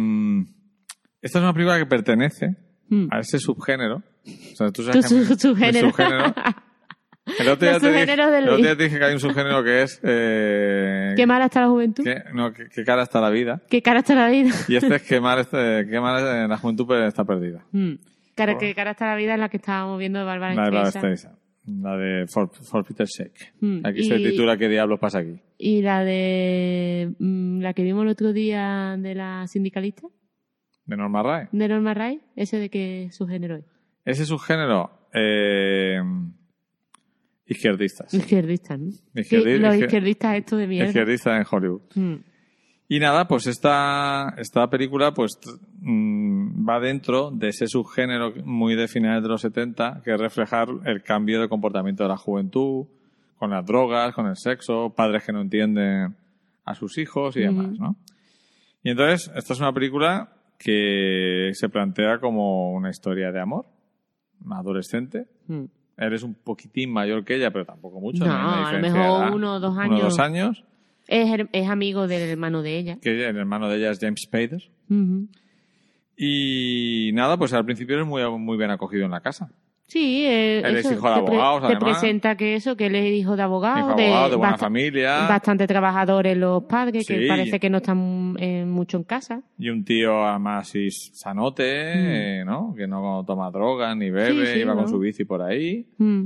esta 1.20 1.38
es 1.38 1.42
una 1.42 1.52
película 1.52 1.78
que 1.78 1.86
pertenece 1.86 2.54
Mm. 2.88 3.08
a 3.10 3.18
ese 3.20 3.38
subgénero. 3.38 3.96
O 3.96 4.56
sea, 4.56 4.70
tú 4.70 4.82
sabes 4.84 5.06
que- 5.06 5.24
su- 5.24 5.34
subgénero. 5.36 5.90
el 7.40 7.48
otro 7.48 7.66
día 7.66 7.72
Los 7.72 7.82
te 7.82 7.88
dije, 7.88 8.00
subgéneros 8.00 8.30
del- 8.32 8.42
el 8.44 8.48
otro 8.50 8.62
día 8.64 8.76
te 8.76 8.84
dije 8.84 8.98
que 8.98 9.04
hay 9.04 9.12
un 9.14 9.20
subgénero 9.20 9.64
que 9.64 9.82
es... 9.82 10.00
Eh, 10.02 11.14
Qué 11.16 11.26
mala 11.26 11.46
está 11.46 11.60
la 11.62 11.68
juventud. 11.68 12.04
que- 12.04 12.22
no, 12.34 12.52
que, 12.52 12.68
que 12.68 12.84
cara 12.84 13.02
está 13.02 13.20
la 13.20 13.30
vida. 13.30 13.60
Qué 13.68 13.82
cara 13.82 14.00
está 14.00 14.14
la 14.14 14.28
vida. 14.28 14.50
Y 14.68 14.76
este 14.76 14.96
es 14.96 15.02
que 15.02 15.20
mal, 15.20 15.38
este, 15.40 15.86
qué 15.88 16.00
mal 16.00 16.22
eh, 16.44 16.48
la 16.48 16.56
juventud 16.58 16.86
pues, 16.86 17.06
está 17.06 17.24
perdida. 17.24 17.64
Mm. 17.72 17.92
Cara, 18.34 18.52
Por- 18.52 18.60
qué 18.60 18.74
cara 18.74 18.92
está 18.92 19.06
la 19.06 19.16
vida 19.16 19.34
en 19.34 19.40
la 19.40 19.48
que 19.48 19.56
estábamos 19.58 19.98
viendo 19.98 20.18
de 20.18 20.24
Bárbara 20.24 20.54
La. 20.54 20.70
La 21.66 21.96
de 21.96 22.26
For, 22.26 22.50
For 22.50 22.84
Peter's 22.84 23.12
Sake. 23.14 23.52
Mm, 23.60 23.84
Aquí 23.86 24.02
se 24.02 24.16
titula 24.16 24.56
¿Qué 24.56 24.68
diablos 24.68 24.98
pasa 24.98 25.18
aquí? 25.18 25.40
Y 25.58 25.82
la 25.82 26.02
de 26.02 27.12
mm, 27.18 27.60
la 27.60 27.74
que 27.74 27.82
vimos 27.82 28.02
el 28.04 28.08
otro 28.08 28.32
día 28.32 28.96
de 28.98 29.14
la 29.14 29.46
sindicalista, 29.46 30.08
De 30.86 30.96
Norma 30.96 31.22
Rae. 31.22 31.48
de 31.52 31.68
Norma 31.68 31.92
Ray, 31.94 32.20
ese 32.34 32.56
de 32.58 32.70
qué 32.70 33.08
subgénero 33.12 33.56
es. 33.56 33.64
Ese 34.06 34.24
subgénero 34.24 34.90
eh, 35.12 36.00
izquierdistas. 37.50 38.14
Izquierdista, 38.14 38.76
¿no? 38.78 38.86
Izquierdi- 39.14 39.58
los 39.58 39.74
izquier- 39.74 39.84
izquierdistas 39.84 40.36
estos 40.36 40.58
de 40.58 40.66
mierda. 40.66 40.88
Izquierdistas 40.88 41.40
en 41.40 41.46
Hollywood. 41.50 41.82
Mm. 41.94 42.14
Y 42.88 42.98
nada, 42.98 43.28
pues 43.28 43.46
esta, 43.46 44.34
esta 44.38 44.68
película 44.68 45.12
pues 45.14 45.32
mm, 45.80 46.68
va 46.68 46.80
dentro 46.80 47.30
de 47.30 47.48
ese 47.48 47.66
subgénero 47.68 48.32
muy 48.44 48.74
de 48.74 48.88
finales 48.88 49.22
de 49.22 49.28
los 49.28 49.40
70 49.42 50.00
que 50.04 50.12
es 50.14 50.18
reflejar 50.20 50.68
el 50.86 51.02
cambio 51.02 51.40
de 51.40 51.48
comportamiento 51.48 52.02
de 52.02 52.08
la 52.08 52.16
juventud 52.16 52.86
con 53.36 53.50
las 53.50 53.64
drogas, 53.64 54.12
con 54.14 54.26
el 54.26 54.36
sexo, 54.36 54.92
padres 54.96 55.24
que 55.24 55.32
no 55.32 55.40
entienden 55.40 56.16
a 56.64 56.74
sus 56.74 56.98
hijos 56.98 57.36
y 57.36 57.40
demás, 57.40 57.66
Ujú. 57.74 57.82
¿no? 57.82 57.96
Y 58.82 58.90
entonces, 58.90 59.30
esta 59.36 59.52
es 59.54 59.60
una 59.60 59.72
película 59.72 60.32
que 60.58 61.50
se 61.54 61.68
plantea 61.68 62.18
como 62.18 62.72
una 62.72 62.90
historia 62.90 63.30
de 63.32 63.40
amor 63.40 63.66
adolescente. 64.50 65.26
Mm. 65.46 65.64
Eres 66.00 66.22
un 66.22 66.32
poquitín 66.34 66.90
mayor 66.92 67.24
que 67.24 67.36
ella, 67.36 67.50
pero 67.50 67.66
tampoco 67.66 68.00
mucho. 68.00 68.24
No, 68.24 68.32
a 68.32 68.72
lo 68.72 68.80
mejor 68.80 69.32
uno 69.34 69.54
o 69.56 69.60
dos 69.60 69.72
Uno 69.72 69.80
años. 69.82 70.00
dos 70.00 70.18
años. 70.18 70.64
Es, 71.06 71.28
es 71.52 71.68
amigo 71.68 72.08
del 72.08 72.22
hermano 72.28 72.62
de 72.62 72.78
ella. 72.78 72.98
Que 73.02 73.28
el 73.28 73.36
hermano 73.36 73.68
de 73.68 73.76
ella 73.76 73.90
es 73.90 73.98
James 74.00 74.22
Spader. 74.22 74.62
Y 76.16 77.10
nada, 77.14 77.36
pues 77.36 77.52
al 77.52 77.64
principio 77.64 77.96
eres 77.96 78.06
muy, 78.06 78.22
muy 78.38 78.56
bien 78.56 78.70
acogido 78.70 79.04
en 79.04 79.10
la 79.10 79.20
casa. 79.20 79.50
Sí, 79.90 80.24
eh, 80.24 80.60
Él 80.60 80.76
es 80.76 80.86
eso, 80.86 80.94
hijo 80.94 81.08
de 81.08 81.14
te 81.16 81.22
pre- 81.26 81.34
abogados, 81.40 81.70
Te 81.72 81.76
presenta 81.78 82.36
que 82.36 82.54
eso, 82.54 82.76
que 82.76 82.86
él 82.86 82.94
es 82.94 83.12
hijo 83.12 83.34
de 83.36 83.42
abogado, 83.42 83.96
de 83.96 84.04
de 84.04 84.36
buena 84.36 84.56
familia. 84.56 85.26
bastante 85.28 85.66
trabajadores 85.66 86.36
los 86.36 86.62
padres, 86.64 87.04
Sí. 87.06 87.14
que 87.18 87.26
parece 87.26 87.58
que 87.58 87.68
no 87.68 87.78
están 87.78 88.36
eh, 88.38 88.64
mucho 88.64 88.98
en 88.98 89.02
casa. 89.04 89.42
Y 89.58 89.68
un 89.68 89.84
tío 89.84 90.24
además 90.24 90.68
sí, 90.68 90.90
sanote, 90.90 91.64
eh, 92.40 92.44
¿no? 92.44 92.72
Que 92.76 92.86
no 92.86 93.24
toma 93.26 93.50
drogas 93.50 93.96
ni 93.96 94.10
bebe, 94.10 94.44
Mm. 94.44 94.46
Sí, 94.54 94.60
iba 94.60 94.74
con 94.74 94.84
¿no? 94.84 94.88
su 94.88 94.98
bici 94.98 95.24
por 95.24 95.42
ahí. 95.42 95.86
Mm. 95.98 96.24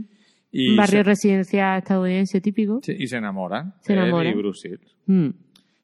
Y 0.52 0.70
Un 0.70 0.76
barrio 0.76 0.98
se, 0.98 1.02
residencial 1.02 1.78
estadounidense 1.78 2.40
típico. 2.40 2.80
y 2.86 3.06
se 3.06 3.16
enamoran. 3.16 3.74
Se 3.80 3.92
él 3.94 3.98
enamoran. 4.00 4.32
y 4.32 4.36
Bruce. 4.36 4.78
Mm. 5.06 5.28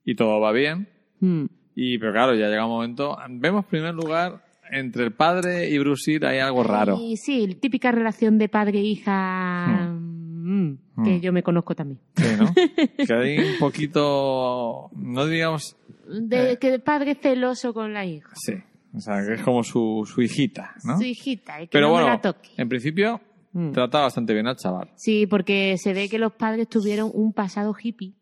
Y 0.04 0.14
todo 0.14 0.38
va 0.40 0.52
bien. 0.52 0.86
Mm. 1.20 1.46
Y, 1.74 1.98
pero 1.98 2.12
claro, 2.12 2.34
ya 2.34 2.48
llega 2.48 2.66
un 2.66 2.72
momento. 2.72 3.16
Vemos 3.30 3.64
en 3.64 3.70
primer 3.70 3.94
lugar 3.94 4.42
entre 4.70 5.04
el 5.04 5.12
padre 5.12 5.68
y 5.68 5.78
Lee 5.78 6.20
hay 6.26 6.38
algo 6.38 6.62
raro. 6.62 6.96
Y 7.00 7.16
sí, 7.16 7.56
típica 7.60 7.90
relación 7.92 8.38
de 8.38 8.48
padre-hija 8.48 9.90
mm, 9.92 10.74
que 11.04 11.16
Hmm. 11.18 11.20
yo 11.20 11.32
me 11.32 11.42
conozco 11.42 11.74
también. 11.74 12.00
Sí, 12.16 12.24
¿no? 12.38 12.52
que 13.06 13.12
hay 13.14 13.38
un 13.38 13.58
poquito, 13.58 14.90
no 14.94 15.26
digamos, 15.26 15.76
De 16.06 16.52
Eh. 16.52 16.58
que 16.58 16.74
el 16.74 16.80
padre 16.80 17.12
es 17.12 17.18
celoso 17.20 17.72
con 17.72 17.92
la 17.94 18.04
hija. 18.04 18.30
sí, 18.34 18.54
o 18.94 19.00
sea, 19.00 19.24
que 19.24 19.34
es 19.34 19.42
como 19.42 19.62
su, 19.62 20.08
su 20.12 20.20
hijita, 20.22 20.74
¿no? 20.84 20.96
Su 20.98 21.04
hijita, 21.04 21.62
y 21.62 21.66
que 21.66 21.70
Pero 21.72 21.86
no 21.86 21.92
me 21.94 22.00
bueno, 22.02 22.08
la 22.16 22.20
toque. 22.20 22.50
en 22.56 22.68
principio 22.68 23.20
Mm. 23.52 23.72
trata 23.72 24.00
bastante 24.00 24.32
bien 24.32 24.46
al 24.46 24.56
chaval. 24.56 24.90
Sí, 24.94 25.26
porque 25.26 25.76
se 25.76 25.92
ve 25.92 26.08
que 26.08 26.18
los 26.20 26.32
padres 26.32 26.68
tuvieron 26.68 27.10
un 27.12 27.32
pasado 27.32 27.74
hippie, 27.80 28.12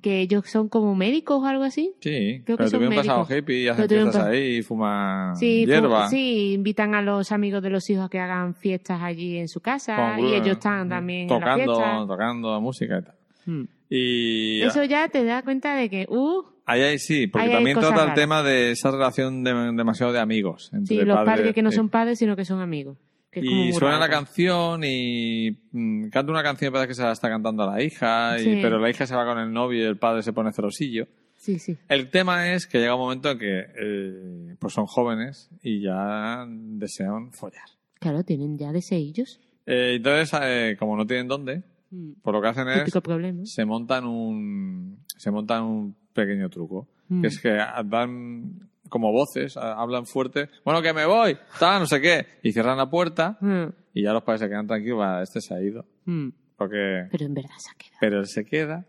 que 0.00 0.20
ellos 0.22 0.44
son 0.48 0.70
como 0.70 0.94
médicos 0.94 1.42
o 1.42 1.46
algo 1.46 1.64
así. 1.64 1.92
Sí, 2.00 2.40
Creo 2.46 2.56
que 2.56 2.64
son 2.68 2.78
tuvieron 2.80 2.96
pasado 2.96 3.18
médicos. 3.26 3.36
hippie 3.38 3.58
y 3.62 3.68
hacen 3.68 3.88
fiestas 3.88 4.24
ahí 4.24 4.56
y 4.56 4.62
fuman 4.62 5.36
Sí, 5.36 5.64
fu- 5.66 5.70
hierba. 5.70 6.08
sí, 6.08 6.52
invitan 6.54 6.94
a 6.94 7.02
los 7.02 7.30
amigos 7.30 7.62
de 7.62 7.68
los 7.68 7.90
hijos 7.90 8.06
a 8.06 8.08
que 8.08 8.18
hagan 8.20 8.54
fiestas 8.54 9.02
allí 9.02 9.36
en 9.36 9.48
su 9.48 9.60
casa 9.60 10.14
con- 10.16 10.24
y 10.24 10.32
ellos 10.34 10.52
están 10.56 10.88
también 10.88 11.30
en 11.30 11.40
la 11.40 11.40
tocando, 11.40 12.06
tocando 12.06 12.60
música 12.62 12.98
y 13.00 13.02
tal. 13.02 13.14
Mm. 13.46 13.64
Y 13.90 14.62
Eso 14.62 14.82
ya 14.84 15.08
te 15.08 15.24
da 15.24 15.42
cuenta 15.42 15.74
de 15.76 15.90
que, 15.90 16.06
uh, 16.08 16.42
ahí, 16.64 16.80
ahí 16.80 16.98
sí, 16.98 17.26
porque 17.26 17.46
Ahí 17.48 17.52
también 17.52 17.78
trata 17.78 17.94
el 17.96 18.00
raras. 18.00 18.14
tema 18.14 18.42
de 18.42 18.70
esa 18.72 18.90
relación 18.90 19.44
de- 19.44 19.72
demasiado 19.74 20.10
de 20.12 20.20
amigos. 20.20 20.70
Entre 20.72 20.96
sí, 20.96 21.02
los 21.04 21.16
padre- 21.18 21.26
padres 21.36 21.54
que 21.54 21.62
no 21.62 21.70
son 21.70 21.90
padres, 21.90 22.18
sino 22.18 22.34
que 22.34 22.44
son 22.46 22.60
amigos. 22.60 22.96
Y 23.42 23.72
suena 23.72 23.98
la 23.98 24.08
canción 24.08 24.82
y 24.84 25.50
mm, 25.72 26.08
canta 26.08 26.32
una 26.32 26.42
canción 26.42 26.70
y 26.70 26.72
parece 26.72 26.88
que 26.88 26.94
se 26.94 27.02
la 27.02 27.12
está 27.12 27.28
cantando 27.28 27.62
a 27.64 27.74
la 27.74 27.82
hija, 27.82 28.40
y- 28.40 28.60
pero 28.62 28.78
la 28.78 28.90
hija 28.90 29.06
se 29.06 29.14
va 29.14 29.24
con 29.24 29.38
el 29.38 29.52
novio 29.52 29.82
y 29.82 29.86
el 29.86 29.96
padre 29.98 30.22
se 30.22 30.32
pone 30.32 30.52
celosillo. 30.52 31.06
Sí, 31.36 31.58
sí. 31.58 31.76
El 31.88 32.10
tema 32.10 32.52
es 32.54 32.66
que 32.66 32.78
llega 32.78 32.94
un 32.94 33.00
momento 33.02 33.30
en 33.30 33.38
que 33.38 33.64
eh, 33.78 34.56
pues 34.58 34.72
son 34.72 34.86
jóvenes 34.86 35.50
y 35.62 35.80
ya 35.82 36.46
desean 36.48 37.32
follar. 37.32 37.64
Claro, 38.00 38.22
tienen 38.24 38.56
ya 38.56 38.72
deseillos. 38.72 39.40
Eh, 39.66 39.94
entonces, 39.96 40.38
eh, 40.42 40.76
como 40.78 40.96
no 40.96 41.06
tienen 41.06 41.28
dónde, 41.28 41.62
Mm. 41.90 42.12
pues 42.22 42.32
lo 42.34 42.40
que 42.42 42.48
hacen 42.48 42.66
es 42.68 42.90
problema. 43.02 43.42
se 43.44 43.64
montan 43.64 44.04
un 44.06 44.98
se 45.16 45.30
montan 45.30 45.62
un 45.64 45.94
pequeño 46.12 46.48
truco, 46.48 46.88
Mm. 47.08 47.20
que 47.20 47.26
es 47.28 47.40
que 47.40 47.50
dan 47.84 48.68
como 48.88 49.12
voces, 49.12 49.56
a- 49.56 49.74
hablan 49.80 50.06
fuerte, 50.06 50.48
bueno 50.64 50.82
que 50.82 50.92
me 50.92 51.06
voy, 51.06 51.36
tal, 51.58 51.80
no 51.80 51.86
sé 51.86 52.00
qué, 52.00 52.26
y 52.42 52.52
cierran 52.52 52.76
la 52.78 52.88
puerta 52.90 53.36
Mm, 53.40 53.64
y 53.94 54.02
ya 54.02 54.12
los 54.12 54.22
padres 54.22 54.40
se 54.42 54.48
quedan 54.48 54.66
tranquilos, 54.66 55.00
va, 55.00 55.22
este 55.22 55.40
se 55.40 55.54
ha 55.54 55.60
ido, 55.62 55.84
mm. 56.04 56.28
porque 56.56 57.06
Pero 57.10 57.26
en 57.26 57.34
verdad 57.34 57.50
se 57.58 57.70
ha 57.70 57.74
quedado. 57.74 57.96
pero 58.00 58.18
él 58.20 58.26
se 58.26 58.44
queda 58.44 58.86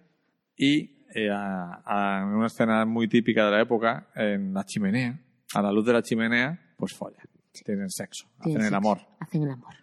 y 0.57 0.91
eh, 1.13 1.29
a- 1.31 1.81
a- 1.85 2.21
en 2.23 2.27
una 2.29 2.47
escena 2.47 2.85
muy 2.85 3.07
típica 3.07 3.45
de 3.45 3.51
la 3.51 3.61
época, 3.61 4.09
en 4.15 4.53
la 4.53 4.65
chimenea, 4.65 5.19
a 5.53 5.61
la 5.61 5.71
luz 5.71 5.85
de 5.85 5.93
la 5.93 6.01
chimenea, 6.01 6.59
pues 6.77 6.93
follan, 6.93 7.25
tienen 7.63 7.89
sexo, 7.89 8.27
Tienen 8.43 8.61
hacen 8.61 8.61
el 8.61 8.63
sexo. 8.63 8.75
amor. 8.77 8.97
Hacen 9.21 9.43
el 9.43 9.49
amor. 9.51 9.73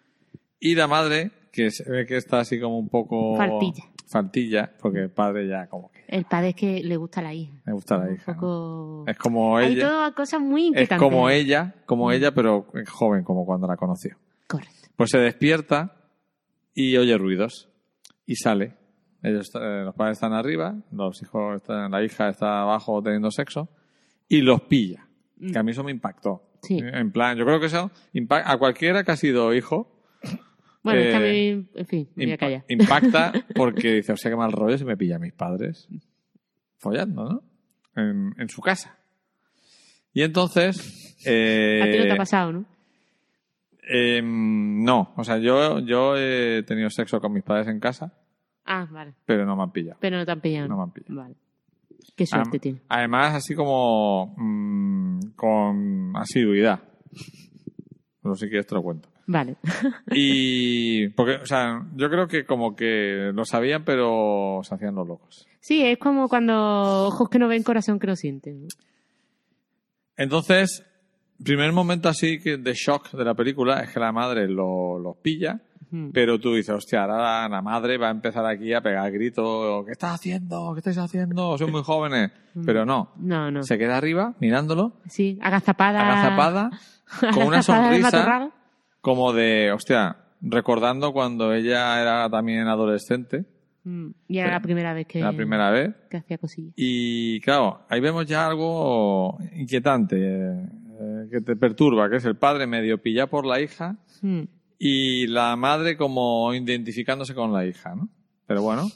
Y 0.59 0.75
la 0.75 0.87
madre, 0.87 1.31
que 1.51 1.71
se 1.71 1.89
ve 1.89 2.05
que 2.05 2.17
está 2.17 2.39
así 2.39 2.59
como 2.59 2.77
un 2.77 2.87
poco... 2.89 3.35
Faltilla. 3.35 3.83
Faltilla, 4.07 4.71
porque 4.79 4.99
el 4.99 5.09
padre 5.11 5.47
ya 5.47 5.67
como 5.67 5.89
El 6.13 6.25
padre 6.25 6.49
es 6.49 6.55
que 6.55 6.83
le 6.83 6.95
gusta 6.95 7.21
la 7.23 7.33
hija. 7.33 7.53
le 7.65 7.73
gusta 7.73 7.97
la 7.97 8.11
hija. 8.13 8.31
Es 8.31 9.17
como 9.17 9.57
Hay 9.57 9.73
ella, 9.73 9.89
todas 9.89 10.13
cosas 10.13 10.41
muy 10.41 10.71
es 10.75 10.87
como 10.89 11.29
ella, 11.29 11.75
como 11.87 12.07
Mm. 12.07 12.11
ella, 12.11 12.31
pero 12.33 12.67
joven, 12.87 13.23
como 13.23 13.45
cuando 13.45 13.65
la 13.67 13.75
conoció. 13.77 14.15
Correcto. 14.47 14.89
Pues 14.95 15.09
se 15.09 15.17
despierta 15.17 15.95
y 16.75 16.95
oye 16.97 17.17
ruidos 17.17 17.69
y 18.27 18.35
sale. 18.35 18.75
Ellos, 19.23 19.49
eh, 19.55 19.81
los 19.85 19.95
padres 19.95 20.17
están 20.17 20.33
arriba, 20.33 20.75
los 20.91 21.21
hijos 21.23 21.55
están, 21.55 21.89
la 21.91 22.03
hija 22.03 22.29
está 22.29 22.61
abajo 22.61 23.01
teniendo 23.01 23.31
sexo 23.31 23.69
y 24.27 24.41
los 24.41 24.61
pilla. 24.61 25.07
Que 25.51 25.57
a 25.57 25.63
mí 25.63 25.71
eso 25.71 25.83
me 25.83 25.91
impactó. 25.91 26.43
Sí. 26.61 26.77
En 26.79 27.11
plan, 27.11 27.37
yo 27.37 27.45
creo 27.45 27.59
que 27.59 27.65
eso 27.65 27.89
a 28.29 28.57
cualquiera 28.57 29.03
que 29.03 29.11
ha 29.11 29.17
sido 29.17 29.53
hijo 29.53 29.92
Bueno, 30.83 30.99
es 31.01 31.07
que 31.09 31.15
a 31.15 31.25
Eh, 31.25 31.55
mí, 31.55 31.67
en 31.75 31.85
fin, 31.87 32.09
me 32.15 32.25
voy 32.25 32.33
a 32.33 32.37
callar. 32.37 32.65
impacta 32.67 33.31
porque 33.55 33.93
dice, 33.95 34.11
o 34.13 34.17
sea, 34.17 34.29
qué 34.31 34.35
mal 34.37 34.51
rollo 34.51 34.77
si 34.77 34.83
me 34.85 34.97
pilla 34.97 35.15
a 35.15 35.19
mis 35.19 35.33
padres 35.33 35.87
follando, 36.77 37.23
¿no? 37.29 37.43
En, 37.95 38.33
en 38.37 38.49
su 38.49 38.61
casa. 38.61 38.97
Y 40.13 40.21
entonces... 40.23 41.15
eh, 41.25 41.81
a 41.81 41.89
ti 41.91 41.97
no 41.97 42.03
te 42.03 42.11
ha 42.11 42.17
pasado, 42.17 42.51
¿no? 42.51 42.65
em, 43.85 44.83
no, 44.83 45.13
o 45.17 45.23
sea, 45.23 45.37
yo, 45.39 45.79
yo 45.79 46.15
he 46.17 46.63
tenido 46.63 46.89
sexo 46.89 47.19
con 47.19 47.33
mis 47.33 47.43
padres 47.43 47.67
en 47.67 47.79
casa, 47.79 48.13
Ah, 48.65 48.87
vale. 48.89 49.13
pero 49.25 49.45
no 49.45 49.55
me 49.57 49.63
han 49.63 49.71
pillado. 49.71 49.97
Pero 49.99 50.17
no 50.17 50.25
te 50.25 50.31
han 50.31 50.39
pillado. 50.41 50.67
No 50.69 50.77
me 50.77 50.83
han 50.83 50.91
pillado. 50.91 51.15
Vale. 51.15 51.35
Qué 52.15 52.25
suerte 52.25 52.57
Am- 52.57 52.61
tiene. 52.61 52.81
Además, 52.89 53.35
así 53.35 53.55
como 53.55 54.33
mm, 54.37 55.19
con 55.35 56.13
asiduidad. 56.15 56.79
No 58.23 58.35
sé 58.35 58.45
si 58.45 58.49
quieres 58.49 58.67
te 58.67 58.75
lo 58.75 58.83
cuento. 58.83 59.09
Vale. 59.25 59.55
Y 60.11 61.07
porque, 61.09 61.35
o 61.35 61.45
sea, 61.45 61.81
yo 61.95 62.09
creo 62.09 62.27
que 62.27 62.45
como 62.45 62.75
que 62.75 63.31
lo 63.33 63.45
sabían, 63.45 63.83
pero 63.85 64.61
se 64.63 64.75
hacían 64.75 64.95
los 64.95 65.07
locos. 65.07 65.47
sí, 65.59 65.81
es 65.85 65.97
como 65.97 66.27
cuando 66.27 67.07
ojos 67.07 67.29
que 67.29 67.39
no 67.39 67.47
ven, 67.47 67.63
corazón 67.63 67.99
que 67.99 68.07
no 68.07 68.15
siente. 68.15 68.51
¿no? 68.53 68.67
Entonces, 70.17 70.83
primer 71.43 71.71
momento 71.71 72.09
así 72.09 72.39
que 72.39 72.57
de 72.57 72.73
shock 72.73 73.11
de 73.11 73.25
la 73.25 73.33
película 73.33 73.81
es 73.81 73.91
que 73.91 73.99
la 73.99 74.11
madre 74.11 74.47
lo- 74.47 74.99
los 74.99 75.17
pilla, 75.17 75.59
Mm. 75.91 76.09
pero 76.11 76.39
tú 76.39 76.55
dices, 76.55 76.73
hostia, 76.75 77.03
ahora 77.03 77.47
la, 77.47 77.61
madre 77.61 77.97
va 77.99 78.07
a 78.07 78.11
empezar 78.11 78.43
aquí 78.47 78.73
a 78.73 78.81
pegar 78.81 79.11
gritos, 79.11 79.85
¿qué 79.85 79.91
estás 79.91 80.15
haciendo? 80.15 80.71
¿Qué 80.73 80.79
estáis 80.79 80.97
haciendo? 80.97 81.55
Sois 81.57 81.71
muy 81.71 81.83
jóvenes. 81.83 82.31
Pero 82.65 82.83
no, 82.85 83.11
No, 83.17 83.51
no. 83.51 83.61
se 83.63 83.77
queda 83.77 83.97
arriba 83.97 84.33
mirándolo, 84.39 84.93
Sí, 85.07 85.37
agazapada. 85.41 86.01
agazapada, 86.01 86.69
con 87.33 87.43
una 87.47 87.57
agazapada 87.59 87.63
sonrisa. 87.91 88.51
Como 89.03 89.33
de, 89.33 89.71
hostia, 89.71 90.15
recordando 90.41 91.11
cuando 91.13 91.53
ella 91.53 92.01
era 92.01 92.27
también 92.29 92.67
adolescente, 92.67 93.45
Mm. 93.85 94.11
Y 94.29 94.37
era 94.37 94.49
la 94.49 94.61
primera 94.61 94.93
vez 94.93 95.05
que, 95.07 95.19
la 95.19 95.33
primera 95.33 95.69
vez, 95.69 95.93
que 96.09 96.15
hacía 96.15 96.37
cosillas. 96.37 96.71
Y 96.77 97.41
claro, 97.41 97.81
ahí 97.89 97.99
vemos 97.99 98.25
ya 98.25 98.47
algo 98.47 99.37
inquietante 99.57 100.15
eh, 100.17 100.65
eh, 101.01 101.27
que 101.29 101.41
te 101.41 101.57
perturba, 101.57 102.09
que 102.09 102.15
es 102.15 102.23
el 102.23 102.37
padre 102.37 102.65
medio 102.65 102.97
pillado 103.01 103.27
por 103.27 103.45
la 103.45 103.59
hija 103.59 103.97
Mm. 104.21 104.43
y 104.79 105.27
la 105.27 105.57
madre 105.57 105.97
como 105.97 106.53
identificándose 106.53 107.35
con 107.35 107.51
la 107.51 107.65
hija, 107.65 107.93
¿no? 107.93 108.07
Pero 108.47 108.61
bueno. 108.61 108.87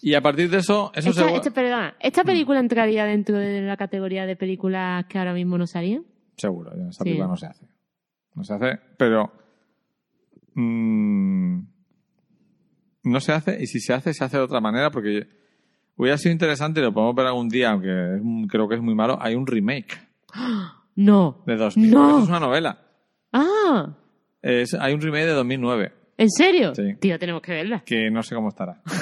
Y 0.00 0.14
a 0.14 0.22
partir 0.22 0.48
de 0.48 0.56
eso, 0.60 0.90
eso 0.94 1.10
Esta, 1.10 1.28
se... 1.28 1.34
esta- 1.36 1.50
perdona, 1.50 1.94
¿esta 2.00 2.24
película 2.24 2.58
entraría 2.58 3.04
dentro 3.04 3.36
de 3.36 3.60
la 3.60 3.76
categoría 3.76 4.24
de 4.24 4.34
películas 4.34 5.04
que 5.10 5.18
ahora 5.18 5.34
mismo 5.34 5.58
no 5.58 5.66
salían? 5.66 6.06
Seguro, 6.38 6.72
esa 6.72 6.92
Sí. 6.92 7.04
película 7.04 7.26
no 7.28 7.36
se 7.36 7.46
hace. 7.48 7.66
No 8.34 8.44
se 8.44 8.54
hace, 8.54 8.78
pero... 8.96 9.30
mm, 10.54 11.60
no 13.04 13.20
se 13.20 13.32
hace, 13.32 13.58
y 13.62 13.66
si 13.66 13.80
se 13.80 13.92
hace, 13.92 14.14
se 14.14 14.24
hace 14.24 14.36
de 14.36 14.42
otra 14.44 14.60
manera, 14.60 14.90
porque 14.90 15.26
hubiera 15.96 16.16
sido 16.18 16.32
interesante, 16.32 16.80
y 16.80 16.82
lo 16.84 16.92
podemos 16.92 17.14
ver 17.16 17.26
algún 17.26 17.48
día, 17.48 17.70
aunque 17.70 17.88
es 18.16 18.22
creo 18.48 18.68
que 18.68 18.76
es 18.76 18.80
muy 18.82 18.94
malo, 18.94 19.18
hay 19.20 19.34
un 19.34 19.46
remake 19.46 19.98
No. 20.96 21.42
de 21.46 21.56
2000. 21.56 21.90
No. 21.90 22.08
Eso 22.10 22.22
es 22.24 22.28
una 22.28 22.40
novela. 22.40 22.78
Ah, 23.32 23.96
Es- 24.42 24.74
hay 24.74 24.92
un 24.94 25.00
remake 25.00 25.24
de 25.26 25.32
2009, 25.32 25.92
¿en 26.18 26.30
serio? 26.30 26.74
Sí. 26.74 26.94
Tío, 27.00 27.18
tenemos 27.18 27.40
que 27.42 27.52
verla. 27.52 27.82
que 27.84 28.10
no 28.10 28.22
sé 28.22 28.34
cómo 28.34 28.48
estará. 28.48 28.80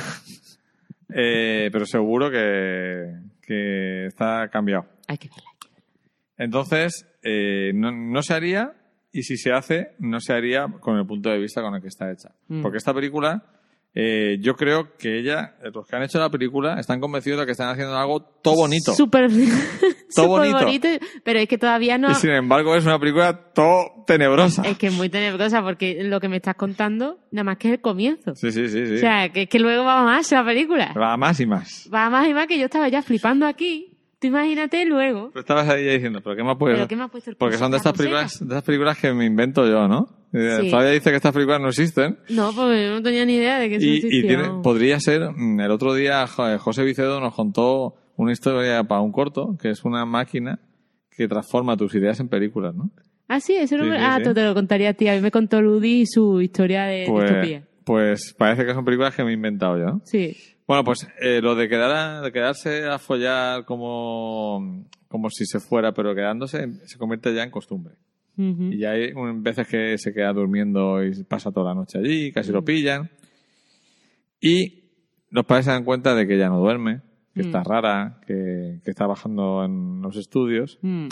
Eh, 1.13 1.71
pero 1.73 1.87
seguro 1.87 2.31
que, 2.31 3.17
que 3.43 4.07
está 4.07 4.49
cambiado. 4.49 4.87
Hay 5.09 5.19
que 5.19 5.29
verla. 5.29 5.43
hay 5.51 5.59
que 5.59 5.69
verla. 5.75 5.91
Entonces, 6.39 7.05
eh, 7.25 7.73
no, 7.75 7.91
no 7.91 8.23
se 8.23 8.33
haría, 8.33 8.73
y 9.13 9.23
si 9.23 9.37
se 9.37 9.53
hace, 9.53 9.93
no 9.99 10.21
se 10.21 10.33
haría 10.33 10.67
con 10.81 10.97
el 10.99 11.07
punto 11.07 11.31
de 11.31 11.39
vista 11.39 11.63
con 11.63 11.75
el 11.75 11.83
que 11.83 11.89
está 11.89 12.11
hecha. 12.11 12.31
Mm. 12.49 12.63
Porque 12.63 12.79
esta 12.79 12.95
película, 12.95 13.45
eh, 13.93 14.39
yo 14.41 14.55
creo 14.55 14.97
que 14.97 15.19
ella, 15.19 15.57
los 15.75 15.87
que 15.87 15.97
han 15.97 16.03
hecho 16.03 16.19
la 16.21 16.31
película, 16.31 16.79
están 16.79 17.01
convencidos 17.01 17.41
de 17.41 17.47
que 17.47 17.53
están 17.53 17.69
haciendo 17.69 17.97
algo 17.97 18.21
todo 18.21 18.55
bonito. 18.55 18.95
Súper 18.95 19.29
Todo 20.15 20.37
súper 20.37 20.53
bonito. 20.53 20.89
pero 21.25 21.39
es 21.39 21.49
que 21.49 21.59
todavía 21.59 21.97
no... 21.97 22.11
Y 22.11 22.15
sin 22.15 22.31
embargo, 22.31 22.75
es 22.75 22.85
una 22.85 22.99
película 22.99 23.33
todo 23.53 24.05
tenebrosa. 24.07 24.63
Es 24.63 24.77
que 24.77 24.89
es 24.89 24.93
muy 24.93 25.09
tenebrosa 25.09 25.63
porque 25.63 26.03
lo 26.03 26.21
que 26.21 26.29
me 26.29 26.37
estás 26.37 26.57
contando 26.57 27.19
nada 27.31 27.45
más 27.45 27.59
que 27.59 27.69
es 27.69 27.75
el 27.75 27.81
comienzo. 27.81 28.35
Sí, 28.35 28.51
sí, 28.51 28.69
sí, 28.69 28.87
sí. 28.87 28.95
O 28.95 28.99
sea, 28.99 29.29
que 29.29 29.43
es 29.43 29.49
que 29.49 29.61
luego 29.61 29.85
va 29.85 30.03
más 30.03 30.31
la 30.33 30.45
película. 30.45 30.93
Va 31.01 31.17
más 31.17 31.39
y 31.39 31.47
más. 31.47 31.89
Va 31.93 32.11
más 32.11 32.29
y 32.29 32.35
más 32.35 32.47
que 32.49 32.59
yo 32.59 32.65
estaba 32.65 32.89
ya 32.89 33.03
flipando 33.03 33.47
aquí. 33.47 33.90
Tú 34.21 34.27
imagínate 34.27 34.85
luego. 34.85 35.31
Pero 35.33 35.41
estabas 35.41 35.69
ahí 35.69 35.83
diciendo, 35.85 36.21
¿pero 36.23 36.37
qué 36.37 36.45
me 36.45 36.51
ha 36.51 36.55
puesto? 36.55 36.77
¿Pero 36.77 36.89
qué 36.89 36.97
me 36.97 37.03
ha 37.05 37.09
puesto 37.09 37.31
el 37.31 37.37
Porque 37.37 37.57
son 37.57 37.71
de 37.71 37.79
pulsera? 37.79 37.97
películas, 37.97 38.39
de 38.39 38.45
estas 38.47 38.63
películas 38.65 38.99
que 38.99 39.13
me 39.15 39.25
invento 39.25 39.67
yo, 39.67 39.89
¿no? 39.89 40.07
Eh, 40.33 40.59
Sí. 40.61 40.71
Todavía 40.71 40.93
dice 40.93 41.11
que 41.11 41.17
estas 41.17 41.33
películas 41.33 41.61
no 41.61 41.69
existen. 41.69 42.19
No, 42.29 42.53
pues 42.55 42.87
yo 42.87 42.95
no 42.95 43.03
tenía 43.03 43.25
ni 43.25 43.35
idea 43.37 43.59
de 43.59 43.69
que 43.71 43.77
eso 43.77 43.87
Y, 43.87 43.89
y 43.89 43.95
existía. 43.97 44.23
tiene- 44.29 44.63
podría 44.63 45.01
ser, 45.01 45.31
mm, 45.35 45.61
el 45.61 45.71
otro 45.71 45.95
día 45.95 46.27
Jo- 46.27 46.59
José 46.59 46.85
Vicedo 46.85 47.19
nos 47.21 47.35
contó 47.35 47.95
una 48.17 48.33
historia 48.33 48.85
para 48.85 49.01
un 49.01 49.11
corto, 49.11 49.57
que 49.61 49.71
es 49.71 49.85
una 49.85 50.05
máquina 50.05 50.61
que 51.17 51.27
transforma 51.27 51.77
tus 51.77 51.95
ideas 51.95 52.21
en 52.21 52.29
películas, 52.29 52.75
¿no? 52.75 52.91
Ah, 53.27 53.41
sí, 53.41 53.55
eso 53.57 53.77
no 53.79 53.85
Sí, 53.85 53.91
me... 53.91 53.97
sí, 53.97 54.03
Ah, 54.05 54.21
te 54.23 54.45
lo 54.45 54.55
contaría 54.55 54.91
a 54.91 54.95
ti. 54.95 55.09
A 55.09 55.15
mí 55.15 55.21
me 55.21 55.31
contó 55.31 55.63
Ludi 55.63 56.05
su 56.07 56.41
historia 56.43 56.85
de 56.85 57.07
Pues, 57.09 57.31
distopía. 57.31 57.63
pues 57.85 58.35
parece 58.37 58.67
que 58.67 58.75
son 58.75 58.85
películas 58.85 59.15
que 59.15 59.25
me 59.25 59.31
he 59.31 59.35
inventado 59.35 59.79
yo. 59.79 59.85
¿no? 59.87 60.03
Sí. 60.05 60.37
Bueno, 60.71 60.85
pues 60.85 61.05
eh, 61.21 61.41
lo 61.43 61.57
de, 61.57 61.69
quedar 61.69 61.91
a- 61.91 62.21
de 62.21 62.31
quedarse 62.31 62.85
a 62.87 63.01
follar 63.01 63.65
como, 63.65 64.87
como 65.09 65.29
si 65.29 65.45
se 65.45 65.59
fuera, 65.59 65.93
pero 65.93 66.15
quedándose, 66.15 66.69
se 66.87 66.97
convierte 66.97 67.35
ya 67.35 67.43
en 67.43 67.51
costumbre. 67.51 67.95
Ujú. 68.39 68.71
Y 68.73 68.85
hay 68.85 69.11
un- 69.11 69.43
veces 69.43 69.67
que 69.67 69.99
se 69.99 70.13
queda 70.15 70.33
durmiendo 70.33 71.03
y 71.03 71.25
pasa 71.25 71.51
toda 71.51 71.71
la 71.71 71.75
noche 71.75 71.99
allí, 71.99 72.31
casi 72.31 72.53
lo 72.53 72.65
pillan. 72.65 73.11
Y 74.41 74.85
los 75.31 75.45
padres 75.45 75.65
se 75.65 75.73
dan 75.73 75.83
cuenta 75.85 76.15
de 76.15 76.25
que 76.29 76.37
ella 76.37 76.49
no 76.49 76.61
duerme, 76.61 77.01
que 77.35 77.43
Mm. 77.43 77.47
está 77.47 77.65
rara, 77.65 78.21
que, 78.25 78.79
que 78.85 78.91
está 78.93 79.09
bajando 79.09 79.65
en 79.65 80.01
los 80.01 80.17
estudios. 80.17 80.79
Mm, 80.83 81.09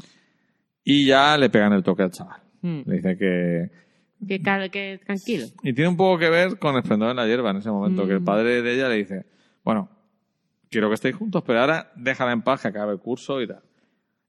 Y 0.84 1.04
ya 1.04 1.36
le 1.36 1.50
pegan 1.50 1.72
el 1.72 1.82
toque 1.82 2.04
al 2.04 2.12
chaval. 2.12 2.40
mm. 2.62 2.80
Le 2.86 2.94
dice 2.94 3.16
que... 3.18 3.70
Que, 4.24 4.40
que 4.70 5.00
tranquilo. 5.04 5.46
Y 5.64 5.72
tiene 5.72 5.88
un 5.90 5.96
poco 5.96 6.16
que 6.18 6.30
ver 6.30 6.60
con 6.60 6.76
Esplendor 6.76 7.10
en 7.10 7.16
la 7.16 7.26
hierba 7.26 7.50
en 7.50 7.56
ese 7.56 7.70
momento, 7.72 8.06
que 8.06 8.12
el 8.12 8.22
padre 8.22 8.62
de 8.62 8.74
ella 8.74 8.88
le 8.88 8.96
dice, 8.98 9.26
bueno, 9.68 9.90
quiero 10.70 10.88
que 10.88 10.94
estéis 10.94 11.14
juntos, 11.14 11.42
pero 11.46 11.60
ahora 11.60 11.92
déjala 11.94 12.32
en 12.32 12.40
paz, 12.40 12.62
que 12.62 12.68
acabe 12.68 12.92
el 12.92 13.00
curso 13.00 13.42
y 13.42 13.46
tal. 13.46 13.60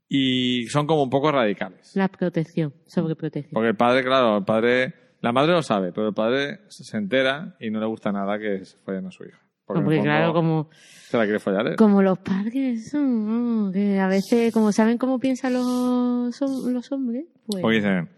Y 0.09 0.67
son 0.67 0.85
como 0.85 1.01
un 1.01 1.09
poco 1.09 1.31
radicales. 1.31 1.95
La 1.95 2.09
protección, 2.09 2.73
sobreprotección. 2.85 3.53
Porque 3.53 3.69
el 3.69 3.77
padre, 3.77 4.03
claro, 4.03 4.39
el 4.39 4.43
padre, 4.43 4.93
la 5.21 5.31
madre 5.31 5.53
lo 5.53 5.63
sabe, 5.63 5.93
pero 5.93 6.09
el 6.09 6.13
padre 6.13 6.59
se 6.67 6.97
entera 6.97 7.55
y 7.57 7.69
no 7.69 7.79
le 7.79 7.85
gusta 7.85 8.11
nada 8.11 8.37
que 8.37 8.65
se 8.65 8.75
follen 8.79 9.07
a 9.07 9.11
su 9.11 9.23
hija. 9.23 9.39
Porque, 9.65 10.01
claro, 10.01 10.33
como, 10.33 10.69
se 10.73 11.15
la 11.15 11.23
quiere 11.23 11.39
follar 11.39 11.67
él. 11.67 11.75
como 11.77 12.01
los 12.01 12.19
padres 12.19 12.91
que 12.91 13.97
a 13.97 14.07
veces, 14.09 14.51
como 14.51 14.73
saben 14.73 14.97
cómo 14.97 15.19
piensan 15.19 15.53
los, 15.53 16.41
los 16.41 16.91
hombres, 16.91 17.27
pues... 17.45 17.61
Porque 17.61 17.77
dicen, 17.77 18.09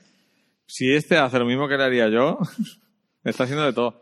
si 0.66 0.92
este 0.92 1.20
hace 1.20 1.38
lo 1.38 1.46
mismo 1.46 1.68
que 1.68 1.78
le 1.78 1.84
haría 1.84 2.10
yo, 2.10 2.40
está 3.24 3.44
haciendo 3.44 3.64
de 3.66 3.74
todo. 3.74 4.02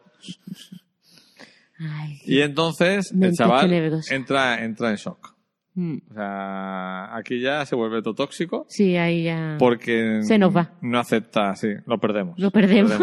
Ay, 1.80 2.20
Y 2.26 2.42
entonces 2.42 3.12
el 3.20 3.34
chaval 3.34 4.02
entra, 4.12 4.64
entra 4.64 4.90
en 4.90 4.96
shock. 4.98 5.36
mm. 5.76 5.98
O 6.12 6.14
sea, 6.14 7.16
aquí 7.16 7.40
ya 7.40 7.66
se 7.66 7.76
vuelve 7.76 8.02
todo 8.02 8.16
tóxico 8.16 8.66
Sí, 8.70 8.98
ahí 8.98 9.24
ya... 9.24 9.56
porque 9.60 10.20
Se 10.24 10.38
nos 10.38 10.56
va. 10.56 10.74
no 10.82 11.00
acepta, 11.00 11.56
sí, 11.56 11.70
lo 11.86 11.98
perdemos. 12.00 12.38
Lo 12.38 12.52
perdemos. 12.52 13.02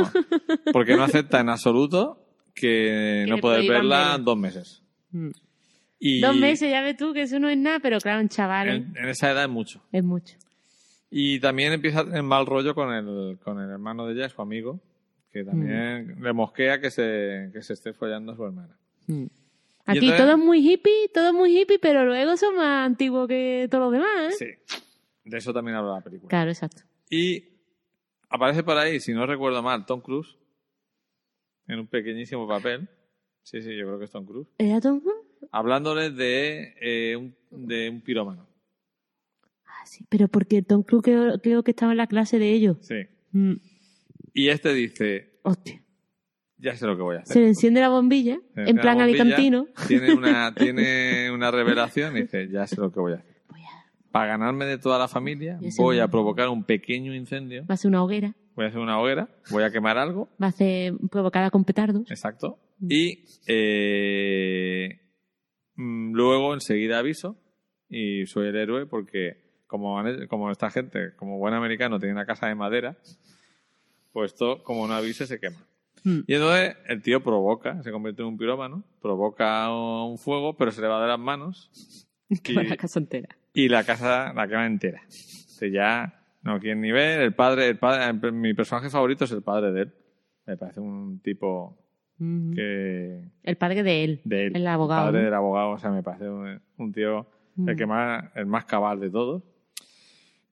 Porque 0.73 0.94
no 0.97 1.05
acepta 1.05 1.40
en 1.40 1.48
absoluto 1.48 2.23
que, 2.55 3.24
Que 3.24 3.31
no 3.31 3.39
prohíban 3.39 3.66
verla 3.78 4.19
dos 4.19 4.36
meses. 4.36 4.82
Mm. 5.11 5.31
Y 5.98 6.20
Dos 6.20 6.36
meses, 6.36 6.70
ya 6.70 6.82
ves 6.82 6.97
tú 6.98 7.15
que 7.15 7.23
eso 7.23 7.39
no 7.40 7.48
es 7.48 7.57
nada, 7.57 7.78
pero 7.81 7.98
claro, 8.01 8.20
un 8.20 8.28
chaval 8.28 8.69
En, 8.69 8.94
en 8.98 9.09
esa 9.09 9.31
edad 9.31 9.44
es 9.44 9.51
mucho. 9.51 9.81
es 9.93 10.05
mucho. 10.05 10.36
Y 11.11 11.40
también 11.40 11.73
empieza 11.73 12.01
en 12.03 12.24
mal 12.27 12.44
rollo 12.44 12.74
con 12.74 12.93
el, 12.93 13.39
con 13.43 13.59
el 13.62 13.70
hermano 13.70 14.07
de 14.07 14.12
ella, 14.15 14.28
su 14.28 14.43
amigo, 14.43 14.81
que 15.37 15.45
también 15.45 16.19
Mm. 16.19 16.23
le 16.25 16.33
mosquea 16.33 16.81
que 16.81 16.91
se, 16.91 17.51
que 17.53 17.63
se 17.63 17.73
esté 17.75 17.93
follando 17.93 18.33
a 18.33 18.37
su 18.37 18.45
hermana. 18.45 18.79
Mm. 19.07 19.27
Aquí 19.87 19.99
entonces- 19.99 20.19
todo 20.19 20.31
es 20.33 20.39
muy 20.39 20.59
hippie, 20.69 21.09
todo 21.15 21.29
es 21.29 21.33
muy 21.35 21.57
hippie, 21.59 21.79
pero 21.79 22.05
luego 22.05 22.37
son 22.37 22.57
más 22.57 22.87
antiguos 22.87 23.29
que 23.29 23.69
todos 23.71 23.85
los 23.85 23.93
demás, 23.93 24.41
¿eh? 24.41 24.59
Sí, 24.67 24.75
de 25.25 25.39
eso 25.39 25.53
también 25.53 25.77
habla 25.77 25.95
la 25.97 26.01
película. 26.01 26.29
Claro, 26.29 26.51
exacto. 26.51 26.83
Y 27.11 27.45
aparece 28.29 28.65
por 28.65 28.77
ahí, 28.79 28.99
si 28.99 29.13
no 29.13 29.27
recuerdo 29.27 29.63
mal, 29.63 29.87
Tom 29.87 30.01
Cruise, 30.01 30.37
en 31.69 31.81
un 31.81 31.87
pequeñísimo 31.87 32.49
papel. 32.49 32.89
Sí, 33.43 33.63
sí, 33.63 33.77
yo 33.77 33.87
creo 33.87 33.99
que 33.99 34.07
es 34.07 34.11
Tom 34.11 34.25
Cruise. 34.27 34.49
¿Era 34.59 34.81
Tom 34.81 35.01
Cruise? 35.01 35.23
Hablándole 35.53 36.11
de, 36.11 36.75
eh, 36.81 37.15
un, 37.17 37.35
de 37.51 37.89
un 37.91 38.01
pirómano. 38.01 38.49
Ah, 39.67 39.87
sí, 39.87 40.05
pero 40.09 40.27
porque 40.27 40.63
Tom 40.63 40.83
Cruise 40.83 41.05
creo, 41.05 41.41
creo 41.41 41.63
que 41.63 41.71
estaba 41.71 41.93
en 41.93 41.99
la 41.99 42.09
clase 42.09 42.41
de 42.41 42.51
ellos. 42.53 42.79
Sí. 42.81 43.07
Mm. 43.31 43.55
Y 44.39 44.51
este 44.51 44.75
dice, 44.75 45.39
Hostia. 45.45 45.83
ya 46.59 46.77
sé 46.77 46.87
lo 46.87 46.95
que 46.97 47.03
voy 47.03 47.17
a 47.17 47.21
hacer. 47.21 47.33
Se 47.33 47.41
le 47.41 47.49
enciende 47.49 47.81
la 47.81 47.89
bombilla, 47.89 48.39
en 48.55 48.77
plan 48.77 48.99
la 48.99 49.05
bombilla, 49.05 49.23
alicantino. 49.23 49.67
Tiene 49.89 50.13
una, 50.15 50.55
tiene 50.55 51.31
una 51.31 51.51
revelación 51.51 52.17
y 52.19 52.23
dice, 52.23 52.49
ya 52.51 52.67
sé 52.67 52.77
lo 52.77 52.93
que 52.93 53.01
voy 53.01 53.13
a 53.15 53.17
hacer. 53.17 53.37
Voy 53.49 53.63
a- 53.63 54.11
Para 54.13 54.27
ganarme 54.27 54.67
de 54.67 54.77
toda 54.77 54.99
la 54.99 55.09
familia, 55.09 55.59
voy 55.79 56.01
a 56.01 56.09
provocar 56.09 56.49
un 56.51 56.65
pequeño 56.65 57.15
incendio, 57.15 57.65
Va 57.69 57.75
a 57.75 57.77
ser 57.79 57.89
una 57.89 58.05
hoguera, 58.05 58.35
voy 58.55 58.67
a 58.67 58.69
hacer 58.69 58.81
una 58.81 59.01
hoguera, 59.01 59.29
voy 59.51 59.63
a 59.65 59.71
quemar 59.71 59.97
algo, 59.97 60.29
va 60.43 60.49
a 60.49 60.53
ser 60.53 60.93
provocada 61.11 61.51
con 61.51 61.65
petardos. 61.65 62.11
exacto, 62.11 62.59
Mm. 62.79 62.87
y 62.91 63.25
eh, 63.47 65.01
mm, 65.77 66.13
luego 66.13 66.53
enseguida 66.53 66.99
aviso 66.99 67.37
y 67.89 68.27
soy 68.27 68.49
el 68.49 68.57
héroe 68.57 68.85
porque 68.87 69.63
como, 69.67 69.99
como 70.29 70.51
esta 70.51 70.71
gente, 70.71 71.15
como 71.17 71.39
buen 71.39 71.55
americano, 71.55 71.99
tiene 71.99 72.13
una 72.13 72.27
casa 72.27 72.49
de 72.49 72.55
madera, 72.55 72.99
pues 74.16 74.32
esto, 74.32 74.62
como 74.62 74.86
no 74.88 74.94
avise, 74.94 75.26
se 75.26 75.38
quema. 75.38 75.59
Mm. 76.02 76.20
Y 76.26 76.34
entonces 76.36 76.74
el 76.88 77.02
tío 77.02 77.22
provoca, 77.22 77.82
se 77.82 77.93
convierte 77.93 78.22
en 78.22 78.28
un 78.28 78.38
pirómano, 78.38 78.82
provoca 79.02 79.70
un 79.70 80.16
fuego, 80.16 80.56
pero 80.56 80.70
se 80.70 80.80
le 80.80 80.88
va 80.88 81.02
de 81.02 81.09
las 81.09 81.18
manos 81.18 82.06
Y- 82.30 82.52
la 82.55 82.76
casa 82.78 82.98
entera. 82.98 83.28
y 83.52 83.68
la 83.68 83.84
casa 83.84 84.32
la 84.32 84.48
quema 84.48 84.64
entera. 84.64 85.02
Entonces 85.02 85.70
ya 85.70 86.18
no 86.43 86.59
quieren 86.60 86.80
ni 86.80 86.93
ver. 86.93 87.20
El 87.20 87.34
padre, 87.34 87.68
el 87.68 87.78
padre, 87.78 88.32
mi 88.32 88.55
personaje 88.55 88.88
favorito 88.88 89.24
es 89.26 89.32
el 89.32 89.43
padre 89.43 89.72
de 89.72 89.82
él. 89.82 89.94
Me 90.47 90.56
parece 90.56 90.80
un 90.80 91.20
tipo 91.20 91.76
Mm. 92.18 92.55
que 92.55 93.20
El 93.43 93.56
padre 93.59 93.82
de 93.82 94.02
él, 94.05 94.20
de 94.24 94.47
él, 94.47 94.56
el 94.56 94.66
abogado. 94.68 95.09
padre 95.09 95.18
¿no? 95.18 95.24
del 95.26 95.34
abogado, 95.34 95.70
o 95.72 95.78
sea, 95.78 95.90
me 95.90 96.02
parece 96.02 96.26
un, 96.30 96.59
un 96.78 96.93
tío 96.94 97.26
el 97.59 97.74
Mm. 97.74 97.76
que 97.76 97.84
más, 97.86 98.24
el 98.34 98.47
más 98.47 98.64
cabal 98.64 98.98
de 99.01 99.10
todos. 99.10 99.43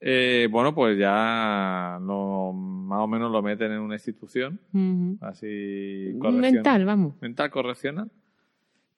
Eh, 0.01 0.49
bueno, 0.51 0.75
pues 0.75 0.99
ya 0.99 1.99
lo- 2.03 2.53
más 2.53 3.01
o 3.01 3.07
menos 3.07 3.31
lo 3.33 3.41
meten 3.43 3.73
en 3.73 3.81
una 3.81 3.95
institución, 3.95 4.61
Mm. 4.73 5.15
así 5.23 6.13
correccion- 6.19 6.41
Mental, 6.41 6.85
vamos. 6.85 7.15
mental 7.23 7.51
correccional, 7.51 8.11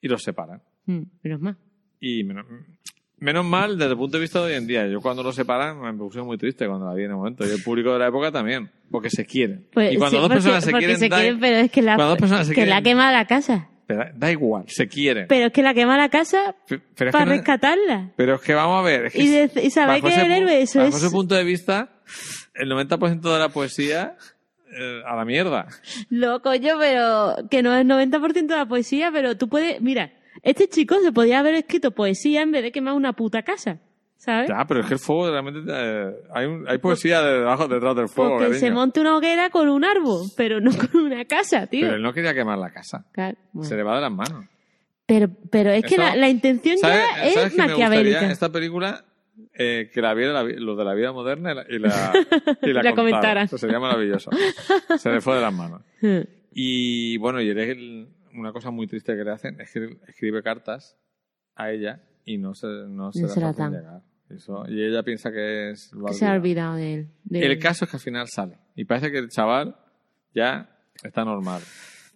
y 0.01 0.07
los 0.07 0.21
separan. 0.23 0.61
Mm. 0.85 1.01
Menos 1.23 1.41
más. 1.41 1.55
Y 1.99 2.23
menos, 2.23 2.45
menos 3.19 3.45
mal 3.45 3.77
desde 3.77 3.91
el 3.91 3.97
punto 3.97 4.17
de 4.17 4.21
vista 4.21 4.39
de 4.39 4.45
hoy 4.51 4.53
en 4.57 4.67
día. 4.67 4.87
Yo 4.87 4.99
cuando 5.01 5.23
lo 5.23 5.31
separan 5.31 5.79
me 5.81 5.93
puse 5.93 6.21
muy 6.21 6.37
triste 6.37 6.67
cuando 6.67 6.85
la 6.87 6.93
vi 6.93 7.03
en 7.05 7.11
el 7.11 7.15
momento. 7.17 7.45
Y 7.47 7.51
el 7.51 7.63
público 7.63 7.93
de 7.93 7.99
la 7.99 8.07
época 8.07 8.31
también, 8.31 8.69
porque 8.91 9.09
se 9.09 9.25
quieren. 9.25 9.65
Pues, 9.73 9.93
y 9.93 9.97
cuando 9.97 10.17
sí, 10.17 10.21
dos 10.21 10.23
porque- 10.23 10.35
personas 10.35 10.63
se 10.65 10.71
quieren, 10.73 10.97
se 10.97 11.09
quieren, 11.09 11.39
pero 11.39 11.55
es 11.57 11.71
que 11.71 11.81
la, 11.81 11.95
que 11.95 12.03
la 12.27 12.43
quieren- 12.53 12.73
ha 12.73 12.81
quemado 12.81 13.11
la 13.13 13.25
casa. 13.25 13.69
Pero 13.87 14.05
da 14.13 14.31
igual, 14.31 14.65
se 14.67 14.87
quieren. 14.87 15.25
Pero 15.27 15.47
es 15.47 15.53
que 15.53 15.63
la 15.63 15.73
quema 15.73 15.97
la 15.97 16.09
casa 16.09 16.55
Pe- 16.67 16.79
pero, 16.95 17.09
es 17.09 17.13
para 17.13 17.23
que 17.25 17.29
no- 17.29 17.35
rescatarla. 17.37 18.11
pero 18.15 18.35
es 18.35 18.41
que 18.41 18.53
vamos 18.53 18.79
a 18.79 18.81
ver. 18.83 19.05
es 19.05 19.13
que 19.13 19.19
Y, 19.23 19.27
de- 19.29 19.51
y 19.63 19.69
bajo 19.75 20.01
que 20.07 20.13
es 20.13 20.17
el 20.17 20.31
héroe, 20.31 20.61
eso 20.61 20.79
bajo 20.79 20.89
es... 20.89 20.95
ese 21.03 21.09
punto 21.09 21.33
de 21.35 21.43
vista, 21.43 21.89
el 22.53 22.69
90% 22.71 23.21
de 23.33 23.39
la 23.39 23.49
poesía 23.49 24.15
eh, 24.77 25.01
a 25.07 25.15
la 25.15 25.23
mierda. 25.25 25.67
Loco 26.09 26.53
yo, 26.53 26.77
pero 26.77 27.35
que 27.49 27.63
no 27.63 27.73
es 27.75 27.85
90% 27.85 28.33
de 28.47 28.55
la 28.55 28.65
poesía, 28.67 29.09
pero 29.11 29.37
tú 29.37 29.47
puedes... 29.47 29.79
Mira, 29.81 30.11
este 30.43 30.67
chico 30.67 30.99
se 31.01 31.11
podía 31.11 31.39
haber 31.39 31.55
escrito 31.55 31.91
poesía 31.91 32.41
en 32.41 32.51
vez 32.51 32.63
de 32.63 32.71
quemar 32.71 32.93
una 32.93 33.13
puta 33.13 33.41
casa, 33.43 33.79
¿sabes? 34.17 34.49
Ya, 34.49 34.65
pero 34.67 34.81
es 34.81 34.87
que 34.87 34.93
el 34.95 34.99
fuego 34.99 35.29
realmente 35.31 35.59
eh, 35.67 36.13
hay, 36.33 36.45
un- 36.45 36.67
hay 36.67 36.77
poesía 36.79 37.21
debajo, 37.21 37.67
detrás 37.67 37.95
del 37.95 38.09
fuego. 38.09 38.37
Porque 38.39 38.55
se 38.55 38.71
monte 38.71 38.99
una 38.99 39.15
hoguera 39.15 39.49
con 39.49 39.69
un 39.69 39.85
árbol, 39.85 40.27
pero 40.35 40.59
no 40.59 40.71
con 40.77 41.01
una 41.01 41.25
casa, 41.25 41.67
tío. 41.67 41.81
Pero 41.85 41.95
él 41.95 42.01
no 42.01 42.13
quería 42.13 42.33
quemar 42.33 42.57
la 42.57 42.71
casa. 42.71 43.05
Claro, 43.11 43.37
bueno. 43.53 43.69
Se 43.69 43.75
le 43.75 43.83
va 43.83 43.95
de 43.95 44.01
las 44.01 44.11
manos. 44.11 44.45
pero, 45.05 45.29
pero 45.51 45.71
es 45.71 45.83
que 45.85 45.97
la, 45.97 46.15
la 46.15 46.29
intención 46.29 46.77
¿Sabes- 46.77 46.99
ya 46.99 47.15
¿sabes 47.15 47.27
es 47.29 47.35
me 47.35 47.63
gustaría 47.63 47.67
maquiavélica. 47.67 48.31
esta 48.31 48.49
película? 48.51 49.03
Eh, 49.53 49.91
que 49.93 50.01
la 50.01 50.15
viera 50.15 50.33
la 50.33 50.43
los 50.43 50.75
de 50.77 50.83
la 50.83 50.95
vida 50.95 51.11
moderna 51.11 51.51
y 51.51 51.55
la, 51.79 52.11
y 52.63 52.73
la, 52.73 52.81
la 52.83 52.93
comentaran. 52.95 53.45
Eso 53.45 53.57
sería 53.59 53.79
maravilloso. 53.79 54.31
Se 54.97 55.11
le 55.11 55.21
fue 55.21 55.35
de 55.35 55.41
las 55.41 55.53
manos. 55.53 55.81
Y 56.59 57.17
bueno, 57.17 57.39
y 57.39 57.49
él 57.49 58.07
una 58.33 58.51
cosa 58.51 58.71
muy 58.71 58.87
triste 58.87 59.15
que 59.15 59.23
le 59.23 59.29
hacen 59.31 59.61
es 59.61 59.71
que 59.71 59.95
escribe 60.07 60.41
cartas 60.41 60.97
a 61.55 61.69
ella 61.71 62.01
y 62.27 62.37
no 62.37 62.53
se, 62.53 62.67
no 62.67 63.11
se 63.11 63.21
No 63.21 63.25
las 63.27 63.33
se 63.33 63.39
las 63.39 63.49
hacen 63.51 63.71
dan. 63.71 63.73
llegar. 63.73 64.01
Eso, 64.29 64.65
y 64.67 64.83
ella 64.83 65.01
piensa 65.03 65.31
que 65.31 65.71
es 65.71 65.91
lo 65.93 66.05
que 66.07 66.13
se 66.13 66.25
ha 66.27 66.33
olvidado. 66.33 66.75
de 66.75 66.93
él. 66.93 67.07
de 67.23 67.39
El 67.45 67.51
él. 67.53 67.59
caso 67.59 67.85
es 67.85 67.91
que 67.91 67.97
al 67.97 68.01
final 68.01 68.27
sale. 68.27 68.57
Y 68.75 68.83
parece 68.85 69.09
que 69.11 69.17
el 69.19 69.29
chaval 69.29 69.75
ya 70.35 70.69
está 71.03 71.23
normal. 71.25 71.61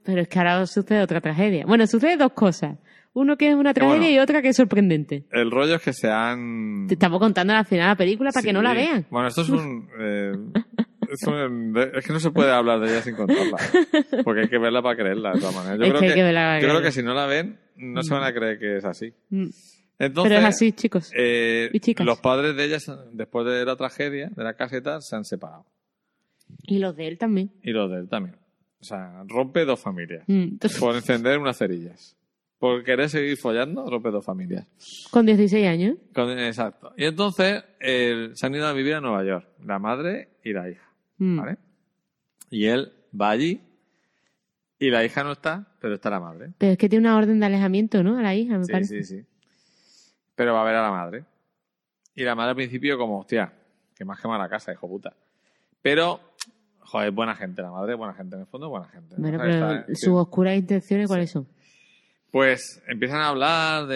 Pero 0.04 0.22
es 0.22 0.28
que 0.28 0.38
ahora 0.40 0.66
sucede 0.68 1.02
otra 1.02 1.22
tragedia. 1.22 1.66
Bueno, 1.66 1.88
sucede 1.88 2.18
dos 2.18 2.34
cosas. 2.34 2.78
Uno 3.14 3.38
que 3.38 3.50
es 3.50 3.56
una 3.56 3.74
tragedia 3.74 3.98
bueno. 4.00 4.14
y 4.16 4.20
otra 4.20 4.42
que 4.42 4.50
es 4.50 4.56
sorprendente. 4.58 5.26
El 5.32 5.52
rollo 5.52 5.76
es 5.76 5.82
que 5.82 5.94
se 5.94 6.10
han... 6.10 6.86
Te 6.88 6.94
estamos 6.96 7.20
contando 7.20 7.54
la 7.54 7.64
final 7.64 7.86
de 7.86 7.90
la 7.90 7.96
película 7.96 8.32
para 8.32 8.44
que 8.44 8.54
no 8.54 8.62
la 8.62 8.74
vean. 8.74 9.06
Bueno, 9.10 9.28
esto 9.28 9.42
es 9.42 9.50
un, 9.50 9.90
eh, 10.00 10.32
es 11.10 11.24
un- 11.28 11.78
es 11.94 12.06
que 12.06 12.14
no 12.14 12.20
se 12.20 12.32
puede 12.32 12.52
hablar 12.52 12.80
de 12.80 12.88
ella 12.90 13.02
sin 13.02 13.16
contarla. 13.16 13.58
Porque 14.26 14.42
hay 14.42 14.48
que 14.50 14.58
verla 14.58 14.82
para 14.82 14.96
creerla, 14.96 15.34
de 15.34 15.40
todas 15.40 15.56
maneras. 15.56 15.78
Yo, 15.80 15.86
Es 15.86 15.90
creo, 15.92 16.02
que 16.14 16.62
yo 16.62 16.68
creo 16.70 16.82
que 16.82 16.92
si 16.92 17.04
no 17.04 17.14
la 17.14 17.26
ven, 17.26 17.58
no 17.78 18.02
se 18.04 18.14
van 18.14 18.24
a 18.24 18.34
creer 18.34 18.60
que 18.60 18.78
es 18.78 18.86
así. 18.86 19.14
Entonces, 20.02 20.30
Pero 20.32 20.42
es 20.42 20.56
así, 20.56 20.72
chicos. 20.72 21.12
eh, 21.16 21.70
Y 21.74 21.80
chicas. 21.80 22.06
los 22.06 22.20
padres 22.20 22.56
de 22.56 22.66
ella, 22.66 22.78
después 23.14 23.46
de 23.46 23.64
la 23.66 23.76
tragedia, 23.76 24.30
de 24.36 24.44
la 24.44 24.56
caseta, 24.56 25.00
se 25.02 25.16
han 25.16 25.26
separado. 25.26 25.66
Y 26.64 26.80
los 26.80 26.96
de 26.96 27.08
él 27.08 27.18
también. 27.18 27.52
Y 27.64 27.72
los 27.72 27.90
de 27.92 27.98
él 28.00 28.10
también. 28.10 28.36
O 28.80 28.84
sea, 28.84 29.24
rompe 29.28 29.64
dos 29.66 29.80
familias. 29.80 30.24
Mm. 30.28 30.56
Por 30.80 30.96
encender 30.96 31.38
unas 31.38 31.58
cerillas. 31.58 32.18
Por 32.58 32.84
querer 32.84 33.10
seguir 33.10 33.38
follando, 33.38 33.90
rompe 33.90 34.10
dos 34.12 34.26
familias. 34.26 34.68
Con 35.12 35.26
16 35.26 35.68
años. 35.68 35.98
Con- 36.14 36.38
exacto. 36.38 36.94
Y 36.98 37.06
entonces 37.06 37.64
se 37.80 38.46
han 38.46 38.56
ido 38.56 38.68
a 38.68 38.74
vivir 38.74 38.96
a 38.96 39.02
Nueva 39.02 39.24
York, 39.24 39.48
la 39.66 39.80
madre 39.80 40.30
y 40.44 40.54
la 40.54 40.70
hija. 40.70 40.88
Mm. 41.18 41.38
¿Vale? 41.40 41.58
Y 42.50 42.66
él 42.66 42.92
va 43.20 43.30
allí 43.32 43.62
y 44.80 44.90
la 44.90 45.06
hija 45.06 45.24
no 45.24 45.32
está, 45.34 45.68
pero 45.80 45.96
está 45.96 46.10
la 46.10 46.20
madre. 46.20 46.50
Pero 46.58 46.72
es 46.74 46.78
que 46.78 46.90
tiene 46.90 47.08
una 47.08 47.18
orden 47.18 47.40
de 47.40 47.46
alejamiento, 47.46 48.04
¿no? 48.04 48.18
A 48.18 48.22
la 48.24 48.36
hija, 48.36 48.58
me 48.58 48.66
Sí, 48.66 48.72
parece. 48.72 49.04
sí, 49.04 49.18
sí. 49.20 49.26
Pero 50.36 50.54
va 50.54 50.62
a 50.62 50.66
ver 50.66 50.76
a 50.76 50.82
la 50.84 50.92
madre. 50.92 51.26
Y 52.16 52.24
la 52.24 52.36
madre 52.36 52.50
al 52.52 52.56
principio 52.56 52.98
como, 52.98 53.20
hostia, 53.20 53.52
que 53.96 54.06
más 54.06 54.20
quema 54.22 54.38
la 54.38 54.50
casa, 54.50 54.72
hijo 54.74 54.88
puta. 54.88 55.14
Pero, 55.82 56.20
joder, 56.80 57.12
buena 57.12 57.36
gente, 57.36 57.62
la 57.62 57.72
madre 57.72 57.96
buena 57.96 58.14
gente, 58.14 58.36
en 58.36 58.42
el 58.42 58.48
fondo 58.48 58.70
buena 58.70 58.88
gente. 58.90 59.16
Bueno, 59.18 59.38
pero 59.40 59.52
está- 59.54 59.86
sus 59.96 60.10
oscuras 60.14 60.56
intenciones, 60.58 61.08
¿cuáles 61.08 61.32
son? 61.32 61.48
Pues 62.32 62.82
empiezan 62.88 63.20
a 63.20 63.30
hablar 63.30 63.88
de, 63.88 63.96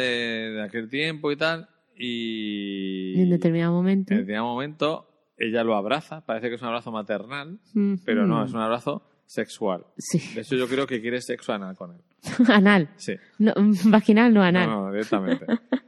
de 0.52 0.64
aquel 0.64 0.90
tiempo 0.90 1.32
y 1.32 1.38
tal, 1.38 1.70
y 1.98 3.22
En 3.22 3.30
determinado 3.30 3.74
momento. 3.74 4.14
en 4.14 4.20
determinado 4.20 4.46
momento 4.48 5.10
ella 5.38 5.64
lo 5.64 5.76
abraza, 5.76 6.22
parece 6.26 6.50
que 6.50 6.56
es 6.56 6.62
un 6.62 6.68
abrazo 6.70 6.92
maternal, 6.92 7.60
Mm, 7.74 7.96
pero 8.06 8.26
no, 8.26 8.44
es 8.44 8.54
un 8.54 8.60
abrazo 8.62 9.04
sexual. 9.26 9.86
Sí. 9.98 10.22
De 10.34 10.42
hecho, 10.42 10.56
yo 10.56 10.68
creo 10.68 10.86
que 10.88 11.02
quiere 11.02 11.22
sexo 11.22 11.52
anal 11.54 11.76
con 11.76 11.92
él. 11.96 12.02
anal. 12.52 12.90
Sí. 12.98 13.16
No, 13.40 13.54
vaginal, 13.86 14.34
no 14.34 14.42
anal. 14.44 14.70
No, 14.70 14.86
no, 14.86 14.92
directamente. 14.92 15.46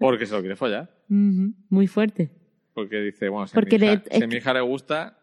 Porque 0.00 0.26
se 0.26 0.34
lo 0.34 0.40
quiere 0.40 0.56
follar. 0.56 0.90
Muy 1.08 1.86
fuerte. 1.86 2.30
Porque 2.74 3.00
dice, 3.00 3.28
bueno, 3.28 3.46
si, 3.46 3.54
Porque 3.54 3.76
a, 3.76 3.78
mi 3.78 3.84
hija, 3.86 3.94
le- 3.94 4.10
si 4.10 4.22
a 4.22 4.24
es 4.24 4.28
mi 4.28 4.36
hija 4.36 4.54
le 4.54 4.60
gusta, 4.62 5.18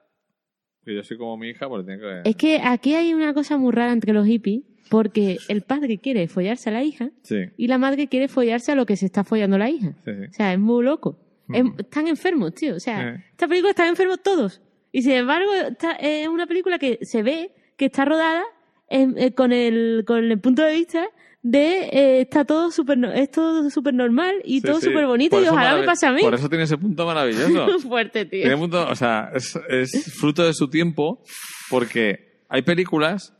y 0.85 0.95
yo 0.95 1.03
soy 1.03 1.17
como 1.17 1.35
mi 1.37 1.49
hija, 1.49 1.67
pues 1.67 1.85
tiene 1.85 1.99
que... 2.01 2.29
Es 2.29 2.35
que 2.35 2.61
aquí 2.63 2.93
hay 2.93 3.13
una 3.13 3.33
cosa 3.33 3.57
muy 3.57 3.71
rara 3.73 3.91
entre 3.91 4.13
los 4.13 4.25
hippies, 4.25 4.61
porque 4.89 5.37
el 5.49 5.61
padre 5.63 5.97
quiere 5.97 6.27
follarse 6.29 6.69
a 6.69 6.73
la 6.73 6.83
hija 6.83 7.09
Sí, 7.23 7.37
y 7.57 7.67
la 7.67 7.77
madre 7.77 8.07
quiere 8.07 8.27
follarse 8.29 8.71
a 8.71 8.75
lo 8.75 8.85
que 8.85 8.95
se 8.95 9.05
está 9.05 9.23
follando 9.25 9.57
la 9.57 9.69
hija. 9.69 9.93
sí, 10.05 10.11
sí. 10.13 10.25
O 10.29 10.33
sea, 10.33 10.53
es 10.53 10.59
muy 10.59 10.83
loco. 10.85 11.19
Es- 11.51 11.65
están 11.79 12.07
enfermos, 12.07 12.53
tío. 12.53 12.75
O 12.75 12.79
sea, 12.79 13.09
Eh. 13.15 13.23
esta 13.31 13.47
película 13.47 13.71
están 13.71 13.87
enfermos 13.87 14.21
todos. 14.21 14.61
Y 14.91 15.01
sin 15.01 15.13
embargo, 15.13 15.51
está- 15.53 15.93
es 15.93 16.27
una 16.27 16.45
película 16.47 16.77
que 16.79 16.99
se 17.01 17.23
ve 17.23 17.51
que 17.77 17.85
está 17.85 18.05
rodada 18.05 18.43
en- 18.89 19.17
eh, 19.17 19.33
con, 19.33 19.51
el, 19.51 20.03
con 20.05 20.23
el 20.23 20.39
punto 20.39 20.61
de 20.63 20.73
vista 20.73 21.07
de 21.43 21.83
eh, 21.91 22.21
está 22.21 22.43
todo 22.45 22.71
súper 22.71 22.97
no- 22.97 23.11
es 23.11 23.31
todo 23.31 23.69
súper 23.69 23.93
normal 23.93 24.35
y 24.43 24.59
Sí, 24.61 24.67
todo 24.67 24.79
sí. 24.79 24.87
súper 24.87 25.05
bonito 25.05 25.41
y 25.41 25.47
ojalá 25.47 25.77
me 25.77 25.85
pase 25.85 26.05
a 26.07 26.11
mí. 26.11 26.21
Por 26.21 26.33
eso 26.33 26.49
tiene 26.49 26.63
ese 26.65 26.77
punto 26.77 27.05
maravilloso. 27.05 27.79
Fuerte, 27.87 28.25
tío. 28.25 28.41
Tiene 28.41 28.57
punto, 28.57 28.87
o 28.87 28.95
sea, 28.95 29.31
es, 29.33 29.57
es 29.69 30.13
fruto 30.19 30.43
de 30.43 30.53
su 30.53 30.69
tiempo 30.69 31.23
porque 31.69 32.43
hay 32.49 32.61
películas, 32.63 33.33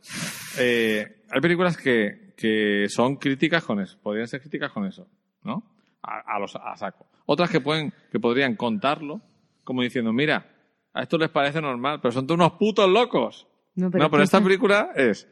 eh, 0.58 1.22
hay 1.30 1.40
películas 1.40 1.76
que, 1.76 2.32
que 2.36 2.86
son 2.88 3.16
críticas 3.16 3.64
con 3.64 3.80
eso, 3.80 3.98
podrían 4.02 4.28
ser 4.28 4.40
críticas 4.40 4.70
con 4.72 4.86
eso, 4.86 5.08
¿no? 5.42 5.74
A, 6.02 6.36
a 6.36 6.38
los, 6.38 6.54
a 6.56 6.76
saco. 6.76 7.06
Otras 7.26 7.50
que 7.50 7.60
pueden, 7.60 7.92
que 8.12 8.20
podrían 8.20 8.54
contarlo 8.56 9.20
como 9.64 9.82
diciendo, 9.82 10.12
mira, 10.14 10.46
a 10.94 11.02
esto 11.02 11.18
les 11.18 11.28
parece 11.28 11.60
normal, 11.60 11.98
pero 12.00 12.12
son 12.12 12.26
todos 12.26 12.38
unos 12.38 12.52
putos 12.52 12.88
locos. 12.88 13.46
No, 13.74 13.86
no, 13.86 13.90
pero 13.90 14.08
que 14.10 14.22
esta 14.22 14.38
esta- 14.38 14.42
película 14.44 14.90
es, 14.96 15.28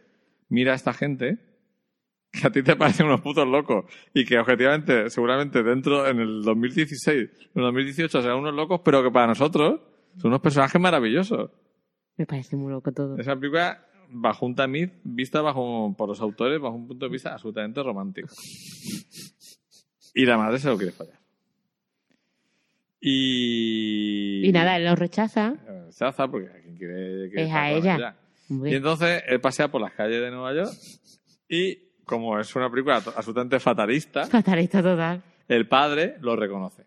mira 0.49 0.73
a 0.73 0.77
esta 0.77 0.93
gente 0.93 1.39
que 2.31 2.41
a 2.47 2.51
ti 2.51 2.63
te 2.63 2.77
parecen 2.77 3.07
unos 3.07 3.21
putos 3.21 3.47
locos 3.47 3.85
y 4.15 4.25
que 4.25 4.39
objetivamente, 4.39 5.11
seguramente 5.11 5.63
dentro, 5.63 6.07
en 6.07 6.21
el 6.21 6.43
2016, 6.43 7.17
en 7.17 7.29
el 7.55 7.63
2018 7.63 8.23
serán 8.23 8.39
unos 8.39 8.55
locos, 8.55 8.81
pero 8.85 9.03
que 9.03 9.11
para 9.11 9.29
nosotros 9.29 9.81
son 10.19 10.29
unos 10.29 10.41
personajes 10.41 10.81
maravillosos. 10.81 11.51
Me 12.17 12.27
parece 12.27 12.57
muy 12.57 12.73
loco 12.73 12.93
todo. 12.93 13.19
Esa 13.19 13.37
película, 13.37 13.87
bajo 14.09 14.47
un 14.47 14.55
tamiz, 14.55 14.91
vista 15.05 15.43
bajo, 15.43 15.95
por 15.97 16.09
los 16.09 16.21
autores, 16.21 16.61
bajo 16.61 16.75
un 16.75 16.89
punto 16.89 17.07
de 17.07 17.13
vista 17.13 17.33
absolutamente 17.33 17.83
romántico. 17.83 18.29
Y 20.15 20.25
la 20.25 20.39
madre 20.39 20.59
se 20.59 20.69
lo 20.69 20.79
quiere 20.79 20.93
fallar. 20.93 21.21
Y... 23.01 24.47
Y 24.47 24.53
nada, 24.53 24.77
él 24.77 24.87
lo 24.87 24.97
rechaza. 24.97 25.55
Eh, 25.69 25.83
Rechaza 25.87 26.29
porque 26.29 26.49
a 26.49 26.61
quien 26.63 26.77
quiere, 26.77 27.29
quiere 27.29 27.43
Es 27.43 27.53
a 27.53 27.71
ella. 27.71 28.17
Y 28.49 28.75
entonces 28.75 29.23
él 29.27 29.41
pasea 29.41 29.69
por 29.69 29.81
las 29.81 29.93
calles 29.93 30.21
de 30.21 30.31
Nueva 30.31 30.55
York 30.55 30.73
y, 31.49 31.79
como 32.07 32.39
es 32.41 32.55
una 32.57 32.71
película 32.71 32.97
absolutamente 32.97 33.61
fatalista, 33.61 34.25
Fatalista 34.27 34.83
total. 34.83 35.23
el 35.49 35.69
padre 35.69 36.17
lo 36.21 36.35
reconoce. 36.37 36.85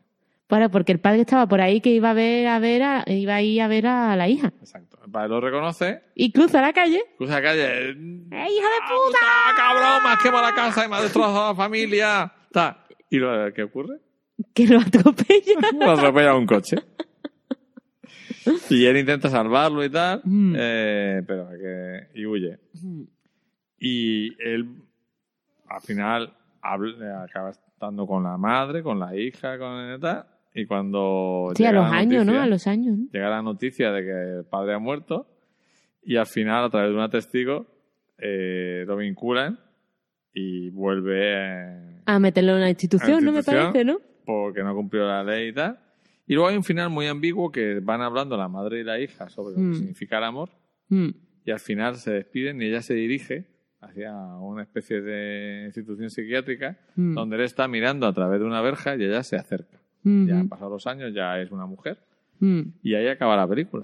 Bueno, 0.50 0.72
porque 0.72 0.92
el 0.94 1.00
padre 1.00 1.22
estaba 1.22 1.46
por 1.46 1.62
ahí 1.62 1.80
que 1.80 1.92
iba 1.92 2.10
a 2.10 2.14
ver 2.14 2.48
a 2.48 2.58
ver 2.58 2.82
a, 2.82 3.04
iba 3.06 3.36
a 3.36 3.42
ir 3.44 3.62
a 3.62 3.68
ver 3.68 3.86
a 3.86 4.16
la 4.16 4.28
hija. 4.28 4.48
Exacto. 4.60 4.98
El 5.06 5.12
padre 5.12 5.30
lo 5.30 5.42
reconoce, 5.42 6.02
Y 6.16 6.32
cruza 6.32 6.60
la 6.62 6.74
calle. 6.74 7.04
cruza 7.18 7.36
la 7.36 7.42
calle. 7.44 7.90
¡Eh, 7.90 7.92
hija 7.92 8.32
de 8.32 8.80
¡Ah, 8.82 8.88
puta! 8.88 9.20
puta, 9.20 9.56
cabrón! 9.56 10.04
Me 10.04 10.10
has 10.10 10.24
quemado 10.24 10.44
la 10.44 10.56
casa 10.56 10.86
y 10.86 10.90
me 10.90 10.96
has 10.96 11.04
destrozado 11.04 11.50
la 11.50 11.56
familia. 11.56 12.34
Ta. 12.52 12.86
¿Y 13.12 13.18
lo, 13.18 13.54
qué 13.54 13.62
ocurre? 13.64 13.98
Que 14.56 14.66
lo 14.68 14.80
atropella. 14.80 15.54
Lo 15.80 15.92
atropella 15.92 16.34
un 16.34 16.46
coche. 16.48 16.78
Y 18.70 18.86
él 18.86 18.98
intenta 18.98 19.30
salvarlo 19.30 19.84
y 19.84 19.90
tal, 19.90 20.22
Mm. 20.24 20.56
eh, 20.58 21.22
pero 21.28 21.50
que, 21.50 22.20
y 22.20 22.26
huye. 22.26 22.58
Y 23.80 24.34
él, 24.42 24.68
al 25.70 25.82
final, 25.82 26.34
habla- 26.62 27.24
acaba 27.24 27.52
estando 27.52 28.06
con 28.08 28.24
la 28.24 28.38
madre, 28.38 28.84
con 28.84 29.00
la 29.00 29.16
hija, 29.16 29.58
con 29.58 30.00
tal. 30.00 30.26
Y 30.54 30.66
cuando 30.66 31.52
Sí, 31.56 31.64
a 31.64 31.70
llega 31.70 31.82
los 31.82 31.92
la 31.92 31.98
años, 31.98 32.26
¿no? 32.26 32.42
A 32.42 32.46
los 32.48 32.68
años. 32.68 32.98
¿no? 32.98 33.08
llega 33.14 33.30
la 33.30 33.42
noticia 33.42 33.92
de 33.92 34.02
que 34.04 34.38
el 34.40 34.46
padre 34.46 34.74
ha 34.74 34.80
muerto, 34.80 35.28
y 36.04 36.16
al 36.18 36.26
final, 36.26 36.66
a 36.66 36.70
través 36.70 36.90
de 36.90 36.96
una 36.96 37.10
testigo, 37.10 37.68
eh, 38.18 38.84
lo 38.88 38.98
vinculan 38.98 39.60
y 40.34 40.70
vuelve 40.72 41.34
eh, 41.36 42.02
A 42.06 42.20
meterlo 42.20 42.52
en 42.54 42.58
una 42.58 42.70
institución, 42.70 43.12
A 43.12 43.22
la 43.22 43.22
¿no? 43.22 43.32
Me 43.32 43.44
parece, 43.44 43.86
¿no? 43.86 44.00
porque 44.26 44.64
no 44.64 44.76
cumplió 44.76 45.08
la 45.08 45.24
ley 45.24 45.50
y 45.50 45.54
tal. 45.54 45.80
Y 46.28 46.34
luego 46.34 46.50
hay 46.50 46.58
un 46.58 46.64
final 46.64 46.90
muy 46.90 47.08
ambiguo 47.08 47.52
que 47.52 47.80
van 47.80 48.02
hablando 48.02 48.38
la 48.38 48.48
madre 48.48 48.82
y 48.82 48.84
la 48.84 49.00
hija 49.00 49.30
sobre 49.30 49.56
lo 49.56 49.62
Mm. 49.62 49.72
que 49.72 49.78
significa 49.78 50.18
el 50.20 50.24
amor 50.26 50.50
Mm. 50.90 51.10
y 51.46 51.52
al 51.52 51.60
final 51.60 51.96
se 51.96 52.12
despiden 52.12 52.62
y 52.62 52.66
ella 52.66 52.82
se 52.82 52.94
dirige 52.94 53.46
hacia 53.82 54.14
una 54.14 54.64
especie 54.64 55.02
de 55.02 55.64
institución 55.68 56.10
psiquiátrica 56.10 56.78
Mm. 56.96 57.14
donde 57.16 57.36
él 57.38 57.44
está 57.44 57.68
mirando 57.68 58.08
a 58.08 58.14
través 58.14 58.40
de 58.40 58.46
una 58.46 58.62
verja 58.62 58.96
y 58.96 59.04
ella 59.04 59.24
se 59.24 59.36
acerca. 59.38 59.78
Mm. 60.04 60.28
Ya 60.28 60.40
han 60.40 60.50
pasado 60.50 60.70
los 60.72 60.86
años, 60.88 61.14
ya 61.14 61.40
es 61.40 61.52
una 61.52 61.66
mujer 61.66 61.98
Mm. 62.40 62.62
y 62.84 62.96
ahí 62.96 63.08
acaba 63.08 63.36
la 63.36 63.48
película. 63.48 63.84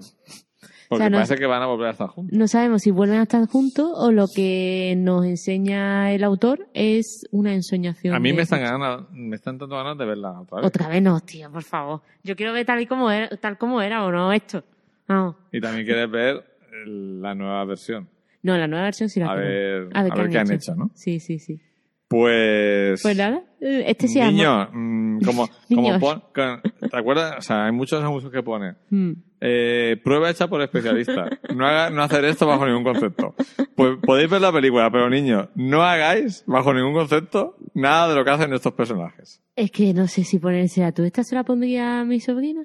Porque 0.88 0.94
O 0.94 0.96
sea, 0.98 1.10
no- 1.10 1.16
parece 1.16 1.36
que 1.36 1.46
van 1.46 1.62
a 1.62 1.66
volver 1.66 1.88
a 1.88 1.90
estar 1.90 2.08
juntos. 2.08 2.36
No 2.38 2.46
sabemos 2.46 2.82
si 2.82 2.90
vuelven 2.92 3.18
a 3.18 3.22
estar 3.24 3.44
juntos 3.48 3.90
o 3.94 4.12
lo 4.12 4.28
que 4.28 4.94
nos 4.96 5.24
enseña 5.26 6.12
el 6.12 6.22
autor 6.24 6.68
es 6.74 7.26
una 7.32 7.52
ensoñación. 7.54 8.14
A 8.14 8.20
mí 8.20 8.32
me 8.32 8.42
están, 8.42 8.60
ganas, 8.60 9.00
me 9.12 9.34
están 9.36 9.58
dando 9.58 9.76
ganas 9.76 9.98
de 9.98 10.04
verla 10.06 10.40
otra 10.40 10.58
vez. 10.58 10.66
Otra 10.66 10.88
vez 10.88 11.02
no, 11.02 11.18
tío, 11.20 11.50
por 11.50 11.64
favor. 11.64 12.02
Yo 12.22 12.36
quiero 12.36 12.52
ver 12.52 12.64
tal 12.66 12.80
y 12.80 12.86
como 12.86 13.10
era, 13.10 13.28
tal 13.36 13.58
como 13.58 13.82
era 13.82 14.04
o 14.04 14.12
no 14.12 14.32
esto. 14.32 14.62
No, 15.08 15.36
Y 15.52 15.60
también 15.60 15.84
quieres 15.86 16.10
ver 16.10 16.44
la 16.86 17.34
nueva 17.34 17.64
versión. 17.64 18.08
No 18.46 18.56
la 18.56 18.66
nueva 18.68 18.84
versión 18.84 19.08
sí 19.10 19.20
la 19.20 19.30
A 19.30 19.34
ver, 19.34 19.88
A 19.92 20.02
ver 20.04 20.12
a 20.12 20.16
ver 20.16 20.30
qué 20.30 20.38
han 20.38 20.50
hecho, 20.52 20.74
¿no? 20.74 20.90
Sí, 20.94 21.20
sí, 21.20 21.38
sí. 21.38 21.60
Pues... 22.08 23.02
Pues 23.02 23.16
nada, 23.16 23.42
eh, 23.60 23.84
este 23.88 24.06
amor. 24.22 24.32
Niño, 24.32 24.68
mm, 24.72 25.20
como, 25.24 25.48
como 25.68 25.82
Niños. 25.82 25.98
pon- 26.00 26.22
con- 26.32 26.62
¿te 26.88 26.96
acuerdas? 26.96 27.34
O 27.38 27.42
sea, 27.42 27.66
hay 27.66 27.72
muchos 27.72 28.00
anuncios 28.00 28.30
que 28.32 28.42
ponen. 28.44 28.76
Mm. 28.90 29.12
Eh, 29.40 30.00
prueba 30.04 30.30
hecha 30.30 30.46
por 30.48 30.62
especialistas. 30.62 31.28
No, 31.54 31.66
haga- 31.66 31.90
no 31.90 32.02
hacer 32.02 32.24
esto 32.24 32.46
bajo 32.46 32.64
ningún 32.64 32.84
concepto. 32.84 33.34
Pues 33.74 33.98
podéis 34.02 34.30
ver 34.30 34.40
la 34.40 34.52
película, 34.52 34.88
pero 34.90 35.10
niños, 35.10 35.48
no 35.56 35.82
hagáis 35.82 36.44
bajo 36.46 36.72
ningún 36.72 36.94
concepto 36.94 37.56
nada 37.74 38.08
de 38.08 38.14
lo 38.14 38.24
que 38.24 38.30
hacen 38.30 38.52
estos 38.52 38.72
personajes. 38.74 39.42
Es 39.56 39.72
que 39.72 39.92
no 39.92 40.06
sé 40.06 40.22
si 40.22 40.38
ponerse 40.38 40.84
a 40.84 40.92
tú. 40.92 41.02
¿Esta 41.02 41.24
se 41.24 41.34
la 41.34 41.42
pondría 41.42 42.00
a 42.00 42.04
mi 42.04 42.20
sobrina? 42.20 42.62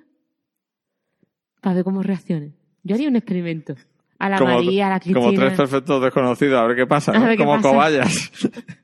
Para 1.62 1.76
ver 1.76 1.84
cómo 1.84 2.04
reacciona. 2.04 2.52
Yo 2.84 2.96
haría 2.96 3.10
un 3.10 3.16
experimento. 3.16 3.76
A 4.22 4.30
la 4.30 4.38
como, 4.38 4.54
María, 4.54 4.86
a 4.86 4.90
la 4.92 5.00
Cristina. 5.00 5.20
como 5.20 5.34
tres 5.34 5.54
perfectos 5.54 6.04
desconocidos, 6.04 6.62
a 6.62 6.68
ver 6.68 6.76
qué 6.76 6.86
pasa, 6.86 7.12
¿no? 7.12 7.18
A 7.26 7.28
ver 7.30 7.38
qué 7.38 7.44
como 7.44 7.56
pasa. 7.56 7.70
cobayas. 7.70 8.32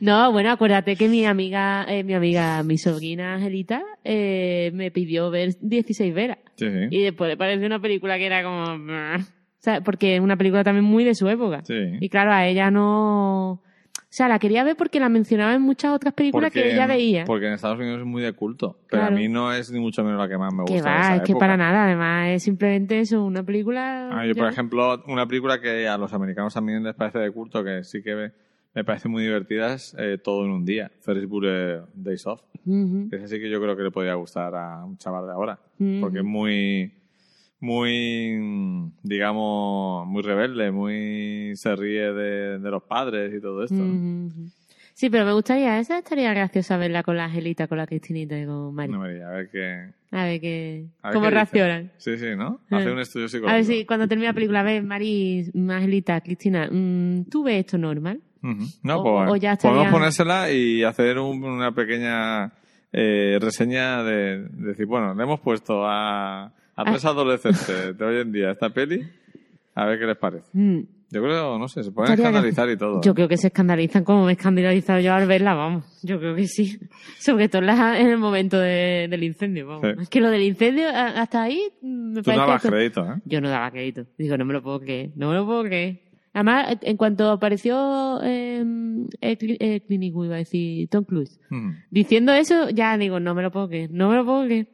No, 0.00 0.32
bueno, 0.32 0.50
acuérdate 0.50 0.96
que 0.96 1.08
mi 1.08 1.24
amiga, 1.24 1.84
eh, 1.88 2.02
mi 2.02 2.14
amiga, 2.14 2.62
mi 2.64 2.78
sobrina 2.78 3.34
Angelita, 3.34 3.82
eh, 4.02 4.70
me 4.74 4.90
pidió 4.90 5.30
ver 5.30 5.56
16 5.60 6.12
veras. 6.12 6.38
Sí, 6.56 6.66
sí. 6.68 6.88
Y 6.90 7.02
después 7.02 7.28
le 7.30 7.36
pareció 7.36 7.66
una 7.66 7.80
película 7.80 8.18
que 8.18 8.26
era 8.26 8.42
como... 8.42 8.64
O 8.64 9.24
sea, 9.58 9.80
porque 9.80 10.16
es 10.16 10.20
una 10.20 10.36
película 10.36 10.64
también 10.64 10.84
muy 10.84 11.04
de 11.04 11.14
su 11.14 11.28
época. 11.28 11.62
Sí. 11.64 11.74
Y 12.00 12.08
claro, 12.08 12.32
a 12.32 12.46
ella 12.46 12.70
no... 12.72 13.62
O 14.12 14.14
sea, 14.14 14.28
la 14.28 14.38
quería 14.38 14.62
ver 14.62 14.76
porque 14.76 15.00
la 15.00 15.08
mencionaba 15.08 15.54
en 15.54 15.62
muchas 15.62 15.92
otras 15.92 16.12
películas 16.12 16.52
que 16.52 16.74
ella 16.74 16.86
veía. 16.86 17.24
Porque 17.24 17.46
en 17.46 17.54
Estados 17.54 17.78
Unidos 17.78 18.00
es 18.00 18.04
muy 18.04 18.20
de 18.20 18.34
culto. 18.34 18.76
Pero 18.90 19.00
Claro. 19.04 19.16
a 19.16 19.18
mí 19.18 19.26
no 19.26 19.54
es 19.54 19.70
ni 19.72 19.80
mucho 19.80 20.04
menos 20.04 20.18
la 20.20 20.28
que 20.28 20.36
más 20.36 20.52
me 20.52 20.64
gusta. 20.64 20.74
Que 20.74 20.82
de 20.82 20.86
va, 20.86 21.00
esa 21.00 21.16
es 21.16 21.22
que 21.22 21.34
para 21.34 21.56
nada. 21.56 21.86
Además, 21.86 22.28
es 22.28 22.42
simplemente 22.42 23.00
eso, 23.00 23.24
una 23.24 23.42
película... 23.42 24.10
Ah, 24.12 24.26
yo, 24.26 24.34
por 24.34 24.48
ejemplo, 24.48 25.02
una 25.06 25.26
película 25.26 25.62
que 25.62 25.88
a 25.88 25.96
los 25.96 26.12
americanos 26.12 26.52
también 26.52 26.82
les 26.82 26.94
parece 26.94 27.20
de 27.20 27.30
culto, 27.30 27.64
que 27.64 27.84
sí 27.84 28.02
que 28.02 28.30
me, 28.74 28.84
parece 28.84 29.08
muy 29.08 29.22
divertida, 29.22 29.72
es 29.72 29.96
eh, 29.98 30.18
Todo 30.22 30.44
en 30.44 30.50
un 30.50 30.66
día, 30.66 30.90
Ferris 31.00 31.26
Bueller 31.26 31.84
Days 31.94 32.26
Off. 32.26 32.42
Ujú. 32.66 33.08
Esa 33.12 33.26
sí 33.28 33.40
que 33.40 33.48
yo 33.48 33.62
creo 33.62 33.74
que 33.78 33.82
le 33.82 33.90
podría 33.90 34.12
gustar 34.12 34.54
a 34.54 34.84
un 34.84 34.98
chaval 34.98 35.24
de 35.24 35.32
ahora, 35.32 35.58
porque 36.02 36.18
es 36.18 36.24
muy, 36.24 36.92
muy, 37.62 38.90
digamos, 39.02 40.06
muy 40.06 40.22
rebelde, 40.22 40.70
muy 40.72 41.52
se 41.54 41.74
ríe 41.76 42.12
de, 42.12 42.58
de 42.58 42.70
los 42.70 42.82
padres 42.82 43.32
y 43.34 43.40
todo 43.40 43.62
esto. 43.64 43.76
Sí, 44.94 45.08
pero 45.08 45.24
me 45.24 45.32
gustaría, 45.32 45.78
esa 45.78 45.98
estaría 45.98 46.34
graciosa 46.34 46.76
verla 46.76 47.02
con 47.02 47.16
la 47.16 47.24
Angelita, 47.24 47.66
con 47.68 47.78
la 47.78 47.86
Cristinita 47.86 48.38
y 48.38 48.44
con. 48.44 48.74
No 48.74 49.04
diría, 49.06 49.28
a 49.28 49.32
ver 49.32 49.48
qué... 49.50 49.86
A 50.14 50.24
ver 50.24 50.40
qué, 50.42 50.84
a 51.00 51.08
ver 51.08 51.14
cómo 51.14 51.24
qué 51.24 51.30
dice. 51.30 51.34
reaccionan. 51.34 51.92
Sí, 51.96 52.18
sí, 52.18 52.26
¿no? 52.36 52.60
Eh. 52.70 52.74
Hacer 52.76 52.92
un 52.92 52.98
estudio 52.98 53.28
psicológico. 53.28 53.50
A 53.50 53.54
ver 53.56 53.64
si 53.64 53.86
cuando 53.86 54.06
termine 54.06 54.28
la 54.28 54.34
película, 54.34 54.60
a 54.60 54.64
ver, 54.64 54.82
Mari, 54.82 55.50
Angelita, 55.70 56.20
Cristina, 56.20 56.68
mm, 56.70 57.24
¿tú 57.30 57.44
ves 57.44 57.60
esto 57.60 57.78
normal? 57.78 58.20
No, 58.82 58.98
O- 58.98 59.02
pues 59.02 59.30
o 59.30 59.36
ya 59.36 59.52
estaría- 59.52 59.74
podemos 59.76 59.92
ponérsela 59.98 60.50
y 60.52 60.82
hacer 60.82 61.18
un- 61.18 61.42
una 61.44 61.72
pequeña 61.72 62.52
eh, 62.92 63.38
reseña 63.40 64.02
de, 64.02 64.40
de 64.48 64.66
decir, 64.68 64.84
bueno, 64.84 65.14
le 65.14 65.22
hemos 65.22 65.40
puesto 65.40 65.84
a, 65.86 66.52
a 66.76 66.84
tres 66.84 67.04
adolescentes 67.04 67.96
de 67.98 68.04
hoy 68.04 68.20
en 68.20 68.32
día 68.32 68.50
esta 68.50 68.70
peli, 68.70 69.02
a 69.74 69.86
ver 69.86 69.98
qué 69.98 70.06
les 70.06 70.16
parece. 70.16 70.48
Mm. 70.52 70.80
Yo 71.10 71.22
creo, 71.22 71.58
no 71.58 71.68
sé, 71.68 71.82
se 71.84 71.92
pueden 71.92 72.10
Estaría 72.12 72.30
escandalizar 72.30 72.70
y 72.70 72.76
todo. 72.78 73.02
Yo 73.02 73.10
¿eh? 73.12 73.14
creo 73.14 73.28
que 73.28 73.36
se 73.36 73.48
escandalizan 73.48 74.02
como 74.02 74.24
me 74.24 74.30
he 74.32 74.34
escandalizado 74.34 74.98
yo 75.00 75.12
al 75.12 75.26
verla, 75.26 75.52
vamos. 75.52 75.84
Yo 76.02 76.18
creo 76.18 76.34
que 76.34 76.46
sí. 76.46 76.78
Sobre 77.18 77.50
todo 77.50 77.60
en 77.62 78.06
el 78.08 78.16
momento 78.16 78.58
de- 78.58 79.08
del 79.10 79.22
incendio, 79.22 79.66
vamos. 79.66 79.82
Sí. 79.82 80.02
Es 80.02 80.08
que 80.08 80.20
lo 80.22 80.30
del 80.30 80.40
incendio, 80.42 80.88
hasta 80.88 81.42
ahí, 81.42 81.60
mm, 81.82 82.12
me 82.12 82.22
Tú 82.22 82.22
parece... 82.24 82.40
dabas 82.40 82.62
que- 82.62 82.68
crédito, 82.68 83.04
¿eh? 83.04 83.16
Yo 83.26 83.42
no 83.42 83.50
daba 83.50 83.70
crédito. 83.70 84.06
Digo, 84.16 84.38
no 84.38 84.46
me 84.46 84.54
lo 84.54 84.62
puedo 84.62 84.80
creer. 84.80 85.10
No 85.14 85.28
me 85.28 85.34
lo 85.34 85.44
puedo 85.44 85.64
creer. 85.64 86.00
Además, 86.32 86.78
en 86.80 86.96
cuanto 86.96 87.30
apareció 87.30 88.18
eh, 88.24 88.60
el, 89.20 89.56
el 89.60 89.82
Eastwood, 89.86 90.24
iba 90.26 90.34
a 90.36 90.38
decir 90.38 90.88
Tom 90.88 91.04
Cruise, 91.04 91.38
Mm. 91.50 91.72
diciendo 91.90 92.32
eso, 92.32 92.70
ya 92.70 92.96
digo, 92.96 93.20
no 93.20 93.34
me 93.34 93.42
lo 93.42 93.50
puedo 93.50 93.68
creer. 93.68 93.90
No 93.92 94.08
me 94.08 94.16
lo 94.16 94.24
puedo 94.24 94.44
creer. 94.46 94.66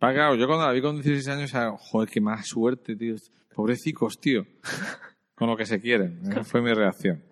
Pa, 0.00 0.12
claro, 0.12 0.34
yo 0.34 0.46
cuando 0.48 0.66
la 0.66 0.72
vi 0.72 0.80
con 0.82 0.96
16 1.00 1.28
años, 1.28 1.52
joder, 1.78 2.08
qué 2.08 2.20
más 2.20 2.46
suerte, 2.48 2.96
tío. 2.96 3.14
Pobrecicos, 3.54 4.18
tío. 4.18 4.44
Con 5.34 5.48
lo 5.48 5.56
que 5.56 5.66
se 5.66 5.80
quieren. 5.80 6.20
Esa 6.28 6.42
fue 6.44 6.62
mi 6.62 6.72
reacción. 6.72 7.22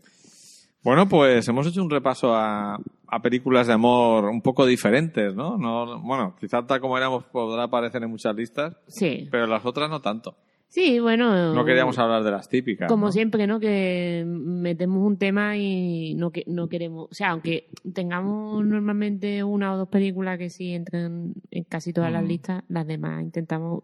Bueno, 0.85 1.09
pues 1.09 1.49
hemos 1.49 1.67
hecho 1.67 1.83
un 1.83 1.91
repaso 1.91 2.35
a, 2.35 2.77
a 3.09 3.23
películas 3.23 3.67
de 3.67 3.73
amor 3.73 4.27
un 4.27 4.41
poco 4.43 4.65
diferentes, 4.65 5.35
¿no? 5.35 5.57
no 5.59 6.01
bueno, 6.03 6.37
quizás 6.39 6.67
tal 6.67 6.81
como 6.81 6.97
éramos 6.97 7.25
podrá 7.25 7.65
aparecer 7.65 8.03
en 8.03 8.11
muchas 8.11 8.35
listas, 8.37 8.77
Sí. 8.87 9.27
pero 9.31 9.47
las 9.47 9.65
otras 9.67 9.91
no 9.91 10.01
tanto. 10.01 10.37
Sí, 10.69 10.99
bueno. 11.01 11.55
No 11.55 11.65
queríamos 11.65 11.99
hablar 11.99 12.23
de 12.23 12.31
las 12.31 12.49
típicas. 12.49 12.89
Como 12.89 13.07
¿no? 13.07 13.13
siempre, 13.13 13.47
¿no? 13.47 13.59
Que 13.59 14.23
metemos 14.27 15.03
un 15.05 15.17
tema 15.17 15.57
y 15.57 16.15
no, 16.15 16.31
que, 16.31 16.45
no 16.47 16.69
queremos. 16.69 17.09
O 17.11 17.15
sea, 17.15 17.31
aunque 17.31 17.69
tengamos 17.95 18.65
normalmente 18.67 19.43
una 19.43 19.73
o 19.73 19.79
dos 19.79 19.89
películas 19.89 20.39
que 20.39 20.51
sí 20.51 20.73
entran 20.75 21.33
en 21.51 21.65
casi 21.65 21.93
todas 21.93 22.13
las 22.13 22.23
Mm. 22.23 22.27
listas, 22.29 22.65
las 22.69 22.87
demás 22.87 23.23
intentamos 23.23 23.83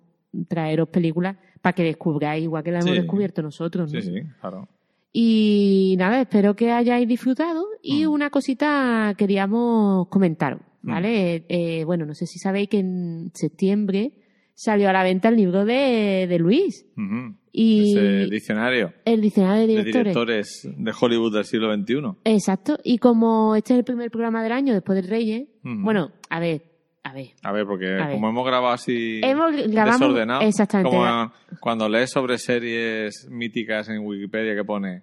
traeros 0.48 0.88
películas 0.88 1.36
para 1.62 1.72
que 1.74 1.84
descubráis 1.84 2.42
igual 2.44 2.62
que 2.62 2.72
las 2.72 2.84
hemos 2.84 2.96
descubierto 2.98 3.40
nosotros, 3.40 3.92
¿no? 3.92 4.00
Sí, 4.00 4.06
sí, 4.06 4.20
claro. 4.40 4.68
Y 5.12 5.94
nada, 5.96 6.20
espero 6.20 6.54
que 6.56 6.72
hayáis 6.72 7.06
disfrutado. 7.08 7.64
Y 7.82 8.04
Mm. 8.04 8.10
una 8.10 8.30
cosita 8.30 9.14
queríamos 9.16 10.08
comentaros, 10.08 10.60
¿vale? 10.82 11.36
Eh, 11.36 11.44
eh, 11.48 11.84
bueno, 11.84 12.04
no 12.04 12.14
sé 12.14 12.26
si 12.26 12.38
sabéis 12.38 12.68
que 12.68 12.80
en 12.80 13.30
septiembre 13.32 14.12
salió 14.54 14.88
a 14.88 14.92
la 14.92 15.02
venta 15.02 15.28
el 15.28 15.36
libro 15.36 15.64
de, 15.64 16.26
de 16.28 16.38
Luis. 16.38 16.86
Ujú. 16.96 17.36
Y 17.56 17.92
Ese 17.96 18.26
diccionario 18.30 18.92
el 19.04 19.20
diccionario 19.20 19.66
de 19.68 19.74
de 19.76 19.84
directores. 19.84 20.68
de 20.76 20.92
Hollywood 21.00 21.34
del 21.34 21.44
siglo 21.44 21.72
XXI. 21.74 21.94
Exacto. 22.24 22.78
Y 22.82 22.98
como 22.98 23.54
este 23.54 23.74
es 23.74 23.78
el 23.78 23.84
primer 23.84 24.10
programa 24.10 24.42
del 24.42 24.52
año 24.52 24.74
después 24.74 24.96
del 24.96 25.08
Reyes, 25.08 25.46
bueno, 25.62 26.10
a 26.30 26.40
ver, 26.40 26.62
a 27.04 27.12
ver. 27.12 27.28
A 27.44 27.52
ver, 27.52 27.64
porque 27.66 27.86
A 27.86 28.06
ver. 28.06 28.10
como 28.14 28.28
hemos 28.28 28.44
grabado 28.44 28.72
así 28.74 29.20
Hemos 29.22 29.52
grabamos 29.68 30.00
desordenado, 30.00 30.40
exactamente. 30.42 30.90
como 30.96 31.32
cuando 31.60 31.88
lees 31.88 32.10
sobre 32.10 32.38
series 32.38 33.28
míticas 33.30 33.88
en 33.88 34.00
Wikipedia 34.04 34.56
que 34.56 34.64
pone 34.64 35.02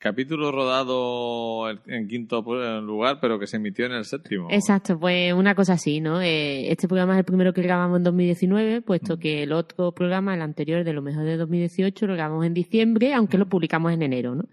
capítulo 0.00 0.50
rodado 0.50 1.70
en- 1.86 2.08
quinto 2.08 2.42
lugar, 2.80 3.18
pero 3.20 3.38
que 3.38 3.46
se 3.46 3.58
emitió 3.58 3.86
en 3.86 3.92
el 3.92 4.04
séptimo. 4.04 4.48
Exacto, 4.50 4.98
pues 4.98 5.32
una 5.34 5.54
cosa 5.54 5.74
así, 5.74 6.00
¿no? 6.00 6.20
Eh, 6.20 6.72
este 6.72 6.88
programa 6.88 7.12
es 7.12 7.18
el 7.20 7.24
primero 7.24 7.52
que 7.52 7.62
grabamos 7.62 7.98
en 7.98 8.04
2019, 8.04 8.80
puesto 8.82 9.18
que 9.18 9.42
el 9.44 9.52
otro 9.52 9.92
programa, 9.92 10.34
el 10.34 10.42
anterior 10.42 10.82
de 10.84 10.92
lo 10.94 11.02
mejor 11.02 11.24
de 11.24 11.36
2018, 11.36 12.06
lo 12.06 12.14
grabamos 12.14 12.44
en 12.46 12.54
diciembre, 12.54 13.12
aunque 13.14 13.38
lo 13.38 13.46
publicamos 13.48 13.92
en 13.92 14.02
enero, 14.02 14.34
¿no? 14.34 14.44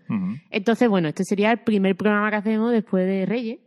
Entonces, 0.51 0.89
bueno, 0.89 1.07
este 1.07 1.23
sería 1.23 1.51
el 1.53 1.59
primer 1.59 1.95
programa 1.95 2.29
que 2.29 2.35
hacemos 2.35 2.71
después 2.71 3.05
de 3.07 3.25
Reyes. 3.25 3.59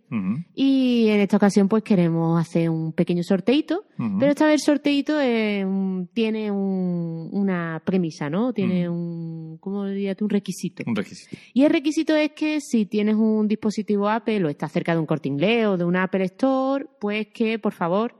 Y 0.55 1.09
en 1.09 1.20
esta 1.20 1.37
ocasión, 1.37 1.69
pues 1.69 1.82
queremos 1.82 2.41
hacer 2.41 2.69
un 2.69 2.93
pequeño 2.93 3.23
sorteito. 3.23 3.85
Pero 4.19 4.31
esta 4.32 4.47
vez 4.47 4.55
el 4.55 4.61
sorteito 4.61 5.20
eh, 5.20 5.65
un- 5.65 6.09
tiene 6.12 6.51
un- 6.51 7.28
una 7.32 7.81
premisa, 7.85 8.28
¿no? 8.28 8.53
Tiene 8.53 8.89
un, 8.89 9.59
¿cómo 9.61 9.87
dirías 9.87 10.16
tú? 10.16 10.24
Un 10.24 10.31
requisito. 10.31 10.82
Un 10.87 10.97
requisito. 10.97 11.37
Y 11.55 11.62
el 11.65 11.70
requisito 11.70 12.15
es 12.16 12.32
que 12.32 12.61
si 12.61 12.87
tienes 12.87 13.15
un 13.15 13.47
dispositivo 13.47 14.09
Apple 14.09 14.45
o 14.45 14.49
estás 14.49 14.73
cerca 14.73 14.93
de 14.95 14.99
un 15.01 15.07
corte 15.07 15.28
inglés 15.28 15.66
o 15.66 15.77
de 15.77 15.85
una 15.85 16.03
Apple 16.05 16.24
Store, 16.24 16.87
pues 17.01 17.28
que 17.32 17.59
por 17.59 17.73
favor 17.73 18.15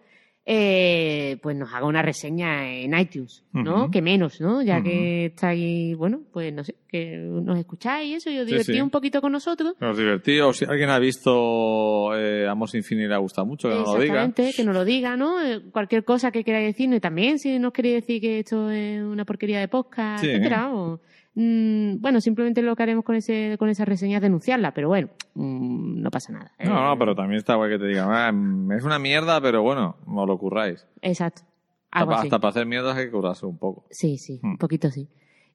eh, 0.53 1.39
pues 1.43 1.57
nos 1.57 1.73
haga 1.73 1.87
una 1.87 2.03
reseña 2.03 2.69
en 2.73 2.99
iTunes, 2.99 3.45
¿no? 3.53 3.83
Ujú. 3.85 3.91
Que 3.93 4.03
menos, 4.03 4.41
¿no? 4.41 4.63
Ya 4.63 4.79
Ujú. 4.79 4.85
que 4.85 5.27
estáis, 5.27 5.97
bueno, 5.97 6.23
pues 6.33 6.53
no 6.53 6.65
sé, 6.65 6.75
que 6.89 7.17
nos 7.19 7.57
escucháis 7.57 8.09
y 8.11 8.15
eso, 8.15 8.31
y 8.31 8.39
os 8.39 8.47
Sí, 8.47 8.51
divertís 8.53 8.75
sí. 8.75 8.81
un 8.83 8.91
poquito 8.91 9.21
con 9.21 9.31
nosotros. 9.31 9.75
Nos 9.81 9.97
divertimos. 9.97 10.57
Si 10.57 10.65
alguien 10.65 10.91
ha 10.91 10.99
visto 10.99 12.11
eh, 12.17 12.49
fin 12.83 12.99
y 13.01 13.07
le 13.07 13.15
ha 13.15 13.19
gustado 13.19 13.47
mucho, 13.47 13.69
que 13.69 13.75
nos 13.77 13.87
lo 13.87 14.01
diga. 14.01 14.25
Exactamente, 14.25 14.53
que 14.57 14.65
nos 14.65 14.75
lo 14.75 14.85
diga, 14.85 15.17
¿no? 15.17 15.41
Eh, 15.41 15.61
Cualquier 15.71 16.05
cosa 16.05 16.33
que 16.33 16.43
queráis 16.43 16.67
decirnos 16.67 16.97
y 16.97 17.01
también 17.01 17.39
si 17.39 17.59
nos 17.61 17.73
queréis 17.73 17.97
decir 17.97 18.21
que 18.21 18.41
esto 18.41 18.71
es 18.73 19.01
una 19.03 19.25
porquería 19.25 19.61
de 19.61 19.69
podcast, 19.69 20.25
Sí. 20.25 20.31
etcétera, 20.31 20.63
vamos. 20.65 21.01
Mm, 21.43 22.01
bueno, 22.03 22.21
simplemente 22.21 22.61
lo 22.61 22.77
que 22.77 22.83
haremos 22.83 23.03
con 23.03 23.17
ese 23.17 23.57
con 23.59 23.71
esa 23.71 23.87
reseña 23.87 24.17
es 24.19 24.23
denunciarla, 24.23 24.75
pero 24.75 24.89
bueno, 24.89 25.09
mm, 25.35 26.03
no 26.03 26.11
pasa 26.11 26.33
nada. 26.35 26.53
No, 26.63 26.65
Eh, 26.65 26.69
no, 26.91 26.99
pero 26.99 27.15
también 27.15 27.39
está 27.39 27.55
guay 27.55 27.71
que 27.71 27.79
te 27.79 27.87
digan, 27.87 28.09
"Ah, 28.11 28.31
mm, 28.31 28.73
es 28.73 28.85
una 28.85 28.99
mierda, 28.99 29.41
pero 29.41 29.63
bueno, 29.63 29.97
no 30.07 30.27
lo 30.27 30.37
curráis. 30.37 30.87
Exacto. 31.01 31.43
Hasta, 31.91 31.99
Algo 32.01 32.11
pa- 32.13 32.19
así. 32.19 32.27
hasta 32.27 32.39
para 32.41 32.51
hacer 32.51 32.67
mierdas 32.67 32.95
hay 32.97 33.07
que 33.07 33.11
curarse 33.13 33.47
un 33.47 33.57
poco. 33.59 33.87
Sí, 33.91 34.19
sí, 34.19 34.39
un 34.43 34.59
poquito 34.59 34.91
sí. 34.91 35.09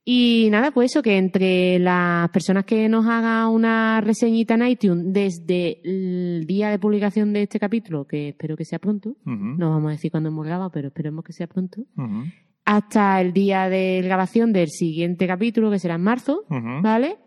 Y 0.08 0.50
nada, 0.52 0.72
pues 0.72 0.92
eso, 0.92 1.02
que 1.02 1.18
entre 1.18 1.80
las 1.80 2.30
personas 2.30 2.66
que 2.66 2.88
nos 2.90 3.06
hagan 3.08 3.50
una 3.50 4.02
reseñita 4.02 4.54
en 4.56 4.68
iTunes 4.68 5.06
desde 5.14 5.82
el 5.84 6.46
día 6.48 6.70
de 6.70 6.78
publicación 6.80 7.32
de 7.34 7.44
este 7.44 7.60
capítulo, 7.60 8.06
que 8.06 8.30
espero 8.30 8.56
que 8.58 8.66
sea 8.66 8.80
pronto, 8.80 9.10
Ujú, 9.26 9.56
no 9.58 9.70
vamos 9.72 9.90
a 9.90 9.92
decir 9.92 10.12
cuándo 10.12 10.30
hemos 10.30 10.46
grabado, 10.46 10.70
pero 10.72 10.88
esperemos 10.90 11.24
que 11.24 11.34
sea 11.34 11.48
pronto, 11.48 11.82
hasta 12.66 13.22
el 13.22 13.32
día 13.32 13.70
de 13.70 14.02
grabación 14.04 14.52
del 14.52 14.70
siguiente 14.70 15.28
capítulo, 15.28 15.70
que 15.72 15.80
será 15.80 15.96
en 15.96 16.02
marzo. 16.02 16.44
¿vale? 16.82 17.18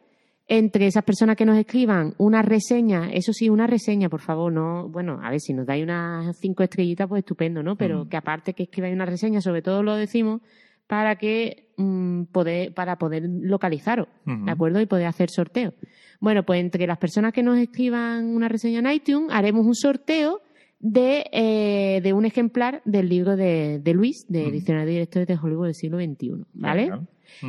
Entre 0.50 0.86
esas 0.86 1.04
personas 1.04 1.36
que 1.36 1.44
nos 1.44 1.58
escriban 1.58 2.14
una 2.16 2.40
reseña, 2.42 3.10
eso 3.12 3.32
sí, 3.34 3.48
una 3.50 3.66
reseña, 3.66 4.08
por 4.08 4.20
favor, 4.22 4.50
no, 4.50 4.88
bueno, 4.88 5.20
a 5.22 5.30
ver, 5.30 5.40
si 5.40 5.52
nos 5.52 5.66
dais 5.66 5.84
unas 5.84 6.38
cinco 6.38 6.62
estrellitas, 6.62 7.06
pues 7.06 7.20
estupendo, 7.20 7.62
¿no? 7.62 7.76
Pero 7.76 8.04
Mm. 8.04 8.08
que 8.08 8.16
aparte 8.16 8.54
que 8.54 8.62
escribáis 8.64 8.94
una 8.94 9.04
reseña, 9.04 9.40
sobre 9.42 9.60
todo 9.62 9.82
lo 9.82 9.94
decimos 9.94 10.40
para 10.86 11.16
que 11.16 11.66
mm, 11.76 12.24
poder, 12.32 12.72
para 12.74 12.96
poder 12.96 13.24
localizaros. 13.28 14.08
¿de 14.24 14.50
acuerdo? 14.50 14.80
Y 14.80 14.86
poder 14.86 15.06
hacer 15.06 15.28
sorteo. 15.30 15.74
Bueno, 16.18 16.42
pues 16.44 16.60
entre 16.60 16.86
las 16.86 16.98
personas 16.98 17.32
que 17.34 17.42
nos 17.42 17.58
escriban 17.58 18.24
una 18.34 18.48
reseña 18.48 18.78
en 18.80 18.90
iTunes, 18.90 19.28
haremos 19.30 19.66
un 19.66 19.74
sorteo 19.74 20.40
de, 20.80 21.24
eh, 21.32 22.00
de 22.02 22.12
un 22.12 22.24
ejemplar 22.24 22.82
del 22.84 23.08
libro 23.08 23.36
de, 23.36 23.80
de 23.80 23.94
Luis, 23.94 24.24
de 24.28 24.42
Ujú. 24.42 24.50
Diccionario 24.52 24.86
de 24.86 24.92
Directores 24.92 25.26
de 25.28 25.34
Hollywood 25.40 25.64
del 25.66 25.74
siglo 25.74 25.98
XXI, 25.98 26.44
¿vale? 26.54 26.90
Ujú. 26.92 27.06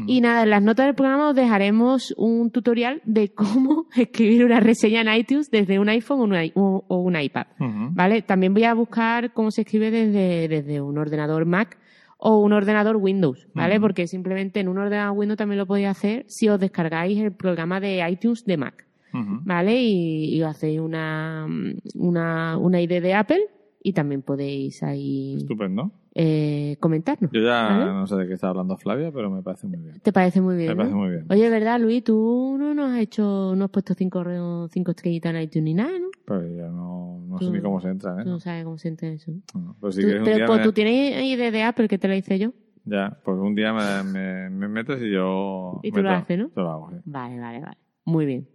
Y 0.07 0.19
nada, 0.21 0.43
en 0.43 0.49
las 0.49 0.61
notas 0.61 0.87
del 0.87 0.95
programa 0.95 1.29
os 1.29 1.35
dejaremos 1.35 2.13
un 2.17 2.51
tutorial 2.51 3.01
de 3.05 3.29
cómo 3.29 3.85
escribir 3.95 4.43
una 4.45 4.59
reseña 4.59 5.01
en 5.01 5.13
iTunes 5.19 5.49
desde 5.51 5.79
un 5.79 5.87
iPhone 5.89 6.19
o 6.19 6.23
un, 6.23 6.35
i- 6.43 6.51
o- 6.55 6.83
o 6.87 6.97
un 7.01 7.19
iPad. 7.19 7.45
¿Vale? 7.59 8.21
También 8.23 8.53
voy 8.53 8.65
a 8.65 8.73
buscar 8.73 9.31
cómo 9.33 9.51
se 9.51 9.61
escribe 9.61 9.89
desde, 9.91 10.47
desde 10.47 10.81
un 10.81 10.97
ordenador 10.97 11.45
Mac 11.45 11.77
o 12.17 12.39
un 12.39 12.51
ordenador 12.51 12.97
Windows, 12.97 13.47
¿vale? 13.53 13.75
Ujú. 13.75 13.83
Porque 13.83 14.05
simplemente 14.07 14.59
en 14.59 14.67
un 14.67 14.77
ordenador 14.79 15.17
Windows 15.17 15.37
también 15.37 15.57
lo 15.59 15.65
podéis 15.65 15.87
hacer 15.87 16.25
si 16.27 16.49
os 16.49 16.59
descargáis 16.59 17.17
el 17.17 17.31
programa 17.31 17.79
de 17.79 18.05
iTunes 18.11 18.43
de 18.43 18.57
Mac, 18.57 18.85
Ujú. 19.13 19.39
¿vale? 19.43 19.81
Y, 19.81 20.35
y 20.35 20.41
hacéis 20.43 20.79
una, 20.79 21.47
una, 21.95 22.57
una 22.57 22.81
ID 22.81 23.01
de 23.01 23.13
Apple 23.13 23.41
y 23.81 23.93
también 23.93 24.21
podéis 24.21 24.83
ahí 24.83 25.35
Estupendo. 25.37 25.91
eh, 26.15 26.75
comentarnos. 26.79 27.31
Yo 27.31 27.41
ya 27.41 27.63
¿vale? 27.63 27.85
no 27.85 28.07
sé 28.07 28.15
de 28.17 28.27
qué 28.27 28.33
está 28.33 28.49
hablando 28.49 28.75
Flavia, 28.77 29.11
pero 29.11 29.29
me 29.31 29.41
parece 29.41 29.67
muy 29.67 29.79
bien. 29.79 29.99
¿Te 30.01 30.11
parece 30.11 30.41
muy 30.41 30.57
bien? 30.57 30.69
Me 30.71 30.75
parece 30.75 30.93
¿no? 30.95 30.99
muy 31.01 31.09
bien. 31.11 31.25
Oye, 31.29 31.49
¿verdad, 31.49 31.79
Luis? 31.79 32.03
Tú 32.03 32.57
no 32.59 32.73
nos 32.73 32.91
has 32.91 32.99
hecho, 32.99 33.53
no 33.55 33.65
has 33.65 33.71
puesto 33.71 33.93
cinco, 33.93 34.23
re- 34.23 34.67
cinco 34.69 34.91
estrellitas 34.91 35.33
en 35.33 35.41
iTunes 35.41 35.63
ni 35.63 35.73
nada, 35.75 35.97
¿no? 35.97 36.07
Pero 36.25 36.41
ya 36.47 36.67
no, 36.67 37.21
no 37.27 37.39
sé 37.39 37.45
Tú- 37.45 37.51
ni 37.53 37.61
cómo 37.61 37.79
se 37.79 37.87
entra, 37.89 38.19
¿eh? 38.19 38.23
Tú 38.23 38.29
no 38.29 38.39
sabes 38.39 38.63
cómo 38.65 38.77
se 38.77 38.89
entra 38.89 39.07
eso. 39.09 39.31
No, 39.55 39.75
pero 39.79 39.91
si 39.93 40.01
Tú- 40.01 40.07
quieres 40.07 40.19
un 40.21 40.25
pero 40.25 40.37
día 40.37 40.45
pues 40.45 40.57
me- 40.59 40.63
tú 40.65 40.73
tienes 40.73 41.23
idea 41.23 41.51
de 41.51 41.63
Apple 41.63 41.87
que 41.87 41.97
te 41.97 42.07
la 42.07 42.15
hice 42.17 42.37
yo. 42.37 42.51
Ya, 42.85 43.17
pues 43.23 43.37
un 43.37 43.55
día 43.55 43.71
me, 43.73 44.03
me, 44.03 44.49
me 44.49 44.67
metes 44.67 45.01
y 45.01 45.11
yo... 45.11 45.79
Y 45.83 45.91
tú 45.91 45.97
meto- 45.97 46.09
lo 46.09 46.15
haces, 46.15 46.37
¿no? 46.37 46.49
Yo 46.55 46.61
lo 46.63 46.69
hago, 46.71 46.89
sí. 46.91 46.97
Vale, 47.05 47.39
vale, 47.39 47.59
vale. 47.61 47.77
Muy 48.05 48.25
bien. 48.25 48.47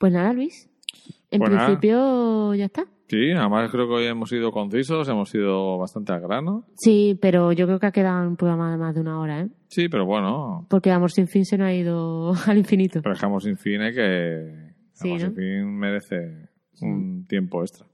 Pues 0.00 0.12
nada, 0.14 0.32
Luis. 0.32 0.68
En 1.30 1.38
Pues 1.40 1.50
nada. 1.52 1.66
principio 1.66 2.54
ya 2.54 2.64
está. 2.64 2.86
Sí, 3.06 3.32
además 3.32 3.70
creo 3.70 3.86
que 3.86 3.94
hoy 3.94 4.04
hemos 4.06 4.30
sido 4.30 4.50
concisos, 4.50 5.08
hemos 5.08 5.28
sido 5.28 5.76
bastante 5.78 6.12
al 6.12 6.20
grano. 6.22 6.64
Sí, 6.76 7.18
pero 7.20 7.52
yo 7.52 7.66
creo 7.66 7.78
que 7.78 7.86
ha 7.86 7.92
quedado 7.92 8.26
un 8.26 8.36
programa 8.36 8.70
de 8.70 8.78
más 8.78 8.94
de 8.94 9.00
una 9.02 9.20
hora, 9.20 9.40
¿eh? 9.42 9.48
Sí, 9.68 9.88
pero 9.90 10.06
bueno, 10.06 10.66
Porque 10.70 10.90
Amor 10.90 11.10
sin 11.12 11.26
fin 11.28 11.44
se 11.44 11.58
nos 11.58 11.66
ha 11.66 11.74
ido 11.74 12.32
al 12.46 12.56
infinito. 12.58 13.02
pero 13.02 13.14
dejamos 13.14 13.44
sin 13.44 13.56
fin 13.58 13.82
eh, 13.82 13.92
que... 13.92 14.72
Sí, 14.94 15.08
Amor 15.10 15.20
¿no? 15.20 15.26
sin 15.26 15.34
fin 15.36 15.76
merece 15.78 16.48
un 16.80 17.26
tiempo 17.26 17.60
extra. 17.62 17.86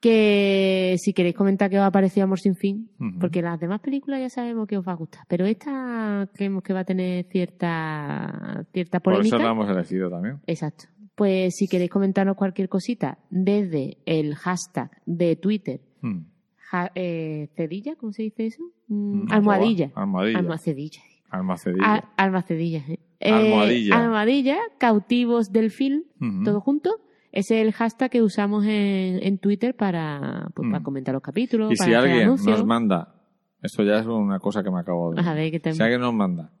Que 0.00 0.96
si 0.98 1.14
queréis 1.14 1.34
comentar 1.34 1.70
qué 1.70 1.78
os 1.78 1.84
ha 1.84 1.90
parecido 1.90 2.24
Amor 2.24 2.38
sin 2.40 2.56
fin, 2.56 2.90
porque 3.20 3.40
las 3.40 3.58
demás 3.58 3.80
películas 3.80 4.20
ya 4.20 4.28
sabemos 4.28 4.66
que 4.66 4.76
os 4.76 4.86
va 4.86 4.92
a 4.92 4.96
gustar, 4.96 5.22
pero 5.28 5.46
esta 5.46 6.28
creemos 6.34 6.62
que 6.62 6.74
va 6.74 6.80
a 6.80 6.84
tener 6.84 7.24
cierta, 7.30 8.66
cierta 8.72 9.00
Por 9.00 9.14
polémica. 9.14 9.36
eso 9.36 9.44
la 9.44 9.52
hemos 9.52 9.70
elegido 9.70 10.10
también. 10.10 10.40
Exacto. 10.46 10.84
Pues 11.14 11.54
si 11.56 11.68
queréis 11.68 11.90
comentarnos 11.90 12.36
cualquier 12.36 12.68
cosita 12.68 13.18
desde 13.30 13.98
el 14.06 14.34
hashtag 14.34 14.90
de 15.06 15.36
Twitter, 15.36 15.80
Mm. 16.02 16.20
ja- 16.56 16.90
eh, 16.94 17.48
cedilla, 17.56 17.94
¿cómo 17.96 18.12
se 18.12 18.22
dice 18.24 18.46
eso? 18.46 18.62
Mm, 18.88 19.24
Mm, 19.26 19.32
almohadilla. 19.32 19.90
Almohadilla. 19.94 20.38
Almacedilla. 20.38 21.00
Almacedilla. 21.30 21.84
Al- 21.94 22.04
almacedillas. 22.16 22.88
eh. 22.88 22.98
Eh, 23.20 23.30
Almohadilla. 23.32 23.96
almohadilla, 24.04 24.58
cautivos 24.78 25.50
del 25.52 25.70
film, 25.70 26.02
Ujú. 26.20 26.42
todo 26.44 26.60
junto. 26.60 26.90
Ese 27.32 27.60
es 27.60 27.66
el 27.66 27.72
hashtag 27.72 28.10
que 28.10 28.22
usamos 28.22 28.64
en, 28.64 29.18
en 29.22 29.38
Twitter 29.38 29.74
para, 29.74 30.48
pues, 30.54 30.68
Mm. 30.68 30.72
para 30.72 30.84
comentar 30.84 31.14
los 31.14 31.22
capítulos, 31.22 31.72
Y 31.72 31.76
para 31.76 31.90
si 31.90 31.94
alguien 31.94 32.22
anuncios. 32.24 32.58
nos 32.58 32.66
manda, 32.66 33.14
esto 33.62 33.82
ya 33.82 33.98
es 33.98 34.06
una 34.06 34.38
cosa 34.40 34.62
que 34.62 34.70
me 34.70 34.78
acabo 34.80 35.12
de 35.14 35.20
A 35.20 35.32
ver, 35.34 35.60
te- 35.60 35.72
Si 35.72 35.82
alguien 35.82 36.00
nos 36.00 36.12
manda 36.14 36.52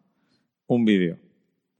un 0.66 0.84
vídeo 0.84 1.18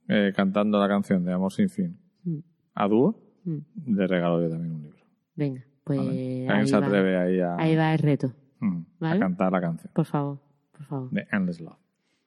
eh, 0.09 0.32
cantando 0.36 0.78
la 0.78 0.86
canción 0.88 1.24
de 1.24 1.32
Amor 1.32 1.52
sin 1.52 1.68
fin 1.70 1.98
Mm, 2.24 2.38
a 2.74 2.88
dúo, 2.88 3.14
mm. 3.44 3.94
le 3.96 4.06
regalo 4.06 4.42
yo 4.42 4.51
también 4.51 4.72
un 4.74 4.82
libro. 4.82 4.98
Venga, 5.36 5.64
pues 5.84 5.98
¿vale? 5.98 6.48
ahí, 6.48 6.66
se 6.66 6.78
va, 6.78 6.86
atreve 6.86 7.16
ahí 7.16 7.40
a, 7.40 7.56
ahí 7.56 7.76
va 7.76 7.92
el 7.92 7.98
reto. 7.98 8.32
mm, 8.60 8.80
a 9.01 9.18
cantar 9.18 9.52
la 9.52 9.60
canción 9.60 9.90
Por 9.94 10.05
favor, 10.06 10.38
por 10.72 10.84
favor. 10.86 11.10
de 11.10 11.26
Endless 11.32 11.60
Love. 11.60 11.78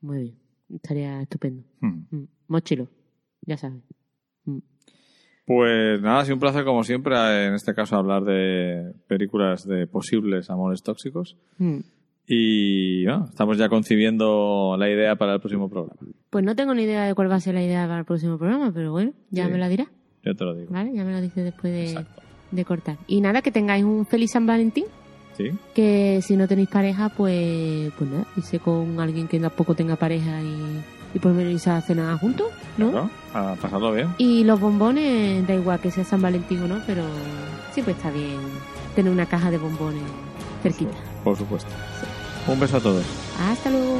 Muy 0.01 0.17
bien. 0.21 0.35
Estaría 0.73 1.21
estupendo. 1.21 1.63
Mm. 1.81 2.23
Mochilo, 2.47 2.87
ya 3.45 3.57
sabes. 3.57 3.81
Pues 5.45 6.01
nada, 6.01 6.19
ha 6.19 6.23
sido 6.25 6.35
un 6.35 6.41
placer 6.41 6.65
como 6.65 6.83
siempre 6.83 7.45
en 7.47 7.53
este 7.53 7.73
caso 7.73 7.95
hablar 7.95 8.23
de 8.25 8.93
películas 9.07 9.65
de 9.65 9.87
posibles 9.87 10.49
amores 10.49 10.83
tóxicos 10.83 11.37
y 12.25 13.05
bueno, 13.05 13.27
estamos 13.29 13.57
ya 13.57 13.69
concibiendo 13.69 14.75
la 14.77 14.89
idea 14.89 15.15
para 15.15 15.35
el 15.35 15.39
próximo 15.39 15.69
programa. 15.69 15.95
Pues 16.29 16.43
no 16.43 16.53
tengo 16.53 16.73
ni 16.73 16.83
idea 16.83 17.05
de 17.05 17.15
cuál 17.15 17.31
va 17.31 17.35
a 17.35 17.39
ser 17.39 17.53
la 17.53 17.63
idea 17.63 17.87
para 17.87 17.99
el 17.99 18.05
próximo 18.05 18.37
programa, 18.37 18.73
pero 18.73 18.91
bueno, 18.91 19.13
ya 19.29 19.45
Sí. 19.45 19.51
me 19.51 19.57
la 19.57 19.69
dirá. 19.69 19.87
Yo 20.27 20.35
te 20.35 20.43
lo 20.43 20.53
digo. 20.53 20.73
¿Vale? 20.73 20.91
Ya 20.93 21.03
me 21.05 21.13
lo 21.13 21.21
dice 21.21 21.41
después 21.41 21.73
de, 22.51 22.65
cortar. 22.65 22.97
Y 23.07 23.21
nada, 23.21 23.41
que 23.41 23.51
tengáis 23.51 23.85
un 23.85 24.05
feliz 24.05 24.31
San 24.31 24.45
Valentín. 24.45 24.85
¿Sí? 25.37 25.51
Que 25.73 26.19
si 26.21 26.35
no 26.35 26.47
tenéis 26.47 26.67
pareja, 26.67 27.09
pues, 27.09 27.91
pues 27.97 28.09
nada, 28.09 28.25
irse 28.35 28.59
con 28.59 28.99
alguien 28.99 29.27
que 29.27 29.39
tampoco 29.39 29.75
tenga 29.75 29.95
pareja 29.95 30.41
y, 30.41 30.81
y 31.13 31.19
por 31.19 31.31
lo 31.31 31.37
menos 31.37 31.53
irse 31.53 31.69
a 31.69 31.79
cenar 31.79 32.17
juntos, 32.19 32.47
¿no? 32.77 32.89
Claro, 32.91 33.09
A 33.33 33.55
pasarlo 33.55 33.93
bien. 33.93 34.09
Y 34.17 34.43
los 34.43 34.59
bombones, 34.59 35.47
da 35.47 35.53
igual 35.53 35.79
que 35.79 35.91
sea 35.91 36.03
San 36.03 36.21
Valentín 36.21 36.63
o 36.63 36.67
no, 36.67 36.81
pero 36.87 37.03
siempre 37.71 37.93
está 37.93 38.09
bien 38.09 38.39
tener 38.95 39.11
una 39.11 39.27
caja 39.27 39.51
de 39.51 39.59
bombones 39.59 40.01
cerquita. 40.63 40.97
Por 41.23 41.37
supuesto. 41.37 41.69
Un 42.47 42.59
beso 42.59 42.77
a 42.77 42.79
todos. 42.79 43.05
Hasta 43.39 43.69
luego. 43.69 43.99